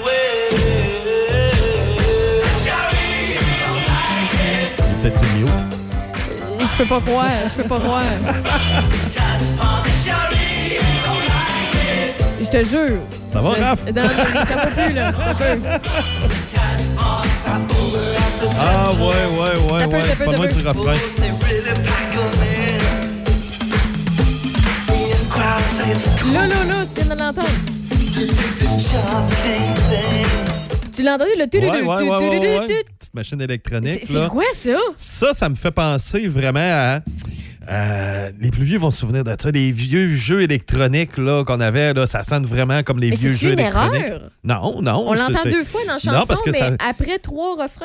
wait. 0.04 0.32
Shouting, 2.64 3.38
don't 3.60 3.82
like 3.86 4.34
it. 4.34 5.02
Peut-être 5.02 5.22
mute? 5.34 5.48
Euh, 6.60 6.66
Je 6.66 6.76
peux 6.76 6.86
pas 6.86 7.00
croire. 7.00 7.48
Je 7.48 7.62
peux 7.62 7.68
pas 7.68 7.78
croire. 7.78 8.02
te 12.52 12.64
jure. 12.64 12.98
Ça 13.32 13.40
va, 13.40 13.54
Je- 13.56 13.62
Raph? 13.62 13.80
Non, 13.94 14.02
non, 14.02 14.44
ça 14.44 14.56
va 14.56 14.66
plus, 14.66 14.92
là. 14.92 15.10
Ah, 18.58 18.92
ouais, 18.92 19.00
ouais, 19.00 19.72
ouais, 19.72 19.88
peu, 19.88 19.96
ouais. 19.96 20.16
peu, 20.18 20.24
Pas 20.24 20.36
loin 20.36 20.46
du 20.48 20.66
refrain. 20.68 20.94
Là, 26.32 26.46
là, 26.46 26.64
là, 26.64 26.86
tu 26.94 27.00
viens 27.02 27.14
de 27.14 27.18
l'entendre. 27.20 27.48
Tu 30.94 31.02
l'as 31.02 31.14
entendu, 31.14 31.30
le 31.38 31.46
tu 31.48 31.58
Ouais, 31.58 31.82
ouais, 31.82 32.28
ouais, 32.28 32.66
Petite 32.66 33.14
machine 33.14 33.40
électronique. 33.40 34.00
c'est 34.04 34.28
quoi 34.28 34.44
ça? 34.52 34.70
Ça, 34.96 35.32
ça 35.34 35.48
me 35.48 35.54
fait 35.54 35.70
penser 35.70 36.26
vraiment 36.26 36.60
à. 36.60 37.00
Euh, 37.70 38.30
les 38.40 38.50
plus 38.50 38.64
vieux 38.64 38.78
vont 38.78 38.90
se 38.90 38.98
souvenir 39.00 39.24
de 39.24 39.34
ça, 39.38 39.50
les 39.50 39.70
vieux 39.70 40.08
jeux 40.08 40.42
électroniques 40.42 41.16
là, 41.16 41.44
qu'on 41.44 41.60
avait, 41.60 41.94
là, 41.94 42.06
ça 42.06 42.22
sonne 42.22 42.44
vraiment 42.44 42.82
comme 42.82 42.98
les 43.00 43.10
Mais 43.10 43.16
vieux 43.16 43.32
jeux 43.32 43.52
une 43.52 43.58
électroniques. 43.60 44.02
erreur? 44.06 44.28
Non, 44.44 44.82
non. 44.82 45.04
On 45.08 45.14
l'entend 45.14 45.44
deux 45.48 45.64
fois 45.64 45.80
dans 45.86 45.92
la 45.94 45.98
chanson, 45.98 46.18
Non, 46.18 46.26
parce 46.26 46.42
que 46.42 46.50
mais 46.50 46.58
ça- 46.58 46.72
après 46.80 47.18
trois 47.18 47.62
refrains? 47.62 47.84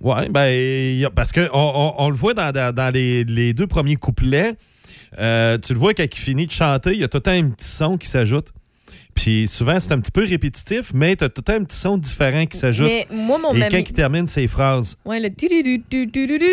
Oui, 0.00 0.28
ben, 0.30 1.08
parce 1.14 1.32
qu'on 1.32 1.48
on, 1.52 1.94
on 1.98 2.08
le 2.10 2.14
voit 2.16 2.34
dans, 2.34 2.52
dans- 2.52 2.72
dans 2.74 2.92
les, 2.94 3.24
les 3.24 3.52
deux 3.54 3.66
premiers 3.66 3.96
couplets. 3.96 4.54
Euh, 5.18 5.56
tu 5.58 5.72
le 5.72 5.78
vois 5.78 5.94
quand 5.94 6.04
il 6.04 6.14
finit 6.18 6.46
de 6.46 6.52
chanter, 6.52 6.92
il 6.92 7.00
y 7.00 7.04
a 7.04 7.08
tout 7.08 7.16
le 7.16 7.22
temps 7.22 7.30
un 7.32 7.48
petit 7.48 7.66
son 7.66 7.96
qui 7.96 8.06
s'ajoute. 8.08 8.52
Puis 9.14 9.48
souvent, 9.48 9.80
c'est 9.80 9.92
un 9.92 9.98
petit 9.98 10.12
peu 10.12 10.24
répétitif, 10.24 10.92
mais 10.94 11.16
tu 11.16 11.24
as 11.24 11.28
tout 11.28 11.42
un 11.48 11.64
petit 11.64 11.76
son 11.76 11.98
différent 11.98 12.46
qui 12.46 12.56
s'ajoute. 12.56 12.86
Mais 12.86 13.06
moi, 13.12 13.38
mon 13.38 13.52
Et 13.52 13.60
quand 13.68 13.78
il 13.78 13.92
termine 13.92 14.26
ses 14.28 14.46
phrases. 14.46 14.96
Ouais, 15.04 15.18
le. 15.18 16.48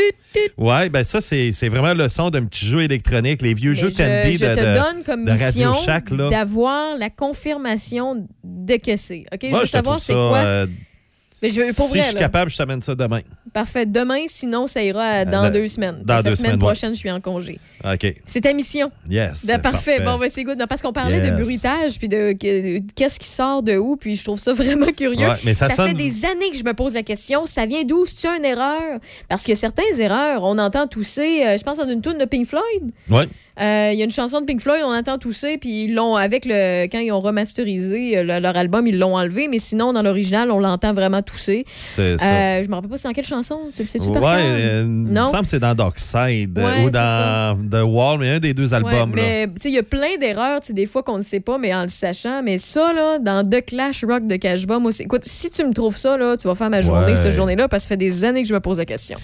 Ouais, 0.58 0.90
ben 0.90 1.04
ça, 1.04 1.22
c'est 1.22 1.52
c'est 1.52 1.70
vraiment 1.70 1.94
le 1.94 2.10
son 2.10 2.30
d'un 2.32 2.44
petit 2.46 2.66
jeu 2.66 2.82
électronique. 2.82 3.42
Les 3.42 3.54
vieux 3.54 3.72
Mais 3.72 3.78
jeux 3.78 3.90
je, 3.92 3.98
Tandy 3.98 4.38
je 4.38 4.46
de, 4.46 4.56
te 4.56 4.60
de- 4.60 4.74
donne 4.76 5.04
comme 5.06 5.26
de 5.26 5.32
Radio 5.32 5.70
mission 5.70 5.74
Shack. 5.86 6.10
Là. 6.10 6.30
d'avoir 6.30 6.98
la 6.98 7.10
confirmation 7.10 8.28
de 8.44 8.76
que 8.78 8.96
c'est. 8.96 9.26
OK? 9.34 9.40
je 9.44 9.56
veux 9.60 9.66
savoir 9.66 10.00
c'est 10.00 10.14
quoi? 10.14 10.38
euh, 10.38 10.68
Mais 11.42 11.50
je 11.50 11.62
veux, 11.62 11.74
pour 11.74 11.86
si 11.86 11.92
vrai, 11.92 12.02
je 12.02 12.06
suis 12.08 12.14
là. 12.16 12.20
capable, 12.22 12.50
je 12.52 12.58
t'amène 12.58 12.82
ça 12.82 12.96
demain. 12.96 13.22
Parfait. 13.56 13.86
Demain, 13.86 14.26
sinon, 14.28 14.68
ça 14.68 14.84
ira 14.84 15.02
à- 15.02 15.24
dans 15.26 15.46
Euh, 15.46 15.50
deux 15.50 15.68
semaines. 15.68 16.02
dans 16.04 16.18
deux 16.18 16.30
la 16.32 16.36
semaine 16.36 16.36
semaines, 16.36 16.52
ouais. 16.56 16.58
prochaine, 16.58 16.94
je 16.94 17.00
suis 17.00 17.10
en 17.10 17.22
congé. 17.22 17.58
OK. 17.86 18.14
C'est 18.26 18.42
ta 18.42 18.52
mission. 18.52 18.92
Yes. 19.10 19.46
Ben, 19.46 19.62
parfait. 19.62 20.00
parfait. 20.00 20.00
Bon, 20.04 20.18
ben, 20.20 20.30
c'est 20.30 20.44
good. 20.44 20.60
Non, 20.60 20.66
parce 20.68 20.82
qu'on 20.82 20.92
parlait 20.92 21.22
de 21.22 21.42
bruitage, 21.42 21.98
puis 21.98 22.10
de 22.10 22.34
que- 22.34 22.80
qu'est-ce 22.96 23.18
qui 23.18 23.30
sort 23.30 23.64
de 23.64 23.78
où, 23.78 23.96
puis 23.96 24.16
je 24.16 24.26
trouve 24.26 24.42
ça 24.42 24.52
vraiment 24.54 24.92
curieux. 24.92 25.26
Ouais, 25.30 25.36
mais 25.46 25.54
ça 25.54 25.70
fait 25.70 25.76
sonne- 25.76 25.94
des 25.94 26.26
années 26.26 26.52
que 26.52 26.58
je 26.58 26.66
me 26.66 26.74
pose 26.74 26.96
la 26.96 27.04
question, 27.04 27.46
ça 27.46 27.66
vient 27.66 27.84
d'où? 27.86 28.06
C'est 28.06 28.28
une 28.28 28.44
erreur? 28.44 29.00
Parce 29.30 29.44
que 29.46 29.56
certaines 29.56 30.02
erreurs, 30.02 30.44
on 30.44 30.58
entend 30.60 30.86
tousser, 30.88 31.44
euh, 31.46 31.58
je 31.58 31.64
pense 31.64 31.78
dans 31.78 31.88
une 31.90 32.02
tune 32.02 32.18
de 32.18 32.26
Pink 32.26 32.46
Floyd. 32.48 32.92
Euh, 33.62 33.90
Il 33.94 33.98
y 33.98 34.02
a 34.02 34.06
une 34.06 34.12
chanson 34.12 34.42
de 34.42 34.46
Pink 34.46 34.60
Floyd, 34.62 34.82
on 34.86 34.94
entend 34.94 35.18
tousser, 35.18 35.58
puis 35.58 35.86
ils 35.86 35.94
l'ont, 35.96 36.16
avec 36.16 36.44
le, 36.46 36.86
quand 36.88 37.00
ils 37.00 37.12
ont 37.12 37.22
remasterisé 37.22 38.18
euh, 38.18 38.24
le- 38.24 38.40
leur 38.40 38.58
album, 38.58 38.86
ils 38.88 39.00
l'ont 39.00 39.16
enlevé, 39.16 39.48
mais 39.50 39.60
sinon, 39.60 39.94
dans 39.94 40.02
l'original, 40.02 40.52
on 40.52 40.60
l'entend 40.60 40.94
vraiment 40.94 41.22
tousser. 41.22 41.66
C'est 41.72 42.18
ça. 42.18 42.26
Euh, 42.26 42.64
je 42.64 42.68
me 42.70 42.76
rappelle 42.76 42.90
pas 42.90 42.98
c'est 42.98 43.08
dans 43.08 43.14
quelle 43.14 43.26
chanson, 43.26 43.60
tu 43.76 43.84
le 43.84 43.88
sais-tu 43.88 44.10
Ouais, 44.10 44.18
euh, 44.26 44.82
il 44.84 44.88
me 44.90 45.14
Non? 45.14 45.26
semble 45.30 45.44
que 45.44 45.48
c'est 45.50 45.60
dans 45.60 45.74
Darkside 45.76 46.58
Ouais, 46.58 46.86
ou 46.86 46.90
dans 46.90 47.58
The 47.72 47.84
Wall, 47.86 48.20
mais 48.20 48.30
un 48.32 48.40
des 48.40 48.54
deux 48.54 48.74
albums. 48.74 48.92
Ouais, 49.14 49.16
là. 49.22 49.24
mais 49.24 49.48
tu 49.48 49.54
sais, 49.62 49.70
il 49.70 49.76
y 49.76 49.80
a 49.80 49.84
plein 49.84 50.18
d'erreurs, 50.20 50.60
tu 50.62 50.68
sais, 50.68 50.74
des 50.74 50.86
fois 50.86 51.04
qu'on 51.04 51.18
ne 51.18 51.24
sait 51.24 51.40
pas, 51.40 51.58
mais 51.58 51.74
en 51.74 51.84
le 51.84 51.88
sachant. 51.90 52.42
Mais 52.44 52.58
ça, 52.58 52.92
là, 52.94 53.20
dans 53.20 53.48
The 53.50 53.64
Clash 53.66 54.04
Rock 54.04 54.28
de 54.28 54.36
Cashba, 54.36 54.80
moi, 54.80 54.92
c'est- 54.92 55.04
écoute, 55.04 55.24
si 55.24 55.50
tu 55.50 55.64
me 55.66 55.74
trouves 55.74 55.96
ça, 55.98 56.18
là, 56.18 56.36
tu 56.38 56.48
vas 56.48 56.56
faire 56.56 56.70
ma 56.70 56.82
journée, 56.82 57.16
cette 57.16 57.32
journée-là, 57.34 57.68
parce 57.70 57.84
que 57.84 57.88
ça 57.88 57.94
fait 57.94 57.98
des 57.98 58.26
années 58.26 58.42
que 58.44 58.50
je 58.50 58.54
me 58.54 58.60
pose 58.60 58.78
la 58.80 58.86
question. 58.86 59.18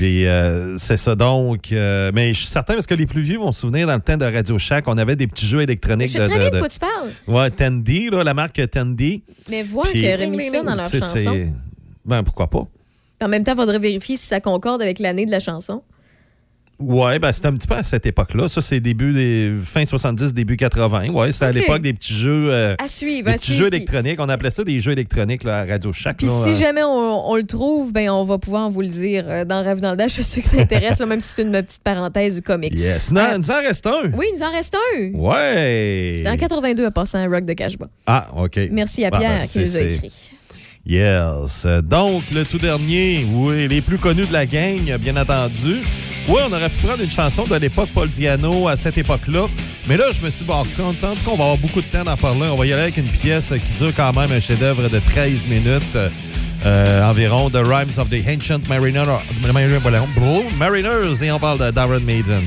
Euh, 0.00 0.76
c'est 0.78 0.96
ça 0.96 1.14
donc. 1.14 1.72
euh, 1.72 2.10
mais 2.14 2.32
je 2.34 2.38
suis 2.40 2.48
certain 2.48 2.74
parce 2.74 2.86
que 2.86 2.94
les 2.94 3.06
plus 3.06 3.22
vieux 3.22 3.38
vont 3.38 3.52
se 3.52 3.60
souvenir 3.60 3.75
dans 3.84 3.94
le 3.94 4.00
temps 4.00 4.16
de 4.16 4.24
Radio 4.24 4.58
Shack, 4.58 4.86
on 4.88 4.96
avait 4.96 5.16
des 5.16 5.26
petits 5.26 5.46
jeux 5.46 5.60
électroniques. 5.60 6.08
Je 6.08 6.12
sais 6.14 6.20
de, 6.20 6.26
très 6.26 6.38
bien 6.38 6.48
de 6.50 6.54
de- 6.54 6.58
quoi 6.60 6.68
tu 6.68 6.78
parles. 6.78 7.10
Ouais, 7.26 7.50
Tandy, 7.50 8.08
là, 8.10 8.24
la 8.24 8.32
marque 8.34 8.70
Tandy. 8.70 9.22
Mais 9.50 9.62
voir 9.62 9.90
qu'ils 9.90 10.06
auraient 10.14 10.30
mis 10.30 10.50
ça 10.50 10.62
dans 10.62 10.74
leur 10.74 10.88
chanson. 10.88 11.50
Ben, 12.04 12.22
pourquoi 12.22 12.48
pas? 12.48 12.62
En 13.20 13.28
même 13.28 13.42
temps, 13.44 13.52
il 13.54 13.58
faudrait 13.58 13.78
vérifier 13.78 14.16
si 14.16 14.26
ça 14.26 14.40
concorde 14.40 14.82
avec 14.82 14.98
l'année 14.98 15.26
de 15.26 15.30
la 15.30 15.40
chanson. 15.40 15.82
Ouais, 16.78 17.18
ben 17.18 17.32
c'était 17.32 17.48
un 17.48 17.54
petit 17.54 17.66
peu 17.66 17.74
à 17.74 17.82
cette 17.82 18.04
époque-là. 18.04 18.48
Ça, 18.48 18.60
c'est 18.60 18.80
début 18.80 19.12
des 19.14 19.50
fin 19.64 19.84
70, 19.84 20.34
début 20.34 20.56
80. 20.58 21.08
Ouais, 21.08 21.32
c'est 21.32 21.46
à 21.46 21.52
l'époque 21.52 21.80
des 21.80 21.94
petits 21.94 22.12
jeux. 22.14 22.48
euh, 22.50 22.74
À 22.78 22.86
suivre, 22.86 23.28
Des 23.28 23.32
à 23.34 23.38
suivre. 23.38 23.58
jeux 23.60 23.66
électroniques. 23.68 24.20
On 24.20 24.28
appelait 24.28 24.50
ça 24.50 24.62
des 24.62 24.78
jeux 24.80 24.92
électroniques 24.92 25.42
là, 25.44 25.60
à 25.60 25.64
Radio 25.64 25.90
Shack. 25.92 26.18
Puis 26.18 26.26
si 26.44 26.50
euh. 26.50 26.56
jamais 26.58 26.82
on, 26.82 27.30
on 27.30 27.36
le 27.36 27.44
trouve, 27.44 27.92
ben 27.94 28.10
on 28.10 28.24
va 28.24 28.36
pouvoir 28.36 28.68
vous 28.70 28.82
le 28.82 28.88
dire 28.88 29.24
euh, 29.26 29.44
dans 29.46 29.62
Rêve 29.64 29.80
dans 29.80 29.92
le 29.92 29.96
Dash. 29.96 30.16
Je 30.16 30.20
suis 30.22 30.24
sûr 30.24 30.42
que 30.42 30.48
ça 30.48 30.60
intéresse, 30.60 31.00
même 31.00 31.20
si 31.22 31.28
c'est 31.28 31.42
une 31.42 31.52
petite 31.52 31.82
parenthèse 31.82 32.42
comique. 32.42 32.74
Yes. 32.74 33.10
Non, 33.10 33.22
Euh, 33.22 33.28
il 33.36 33.38
nous 33.38 33.50
en 33.50 33.58
reste 33.60 33.86
un. 33.86 34.10
Oui, 34.14 34.26
nous 34.34 34.42
en 34.42 34.50
reste 34.50 34.76
un. 34.96 35.10
Ouais. 35.14 36.20
C'est 36.22 36.28
en 36.28 36.36
82 36.36 36.84
à 36.84 36.90
passer 36.90 37.16
un 37.16 37.28
rock 37.28 37.46
de 37.46 37.54
Cashba. 37.54 37.86
Ah, 38.06 38.28
OK. 38.36 38.60
Merci 38.70 39.04
à 39.04 39.10
Ah, 39.14 39.18
Pierre 39.18 39.38
ben, 39.38 39.46
qui 39.48 39.58
nous 39.60 39.76
a 39.76 39.80
écrit. 39.80 40.12
Yes. 40.86 41.66
Donc, 41.82 42.30
le 42.30 42.44
tout 42.44 42.58
dernier, 42.58 43.26
oui, 43.32 43.66
les 43.66 43.80
plus 43.80 43.98
connus 43.98 44.26
de 44.26 44.32
la 44.32 44.46
gang, 44.46 44.96
bien 44.98 45.16
entendu. 45.16 45.82
Oui, 46.28 46.40
on 46.48 46.52
aurait 46.52 46.68
pu 46.68 46.86
prendre 46.86 47.02
une 47.02 47.10
chanson 47.10 47.44
de 47.44 47.56
l'époque 47.56 47.88
Paul 47.92 48.08
Diano 48.08 48.68
à 48.68 48.76
cette 48.76 48.96
époque-là. 48.96 49.46
Mais 49.88 49.96
là, 49.96 50.06
je 50.12 50.20
me 50.24 50.30
suis 50.30 50.44
dit, 50.44 50.46
bon, 50.46 50.62
content 50.76 51.14
qu'on 51.24 51.36
va 51.36 51.44
avoir 51.44 51.58
beaucoup 51.58 51.80
de 51.80 51.86
temps 51.86 52.04
d'en 52.04 52.16
parler. 52.16 52.48
On 52.48 52.56
va 52.56 52.66
y 52.66 52.72
aller 52.72 52.82
avec 52.82 52.96
une 52.98 53.10
pièce 53.10 53.52
qui 53.64 53.72
dure 53.74 53.92
quand 53.96 54.12
même 54.12 54.30
un 54.30 54.40
chef-d'œuvre 54.40 54.88
de 54.88 54.98
13 55.00 55.48
minutes 55.48 55.96
euh, 56.64 57.02
environ, 57.08 57.50
The 57.50 57.64
Rhymes 57.64 57.98
of 57.98 58.08
the 58.08 58.22
Ancient 58.26 58.68
Mariner, 58.68 59.04
Mariners. 60.56 61.22
Et 61.22 61.32
on 61.32 61.38
parle 61.38 61.58
de 61.58 61.70
Darren 61.72 62.00
Maiden. 62.00 62.44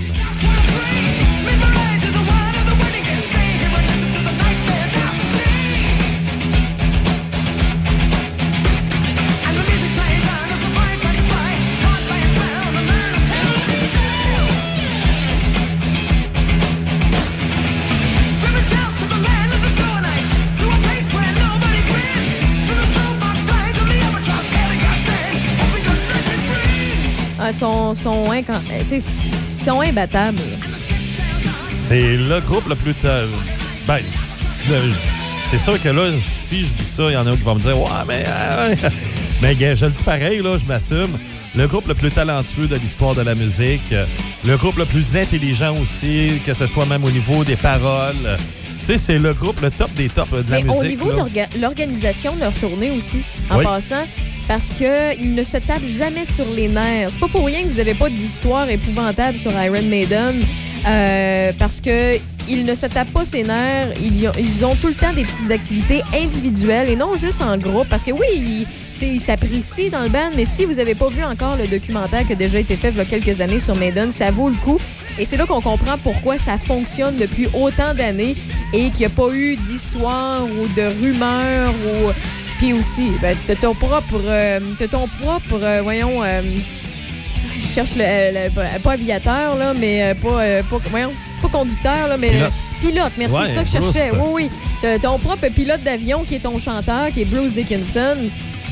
Sont, 27.54 27.94
sont, 27.94 28.26
incan- 28.32 28.62
euh, 28.72 29.00
sont 29.66 29.82
imbattables. 29.82 30.40
C'est 31.58 32.18
le 32.18 32.40
groupe 32.42 32.68
le 32.70 32.76
plus. 32.76 32.94
Ben, 33.88 34.00
c'est 35.50 35.58
sûr 35.58 35.82
que 35.82 35.90
là, 35.90 36.12
si 36.22 36.64
je 36.66 36.76
dis 36.76 36.84
ça, 36.86 37.06
il 37.10 37.14
y 37.14 37.18
en 37.18 37.26
a 37.26 37.32
qui 37.32 37.42
vont 37.44 37.56
me 37.56 37.62
dire 37.62 37.78
Ouais, 37.80 37.88
mais. 38.08 38.24
euh, 38.28 38.76
mais 39.42 39.56
je 39.76 39.86
le 39.86 39.92
dis 39.92 40.04
pareil, 40.04 40.42
là, 40.42 40.58
je 40.58 40.66
m'assume. 40.66 41.18
Le 41.56 41.68
groupe 41.68 41.88
le 41.88 41.96
plus 41.96 42.12
talentueux 42.12 42.68
de 42.68 42.76
l'histoire 42.76 43.16
de 43.16 43.22
la 43.22 43.34
musique. 43.34 43.92
euh, 43.92 44.06
Le 44.46 44.56
groupe 44.58 44.78
le 44.78 44.86
plus 44.86 45.16
intelligent 45.18 45.76
aussi, 45.78 46.40
que 46.46 46.54
ce 46.54 46.68
soit 46.68 46.86
même 46.86 47.04
au 47.04 47.10
niveau 47.10 47.44
des 47.44 47.56
paroles. 47.56 48.38
Tu 48.82 48.86
sais, 48.86 48.98
c'est 48.98 49.18
le 49.18 49.34
groupe, 49.34 49.60
le 49.62 49.72
top 49.72 49.92
des 49.96 50.08
tops 50.10 50.32
de 50.32 50.52
la 50.52 50.62
Mais 50.62 50.70
au 50.70 50.76
musique. 50.82 50.90
niveau 51.00 51.12
de 51.12 51.18
là. 51.40 51.48
l'organisation 51.60 52.36
de 52.36 52.42
leur 52.42 52.54
tournée 52.54 52.92
aussi, 52.92 53.22
en 53.50 53.58
Oui. 53.58 53.64
passant, 53.66 54.06
parce 54.50 54.74
qu'ils 54.74 55.36
ne 55.36 55.44
se 55.44 55.58
tapent 55.58 55.86
jamais 55.86 56.26
sur 56.26 56.46
les 56.56 56.68
nerfs. 56.68 57.12
C'est 57.12 57.20
pas 57.20 57.28
pour 57.28 57.46
rien 57.46 57.62
que 57.62 57.68
vous 57.68 57.78
n'avez 57.78 57.94
pas 57.94 58.10
d'histoire 58.10 58.68
épouvantable 58.68 59.38
sur 59.38 59.52
Iron 59.52 59.84
Maiden, 59.84 60.42
euh, 60.88 61.52
parce 61.60 61.80
que 61.80 62.16
ils 62.48 62.66
ne 62.66 62.74
se 62.74 62.88
tapent 62.88 63.14
pas 63.14 63.26
ses 63.26 63.44
nerfs. 63.44 63.94
Ils, 64.02 64.66
ont, 64.66 64.74
tout 64.74 64.88
le 64.88 64.96
temps 64.96 65.14
des 65.14 65.24
petites 65.24 65.52
activités 65.52 66.02
individuelles 66.16 66.90
et 66.90 66.96
non 66.96 67.16
juste 67.16 67.44
en 67.44 67.60
groupe. 67.60 67.88
Parce 67.90 68.04
que 68.04 68.10
oui, 68.12 68.26
ils 68.34 68.68
ils 69.04 69.20
s'apprécient 69.20 69.92
dans 69.92 70.02
le 70.02 70.10
band, 70.10 70.32
mais 70.36 70.46
si 70.46 70.66
vous 70.66 70.74
n'avez 70.74 70.96
pas 70.96 71.10
vu 71.10 71.24
encore 71.24 71.56
le 71.56 71.68
documentaire 71.68 72.26
qui 72.26 72.34
a 72.34 72.36
déjà 72.36 72.58
été 72.58 72.76
fait 72.76 72.90
il 72.90 72.98
y 72.98 73.02
a 73.02 73.06
quelques 73.06 73.42
années 73.42 73.60
sur 73.60 73.76
Maiden, 73.76 74.10
ça 74.10 74.32
vaut 74.32 74.50
le 74.50 74.56
coup. 74.56 74.80
Et 75.20 75.26
c'est 75.26 75.38
là 75.38 75.46
qu'on 75.46 75.62
comprend 75.62 76.00
pourquoi 76.04 76.40
ça 76.40 76.58
fonctionne 76.58 77.18
depuis 77.18 77.48
autant 77.54 77.94
d'années 77.94 78.36
et 78.74 78.90
qu'il 78.90 79.02
n'y 79.02 79.06
a 79.06 79.10
pas 79.10 79.30
eu 79.32 79.58
d'histoire 79.58 80.44
ou 80.44 80.68
de 80.76 80.88
rumeurs 81.04 81.76
ou. 81.86 82.12
Puis 82.60 82.74
aussi, 82.74 83.12
ben, 83.22 83.36
t'as 83.48 83.56
ton 83.56 83.74
propre. 83.74 84.22
euh, 84.24 84.60
t'as 84.78 84.88
ton 84.88 85.08
propre. 85.22 85.60
euh, 85.64 85.82
voyons. 85.82 86.22
euh, 86.24 86.42
je 87.56 87.62
cherche 87.74 87.96
le, 87.96 88.04
le- 88.34 88.80
pas- 88.80 88.92
aviateur, 88.92 89.56
là, 89.58 89.74
mais 89.74 90.04
euh, 90.04 90.14
pas, 90.14 90.42
euh, 90.42 90.62
pas. 90.70 90.78
Voyons. 90.90 91.12
Pas 91.42 91.48
conducteur, 91.48 92.08
là, 92.08 92.18
mais. 92.18 92.30
Pilote. 92.32 92.54
Pilote, 92.82 93.12
merci, 93.18 93.36
Ouais, 93.36 93.42
c'est 93.48 93.54
ça 93.56 93.62
que 93.64 93.68
je 93.68 93.72
cherchais. 93.92 94.10
Bruce. 94.12 94.22
Oui, 94.34 94.44
oui. 94.44 94.50
T'as 94.82 95.00
ton 95.00 95.18
propre 95.20 95.48
pilote 95.50 95.84
d'avion 95.84 96.24
qui 96.26 96.36
est 96.36 96.40
ton 96.40 96.58
chanteur, 96.60 97.12
qui 97.14 97.22
est 97.22 97.26
Bruce 97.26 97.54
Dickinson. 97.54 98.18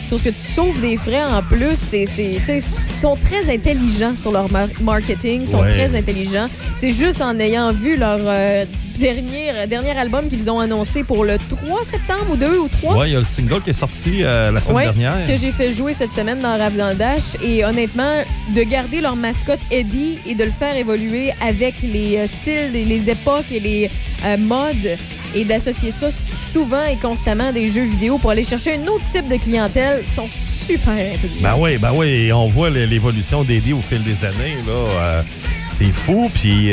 Sauf 0.04 0.24
que 0.24 0.30
tu 0.30 0.38
sauves 0.38 0.80
des 0.80 0.96
frais 0.96 1.24
en 1.24 1.42
plus. 1.42 1.76
C'est, 1.76 2.06
c'est- 2.06 2.38
tu 2.40 2.46
sais, 2.46 2.58
Ils 2.58 2.62
sont 2.62 3.18
très 3.18 3.54
intelligents 3.54 4.16
sur 4.16 4.32
leur 4.32 4.50
mar- 4.52 4.68
marketing. 4.80 5.42
Ils 5.42 5.48
sont 5.48 5.60
Ouais. 5.62 5.72
très 5.74 5.96
intelligents. 5.98 6.48
C'est 6.78 6.92
juste 6.92 7.22
en 7.22 7.38
ayant 7.40 7.74
vu 7.74 7.98
leur 7.98 8.20
euh, 8.24 8.64
dernier, 9.00 9.52
dernier 9.68 9.98
album 9.98 10.28
qu'ils 10.28 10.50
ont 10.50 10.60
annoncé 10.60 11.04
pour 11.04 11.24
le 11.26 11.38
3 11.38 11.84
septembre 11.84 12.26
ou 12.32 12.36
2 12.36 12.58
ou 12.60 12.68
3. 12.68 12.98
Ouais, 12.98 13.10
il 13.10 13.14
y 13.14 13.16
a 13.16 13.20
le 13.20 13.26
single 13.26 13.62
qui 13.62 13.70
est 13.72 13.74
sorti 13.74 14.24
euh, 14.24 14.52
la 14.52 14.62
semaine 14.62 14.76
Ouais, 14.76 14.84
dernière. 14.84 15.26
que 15.28 15.36
j'ai 15.36 15.52
fait 15.52 15.72
jouer 15.72 15.94
cette 15.94 16.12
semaine 16.12 16.40
dans 16.40 16.58
Rave 16.58 16.76
dans 16.78 16.90
le 16.90 16.96
Dash. 16.96 17.36
Et 17.44 17.64
honnêtement, 17.66 18.24
de 18.56 18.64
garder 18.64 19.02
leur 19.02 19.16
mascotte 19.16 19.60
Eddie 19.72 20.18
et 20.28 20.36
de 20.36 20.44
le 20.44 20.52
faire 20.52 20.76
évoluer 20.76 21.32
avec 21.42 21.76
les 21.84 22.18
euh, 22.18 22.28
styles, 22.28 22.72
les, 22.74 22.86
les 22.86 23.10
époques 23.10 23.52
et 23.52 23.60
les 23.60 23.90
euh, 24.26 24.38
modes 24.38 24.98
et 25.36 25.44
d'associer 25.44 25.92
ça 25.92 26.08
souvent 26.52 26.86
et 26.86 26.96
constamment 26.96 27.50
à 27.50 27.52
des 27.52 27.68
jeux 27.68 27.84
vidéo 27.84 28.18
pour 28.18 28.32
aller 28.32 28.44
chercher 28.44 28.76
un 28.76 28.88
autre 28.88 29.04
type 29.04 29.28
de 29.28 29.36
clientèle 29.36 30.06
sont 30.06 30.28
super 30.30 30.94
intelligents. 30.94 31.42
Ben 31.44 31.56
oui, 31.60 31.78
ben 31.78 31.92
oui, 31.94 32.08
et 32.08 32.34
on 32.34 32.48
voit 32.48 32.70
l'évolution 32.70 33.44
d'Eddie 33.44 33.74
au 33.74 33.82
fil 33.82 34.04
des 34.04 34.24
années. 34.26 34.56
là. 34.66 34.74
euh, 34.74 35.22
c'est 35.68 35.92
fou. 35.92 36.32
Puis, 36.34 36.72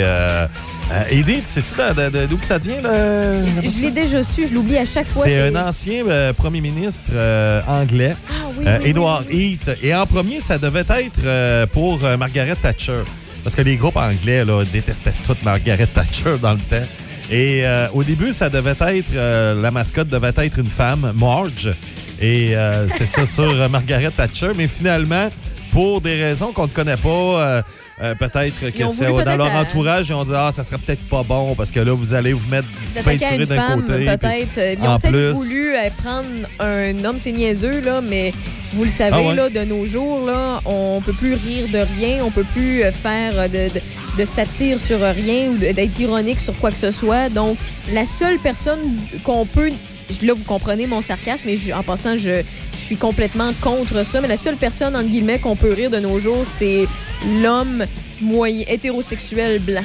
euh, 0.93 1.03
Edith, 1.11 1.45
c'est 1.47 1.63
ça 1.63 1.93
d'où 1.95 2.37
que 2.37 2.47
ça 2.47 2.59
vient, 2.59 2.81
là? 2.81 3.43
Je, 3.45 3.69
je 3.69 3.81
l'ai 3.81 3.91
déjà 3.91 4.23
su, 4.23 4.47
je 4.47 4.55
l'oublie 4.55 4.77
à 4.77 4.85
chaque 4.85 5.07
fois. 5.07 5.25
C'est 5.25 5.49
un 5.49 5.57
ancien 5.57 6.07
euh, 6.07 6.33
premier 6.33 6.61
ministre 6.61 7.11
euh, 7.13 7.63
anglais, 7.67 8.15
oui, 8.59 8.67
oui, 8.67 8.89
Edward 8.91 9.25
Heath. 9.31 9.71
Et 9.83 9.95
en 9.95 10.07
premier, 10.07 10.41
ça 10.41 10.59
devait 10.59 10.85
être 10.89 11.67
pour 11.67 12.01
Margaret 12.19 12.57
Thatcher. 12.57 13.03
Parce 13.43 13.57
que 13.57 13.63
les 13.63 13.77
groupes 13.77 13.97
anglais 13.97 14.45
là, 14.45 14.65
détestaient 14.65 15.15
toute 15.27 15.43
Margaret 15.43 15.87
Thatcher 15.87 16.39
dans 16.41 16.53
le 16.53 16.61
temps. 16.61 16.87
Et 17.31 17.65
au 17.93 18.03
début, 18.03 18.33
ça 18.33 18.49
devait 18.49 18.77
être, 18.79 19.15
la 19.61 19.71
mascotte 19.71 20.09
devait 20.09 20.33
être 20.37 20.59
une 20.59 20.71
femme, 20.71 21.13
Marge. 21.15 21.75
Et 22.21 22.55
c'est 22.89 23.07
ça 23.07 23.27
sur 23.27 23.69
Margaret 23.69 24.11
Thatcher. 24.11 24.53
Mais 24.57 24.69
finalement, 24.69 25.29
pour 25.73 26.01
des 26.01 26.23
raisons 26.23 26.53
qu'on 26.53 26.65
ne 26.65 26.69
connaît 26.73 26.97
pas, 26.97 27.63
euh, 28.01 28.05
euh, 28.11 28.15
peut-être 28.15 28.61
que 28.73 28.89
c'est 28.89 29.07
voulu 29.09 29.25
dans 29.25 29.37
leur 29.37 29.55
à- 29.55 29.61
entourage, 29.63 30.09
ils 30.09 30.15
ont 30.15 30.25
dit 30.25 30.33
Ah, 30.35 30.51
ça 30.53 30.65
serait 30.65 30.79
peut-être 30.79 31.03
pas 31.09 31.23
bon 31.23 31.55
parce 31.55 31.71
que 31.71 31.81
là, 31.81 31.93
vous 31.93 32.13
allez 32.15 32.33
vous 32.33 32.49
mettre 32.49 32.67
Vous 32.95 33.03
peinturé 33.03 33.37
une 33.37 33.45
d'un 33.45 33.75
côté. 33.77 33.93
peut-être. 34.05 34.53
puis 34.53 34.77
Ils 34.83 34.89
ont 34.89 34.99
peut-être 34.99 35.13
plus- 35.13 35.33
voulu 35.33 35.75
euh, 35.77 35.89
prendre 35.97 36.27
un 36.61 37.05
homme, 37.05 37.19
c'est 37.19 37.33
niaiseux, 37.33 37.81
là, 37.81 38.01
mais 38.01 38.33
vous 38.73 38.85
le 38.85 38.91
savez, 38.91 39.17
Ah 39.17 39.29
ouais. 39.29 39.35
là, 39.35 39.49
de 39.51 39.61
nos 39.65 39.87
jours, 39.87 40.27
là, 40.27 40.61
on 40.65 41.01
peut 41.05 41.13
plus 41.13 41.35
rire 41.35 41.69
de 41.73 41.79
rien, 42.01 42.25
on 42.25 42.31
peut 42.31 42.45
plus 42.53 42.83
euh, 42.83 42.91
faire 42.93 43.33
euh, 43.39 43.49
de, 43.49 43.73
de- 43.73 43.81
de 44.19 44.25
satire 44.25 44.79
sur 44.79 45.01
rien 45.01 45.51
ou 45.51 45.57
d'être 45.59 45.99
ironique 45.99 46.39
sur 46.41 46.57
quoi 46.59 46.71
que 46.71 46.77
ce 46.77 46.91
soit. 46.93 47.29
Donc, 47.29 47.57
la 47.93 48.05
seule 48.05 48.39
personne 48.39 48.79
qu'on 49.25 49.45
peut 49.45 49.71
Là, 50.23 50.35
vous 50.35 50.45
comprenez 50.45 50.87
mon 50.87 51.01
sarcasme, 51.01 51.45
mais 51.47 51.57
je- 51.57 51.73
en 51.73 51.83
passant, 51.83 52.17
je, 52.17 52.43
suis 52.73 52.97
complètement 52.97 53.53
contre 53.63 54.05
ça. 54.05 54.21
Mais 54.21 54.29
la 54.29 54.37
seule 54.37 54.57
personne, 54.57 54.95
entre 54.97 55.09
guillemets, 55.09 55.39
qu'on 55.39 55.57
peut 55.57 55.73
rire 55.73 55.91
de 55.91 55.99
nos 55.99 56.19
jours, 56.19 56.45
c'est 56.45 56.87
l'homme 57.43 57.85
moyen, 58.21 58.65
hétérosexuel 58.69 59.61
blanc. 59.61 59.83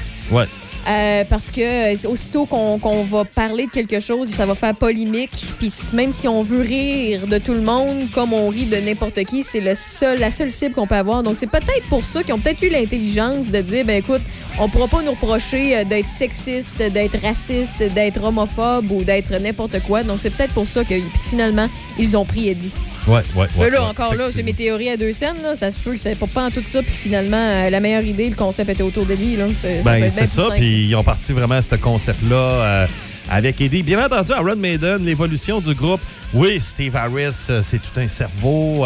Euh, 0.87 1.23
parce 1.29 1.51
que 1.51 1.61
euh, 1.93 2.09
aussitôt 2.09 2.45
qu'on 2.45 3.03
va 3.03 3.25
parler 3.25 3.65
de 3.65 3.71
quelque 3.71 3.99
chose, 3.99 4.29
ça 4.29 4.45
va 4.45 4.55
faire 4.55 4.75
polémique. 4.75 5.31
Puis 5.59 5.71
même 5.93 6.11
si 6.11 6.27
on 6.27 6.41
veut 6.41 6.61
rire 6.61 7.27
de 7.27 7.37
tout 7.37 7.53
le 7.53 7.61
monde, 7.61 8.09
comme 8.13 8.33
on 8.33 8.49
rit 8.49 8.65
de 8.65 8.77
n'importe 8.77 9.23
qui, 9.25 9.43
c'est 9.43 9.75
seul, 9.75 10.19
la 10.19 10.31
seule 10.31 10.51
cible 10.51 10.73
qu'on 10.73 10.87
peut 10.87 10.95
avoir. 10.95 11.21
Donc 11.21 11.35
c'est 11.35 11.49
peut-être 11.49 11.85
pour 11.89 12.05
ça 12.05 12.23
qu'ils 12.23 12.33
ont 12.33 12.39
peut-être 12.39 12.63
eu 12.63 12.69
l'intelligence 12.69 13.51
de 13.51 13.61
dire, 13.61 13.85
ben 13.85 13.97
écoute, 13.97 14.21
on 14.59 14.69
pourra 14.69 14.87
pas 14.87 15.01
nous 15.01 15.11
reprocher 15.11 15.77
euh, 15.77 15.83
d'être 15.83 16.07
sexiste, 16.07 16.77
d'être 16.77 17.19
raciste, 17.21 17.83
d'être 17.93 18.23
homophobe 18.23 18.91
ou 18.91 19.03
d'être 19.03 19.37
n'importe 19.39 19.81
quoi. 19.83 20.03
Donc 20.03 20.19
c'est 20.19 20.31
peut-être 20.31 20.53
pour 20.53 20.67
ça 20.67 20.83
que 20.83 20.95
finalement 21.29 21.67
ils 21.97 22.17
ont 22.17 22.25
pris 22.25 22.49
Eddie. 22.49 22.73
Ouais, 23.07 23.21
ouais, 23.35 23.41
ouais. 23.41 23.47
Mais 23.59 23.69
là, 23.71 23.81
ouais, 23.81 23.87
encore 23.89 24.13
là, 24.15 24.27
c'est 24.31 24.43
mes 24.43 24.53
théories 24.53 24.89
à 24.89 24.97
deux 24.97 25.11
scènes. 25.11 25.41
Là. 25.41 25.55
Ça 25.55 25.71
se 25.71 25.79
peut 25.79 25.91
que 25.91 25.97
c'est 25.97 26.15
pas, 26.15 26.27
pas 26.27 26.45
en 26.47 26.51
tout 26.51 26.61
ça. 26.63 26.81
Puis 26.83 26.93
finalement, 26.93 27.37
euh, 27.37 27.69
la 27.69 27.79
meilleure 27.79 28.03
idée, 28.03 28.29
le 28.29 28.35
concept 28.35 28.69
était 28.69 28.83
autour 28.83 29.05
de 29.05 29.13
lui. 29.15 29.35
Là. 29.35 29.45
Ça- 29.61 29.83
ça 29.83 29.89
Ben, 29.99 30.09
c'est 30.09 30.27
ça. 30.27 30.49
Puis 30.55 30.85
ils 30.87 30.95
ont 30.95 31.03
parti 31.03 31.33
vraiment 31.33 31.59
ce 31.61 31.75
concept-là 31.75 32.35
euh, 32.35 32.87
avec 33.29 33.59
Eddie. 33.61 33.83
Bien 33.83 34.05
entendu, 34.05 34.31
Iron 34.33 34.55
Maiden, 34.55 35.03
l'évolution 35.05 35.59
du 35.61 35.73
groupe. 35.73 36.01
Oui, 36.33 36.59
Steve 36.61 36.95
Harris, 36.95 37.47
euh, 37.49 37.61
c'est 37.63 37.79
tout 37.79 37.97
un 37.99 38.07
cerveau. 38.07 38.85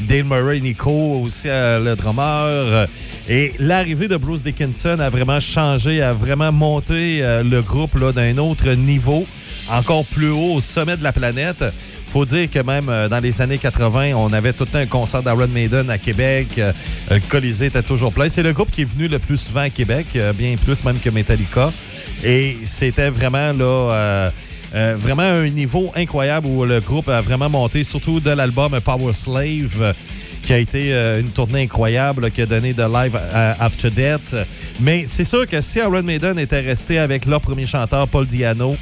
Dale 0.00 0.24
Murray, 0.24 0.60
Nico, 0.60 1.20
aussi 1.24 1.46
le 1.48 1.94
drummer. 1.94 2.86
Et 3.28 3.52
l'arrivée 3.60 4.08
de 4.08 4.16
Bruce 4.16 4.42
Dickinson 4.42 4.98
a 4.98 5.10
vraiment 5.10 5.38
changé, 5.38 6.02
a 6.02 6.12
vraiment 6.12 6.50
monté 6.50 7.20
le 7.44 7.60
groupe 7.60 7.96
d'un 8.12 8.36
autre 8.38 8.70
niveau, 8.72 9.24
encore 9.70 10.04
plus 10.06 10.30
haut, 10.30 10.54
au 10.54 10.60
sommet 10.60 10.96
de 10.96 11.04
la 11.04 11.12
planète. 11.12 11.62
Faut 12.10 12.24
dire 12.24 12.50
que 12.50 12.58
même 12.58 12.88
euh, 12.88 13.08
dans 13.08 13.20
les 13.20 13.40
années 13.40 13.56
80, 13.56 14.14
on 14.16 14.32
avait 14.32 14.52
tout 14.52 14.64
le 14.64 14.70
temps 14.70 14.78
un 14.80 14.86
concert 14.86 15.22
d'Iron 15.22 15.46
Maiden 15.46 15.88
à 15.90 15.96
Québec. 15.96 16.48
Euh, 16.58 16.72
le 17.08 17.20
Colisée 17.20 17.66
était 17.66 17.84
toujours 17.84 18.12
plein. 18.12 18.28
C'est 18.28 18.42
le 18.42 18.52
groupe 18.52 18.68
qui 18.72 18.82
est 18.82 18.84
venu 18.84 19.06
le 19.06 19.20
plus 19.20 19.36
souvent 19.36 19.60
à 19.60 19.70
Québec, 19.70 20.06
euh, 20.16 20.32
bien 20.32 20.56
plus 20.56 20.82
même 20.82 20.98
que 20.98 21.08
Metallica. 21.08 21.70
Et 22.24 22.56
c'était 22.64 23.10
vraiment 23.10 23.52
là. 23.52 24.32
vraiment 24.96 25.22
un 25.22 25.48
niveau 25.50 25.92
incroyable 25.94 26.48
où 26.48 26.64
le 26.64 26.80
groupe 26.80 27.08
a 27.08 27.20
vraiment 27.20 27.48
monté, 27.48 27.84
surtout 27.84 28.18
de 28.18 28.30
l'album 28.30 28.80
Power 28.80 29.12
Slave, 29.12 29.94
qui 30.42 30.52
a 30.52 30.58
été 30.58 30.92
une 31.20 31.30
tournée 31.30 31.62
incroyable, 31.62 32.30
qui 32.30 32.42
a 32.42 32.46
donné 32.46 32.72
de 32.72 32.82
live 32.82 33.16
euh, 33.16 33.52
After 33.60 33.90
Death. 33.90 34.34
Mais 34.80 35.04
c'est 35.06 35.24
sûr 35.24 35.46
que 35.46 35.60
si 35.60 35.78
Iron 35.78 36.02
Maiden 36.02 36.38
était 36.38 36.60
resté 36.60 36.98
avec 36.98 37.24
leur 37.26 37.40
premier 37.40 37.66
chanteur, 37.66 38.08
Paul 38.08 38.26
Diano, 38.26 38.74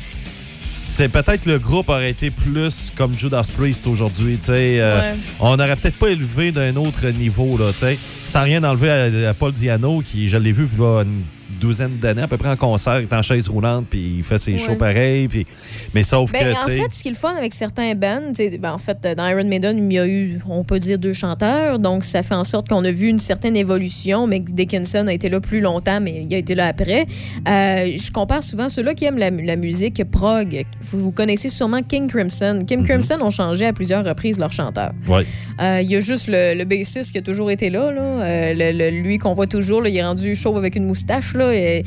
c'est 0.99 1.09
peut-être 1.09 1.47
le 1.47 1.61
groupe 1.61 1.91
aurait 1.91 2.11
été 2.11 2.29
plus 2.33 2.91
comme 2.97 3.17
Judas 3.17 3.45
Priest 3.57 3.87
aujourd'hui. 3.87 4.37
Euh, 4.49 5.13
Ouais. 5.13 5.17
On 5.39 5.57
n'aurait 5.57 5.77
peut-être 5.77 5.97
pas 5.97 6.09
élevé 6.09 6.51
d'un 6.51 6.75
autre 6.75 7.07
niveau, 7.11 7.57
là, 7.57 7.71
tu 7.73 7.79
sais. 7.79 7.99
sans 8.25 8.43
rien 8.43 8.65
enlever 8.65 8.91
à, 8.91 9.31
à 9.31 9.35
Paul 9.35 9.53
Diano, 9.53 10.01
qui, 10.05 10.29
je 10.29 10.37
l'ai 10.39 10.51
vu 10.51 10.67
il 10.73 10.81
y 10.81 10.85
a 10.85 11.03
une 11.03 11.23
douzaine 11.61 11.99
d'années, 11.99 12.23
à 12.23 12.29
peu 12.29 12.37
près 12.37 12.51
en 12.51 12.57
concert, 12.57 12.99
il 13.01 13.05
est 13.05 13.13
en 13.15 13.23
chaise 13.23 13.49
roulante, 13.49 13.87
puis 13.89 14.17
il 14.19 14.23
fait 14.23 14.39
ses 14.39 14.53
Ouais. 14.53 14.59
shows 14.59 14.75
pareils. 14.77 15.29
Puis... 15.29 15.47
Mais 15.95 16.03
sauf 16.03 16.31
Ben, 16.33 16.55
que, 16.55 16.59
en 16.59 16.67
fait, 16.67 16.93
ce 16.93 17.03
qui 17.03 17.09
est 17.09 17.13
le 17.13 17.17
fun 17.17 17.35
avec 17.37 17.53
certains 17.55 17.95
bands, 17.95 18.33
ben, 18.61 18.73
en 18.73 18.79
fait, 18.79 18.99
dans 19.17 19.27
Iron 19.29 19.45
Maiden, 19.45 19.79
il 19.91 19.95
y 19.95 19.99
a 19.99 20.07
eu, 20.07 20.39
on 20.49 20.65
peut 20.65 20.79
dire, 20.79 20.99
deux 20.99 21.13
chanteurs. 21.13 21.79
Donc, 21.79 22.05
ça 22.05 22.23
fait 22.23 22.35
en 22.35 22.45
sorte 22.45 22.69
qu'on 22.69 22.85
a 22.85 22.91
vu 22.93 23.09
une 23.09 23.19
certaine 23.19 23.57
évolution, 23.57 24.27
mais 24.27 24.41
Dickinson 24.41 25.07
a 25.09 25.13
été 25.13 25.29
là 25.29 25.41
plus 25.41 25.61
longtemps, 25.61 26.01
mais 26.01 26.25
il 26.29 26.35
a 26.35 26.39
été 26.39 26.55
là 26.55 26.67
après. 26.67 27.07
Euh, 27.49 27.97
je 27.97 28.11
compare 28.13 28.43
souvent 28.43 28.69
ceux-là 28.69 28.95
qui 28.95 29.05
aiment 29.05 29.19
la, 29.19 29.31
la 29.31 29.57
musique 29.57 30.03
prog. 30.11 30.65
Vous, 30.83 31.01
vous 31.01 31.13
connaissez 31.13 31.49
sûrement 31.49 31.83
King 31.83 32.09
Crimson. 32.09 32.59
King 32.67 32.83
Crimson 32.83 33.19
ont 33.21 33.31
changé 33.31 33.67
à 33.67 33.73
plusieurs 33.73 34.05
reprises 34.05 34.39
leur 34.39 34.53
chanteur. 34.53 34.93
ouais. 35.09 35.25
Euh, 35.61 35.81
Il 35.83 35.91
y 35.91 35.97
a 35.97 36.01
juste 36.01 36.29
le, 36.29 36.55
le 36.57 36.65
bassiste 36.65 37.13
qui 37.13 37.19
a 37.19 37.23
toujours 37.23 37.51
été 37.51 37.71
là. 37.71 37.91
là. 37.91 38.01
Euh, 38.03 38.55
le- 38.55 38.77
le- 38.77 39.03
lui 39.03 39.19
qu'on 39.19 39.33
voit 39.33 39.47
toujours, 39.47 39.83
là, 39.83 39.89
il 39.89 39.97
est 39.97 40.05
rendu 40.05 40.35
chauve 40.35 40.57
avec 40.57 40.77
une 40.77 40.85
moustache. 40.85 41.35
Là, 41.35 41.38
et- 41.47 41.83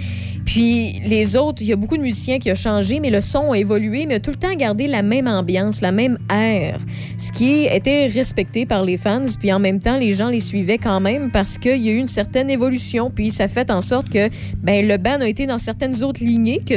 puis 0.46 1.00
les 1.08 1.36
autres, 1.38 1.62
il 1.62 1.68
y 1.68 1.72
a 1.74 1.76
beaucoup 1.76 1.96
de 1.98 2.02
musiciens 2.02 2.40
qui 2.40 2.52
ont 2.52 2.56
changé, 2.56 3.00
mais 3.00 3.10
le 3.10 3.22
son 3.22 3.52
a 3.52 3.58
évolué, 3.58 4.06
mais 4.06 4.16
a 4.16 4.20
tout 4.20 4.32
le 4.32 4.36
temps 4.38 4.54
gardé 4.54 4.88
la 4.88 5.02
même 5.04 5.28
ambiance, 5.28 5.82
la 5.82 5.92
même 5.92 6.18
air. 6.30 6.80
Ce 7.16 7.32
qui 7.32 7.66
était 7.66 8.08
respecté 8.08 8.66
par 8.66 8.84
les 8.84 8.98
fans, 8.98 9.22
puis 9.40 9.54
en 9.54 9.60
même 9.60 9.80
temps, 9.80 9.98
les 9.98 10.12
gens 10.14 10.30
les 10.30 10.40
suivaient 10.40 10.80
quand 10.80 11.00
même 11.00 11.32
parce 11.32 11.58
qu'il 11.58 11.82
y 11.82 11.90
a 11.90 11.94
eu 11.94 11.98
une 11.98 12.06
certaine 12.08 12.50
évolution, 12.50 13.12
puis 13.14 13.30
ça 13.30 13.48
fait 13.48 13.72
en 13.72 13.82
sorte 13.82 14.10
que 14.10 14.30
ben, 14.58 14.88
le 14.88 14.98
band 14.98 15.22
a 15.22 15.28
été 15.28 15.46
dans 15.46 15.60
certaines 15.60 16.04
autres 16.04 16.24
lignées 16.24 16.62
que 16.68 16.76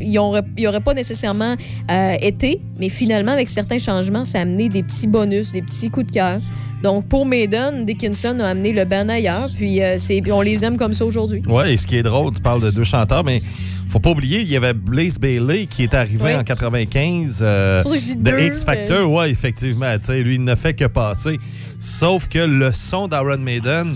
ils 0.00 0.12
n'auraient 0.14 0.80
pas 0.80 0.94
nécessairement 0.94 1.54
euh, 1.90 2.12
été, 2.20 2.60
mais 2.78 2.88
finalement, 2.88 3.32
avec 3.32 3.48
certains 3.48 3.78
changements, 3.78 4.24
ça 4.24 4.38
a 4.38 4.42
amené 4.42 4.68
des 4.68 4.82
petits 4.82 5.06
bonus, 5.06 5.52
des 5.52 5.62
petits 5.62 5.90
coups 5.90 6.06
de 6.06 6.12
cœur. 6.12 6.38
Donc, 6.82 7.06
pour 7.08 7.26
Maiden, 7.26 7.84
Dickinson 7.84 8.38
a 8.40 8.46
amené 8.48 8.72
le 8.72 8.84
band 8.86 9.08
ailleurs, 9.10 9.50
puis, 9.54 9.82
euh, 9.82 9.96
c'est- 9.98 10.22
on 10.32 10.40
les 10.40 10.64
aime 10.64 10.78
comme 10.78 10.94
ça 10.94 11.04
aujourd'hui. 11.04 11.42
Ouais, 11.46 11.74
et 11.74 11.76
ce 11.76 11.86
qui 11.86 11.96
est 11.96 12.02
drôle, 12.02 12.32
tu 12.34 12.40
parles 12.40 12.62
de 12.62 12.70
deux 12.70 12.84
chanteurs, 12.84 13.22
mais 13.22 13.42
faut 13.88 13.98
pas 13.98 14.10
oublier, 14.10 14.40
il 14.40 14.50
y 14.50 14.56
avait 14.56 14.72
Blaze 14.72 15.18
Bailey 15.18 15.66
qui 15.66 15.82
est 15.82 15.92
arrivé 15.92 16.34
en 16.36 16.42
95 16.44 17.40
euh, 17.42 17.82
de 17.82 18.46
X 18.46 18.64
Factor. 18.64 19.10
Ouais, 19.12 19.30
effectivement. 19.30 19.92
tu 19.98 20.06
sais, 20.06 20.22
lui, 20.22 20.36
il 20.36 20.44
ne 20.44 20.54
fait 20.54 20.72
que 20.72 20.86
passer. 20.86 21.36
Sauf 21.78 22.28
que 22.28 22.38
le 22.38 22.72
son 22.72 23.08
d'Iron 23.08 23.38
Maiden 23.38 23.94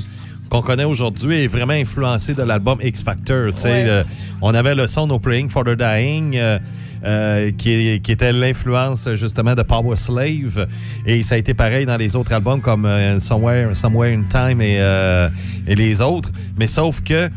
qu'on 0.54 0.62
connaît 0.62 0.84
aujourd'hui 0.84 1.42
est 1.44 1.48
vraiment 1.48 1.72
influencé 1.72 2.32
de 2.32 2.42
l'album 2.44 2.78
X 2.80 3.02
Factor. 3.02 3.50
Ouais. 3.64 3.84
le- 3.84 4.04
on 4.40 4.54
avait 4.54 4.74
le 4.76 4.86
son 4.86 5.06
No 5.08 5.18
Praying 5.18 5.48
for 5.48 5.64
the 5.64 5.76
Dying. 5.76 6.36
euh, 6.36 6.58
euh, 7.04 7.50
qui, 7.52 8.00
était 8.08 8.32
l'influence 8.32 9.08
justement 9.14 9.54
de 9.54 9.62
Power 9.62 9.96
Slave. 9.96 10.66
Et 11.06 11.22
ça 11.22 11.34
a 11.34 11.38
été 11.38 11.54
pareil 11.54 11.86
dans 11.86 11.96
les 11.96 12.16
autres 12.16 12.32
albums 12.32 12.60
comme 12.60 12.86
euh, 12.86 13.18
Somewhere, 13.20 13.74
Somewhere 13.74 14.14
in 14.14 14.22
Time 14.22 14.60
et, 14.60 14.76
euh, 14.78 15.28
et 15.66 15.74
les 15.74 16.00
autres. 16.00 16.30
Mais 16.58 16.66
sauf 16.66 17.02
que 17.02 17.28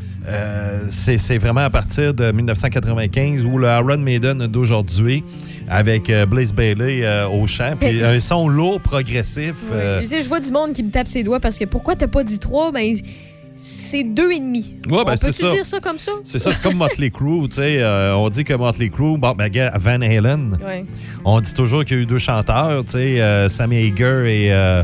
c'est 0.90 1.38
vraiment 1.38 1.62
à 1.62 1.70
partir 1.70 2.14
de 2.14 2.32
1995 2.32 3.46
où 3.46 3.58
le 3.58 3.68
Iron 3.68 3.98
Maiden 3.98 4.48
d'aujourd'hui 4.48 5.24
avec 5.70 6.12
Blaze 6.30 6.54
Bailey 6.54 7.04
euh, 7.04 7.28
au 7.28 7.48
chant. 7.48 7.74
Puis 7.80 8.04
un 8.04 8.20
son 8.20 8.48
lourd 8.48 8.80
progressif 8.82 9.56
euh, 9.72 10.00
Je 10.02 10.06
sais, 10.06 10.22
je 10.22 10.28
vois 10.28 10.40
du 10.40 10.52
monde 10.52 10.74
qui 10.74 10.84
me 10.84 10.92
tape 10.92 11.08
ses 11.08 11.24
doigts 11.24 11.40
parce 11.40 11.58
que 11.58 11.66
pourquoi 11.66 11.96
t'as 11.96 12.08
pas 12.08 12.24
dit 12.24 12.40
trois? 12.40 12.72
Ben, 12.72 12.94
c'est 13.60 14.04
deux 14.04 14.32
et 14.32 14.40
demi. 14.40 14.76
Ouais, 14.88 15.04
ben, 15.04 15.14
on 15.14 15.18
peut-tu 15.18 15.34
ça. 15.34 15.52
dire 15.52 15.66
ça 15.66 15.80
comme 15.80 15.98
ça? 15.98 16.12
c'est 16.24 16.38
ça, 16.40 16.54
c'est 16.54 16.62
comme 16.62 16.76
Motley 16.78 17.10
Crue, 17.10 17.50
tu 17.50 17.56
sais. 17.56 17.82
euh, 17.82 18.16
on 18.16 18.30
dit 18.30 18.44
que 18.44 18.54
Motley 18.54 18.90
Crue, 18.90 19.18
bon, 19.18 19.34
ben, 19.36 19.52
Van 19.76 20.00
Halen, 20.02 20.58
Ouais. 20.64 20.86
on 21.26 21.42
dit 21.42 21.54
toujours 21.54 21.84
qu'il 21.84 21.98
y 21.98 22.00
a 22.00 22.04
eu 22.04 22.06
deux 22.06 22.20
chanteurs, 22.20 22.86
tu 22.86 22.92
sais, 22.94 23.20
euh, 23.20 23.50
Sammy 23.50 23.78
Hager 23.88 24.26
et, 24.46 24.54
euh, 24.54 24.84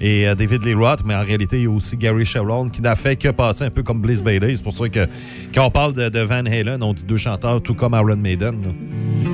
et 0.00 0.26
euh, 0.26 0.34
David 0.34 0.64
Lee 0.64 0.74
Roth, 0.74 1.00
mais 1.04 1.14
en 1.14 1.22
réalité, 1.22 1.58
il 1.58 1.64
y 1.64 1.66
a 1.66 1.70
aussi 1.70 1.96
Gary 1.98 2.24
Sharon 2.24 2.68
qui 2.68 2.80
n'a 2.82 2.94
fait 2.96 3.16
que 3.16 3.28
passer 3.28 3.64
un 3.64 3.70
peu 3.70 3.82
comme 3.82 4.00
Blaze 4.00 4.22
Bailey. 4.22 4.56
C'est 4.56 4.62
pour 4.64 4.72
ça 4.74 4.88
que 4.88 5.06
quand 5.54 5.66
on 5.66 5.70
parle 5.70 5.92
de, 5.92 6.08
de 6.08 6.20
Van 6.20 6.44
Halen, 6.46 6.82
on 6.82 6.92
dit 6.94 7.04
deux 7.04 7.16
chanteurs, 7.18 7.62
tout 7.62 7.74
comme 7.74 7.92
Iron 7.94 8.16
Maiden. 8.16 8.56
là. 8.64 9.33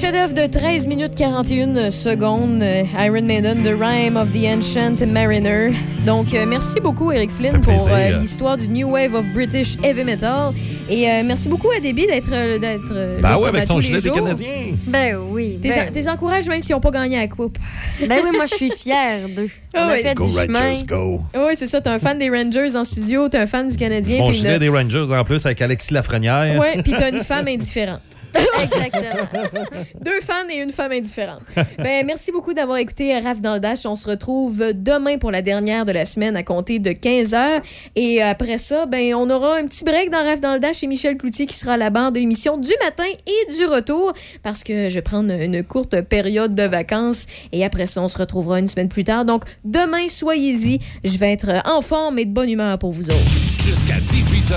Chef-d'œuvre 0.00 0.32
de 0.34 0.46
13 0.46 0.86
minutes 0.86 1.14
41 1.16 1.90
secondes, 1.90 2.62
euh, 2.62 2.82
Iron 3.00 3.22
Maiden, 3.22 3.62
The 3.62 3.74
Rhyme 3.80 4.16
of 4.16 4.30
the 4.30 4.44
Ancient 4.46 5.04
Mariner. 5.06 5.72
Donc, 6.06 6.32
euh, 6.34 6.46
merci 6.46 6.80
beaucoup, 6.80 7.10
Eric 7.10 7.30
Flynn, 7.30 7.58
pour 7.60 7.88
euh, 7.90 8.18
l'histoire 8.20 8.56
du 8.56 8.68
New 8.68 8.90
Wave 8.90 9.14
of 9.14 9.26
British 9.34 9.74
Heavy 9.82 10.04
Metal. 10.04 10.52
Et 10.88 11.10
euh, 11.10 11.22
merci 11.24 11.48
beaucoup 11.48 11.70
à 11.76 11.80
Debbie 11.80 12.06
d'être 12.06 12.30
d'être 12.58 13.20
Ben 13.20 13.36
ouais, 13.38 13.48
avec 13.48 13.64
son 13.64 13.80
gilet 13.80 13.96
les 13.96 14.02
des. 14.02 14.10
Canadiens. 14.10 14.46
Ben 14.86 15.16
oui. 15.30 15.58
T'es 15.60 15.70
Ben, 15.70 16.08
encourages 16.08 16.46
même 16.48 16.60
s'ils 16.60 16.74
n'ont 16.74 16.80
pas 16.80 16.90
gagné 16.92 17.16
à 17.16 17.20
la 17.20 17.28
coupe. 17.28 17.58
ben 18.00 18.18
oui, 18.22 18.30
moi, 18.34 18.46
je 18.48 18.54
suis 18.54 18.70
fière 18.70 19.28
d'eux. 19.34 19.48
On 19.74 19.80
Ah 19.80 19.88
a 19.88 19.96
fait 19.96 20.14
Go 20.14 20.26
du 20.28 20.32
chemin. 20.38 20.60
Rangers, 20.60 20.84
go. 20.86 21.20
Oui, 21.34 21.52
c'est 21.56 21.66
ça. 21.66 21.80
T'es 21.80 21.90
un 21.90 21.98
fan 21.98 22.16
des 22.18 22.30
Rangers 22.30 22.74
en 22.76 22.84
studio, 22.84 23.28
t'es 23.28 23.36
un 23.38 23.46
fan 23.46 23.66
du 23.66 23.76
Canadien. 23.76 24.18
Mon 24.18 24.30
gilet 24.30 24.54
une- 24.54 24.58
des 24.60 24.68
Rangers 24.68 25.12
en 25.12 25.24
plus 25.24 25.44
avec 25.44 25.60
Alexis 25.60 25.92
Lafrenière. 25.92 26.58
Ouais, 26.58 26.82
puis 26.82 26.92
t'as 26.96 27.10
une 27.10 27.20
femme 27.20 27.48
indifférente. 27.48 28.00
Exactement. 28.62 29.28
Deux 30.00 30.20
fans 30.20 30.48
et 30.50 30.58
une 30.58 30.72
femme 30.72 30.92
indifférente. 30.92 31.42
Ben, 31.78 32.04
merci 32.04 32.32
beaucoup 32.32 32.54
d'avoir 32.54 32.78
écouté 32.78 33.16
Raph 33.18 33.40
dans 33.40 33.54
le 33.54 33.60
Dash. 33.60 33.86
On 33.86 33.94
se 33.94 34.08
retrouve 34.08 34.72
demain 34.74 35.16
pour 35.18 35.30
la 35.30 35.42
dernière 35.42 35.84
de 35.84 35.92
la 35.92 36.04
semaine 36.04 36.34
à 36.36 36.42
compter 36.42 36.80
de 36.80 36.90
15 36.90 37.34
heures. 37.34 37.60
Et 37.94 38.20
après 38.20 38.58
ça, 38.58 38.86
ben, 38.86 39.14
on 39.14 39.30
aura 39.30 39.56
un 39.56 39.66
petit 39.66 39.84
break 39.84 40.10
dans 40.10 40.24
Raph 40.24 40.40
dans 40.40 40.54
le 40.54 40.60
Dash 40.60 40.82
et 40.82 40.86
Michel 40.86 41.16
Cloutier 41.16 41.46
qui 41.46 41.54
sera 41.54 41.74
à 41.74 41.76
la 41.76 41.90
barre 41.90 42.10
de 42.10 42.18
l'émission 42.18 42.56
du 42.56 42.72
matin 42.82 43.04
et 43.26 43.52
du 43.52 43.64
retour 43.66 44.12
parce 44.42 44.64
que 44.64 44.88
je 44.88 44.94
vais 44.94 45.02
prendre 45.02 45.32
une 45.32 45.62
courte 45.62 46.00
période 46.02 46.54
de 46.54 46.64
vacances 46.64 47.26
et 47.52 47.64
après 47.64 47.86
ça, 47.86 48.02
on 48.02 48.08
se 48.08 48.18
retrouvera 48.18 48.58
une 48.58 48.68
semaine 48.68 48.88
plus 48.88 49.04
tard. 49.04 49.24
Donc, 49.24 49.44
demain, 49.64 50.08
soyez-y. 50.08 50.80
Je 51.04 51.16
vais 51.18 51.32
être 51.32 51.62
en 51.64 51.80
forme 51.80 52.18
et 52.18 52.24
de 52.24 52.32
bonne 52.32 52.50
humeur 52.50 52.78
pour 52.78 52.90
vous 52.90 53.10
autres. 53.10 53.32
Jusqu'à 53.64 53.98
18h, 53.98 54.56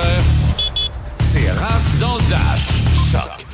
c'est 1.22 1.52
Raph 1.52 2.00
dans 2.00 2.16
le 2.18 2.30
Dash. 2.30 2.68
Choc 3.12 3.51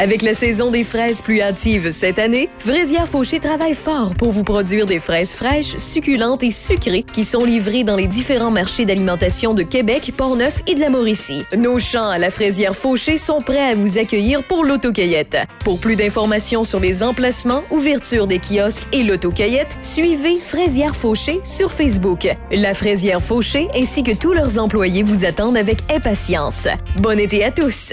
Avec 0.00 0.22
la 0.22 0.32
saison 0.32 0.70
des 0.70 0.82
fraises 0.82 1.20
plus 1.20 1.42
hâtives 1.42 1.90
cette 1.90 2.18
année, 2.18 2.48
Fraisière 2.58 3.06
Fauché 3.06 3.38
travaille 3.38 3.74
fort 3.74 4.14
pour 4.14 4.30
vous 4.30 4.44
produire 4.44 4.86
des 4.86 4.98
fraises 4.98 5.34
fraîches, 5.34 5.76
succulentes 5.76 6.42
et 6.42 6.50
sucrées 6.50 7.02
qui 7.02 7.22
sont 7.22 7.44
livrées 7.44 7.84
dans 7.84 7.96
les 7.96 8.06
différents 8.06 8.50
marchés 8.50 8.86
d'alimentation 8.86 9.52
de 9.52 9.62
Québec, 9.62 10.14
Portneuf 10.16 10.62
et 10.66 10.74
de 10.74 10.80
la 10.80 10.88
Mauricie. 10.88 11.44
Nos 11.54 11.78
champs 11.78 12.08
à 12.08 12.16
la 12.16 12.30
Fraisière 12.30 12.74
Fauché 12.74 13.18
sont 13.18 13.42
prêts 13.42 13.72
à 13.72 13.74
vous 13.74 13.98
accueillir 13.98 14.42
pour 14.42 14.64
l'autocueillette. 14.64 15.36
Pour 15.64 15.78
plus 15.78 15.96
d'informations 15.96 16.64
sur 16.64 16.80
les 16.80 17.02
emplacements, 17.02 17.62
ouverture 17.70 18.26
des 18.26 18.38
kiosques 18.38 18.86
et 18.94 19.02
l'autocueillette, 19.02 19.76
suivez 19.82 20.36
Fraisière 20.36 20.96
Fauché 20.96 21.40
sur 21.44 21.72
Facebook. 21.72 22.26
La 22.52 22.72
Fraisière 22.72 23.20
Fauché 23.20 23.68
ainsi 23.74 24.02
que 24.02 24.16
tous 24.16 24.32
leurs 24.32 24.58
employés 24.58 25.02
vous 25.02 25.26
attendent 25.26 25.58
avec 25.58 25.80
impatience. 25.92 26.68
Bon 26.96 27.20
été 27.20 27.44
à 27.44 27.50
tous! 27.50 27.92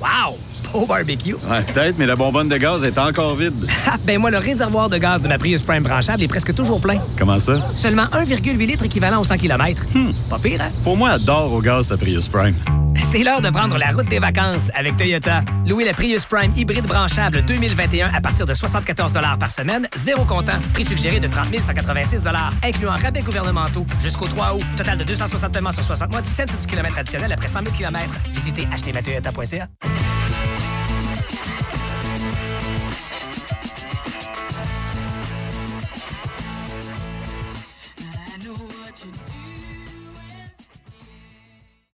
Wow! 0.00 0.36
Beau 0.72 0.86
barbecue! 0.86 1.34
Ouais, 1.34 1.62
peut-être, 1.62 1.96
mais 1.98 2.06
la 2.06 2.16
bonbonne 2.16 2.48
de 2.48 2.56
gaz 2.56 2.84
est 2.84 2.98
encore 2.98 3.36
vide. 3.36 3.66
Ah, 3.86 3.96
ben 4.04 4.18
moi, 4.18 4.30
le 4.30 4.38
réservoir 4.38 4.88
de 4.88 4.98
gaz 4.98 5.22
de 5.22 5.28
ma 5.28 5.38
Prius 5.38 5.62
Prime 5.62 5.82
branchable 5.82 6.22
est 6.22 6.28
presque 6.28 6.54
toujours 6.54 6.80
plein. 6.80 7.00
Comment 7.16 7.38
ça? 7.38 7.58
Seulement 7.74 8.04
1,8 8.04 8.56
litres 8.58 8.84
équivalent 8.84 9.20
au 9.20 9.24
100 9.24 9.38
km. 9.38 9.86
Pas 10.28 10.38
pire, 10.38 10.60
hein? 10.60 10.70
Pour 10.84 10.96
moi, 10.96 11.10
adore 11.10 11.52
au 11.52 11.60
gaz 11.60 11.88
ta 11.88 11.96
Prius 11.96 12.28
Prime. 12.28 12.54
C'est 13.10 13.22
l'heure 13.22 13.40
de 13.40 13.48
prendre 13.48 13.78
la 13.78 13.86
route 13.88 14.08
des 14.08 14.18
vacances 14.18 14.70
avec 14.74 14.96
Toyota. 14.96 15.42
Louez 15.66 15.84
la 15.84 15.92
Prius 15.92 16.24
Prime 16.24 16.52
hybride 16.56 16.86
branchable 16.86 17.42
2021 17.42 18.10
à 18.12 18.20
partir 18.20 18.44
de 18.44 18.52
74 18.52 19.12
par 19.38 19.50
semaine, 19.50 19.88
zéro 19.96 20.24
comptant. 20.24 20.58
Prix 20.74 20.84
suggéré 20.84 21.20
de 21.20 21.28
30 21.28 21.46
186 21.60 22.24
incluant 22.62 22.92
rabais 22.92 23.22
gouvernementaux. 23.22 23.86
Jusqu'au 24.02 24.26
3 24.26 24.54
août. 24.54 24.64
Total 24.76 24.98
de 24.98 25.04
260 25.04 25.52
paiements 25.52 25.72
sur 25.72 25.84
60 25.84 26.10
mois, 26.10 26.20
17 26.20 26.60
du 26.60 26.66
kilomètre 26.66 26.98
additionnel 26.98 27.32
après 27.32 27.48
100 27.48 27.60
000 27.64 27.76
km. 27.76 28.04
Visitez 28.34 28.66
htmatoyota.ca. 28.66 29.68